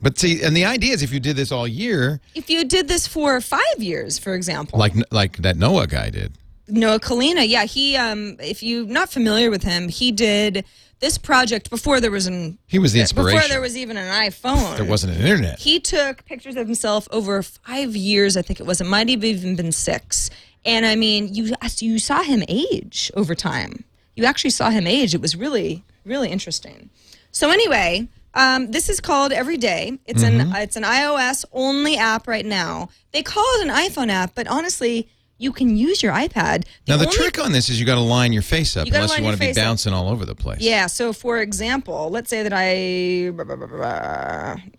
But 0.03 0.19
see, 0.19 0.43
and 0.43 0.57
the 0.57 0.65
idea 0.65 0.95
is 0.95 1.03
if 1.03 1.13
you 1.13 1.21
did 1.21 1.37
this 1.37 1.53
all 1.53 1.69
year, 1.69 2.21
If 2.35 2.49
you 2.49 2.65
did 2.65 2.89
this 2.89 3.07
for 3.07 3.41
five 3.41 3.79
years, 3.79 4.19
for 4.19 4.35
example, 4.35 4.79
like 4.79 4.95
like 5.11 5.37
that 5.39 5.57
Noah 5.57 5.87
guy 5.87 6.11
did. 6.11 6.33
Noah 6.69 7.01
Kalina, 7.01 7.47
yeah, 7.47 7.65
he 7.65 7.97
um, 7.97 8.37
if 8.41 8.63
you're 8.63 8.87
not 8.87 9.11
familiar 9.11 9.51
with 9.51 9.63
him, 9.63 9.89
he 9.89 10.13
did 10.13 10.65
this 11.01 11.19
project 11.19 11.71
before 11.71 12.01
there 12.01 12.11
was 12.11 12.27
an 12.27 12.59
He 12.67 12.79
was 12.79 12.93
the 12.93 13.01
inspiration. 13.01 13.37
before 13.39 13.49
there 13.49 13.61
was 13.61 13.77
even 13.77 13.97
an 13.97 14.11
iPhone. 14.31 14.77
There 14.77 14.85
wasn't 14.85 15.17
an 15.17 15.23
internet. 15.23 15.59
He 15.59 15.81
took 15.81 16.25
pictures 16.27 16.57
of 16.57 16.67
himself 16.67 17.09
over 17.11 17.43
five 17.43 17.97
years, 17.97 18.37
I 18.37 18.43
think 18.43 18.61
it 18.61 18.67
was. 18.67 18.81
It 18.81 18.87
might 18.87 19.09
have 19.09 19.25
even 19.25 19.57
been 19.57 19.73
six. 19.73 20.31
And 20.65 20.85
I 20.87 20.95
mean, 20.95 21.35
you 21.35 21.55
you 21.79 21.99
saw 21.99 22.23
him 22.23 22.43
age 22.49 23.11
over 23.15 23.35
time. 23.35 23.85
You 24.15 24.25
actually 24.25 24.51
saw 24.51 24.71
him 24.71 24.87
age. 24.87 25.15
It 25.15 25.21
was 25.21 25.35
really 25.37 25.85
really 26.05 26.29
interesting. 26.31 26.91
So 27.33 27.51
anyway, 27.51 28.09
um, 28.35 28.71
this 28.71 28.89
is 28.89 29.01
called 29.01 29.33
Everyday. 29.33 29.99
It's 30.07 30.23
Mm-hmm. 30.23 30.53
an 30.55 30.63
it's 30.63 30.77
an 30.77 30.83
iOS 30.85 31.45
only 31.53 31.97
app 31.97 32.27
right 32.29 32.47
now. 32.47 32.89
They 33.13 33.23
call 33.23 33.45
it 33.61 33.69
an 33.69 33.75
iPhone 33.75 34.09
app, 34.09 34.35
but 34.35 34.47
honestly, 34.47 35.09
you 35.39 35.53
can 35.53 35.77
use 35.77 36.03
your 36.03 36.13
iPad. 36.13 36.65
now 36.87 36.97
the 36.99 37.07
only- 37.07 37.17
trick 37.17 37.39
on 37.43 37.53
this 37.53 37.69
is 37.71 37.81
you 37.81 37.87
got 37.87 37.95
to 37.95 38.01
line 38.03 38.33
your 38.33 38.43
face 38.43 38.77
up 38.77 38.85
You 38.87 38.93
gotta 38.93 39.05
unless 39.05 39.19
you 39.19 39.25
want 39.25 39.37
to 39.37 39.41
be 39.41 39.47
face 39.47 39.57
up. 39.59 39.65
bouncing 39.65 39.93
all 39.95 40.09
over 40.09 40.25
the 40.27 40.35
place. 40.35 40.61
Yeah. 40.61 40.87
So, 40.87 41.13
for 41.15 41.39
example, 41.41 42.11
let's 42.11 42.29
say 42.29 42.43
that 42.43 42.53
I. 42.55 43.29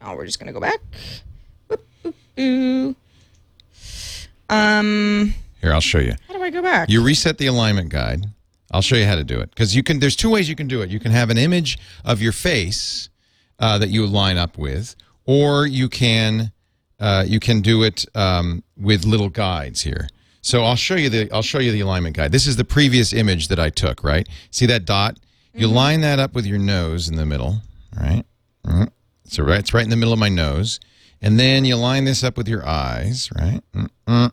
Oh, 0.02 0.16
we're 0.16 0.26
just 0.26 0.40
gonna 0.40 0.54
go 0.54 0.60
back. 0.60 0.80
Boop, 1.70 1.80
boop, 2.04 2.14
boo. 2.36 2.96
Um, 4.50 5.34
Here, 5.62 5.74
I'll 5.74 5.82
show 5.82 6.00
you. 6.00 6.14
how 6.28 6.34
do 6.34 6.42
I 6.44 6.50
go 6.50 6.62
back? 6.62 6.90
You 6.90 7.02
reset 7.04 7.38
the 7.38 7.48
alignment 7.48 7.90
guide. 7.90 8.26
I'll 8.72 8.82
show 8.82 8.96
you 8.96 9.06
how 9.06 9.16
to 9.16 9.24
do 9.24 9.40
it 9.40 9.50
because 9.50 9.76
you 9.76 9.84
can. 9.84 10.00
There's 10.00 10.16
two 10.16 10.30
ways 10.30 10.48
you 10.50 10.56
can 10.56 10.68
do 10.68 10.82
it. 10.82 10.90
You 10.90 11.00
can 11.00 11.12
have 11.12 11.30
an 11.30 11.38
image 11.38 11.78
of 12.06 12.22
your 12.22 12.32
face 12.32 13.10
uh, 13.62 13.78
that 13.78 13.90
you 13.90 14.06
line 14.06 14.38
up 14.38 14.58
with, 14.58 14.96
or 15.26 15.66
you 15.66 15.88
can 15.88 16.52
uh, 17.00 17.24
you 17.26 17.40
can 17.40 17.62
do 17.62 17.84
it 17.84 18.06
um, 18.16 18.64
with 18.78 19.06
little 19.06 19.30
guides 19.30 19.82
here. 19.82 20.10
So 20.42 20.64
I'll 20.64 20.76
show 20.76 20.96
you 20.96 21.10
the 21.10 21.32
I'll 21.32 21.42
show 21.42 21.60
you 21.60 21.72
the 21.72 21.80
alignment 21.80 22.18
guide. 22.18 22.34
This 22.34 22.48
is 22.48 22.58
the 22.58 22.66
previous 22.66 23.14
image 23.14 23.48
that 23.48 23.60
I 23.60 23.70
took. 23.70 24.04
Right? 24.04 24.28
See 24.50 24.66
that 24.66 24.84
dot? 24.86 25.18
You 25.54 25.68
line 25.68 26.02
that 26.02 26.20
up 26.20 26.34
with 26.34 26.46
your 26.46 26.60
nose 26.60 27.08
in 27.08 27.16
the 27.16 27.26
middle. 27.26 27.62
Right? 27.98 28.24
Mhm. 28.66 28.90
So 29.26 29.44
right, 29.44 29.60
it's 29.60 29.74
right 29.74 29.84
in 29.84 29.90
the 29.90 29.96
middle 29.96 30.14
of 30.14 30.20
my 30.20 30.30
nose, 30.30 30.80
and 31.22 31.40
then 31.40 31.64
you 31.64 31.78
line 31.78 32.04
this 32.04 32.24
up 32.24 32.36
with 32.36 32.50
your 32.50 32.66
eyes. 32.68 33.30
Right? 33.38 33.62
Mm-mm 33.74 34.32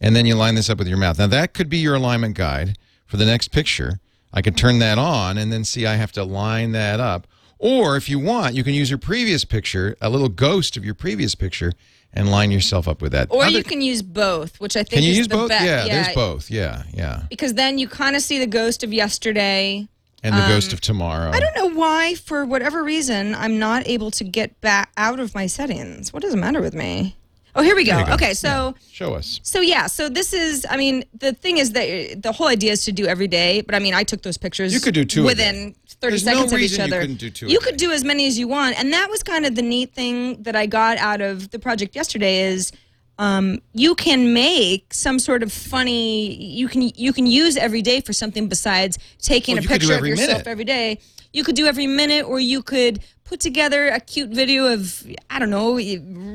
and 0.00 0.16
then 0.16 0.26
you 0.26 0.34
line 0.34 0.54
this 0.54 0.70
up 0.70 0.78
with 0.78 0.88
your 0.88 0.96
mouth. 0.96 1.18
Now 1.18 1.26
that 1.26 1.52
could 1.52 1.68
be 1.68 1.78
your 1.78 1.94
alignment 1.94 2.34
guide 2.36 2.78
for 3.06 3.16
the 3.16 3.26
next 3.26 3.48
picture. 3.48 4.00
I 4.32 4.42
could 4.42 4.56
turn 4.56 4.78
that 4.78 4.98
on 4.98 5.36
and 5.36 5.52
then 5.52 5.64
see 5.64 5.86
I 5.86 5.96
have 5.96 6.12
to 6.12 6.24
line 6.24 6.72
that 6.72 7.00
up. 7.00 7.26
Or 7.62 7.96
if 7.96 8.08
you 8.08 8.18
want, 8.18 8.54
you 8.54 8.64
can 8.64 8.72
use 8.72 8.88
your 8.90 8.98
previous 8.98 9.44
picture, 9.44 9.94
a 10.00 10.08
little 10.08 10.30
ghost 10.30 10.78
of 10.78 10.84
your 10.84 10.94
previous 10.94 11.34
picture, 11.34 11.74
and 12.12 12.30
line 12.30 12.50
yourself 12.50 12.88
up 12.88 13.02
with 13.02 13.12
that. 13.12 13.28
or 13.30 13.44
Other- 13.44 13.58
you 13.58 13.62
can 13.62 13.82
use 13.82 14.00
both, 14.02 14.58
which 14.58 14.76
I 14.76 14.80
think 14.82 14.94
can 14.94 15.02
you 15.02 15.10
is 15.10 15.18
use 15.18 15.28
the 15.28 15.36
both? 15.36 15.50
be- 15.50 15.54
yeah, 15.56 15.84
there's 15.86 16.14
both. 16.14 16.50
Yeah, 16.50 16.84
yeah. 16.94 17.22
Because 17.28 17.54
then 17.54 17.78
you 17.78 17.86
kind 17.86 18.16
of 18.16 18.22
see 18.22 18.38
the 18.38 18.46
ghost 18.46 18.82
of 18.82 18.92
yesterday. 18.94 19.86
And 20.22 20.34
the 20.34 20.40
ghost 20.48 20.72
of 20.72 20.80
tomorrow. 20.80 21.28
Um, 21.28 21.34
I 21.34 21.40
don't 21.40 21.54
know 21.56 21.78
why, 21.78 22.14
for 22.14 22.44
whatever 22.44 22.82
reason, 22.82 23.34
I'm 23.34 23.58
not 23.58 23.86
able 23.86 24.10
to 24.12 24.24
get 24.24 24.58
back 24.60 24.90
out 24.96 25.18
of 25.20 25.34
my 25.34 25.46
settings. 25.46 26.12
What 26.12 26.22
does 26.22 26.32
the 26.32 26.36
matter 26.38 26.60
with 26.60 26.74
me? 26.74 27.16
Oh, 27.56 27.62
here 27.62 27.74
we 27.74 27.84
go. 27.84 28.04
Go. 28.04 28.12
Okay, 28.14 28.32
so 28.34 28.74
Show 28.92 29.14
us. 29.14 29.40
so 29.42 29.60
yeah, 29.60 29.86
so 29.86 30.08
this 30.08 30.32
is. 30.32 30.64
I 30.70 30.76
mean, 30.76 31.04
the 31.18 31.32
thing 31.32 31.58
is 31.58 31.72
that 31.72 32.22
the 32.22 32.32
whole 32.32 32.46
idea 32.48 32.72
is 32.72 32.84
to 32.84 32.92
do 32.92 33.06
every 33.06 33.26
day. 33.28 33.60
But 33.62 33.74
I 33.74 33.78
mean, 33.80 33.94
I 33.94 34.04
took 34.04 34.22
those 34.22 34.38
pictures. 34.38 34.72
You 34.72 34.80
could 34.80 34.94
do 34.94 35.04
two 35.04 35.24
within 35.24 35.74
thirty 36.00 36.12
There's 36.12 36.24
no 36.24 36.32
seconds 36.34 36.52
of 36.52 36.58
each 36.58 36.62
reason 36.62 36.78
you 36.78 36.84
other. 36.94 37.00
couldn't 37.02 37.16
do 37.18 37.30
two 37.30 37.46
You 37.48 37.58
day. 37.58 37.64
could 37.66 37.76
do 37.76 37.90
as 37.90 38.04
many 38.04 38.26
as 38.26 38.38
you 38.38 38.46
want, 38.48 38.78
and 38.78 38.92
that 38.92 39.10
was 39.10 39.22
kind 39.22 39.44
of 39.46 39.54
the 39.56 39.62
neat 39.62 39.92
thing 39.94 40.42
that 40.44 40.54
I 40.54 40.66
got 40.66 40.98
out 40.98 41.20
of 41.20 41.50
the 41.50 41.58
project 41.58 41.96
yesterday. 41.96 42.42
Is 42.42 42.70
um, 43.18 43.60
you 43.74 43.94
can 43.96 44.32
make 44.32 44.94
some 44.94 45.18
sort 45.18 45.42
of 45.42 45.52
funny. 45.52 46.34
You 46.36 46.68
can 46.68 46.82
you 46.94 47.12
can 47.12 47.26
use 47.26 47.56
every 47.56 47.82
day 47.82 48.00
for 48.00 48.12
something 48.12 48.48
besides 48.48 48.96
taking 49.18 49.56
Well, 49.56 49.64
a 49.64 49.68
picture 49.68 49.94
of 49.94 50.06
yourself 50.06 50.28
minute. 50.28 50.46
every 50.46 50.64
day. 50.64 51.00
You 51.32 51.44
could 51.44 51.54
do 51.54 51.66
every 51.66 51.86
minute, 51.86 52.26
or 52.26 52.40
you 52.40 52.60
could 52.60 53.00
put 53.30 53.38
together 53.38 53.86
a 53.86 54.00
cute 54.00 54.30
video 54.30 54.66
of 54.72 55.06
I 55.30 55.38
don't 55.38 55.50
know 55.50 55.78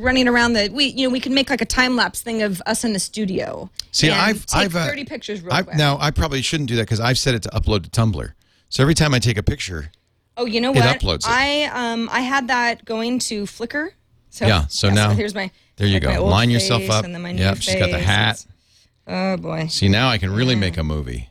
running 0.01 0.29
around 0.29 0.53
the 0.53 0.69
we 0.71 0.85
you 0.85 1.05
know 1.05 1.11
we 1.11 1.19
can 1.19 1.33
make 1.33 1.49
like 1.49 1.59
a 1.59 1.65
time 1.65 1.97
lapse 1.97 2.21
thing 2.21 2.41
of 2.41 2.61
us 2.65 2.85
in 2.85 2.93
the 2.93 2.99
studio. 2.99 3.69
See, 3.91 4.09
I've 4.09 4.45
I've 4.53 4.73
uh, 4.73 4.85
thirty 4.85 5.03
pictures 5.03 5.41
real 5.41 5.51
I've, 5.53 5.67
now 5.75 5.97
I 5.99 6.11
probably 6.11 6.41
shouldn't 6.41 6.69
do 6.69 6.77
that 6.77 6.83
because 6.83 7.01
I've 7.01 7.17
set 7.17 7.35
it 7.35 7.43
to 7.43 7.49
upload 7.49 7.83
to 7.83 7.89
Tumblr. 7.89 8.31
So 8.69 8.81
every 8.81 8.93
time 8.93 9.13
I 9.13 9.19
take 9.19 9.37
a 9.37 9.43
picture, 9.43 9.91
Oh, 10.37 10.45
you 10.45 10.61
know 10.61 10.71
It 10.71 10.77
what? 10.77 10.99
uploads 11.01 11.25
it. 11.27 11.27
I 11.27 11.63
um 11.65 12.09
I 12.13 12.21
had 12.21 12.47
that 12.47 12.85
going 12.85 13.19
to 13.19 13.43
Flickr. 13.43 13.89
So 14.29 14.47
Yeah, 14.47 14.65
so 14.69 14.89
now- 14.89 15.09
here's 15.11 15.35
my 15.35 15.51
there 15.75 15.87
you 15.87 15.99
like 15.99 16.15
go. 16.15 16.25
Line 16.25 16.49
yourself 16.49 16.89
up. 16.89 17.03
And 17.03 17.13
then 17.13 17.37
Yep, 17.37 17.57
she's 17.57 17.75
got 17.75 17.91
the 17.91 17.99
hat. 17.99 18.45
Oh 19.05 19.35
boy. 19.35 19.67
See, 19.67 19.89
now 19.89 20.07
I 20.07 20.17
can 20.17 20.31
really 20.31 20.55
make 20.55 20.77
a 20.77 20.83
movie. 20.83 21.29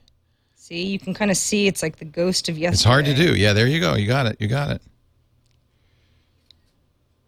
See, 0.56 0.84
you 0.84 0.98
can 0.98 1.14
kind 1.14 1.30
of 1.30 1.38
see 1.38 1.66
it's 1.66 1.82
like 1.82 1.96
the 1.96 2.04
ghost 2.04 2.50
of 2.50 2.58
yesterday. 2.58 2.74
It's 2.74 2.84
hard 2.84 3.06
to 3.06 3.14
do. 3.14 3.34
Yeah, 3.34 3.54
there 3.54 3.66
you 3.66 3.80
go. 3.80 3.94
You 3.94 4.06
got 4.06 4.26
it. 4.26 4.36
You 4.40 4.46
got 4.48 4.68
it. 4.70 4.82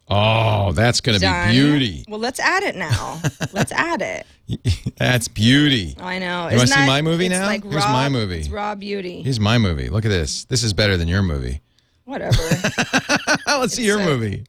Oh, 0.08 0.72
that's 0.72 1.00
going 1.00 1.18
to 1.18 1.26
be 1.26 1.52
beauty. 1.52 2.04
Well, 2.08 2.20
let's 2.20 2.38
add 2.38 2.62
it 2.62 2.76
now. 2.76 3.20
let's 3.52 3.72
add 3.72 4.02
it. 4.02 4.26
That's 4.96 5.26
beauty. 5.26 5.96
I 5.98 6.20
know. 6.20 6.48
You 6.48 6.56
wanna 6.56 6.68
see 6.68 6.86
my 6.86 7.02
movie 7.02 7.28
now? 7.28 7.46
Like 7.46 7.64
Here's 7.64 7.74
raw, 7.84 7.92
my 7.92 8.08
movie. 8.08 8.38
It's 8.38 8.48
raw 8.48 8.76
beauty. 8.76 9.22
Here's 9.22 9.40
my 9.40 9.58
movie. 9.58 9.88
Look 9.88 10.04
at 10.04 10.08
this. 10.08 10.44
This 10.44 10.62
is 10.62 10.72
better 10.72 10.96
than 10.96 11.08
your 11.08 11.22
movie. 11.22 11.62
Whatever. 12.04 12.40
Let's 13.48 13.74
see 13.74 13.84
your 13.84 13.98
movie. 13.98 14.44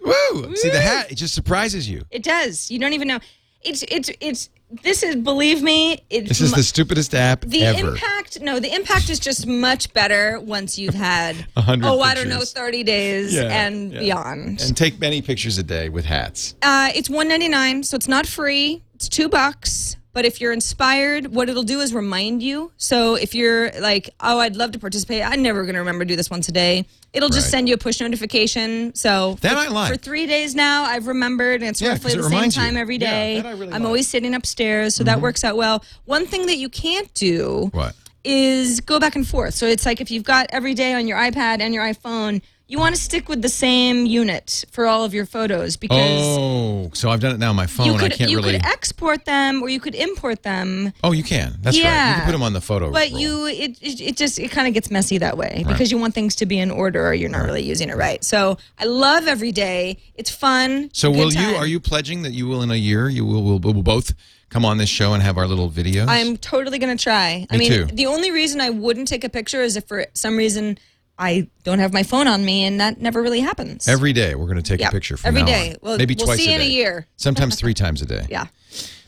Woo! 0.00 0.56
See 0.56 0.70
the 0.70 0.80
hat. 0.80 1.12
It 1.12 1.16
just 1.16 1.34
surprises 1.34 1.88
you. 1.90 2.04
it 2.10 2.22
does. 2.22 2.70
You 2.70 2.78
don't 2.78 2.94
even 2.94 3.06
know. 3.08 3.20
It's 3.60 3.82
it's 3.84 4.10
it's. 4.20 4.48
This 4.82 5.02
is 5.02 5.16
believe 5.16 5.62
me. 5.62 6.02
It's 6.08 6.28
This 6.28 6.40
is 6.40 6.52
the 6.52 6.62
stupidest 6.62 7.14
app 7.14 7.42
The 7.42 7.64
ever. 7.64 7.90
impact, 7.90 8.40
no, 8.40 8.58
the 8.58 8.74
impact 8.74 9.10
is 9.10 9.18
just 9.18 9.46
much 9.46 9.92
better 9.92 10.40
once 10.40 10.78
you've 10.78 10.94
had, 10.94 11.36
100 11.54 11.86
oh, 11.86 12.00
I 12.00 12.14
don't 12.14 12.28
know, 12.28 12.40
30 12.40 12.82
days 12.82 13.34
Yeah, 13.34 13.42
and 13.66 13.92
yeah. 13.92 13.98
beyond. 14.00 14.60
And 14.62 14.76
take 14.76 14.98
many 14.98 15.20
pictures 15.20 15.58
a 15.58 15.62
day 15.62 15.88
with 15.90 16.04
hats. 16.06 16.54
Uh, 16.62 16.90
it's 16.94 17.10
one 17.10 17.28
ninety 17.28 17.48
nine, 17.48 17.82
so 17.82 17.96
it's 17.96 18.08
not 18.08 18.26
free. 18.26 18.82
It's 18.94 19.08
two 19.08 19.28
bucks. 19.28 19.96
But 20.14 20.24
if 20.26 20.40
you're 20.40 20.52
inspired, 20.52 21.28
what 21.34 21.48
it'll 21.48 21.62
do 21.62 21.80
is 21.80 21.94
remind 21.94 22.42
you. 22.42 22.70
So 22.76 23.14
if 23.14 23.34
you're 23.34 23.70
like, 23.80 24.10
oh, 24.20 24.38
I'd 24.40 24.56
love 24.56 24.72
to 24.72 24.78
participate, 24.78 25.22
I'm 25.22 25.42
never 25.42 25.62
going 25.62 25.74
to 25.74 25.78
remember 25.80 26.04
to 26.04 26.08
do 26.08 26.16
this 26.16 26.28
once 26.30 26.48
a 26.48 26.52
day. 26.52 26.86
It'll 27.14 27.28
just 27.30 27.46
Right. 27.46 27.50
send 27.52 27.68
you 27.68 27.74
a 27.74 27.78
push 27.78 28.00
notification. 28.00 28.94
So 28.94 29.38
That 29.40 29.52
for, 29.52 29.58
I 29.58 29.68
like. 29.68 29.90
For 29.92 29.96
three 29.96 30.26
days 30.26 30.54
now, 30.54 30.84
I've 30.84 31.06
remembered, 31.06 31.62
and 31.62 31.70
it's 31.70 31.80
Yeah, 31.80 31.90
roughly 31.90 32.12
it 32.12 32.16
the 32.16 32.22
same 32.24 32.32
reminds 32.32 32.56
you. 32.56 32.62
time 32.62 32.76
every 32.76 32.96
Yeah, 32.96 33.10
day. 33.10 33.36
I 33.40 33.50
really 33.52 33.52
I'm 33.52 33.58
like. 33.70 33.72
Mm-hmm. 33.78 33.86
always 33.86 34.08
sitting 34.08 34.34
upstairs, 34.34 34.94
so 34.94 35.04
that 35.04 35.20
works 35.20 35.44
out 35.44 35.56
well. 35.56 35.82
One 36.04 36.26
thing 36.26 36.46
that 36.46 36.56
you 36.56 36.68
can't 36.68 37.12
do 37.14 37.70
What? 37.72 37.94
is 38.24 38.80
go 38.80 39.00
back 39.00 39.16
and 39.16 39.26
forth. 39.26 39.54
So 39.54 39.66
it's 39.66 39.84
like 39.86 40.00
if 40.00 40.10
you've 40.10 40.24
got 40.24 40.46
every 40.50 40.74
day 40.74 40.92
on 40.94 41.06
your 41.06 41.18
iPad 41.18 41.60
and 41.60 41.74
your 41.74 41.84
iPhone, 41.84 42.40
you 42.72 42.78
want 42.78 42.94
to 42.96 43.00
stick 43.00 43.28
with 43.28 43.42
the 43.42 43.48
same 43.50 44.06
unit 44.06 44.64
for 44.70 44.86
all 44.86 45.04
of 45.04 45.12
your 45.12 45.26
photos 45.26 45.76
because 45.76 45.98
Oh, 46.38 46.90
so 46.94 47.10
I've 47.10 47.20
done 47.20 47.34
it 47.34 47.38
now 47.38 47.50
on 47.50 47.56
my 47.56 47.66
phone. 47.66 47.84
you 47.86 47.92
could 47.98 48.12
I 48.14 48.16
can't 48.16 48.30
you 48.30 48.38
really. 48.38 48.52
could 48.54 48.64
export 48.64 49.26
them 49.26 49.62
or 49.62 49.68
you 49.68 49.78
could 49.78 49.94
import 49.94 50.42
them. 50.42 50.92
oh, 51.04 51.12
you 51.12 51.22
can. 51.22 51.48
That's 51.60 51.76
right. 51.76 51.82
You 51.84 51.90
Yeah. 51.90 52.14
can 52.14 52.24
put 52.24 52.32
them 52.32 52.42
on 52.42 52.54
the 52.54 52.62
photo. 52.62 52.90
But 52.90 53.10
roll. 53.10 53.20
you, 53.20 53.46
it, 53.46 53.76
it, 53.82 54.00
it 54.00 54.16
just, 54.16 54.38
it 54.38 54.50
kind 54.50 54.66
of 54.68 54.72
gets 54.72 54.90
messy 54.90 55.18
that 55.18 55.36
way 55.36 55.64
because 55.68 55.92
you 55.92 55.98
want 55.98 56.14
things 56.14 56.34
to 56.36 56.46
be 56.46 56.58
in 56.58 56.70
order 56.70 57.06
or 57.06 57.12
you're 57.12 57.28
not 57.28 57.44
really 57.44 57.62
using 57.62 57.90
it 57.90 57.96
right. 57.96 58.24
So 58.24 58.56
I 58.78 58.86
love 58.86 59.26
every 59.28 59.52
day. 59.52 59.98
It's 60.14 60.30
fun. 60.30 60.88
So 60.94 61.10
good 61.12 61.18
will 61.18 61.32
you? 61.34 61.54
Are 61.56 61.66
you 61.66 61.78
pledging 61.78 62.22
that 62.22 62.32
you 62.32 62.46
will 62.48 62.62
in 62.62 62.70
a 62.70 62.76
year? 62.76 63.08
You 63.10 63.26
will. 63.26 63.42
Will, 63.42 63.58
will 63.58 63.82
both 63.82 64.14
come 64.48 64.64
on 64.64 64.78
this 64.78 64.88
show 64.88 65.12
and 65.14 65.22
have 65.22 65.36
our 65.36 65.46
little 65.46 65.68
videos? 65.70 66.06
I'm 66.08 66.36
totally 66.38 66.78
going 66.78 66.96
to 66.96 67.02
try. 67.02 67.46
I 67.50 67.56
Me 67.58 67.68
mean, 67.68 67.88
too. 67.88 67.94
the 67.94 68.06
only 68.06 68.30
reason 68.30 68.60
I 68.62 68.70
wouldn't 68.70 69.08
take 69.08 69.24
a 69.24 69.28
picture 69.28 69.62
is 69.62 69.76
if 69.76 69.84
for 69.86 70.06
some 70.14 70.36
reason 70.36 70.78
I 71.22 71.48
don't 71.64 71.78
have 71.78 71.92
my 71.92 72.02
phone 72.02 72.26
on 72.26 72.44
me 72.44 72.64
and 72.64 72.80
that 72.80 73.00
never 73.00 73.22
really 73.22 73.40
happens. 73.40 73.86
Every 73.88 74.12
day 74.12 74.34
we're 74.34 74.46
going 74.46 74.56
to 74.56 74.62
take 74.62 74.80
Yep. 74.80 74.88
a 74.90 74.92
picture 74.92 75.16
from 75.16 75.28
Every 75.28 75.40
now 75.42 75.46
day. 75.46 75.76
Well, 75.80 75.96
Maybe 75.98 76.14
we'll 76.16 76.26
twice 76.26 76.38
see 76.40 76.52
a 76.52 76.56
in 76.56 76.60
a 76.60 76.64
year. 76.64 77.06
Sometimes 77.16 77.54
three 77.56 77.74
times 77.74 78.02
a 78.02 78.06
day. 78.06 78.26
yeah. 78.28 78.46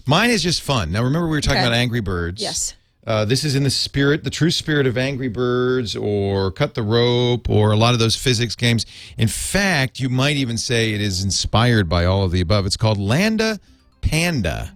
Mine 0.06 0.30
is 0.30 0.42
just 0.42 0.62
fun. 0.62 0.92
Now 0.92 1.02
remember 1.02 1.26
we 1.28 1.36
were 1.36 1.40
talking 1.40 1.58
Okay. 1.58 1.66
about 1.66 1.76
Angry 1.76 2.00
Birds. 2.00 2.40
Yes. 2.40 2.74
Uh, 3.06 3.24
this 3.24 3.44
is 3.44 3.54
in 3.54 3.64
the 3.64 3.70
spirit, 3.70 4.24
the 4.24 4.30
true 4.30 4.50
spirit 4.50 4.86
of 4.86 4.96
Angry 4.96 5.28
Birds 5.28 5.94
or 5.96 6.50
Cut 6.52 6.74
the 6.74 6.82
Rope 6.82 7.50
or 7.50 7.72
a 7.72 7.76
lot 7.76 7.92
of 7.94 7.98
those 8.00 8.16
physics 8.16 8.54
games. 8.56 8.86
In 9.18 9.28
fact, 9.28 10.00
you 10.00 10.08
might 10.08 10.36
even 10.36 10.56
say 10.56 10.92
it 10.94 11.00
is 11.02 11.22
inspired 11.22 11.86
by 11.88 12.04
all 12.06 12.22
of 12.24 12.30
the 12.32 12.40
above. 12.40 12.64
It's 12.64 12.76
called 12.78 12.98
Land-a 12.98 13.60
Panda. 14.00 14.72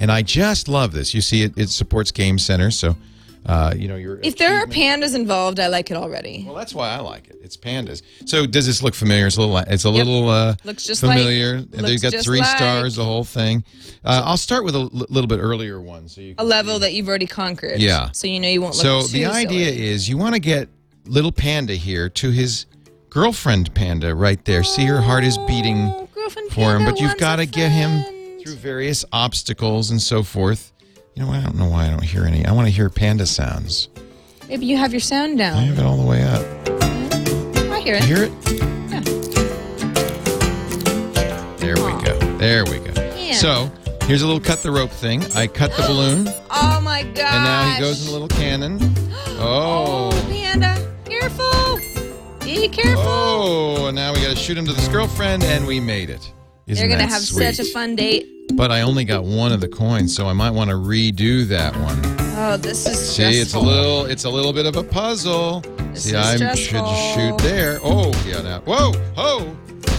And 0.00 0.10
I 0.12 0.22
just 0.22 0.68
love 0.68 0.92
this. 0.92 1.12
You 1.14 1.20
see, 1.20 1.42
it, 1.42 1.52
it 1.56 1.68
supports 1.70 2.10
Game 2.12 2.38
Center. 2.38 2.70
So, 2.70 2.96
uh, 3.46 3.72
you 3.76 3.88
know, 3.88 3.96
you're. 3.96 4.18
If 4.22 4.36
there 4.36 4.56
are 4.58 4.66
pandas 4.66 5.14
involved, 5.14 5.58
I 5.60 5.68
like 5.68 5.90
it 5.90 5.96
already. 5.96 6.44
Well, 6.46 6.54
that's 6.54 6.74
why 6.74 6.90
I 6.90 7.00
like 7.00 7.28
it. 7.28 7.38
It's 7.42 7.56
pandas. 7.56 8.02
So 8.26 8.46
does 8.46 8.66
this 8.66 8.82
look 8.82 8.94
familiar? 8.94 9.26
It's 9.26 9.36
a 9.36 9.40
little. 9.40 9.58
It's 9.58 9.84
a 9.84 9.90
little 9.90 10.28
uh, 10.28 10.54
Looks 10.64 10.84
just 10.84 11.02
like- 11.02 11.18
familiar. 11.18 11.54
And 11.54 11.70
They've 11.70 12.00
got 12.00 12.14
three 12.14 12.40
like- 12.40 12.56
stars. 12.56 12.96
The 12.96 13.04
whole 13.04 13.24
thing. 13.24 13.64
Uh, 14.04 14.22
I'll 14.24 14.36
start 14.36 14.64
with 14.64 14.74
a 14.74 14.80
l- 14.80 14.90
little 15.08 15.28
bit 15.28 15.38
earlier 15.38 15.80
one, 15.80 16.08
so 16.08 16.20
you. 16.20 16.34
A 16.38 16.44
level 16.44 16.78
that 16.80 16.92
you've 16.92 17.08
already 17.08 17.26
conquered. 17.26 17.80
Yeah. 17.80 18.10
So 18.12 18.26
you 18.26 18.40
know 18.40 18.48
you 18.48 18.60
won't 18.60 18.74
look 18.74 18.82
so 18.82 19.02
the 19.02 19.26
idea 19.26 19.66
silly. 19.72 19.86
is 19.88 20.08
you 20.08 20.18
want 20.18 20.34
to 20.34 20.40
get 20.40 20.68
little 21.06 21.32
panda 21.32 21.74
here 21.74 22.08
to 22.10 22.30
his 22.30 22.66
girlfriend 23.10 23.74
panda 23.74 24.14
right 24.14 24.44
there. 24.44 24.62
See 24.62 24.84
her 24.84 25.00
heart 25.00 25.24
is 25.24 25.38
beating 25.38 25.76
Oh, 25.90 26.04
for 26.50 26.76
him, 26.76 26.84
but 26.84 27.00
you've 27.00 27.16
got 27.16 27.36
to 27.36 27.46
get 27.46 27.70
him 27.70 28.02
through 28.42 28.56
various 28.56 29.04
obstacles 29.12 29.90
and 29.90 30.00
so 30.02 30.22
forth. 30.22 30.72
You 31.18 31.24
know, 31.24 31.32
I 31.32 31.40
don't 31.40 31.56
know 31.56 31.66
why 31.66 31.86
I 31.86 31.90
don't 31.90 32.04
hear 32.04 32.24
any. 32.26 32.46
I 32.46 32.52
want 32.52 32.68
to 32.68 32.70
hear 32.72 32.88
panda 32.88 33.26
sounds. 33.26 33.88
Maybe 34.48 34.66
you 34.66 34.76
have 34.76 34.92
your 34.92 35.00
sound 35.00 35.36
down. 35.38 35.56
I 35.56 35.62
have 35.62 35.76
it 35.76 35.84
all 35.84 35.96
the 35.96 36.06
way 36.06 36.22
up. 36.22 36.46
I 37.72 37.80
hear 37.80 37.96
You 37.96 38.02
it. 38.02 38.04
hear 38.04 38.22
it? 38.22 38.32
Yeah. 38.88 39.00
There 41.56 41.74
we 41.74 42.02
go. 42.04 42.18
There 42.38 42.64
we 42.66 42.78
go. 42.78 42.92
Yeah. 43.18 43.32
So 43.32 43.68
here's 44.04 44.22
a 44.22 44.26
little 44.28 44.38
cut 44.40 44.62
the 44.62 44.70
rope 44.70 44.90
thing. 44.92 45.24
I 45.34 45.48
cut 45.48 45.72
the 45.72 45.82
balloon, 45.88 46.28
Oh 46.52 46.80
my 46.84 47.02
god. 47.02 47.34
And 47.34 47.42
now 47.42 47.74
he 47.74 47.80
goes 47.80 48.00
in 48.04 48.10
a 48.10 48.12
little 48.12 48.28
cannon. 48.28 48.78
Oh, 49.40 50.10
Oh. 50.12 50.26
panda, 50.30 50.76
careful. 51.04 51.78
Be 52.44 52.68
careful. 52.68 53.02
Oh, 53.04 53.86
and 53.86 53.96
now 53.96 54.12
we 54.14 54.20
got 54.20 54.30
to 54.30 54.36
shoot 54.36 54.56
him 54.56 54.66
to 54.66 54.72
this 54.72 54.86
girlfriend, 54.86 55.42
and 55.42 55.66
we 55.66 55.80
made 55.80 56.10
it. 56.10 56.32
Isn't 56.68 56.86
They're 56.88 56.98
gonna 56.98 57.10
have 57.10 57.22
sweet? 57.22 57.54
such 57.54 57.66
a 57.66 57.70
fun 57.72 57.96
date. 57.96 58.28
But 58.54 58.70
I 58.70 58.82
only 58.82 59.04
got 59.04 59.24
one 59.24 59.52
of 59.52 59.60
the 59.60 59.68
coins, 59.68 60.14
so 60.14 60.26
I 60.26 60.32
might 60.34 60.50
want 60.50 60.68
to 60.70 60.76
redo 60.76 61.46
that 61.48 61.74
one. 61.76 61.98
Oh, 62.36 62.56
this 62.56 62.86
is 62.86 63.14
See, 63.16 63.22
it's 63.40 63.54
a 63.54 63.58
little, 63.58 64.04
it's 64.06 64.24
a 64.24 64.30
little 64.30 64.52
bit 64.52 64.66
of 64.66 64.76
a 64.76 64.82
puzzle. 64.82 65.60
This 65.92 66.04
See, 66.04 66.14
I 66.14 66.36
should 66.36 66.86
shoot 66.86 67.38
there. 67.38 67.78
Oh, 67.82 68.12
yeah, 68.26 68.42
now, 68.42 68.60
whoa, 68.60 68.92
oh, 69.16 69.56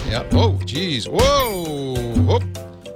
yeah, 0.08 0.26
oh, 0.32 0.58
geez, 0.64 1.08
whoa, 1.08 1.94
whoop. 2.22 2.42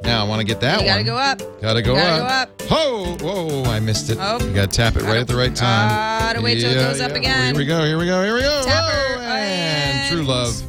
Now 0.05 0.25
I 0.25 0.29
want 0.29 0.41
to 0.41 0.47
get 0.47 0.61
that 0.61 0.81
You 0.81 0.87
one. 0.87 1.05
gotta 1.05 1.05
go 1.05 1.17
up. 1.17 1.61
Gotta 1.63 1.83
go 1.83 1.95
gotta 1.95 2.23
up. 2.25 2.59
go 2.59 2.65
up. 2.67 2.71
Oh, 2.71 3.17
whoa, 3.21 3.71
I 3.71 3.81
missed 3.81 4.11
it. 4.11 4.19
Oh. 4.21 4.39
You 4.45 4.53
gotta 4.55 4.69
tap 4.69 4.97
it 4.97 5.03
right 5.03 5.17
at 5.19 5.27
the 5.29 5.37
right 5.37 5.55
time. 5.55 5.89
Gotta 6.21 6.43
wait 6.43 6.61
till 6.61 6.71
it 6.71 6.75
goes 6.75 7.01
up 7.01 7.13
oh, 7.13 7.17
again. 7.17 7.55
Here 7.55 7.57
we 7.57 7.65
go, 7.67 7.85
here 7.85 7.99
we 7.99 8.07
go, 8.07 8.23
here 8.23 8.35
we 8.35 8.41
go. 8.43 8.63
Tap 8.65 8.85
her, 8.91 9.17
Oh, 9.17 9.21
and 9.23 9.99
and- 9.99 10.13
true 10.15 10.23
love, 10.23 10.63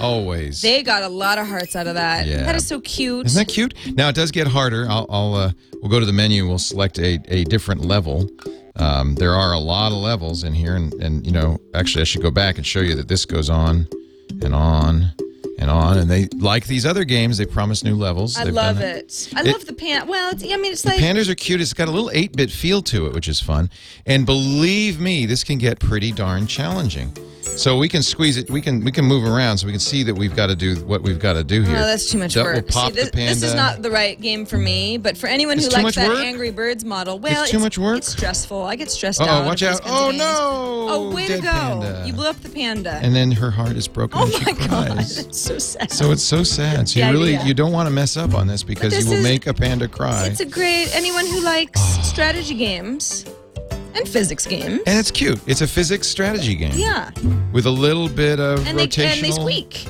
always. 0.00 0.62
They 0.62 0.82
got 0.82 1.02
a 1.02 1.08
lot 1.08 1.38
of 1.38 1.46
hearts 1.46 1.74
out 1.76 1.86
of 1.86 1.94
that. 1.94 2.26
Yeah. 2.26 2.42
That 2.42 2.54
is 2.56 2.66
so 2.66 2.80
cute. 2.80 3.26
Isn't 3.26 3.46
that 3.46 3.52
cute? 3.52 3.74
Now 3.94 4.08
it 4.08 4.14
does 4.14 4.30
get 4.30 4.46
harder. 4.46 4.86
I'll, 4.88 5.06
I'll 5.08 5.34
uh, 5.34 5.52
we'll 5.80 5.90
go 5.90 6.00
to 6.00 6.06
the 6.06 6.12
menu. 6.12 6.46
We'll 6.46 6.58
select 6.58 6.98
a, 6.98 7.18
a 7.28 7.44
different 7.44 7.82
level. 7.84 8.28
Um, 8.76 9.14
there 9.14 9.32
are 9.32 9.52
a 9.54 9.58
lot 9.58 9.92
of 9.92 9.98
levels 9.98 10.44
in 10.44 10.52
here, 10.52 10.76
and, 10.76 10.92
and 10.94 11.26
you 11.26 11.32
know, 11.32 11.58
actually, 11.74 12.02
I 12.02 12.04
should 12.04 12.22
go 12.22 12.30
back 12.30 12.56
and 12.58 12.66
show 12.66 12.80
you 12.80 12.94
that 12.96 13.08
this 13.08 13.24
goes 13.24 13.48
on 13.48 13.88
and 14.42 14.54
on 14.54 15.12
and 15.58 15.70
on. 15.70 15.96
And 15.96 16.10
they 16.10 16.26
like 16.36 16.66
these 16.66 16.84
other 16.84 17.04
games. 17.04 17.38
They 17.38 17.46
promise 17.46 17.82
new 17.82 17.94
levels. 17.96 18.36
I 18.36 18.44
They've 18.44 18.52
love 18.52 18.80
it. 18.80 19.30
I 19.34 19.40
It- 19.40 19.46
love 19.46 19.64
the 19.64 19.72
pan. 19.72 20.06
Well, 20.06 20.32
I 20.34 20.56
mean, 20.58 20.72
it's 20.72 20.84
like 20.84 21.00
pandas 21.00 21.30
are 21.30 21.34
cute. 21.34 21.62
It's 21.62 21.72
got 21.72 21.88
a 21.88 21.90
little 21.90 22.10
8 22.12 22.36
bit 22.36 22.50
feel 22.50 22.82
to 22.82 23.06
it, 23.06 23.14
which 23.14 23.28
is 23.28 23.40
fun. 23.40 23.70
And 24.04 24.26
believe 24.26 25.00
me, 25.00 25.24
this 25.24 25.42
can 25.42 25.56
get 25.56 25.78
pretty 25.78 26.12
darn 26.12 26.46
challenging. 26.46 27.16
So 27.56 27.78
we 27.78 27.88
can 27.88 28.02
squeeze 28.02 28.36
it. 28.36 28.50
We 28.50 28.60
can 28.60 28.84
we 28.84 28.92
can 28.92 29.04
move 29.04 29.24
around 29.24 29.58
so 29.58 29.66
we 29.66 29.72
can 29.72 29.80
see 29.80 30.02
that 30.02 30.14
we've 30.14 30.36
got 30.36 30.48
to 30.48 30.54
do 30.56 30.76
what 30.84 31.02
we've 31.02 31.18
got 31.18 31.32
to 31.34 31.42
do 31.44 31.62
here. 31.62 31.76
Oh, 31.76 31.80
that's 31.80 32.10
too 32.10 32.18
much 32.18 32.34
that 32.34 32.44
work. 32.44 32.56
Will 32.56 32.62
pop 32.72 32.88
See, 32.90 32.96
this, 32.96 33.06
the 33.06 33.12
panda. 33.12 33.34
this 33.34 33.42
is 33.42 33.54
not 33.54 33.80
the 33.82 33.90
right 33.90 34.20
game 34.20 34.44
for 34.44 34.58
me. 34.58 34.98
But 34.98 35.16
for 35.16 35.26
anyone 35.26 35.56
It's 35.58 35.74
who 35.74 35.82
likes 35.82 35.96
that 35.96 36.08
work? 36.08 36.18
Angry 36.18 36.50
Birds 36.50 36.84
model, 36.84 37.18
well, 37.18 37.42
It's 37.42 37.50
too 37.50 37.58
much 37.58 37.78
work? 37.78 37.98
It's 37.98 38.12
stressful. 38.12 38.62
I 38.62 38.76
get 38.76 38.90
stressed 38.90 39.20
Uh-oh, 39.22 39.28
out. 39.28 39.46
watch 39.46 39.62
out. 39.62 39.70
these 39.72 39.80
kinds 39.80 39.90
of 39.90 40.00
Oh, 40.02 40.10
games. 40.10 40.18
no. 40.18 40.86
Oh, 40.88 41.14
way 41.14 41.26
to 41.28 41.38
go! 41.40 41.50
panda. 41.50 42.04
You 42.06 42.12
blew 42.12 42.28
up 42.28 42.40
the 42.42 42.48
panda. 42.50 43.00
And 43.02 43.14
then 43.16 43.30
her 43.32 43.50
heart 43.50 43.72
is 43.76 43.88
broken 43.88 44.18
oh 44.20 44.24
and 44.24 44.32
she 44.34 44.44
my 44.44 44.66
god, 44.66 44.98
that's 44.98 45.38
so 45.40 45.58
sad. 45.58 45.90
So 45.90 46.12
it's 46.12 46.22
so 46.22 46.42
sad. 46.42 46.88
So 46.88 47.00
you 47.00 47.10
really 47.10 47.36
idea. 47.36 47.46
you 47.48 47.54
don't 47.54 47.72
want 47.72 47.86
to 47.88 47.90
mess 47.92 48.16
up 48.16 48.34
on 48.34 48.46
this 48.46 48.62
because 48.62 48.92
this 48.92 49.04
you 49.04 49.10
will 49.10 49.18
is- 49.18 49.24
make 49.24 49.46
a 49.46 49.54
panda 49.54 49.88
cry. 49.88 50.26
It's 50.26 50.40
a 50.40 50.44
great 50.44 50.94
anyone 50.94 51.26
who 51.26 51.40
likes 51.40 51.80
Ah. 51.82 52.02
strategy 52.02 52.54
games 52.54 53.24
and 53.96 54.08
physics 54.08 54.46
games. 54.46 54.80
and 54.86 54.98
it's 54.98 55.10
cute. 55.10 55.38
It's 55.46 55.60
a 55.60 55.66
physics 55.66 56.06
strategy 56.08 56.54
game. 56.54 56.72
yeah, 56.74 57.10
With 57.52 57.66
a 57.66 57.70
little 57.70 58.08
bit 58.08 58.38
of 58.40 58.66
and 58.66 58.78
they 58.78 58.86
rotational. 58.86 59.12
and 59.14 59.22
they 59.24 59.30
squeak. 59.32 59.86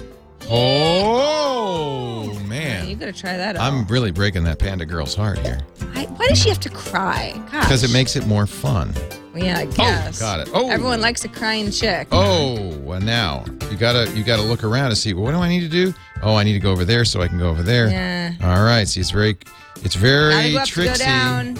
Oh 0.49 2.31
Yeah, 2.33 2.43
man. 2.47 2.89
you 2.89 2.97
gotta 2.97 3.13
try 3.13 3.37
that 3.37 3.57
out. 3.57 3.63
I'm 3.73 3.87
really 3.87 4.11
breaking 4.13 4.45
that 4.45 4.59
panda 4.59 4.87
girl's 4.87 5.15
heart 5.15 5.39
here 5.41 5.61
I, 5.95 6.05
why 6.17 6.29
does 6.29 6.41
she 6.41 6.49
have 6.49 6.61
to 6.61 6.69
cry? 6.71 7.33
Because 7.51 7.83
it 7.83 7.93
makes 7.93 8.17
it 8.17 8.27
more 8.27 8.47
fun. 8.47 8.93
Well, 9.35 9.45
yeah, 9.45 9.59
I 9.59 9.65
oh, 9.65 9.71
guess. 9.73 10.21
Oh, 10.23 10.25
got 10.25 10.41
it. 10.41 10.51
Oh. 10.55 10.71
everyone 10.71 11.01
likes 11.01 11.25
a 11.25 11.29
crying 11.29 11.71
chick. 11.71 12.09
Oh, 12.13 12.77
well 12.79 13.01
now 13.01 13.45
you 13.71 13.77
gotta 13.77 14.11
you 14.17 14.25
gotta 14.25 14.43
look 14.43 14.63
around 14.65 14.87
and 14.87 14.99
see 14.99 15.13
well, 15.15 15.25
what 15.25 15.33
do 15.33 15.39
I 15.39 15.49
need 15.49 15.61
to 15.61 15.69
do? 15.69 15.93
Oh, 16.23 16.35
I 16.37 16.45
need 16.45 16.55
to 16.55 16.61
go 16.61 16.71
over 16.71 16.85
there 16.85 17.05
so 17.05 17.21
I 17.23 17.29
can 17.29 17.39
go 17.39 17.49
over 17.49 17.63
there. 17.63 17.89
Yeah. 17.89 18.33
All 18.43 18.63
right. 18.65 18.87
See, 18.89 19.01
it's 19.01 19.11
very 19.11 19.37
it's 19.83 19.95
very 19.95 20.53
go 20.53 20.59
up 20.59 20.67
to 20.69 20.75
go 20.75 20.85
tricksy. 20.85 21.05
down. 21.05 21.59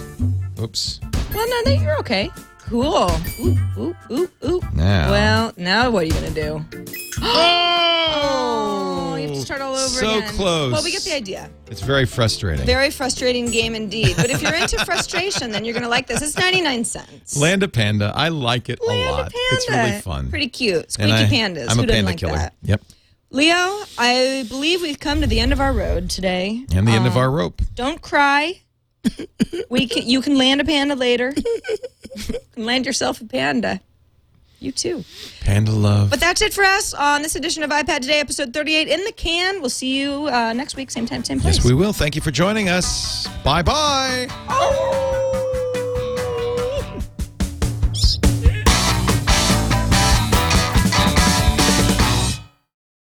Oops. 0.59 0.99
Well, 1.33 1.47
no, 1.49 1.61
no, 1.71 1.81
you're 1.81 1.97
okay. 1.99 2.31
Cool. 2.59 3.09
Ooh, 3.39 3.57
ooh, 3.77 3.95
ooh, 4.11 4.29
ooh. 4.45 4.61
Now. 4.73 5.11
Well, 5.11 5.53
now 5.57 5.89
what 5.89 6.03
are 6.03 6.05
you 6.07 6.13
gonna 6.13 6.31
do? 6.31 6.65
Oh, 7.21 9.15
you 9.15 9.27
have 9.27 9.35
to 9.35 9.41
start 9.41 9.61
all 9.61 9.73
over 9.73 9.87
so 9.87 10.17
again. 10.17 10.29
close. 10.33 10.71
Well, 10.73 10.83
we 10.83 10.91
get 10.91 11.03
the 11.03 11.13
idea. 11.15 11.49
It's 11.67 11.81
very 11.81 12.05
frustrating. 12.05 12.65
Very 12.65 12.89
frustrating 12.89 13.45
game 13.51 13.73
indeed. 13.75 14.15
But 14.17 14.29
if 14.29 14.41
you're 14.41 14.53
into 14.55 14.83
frustration, 14.85 15.51
then 15.51 15.63
you're 15.63 15.73
gonna 15.73 15.87
like 15.87 16.07
this. 16.07 16.21
It's 16.21 16.37
99 16.37 16.83
cents. 16.83 17.37
Land 17.37 17.63
a 17.63 17.67
panda. 17.67 18.11
I 18.15 18.27
like 18.29 18.67
it 18.69 18.79
Land 18.85 18.99
a 19.07 19.11
lot. 19.11 19.31
It's 19.33 19.69
really 19.69 19.99
fun. 20.01 20.29
Pretty 20.29 20.49
cute. 20.49 20.91
Squeaky 20.91 21.11
I- 21.13 21.25
pandas. 21.25 21.67
I'm 21.69 21.77
Who 21.77 21.83
a 21.83 21.87
panda 21.87 22.09
like 22.11 22.17
killer. 22.17 22.35
that? 22.35 22.53
Yep. 22.63 22.81
Leo, 23.29 23.55
I 23.97 24.45
believe 24.47 24.81
we've 24.81 24.99
come 24.99 25.21
to 25.21 25.27
the 25.27 25.39
end 25.39 25.51
of 25.53 25.59
our 25.59 25.73
road 25.73 26.09
today. 26.09 26.65
And 26.73 26.87
the 26.87 26.91
end 26.91 27.01
Um, 27.01 27.07
of 27.07 27.17
our 27.17 27.29
rope. 27.29 27.61
Don't 27.75 28.01
cry. 28.01 28.61
We 29.69 29.87
can, 29.87 30.07
you 30.07 30.21
can 30.21 30.37
land 30.37 30.61
a 30.61 30.65
panda 30.65 30.95
later. 30.95 31.33
can 32.53 32.65
land 32.65 32.85
yourself 32.85 33.21
a 33.21 33.25
panda. 33.25 33.81
You 34.59 34.71
too. 34.71 35.05
Panda 35.41 35.71
love. 35.71 36.09
But 36.09 36.19
that's 36.19 36.41
it 36.41 36.51
for 36.51 36.63
us 36.63 36.93
on 36.93 37.21
this 37.21 37.35
edition 37.35 37.61
of 37.61 37.69
iPad 37.69 38.01
Today, 38.01 38.19
episode 38.19 38.53
38 38.53 38.87
in 38.87 39.03
the 39.05 39.11
can. 39.11 39.61
We'll 39.61 39.69
see 39.69 39.99
you 39.99 40.27
uh, 40.27 40.53
next 40.53 40.75
week, 40.75 40.89
same 40.89 41.05
time, 41.05 41.23
same 41.23 41.39
place. 41.39 41.57
yes, 41.57 41.65
we 41.65 41.75
will. 41.75 41.93
Thank 41.93 42.15
you 42.15 42.21
for 42.21 42.31
joining 42.31 42.67
us. 42.67 43.27
Bye 43.43 43.61
bye. 43.61 44.27
Oh. 44.49 45.43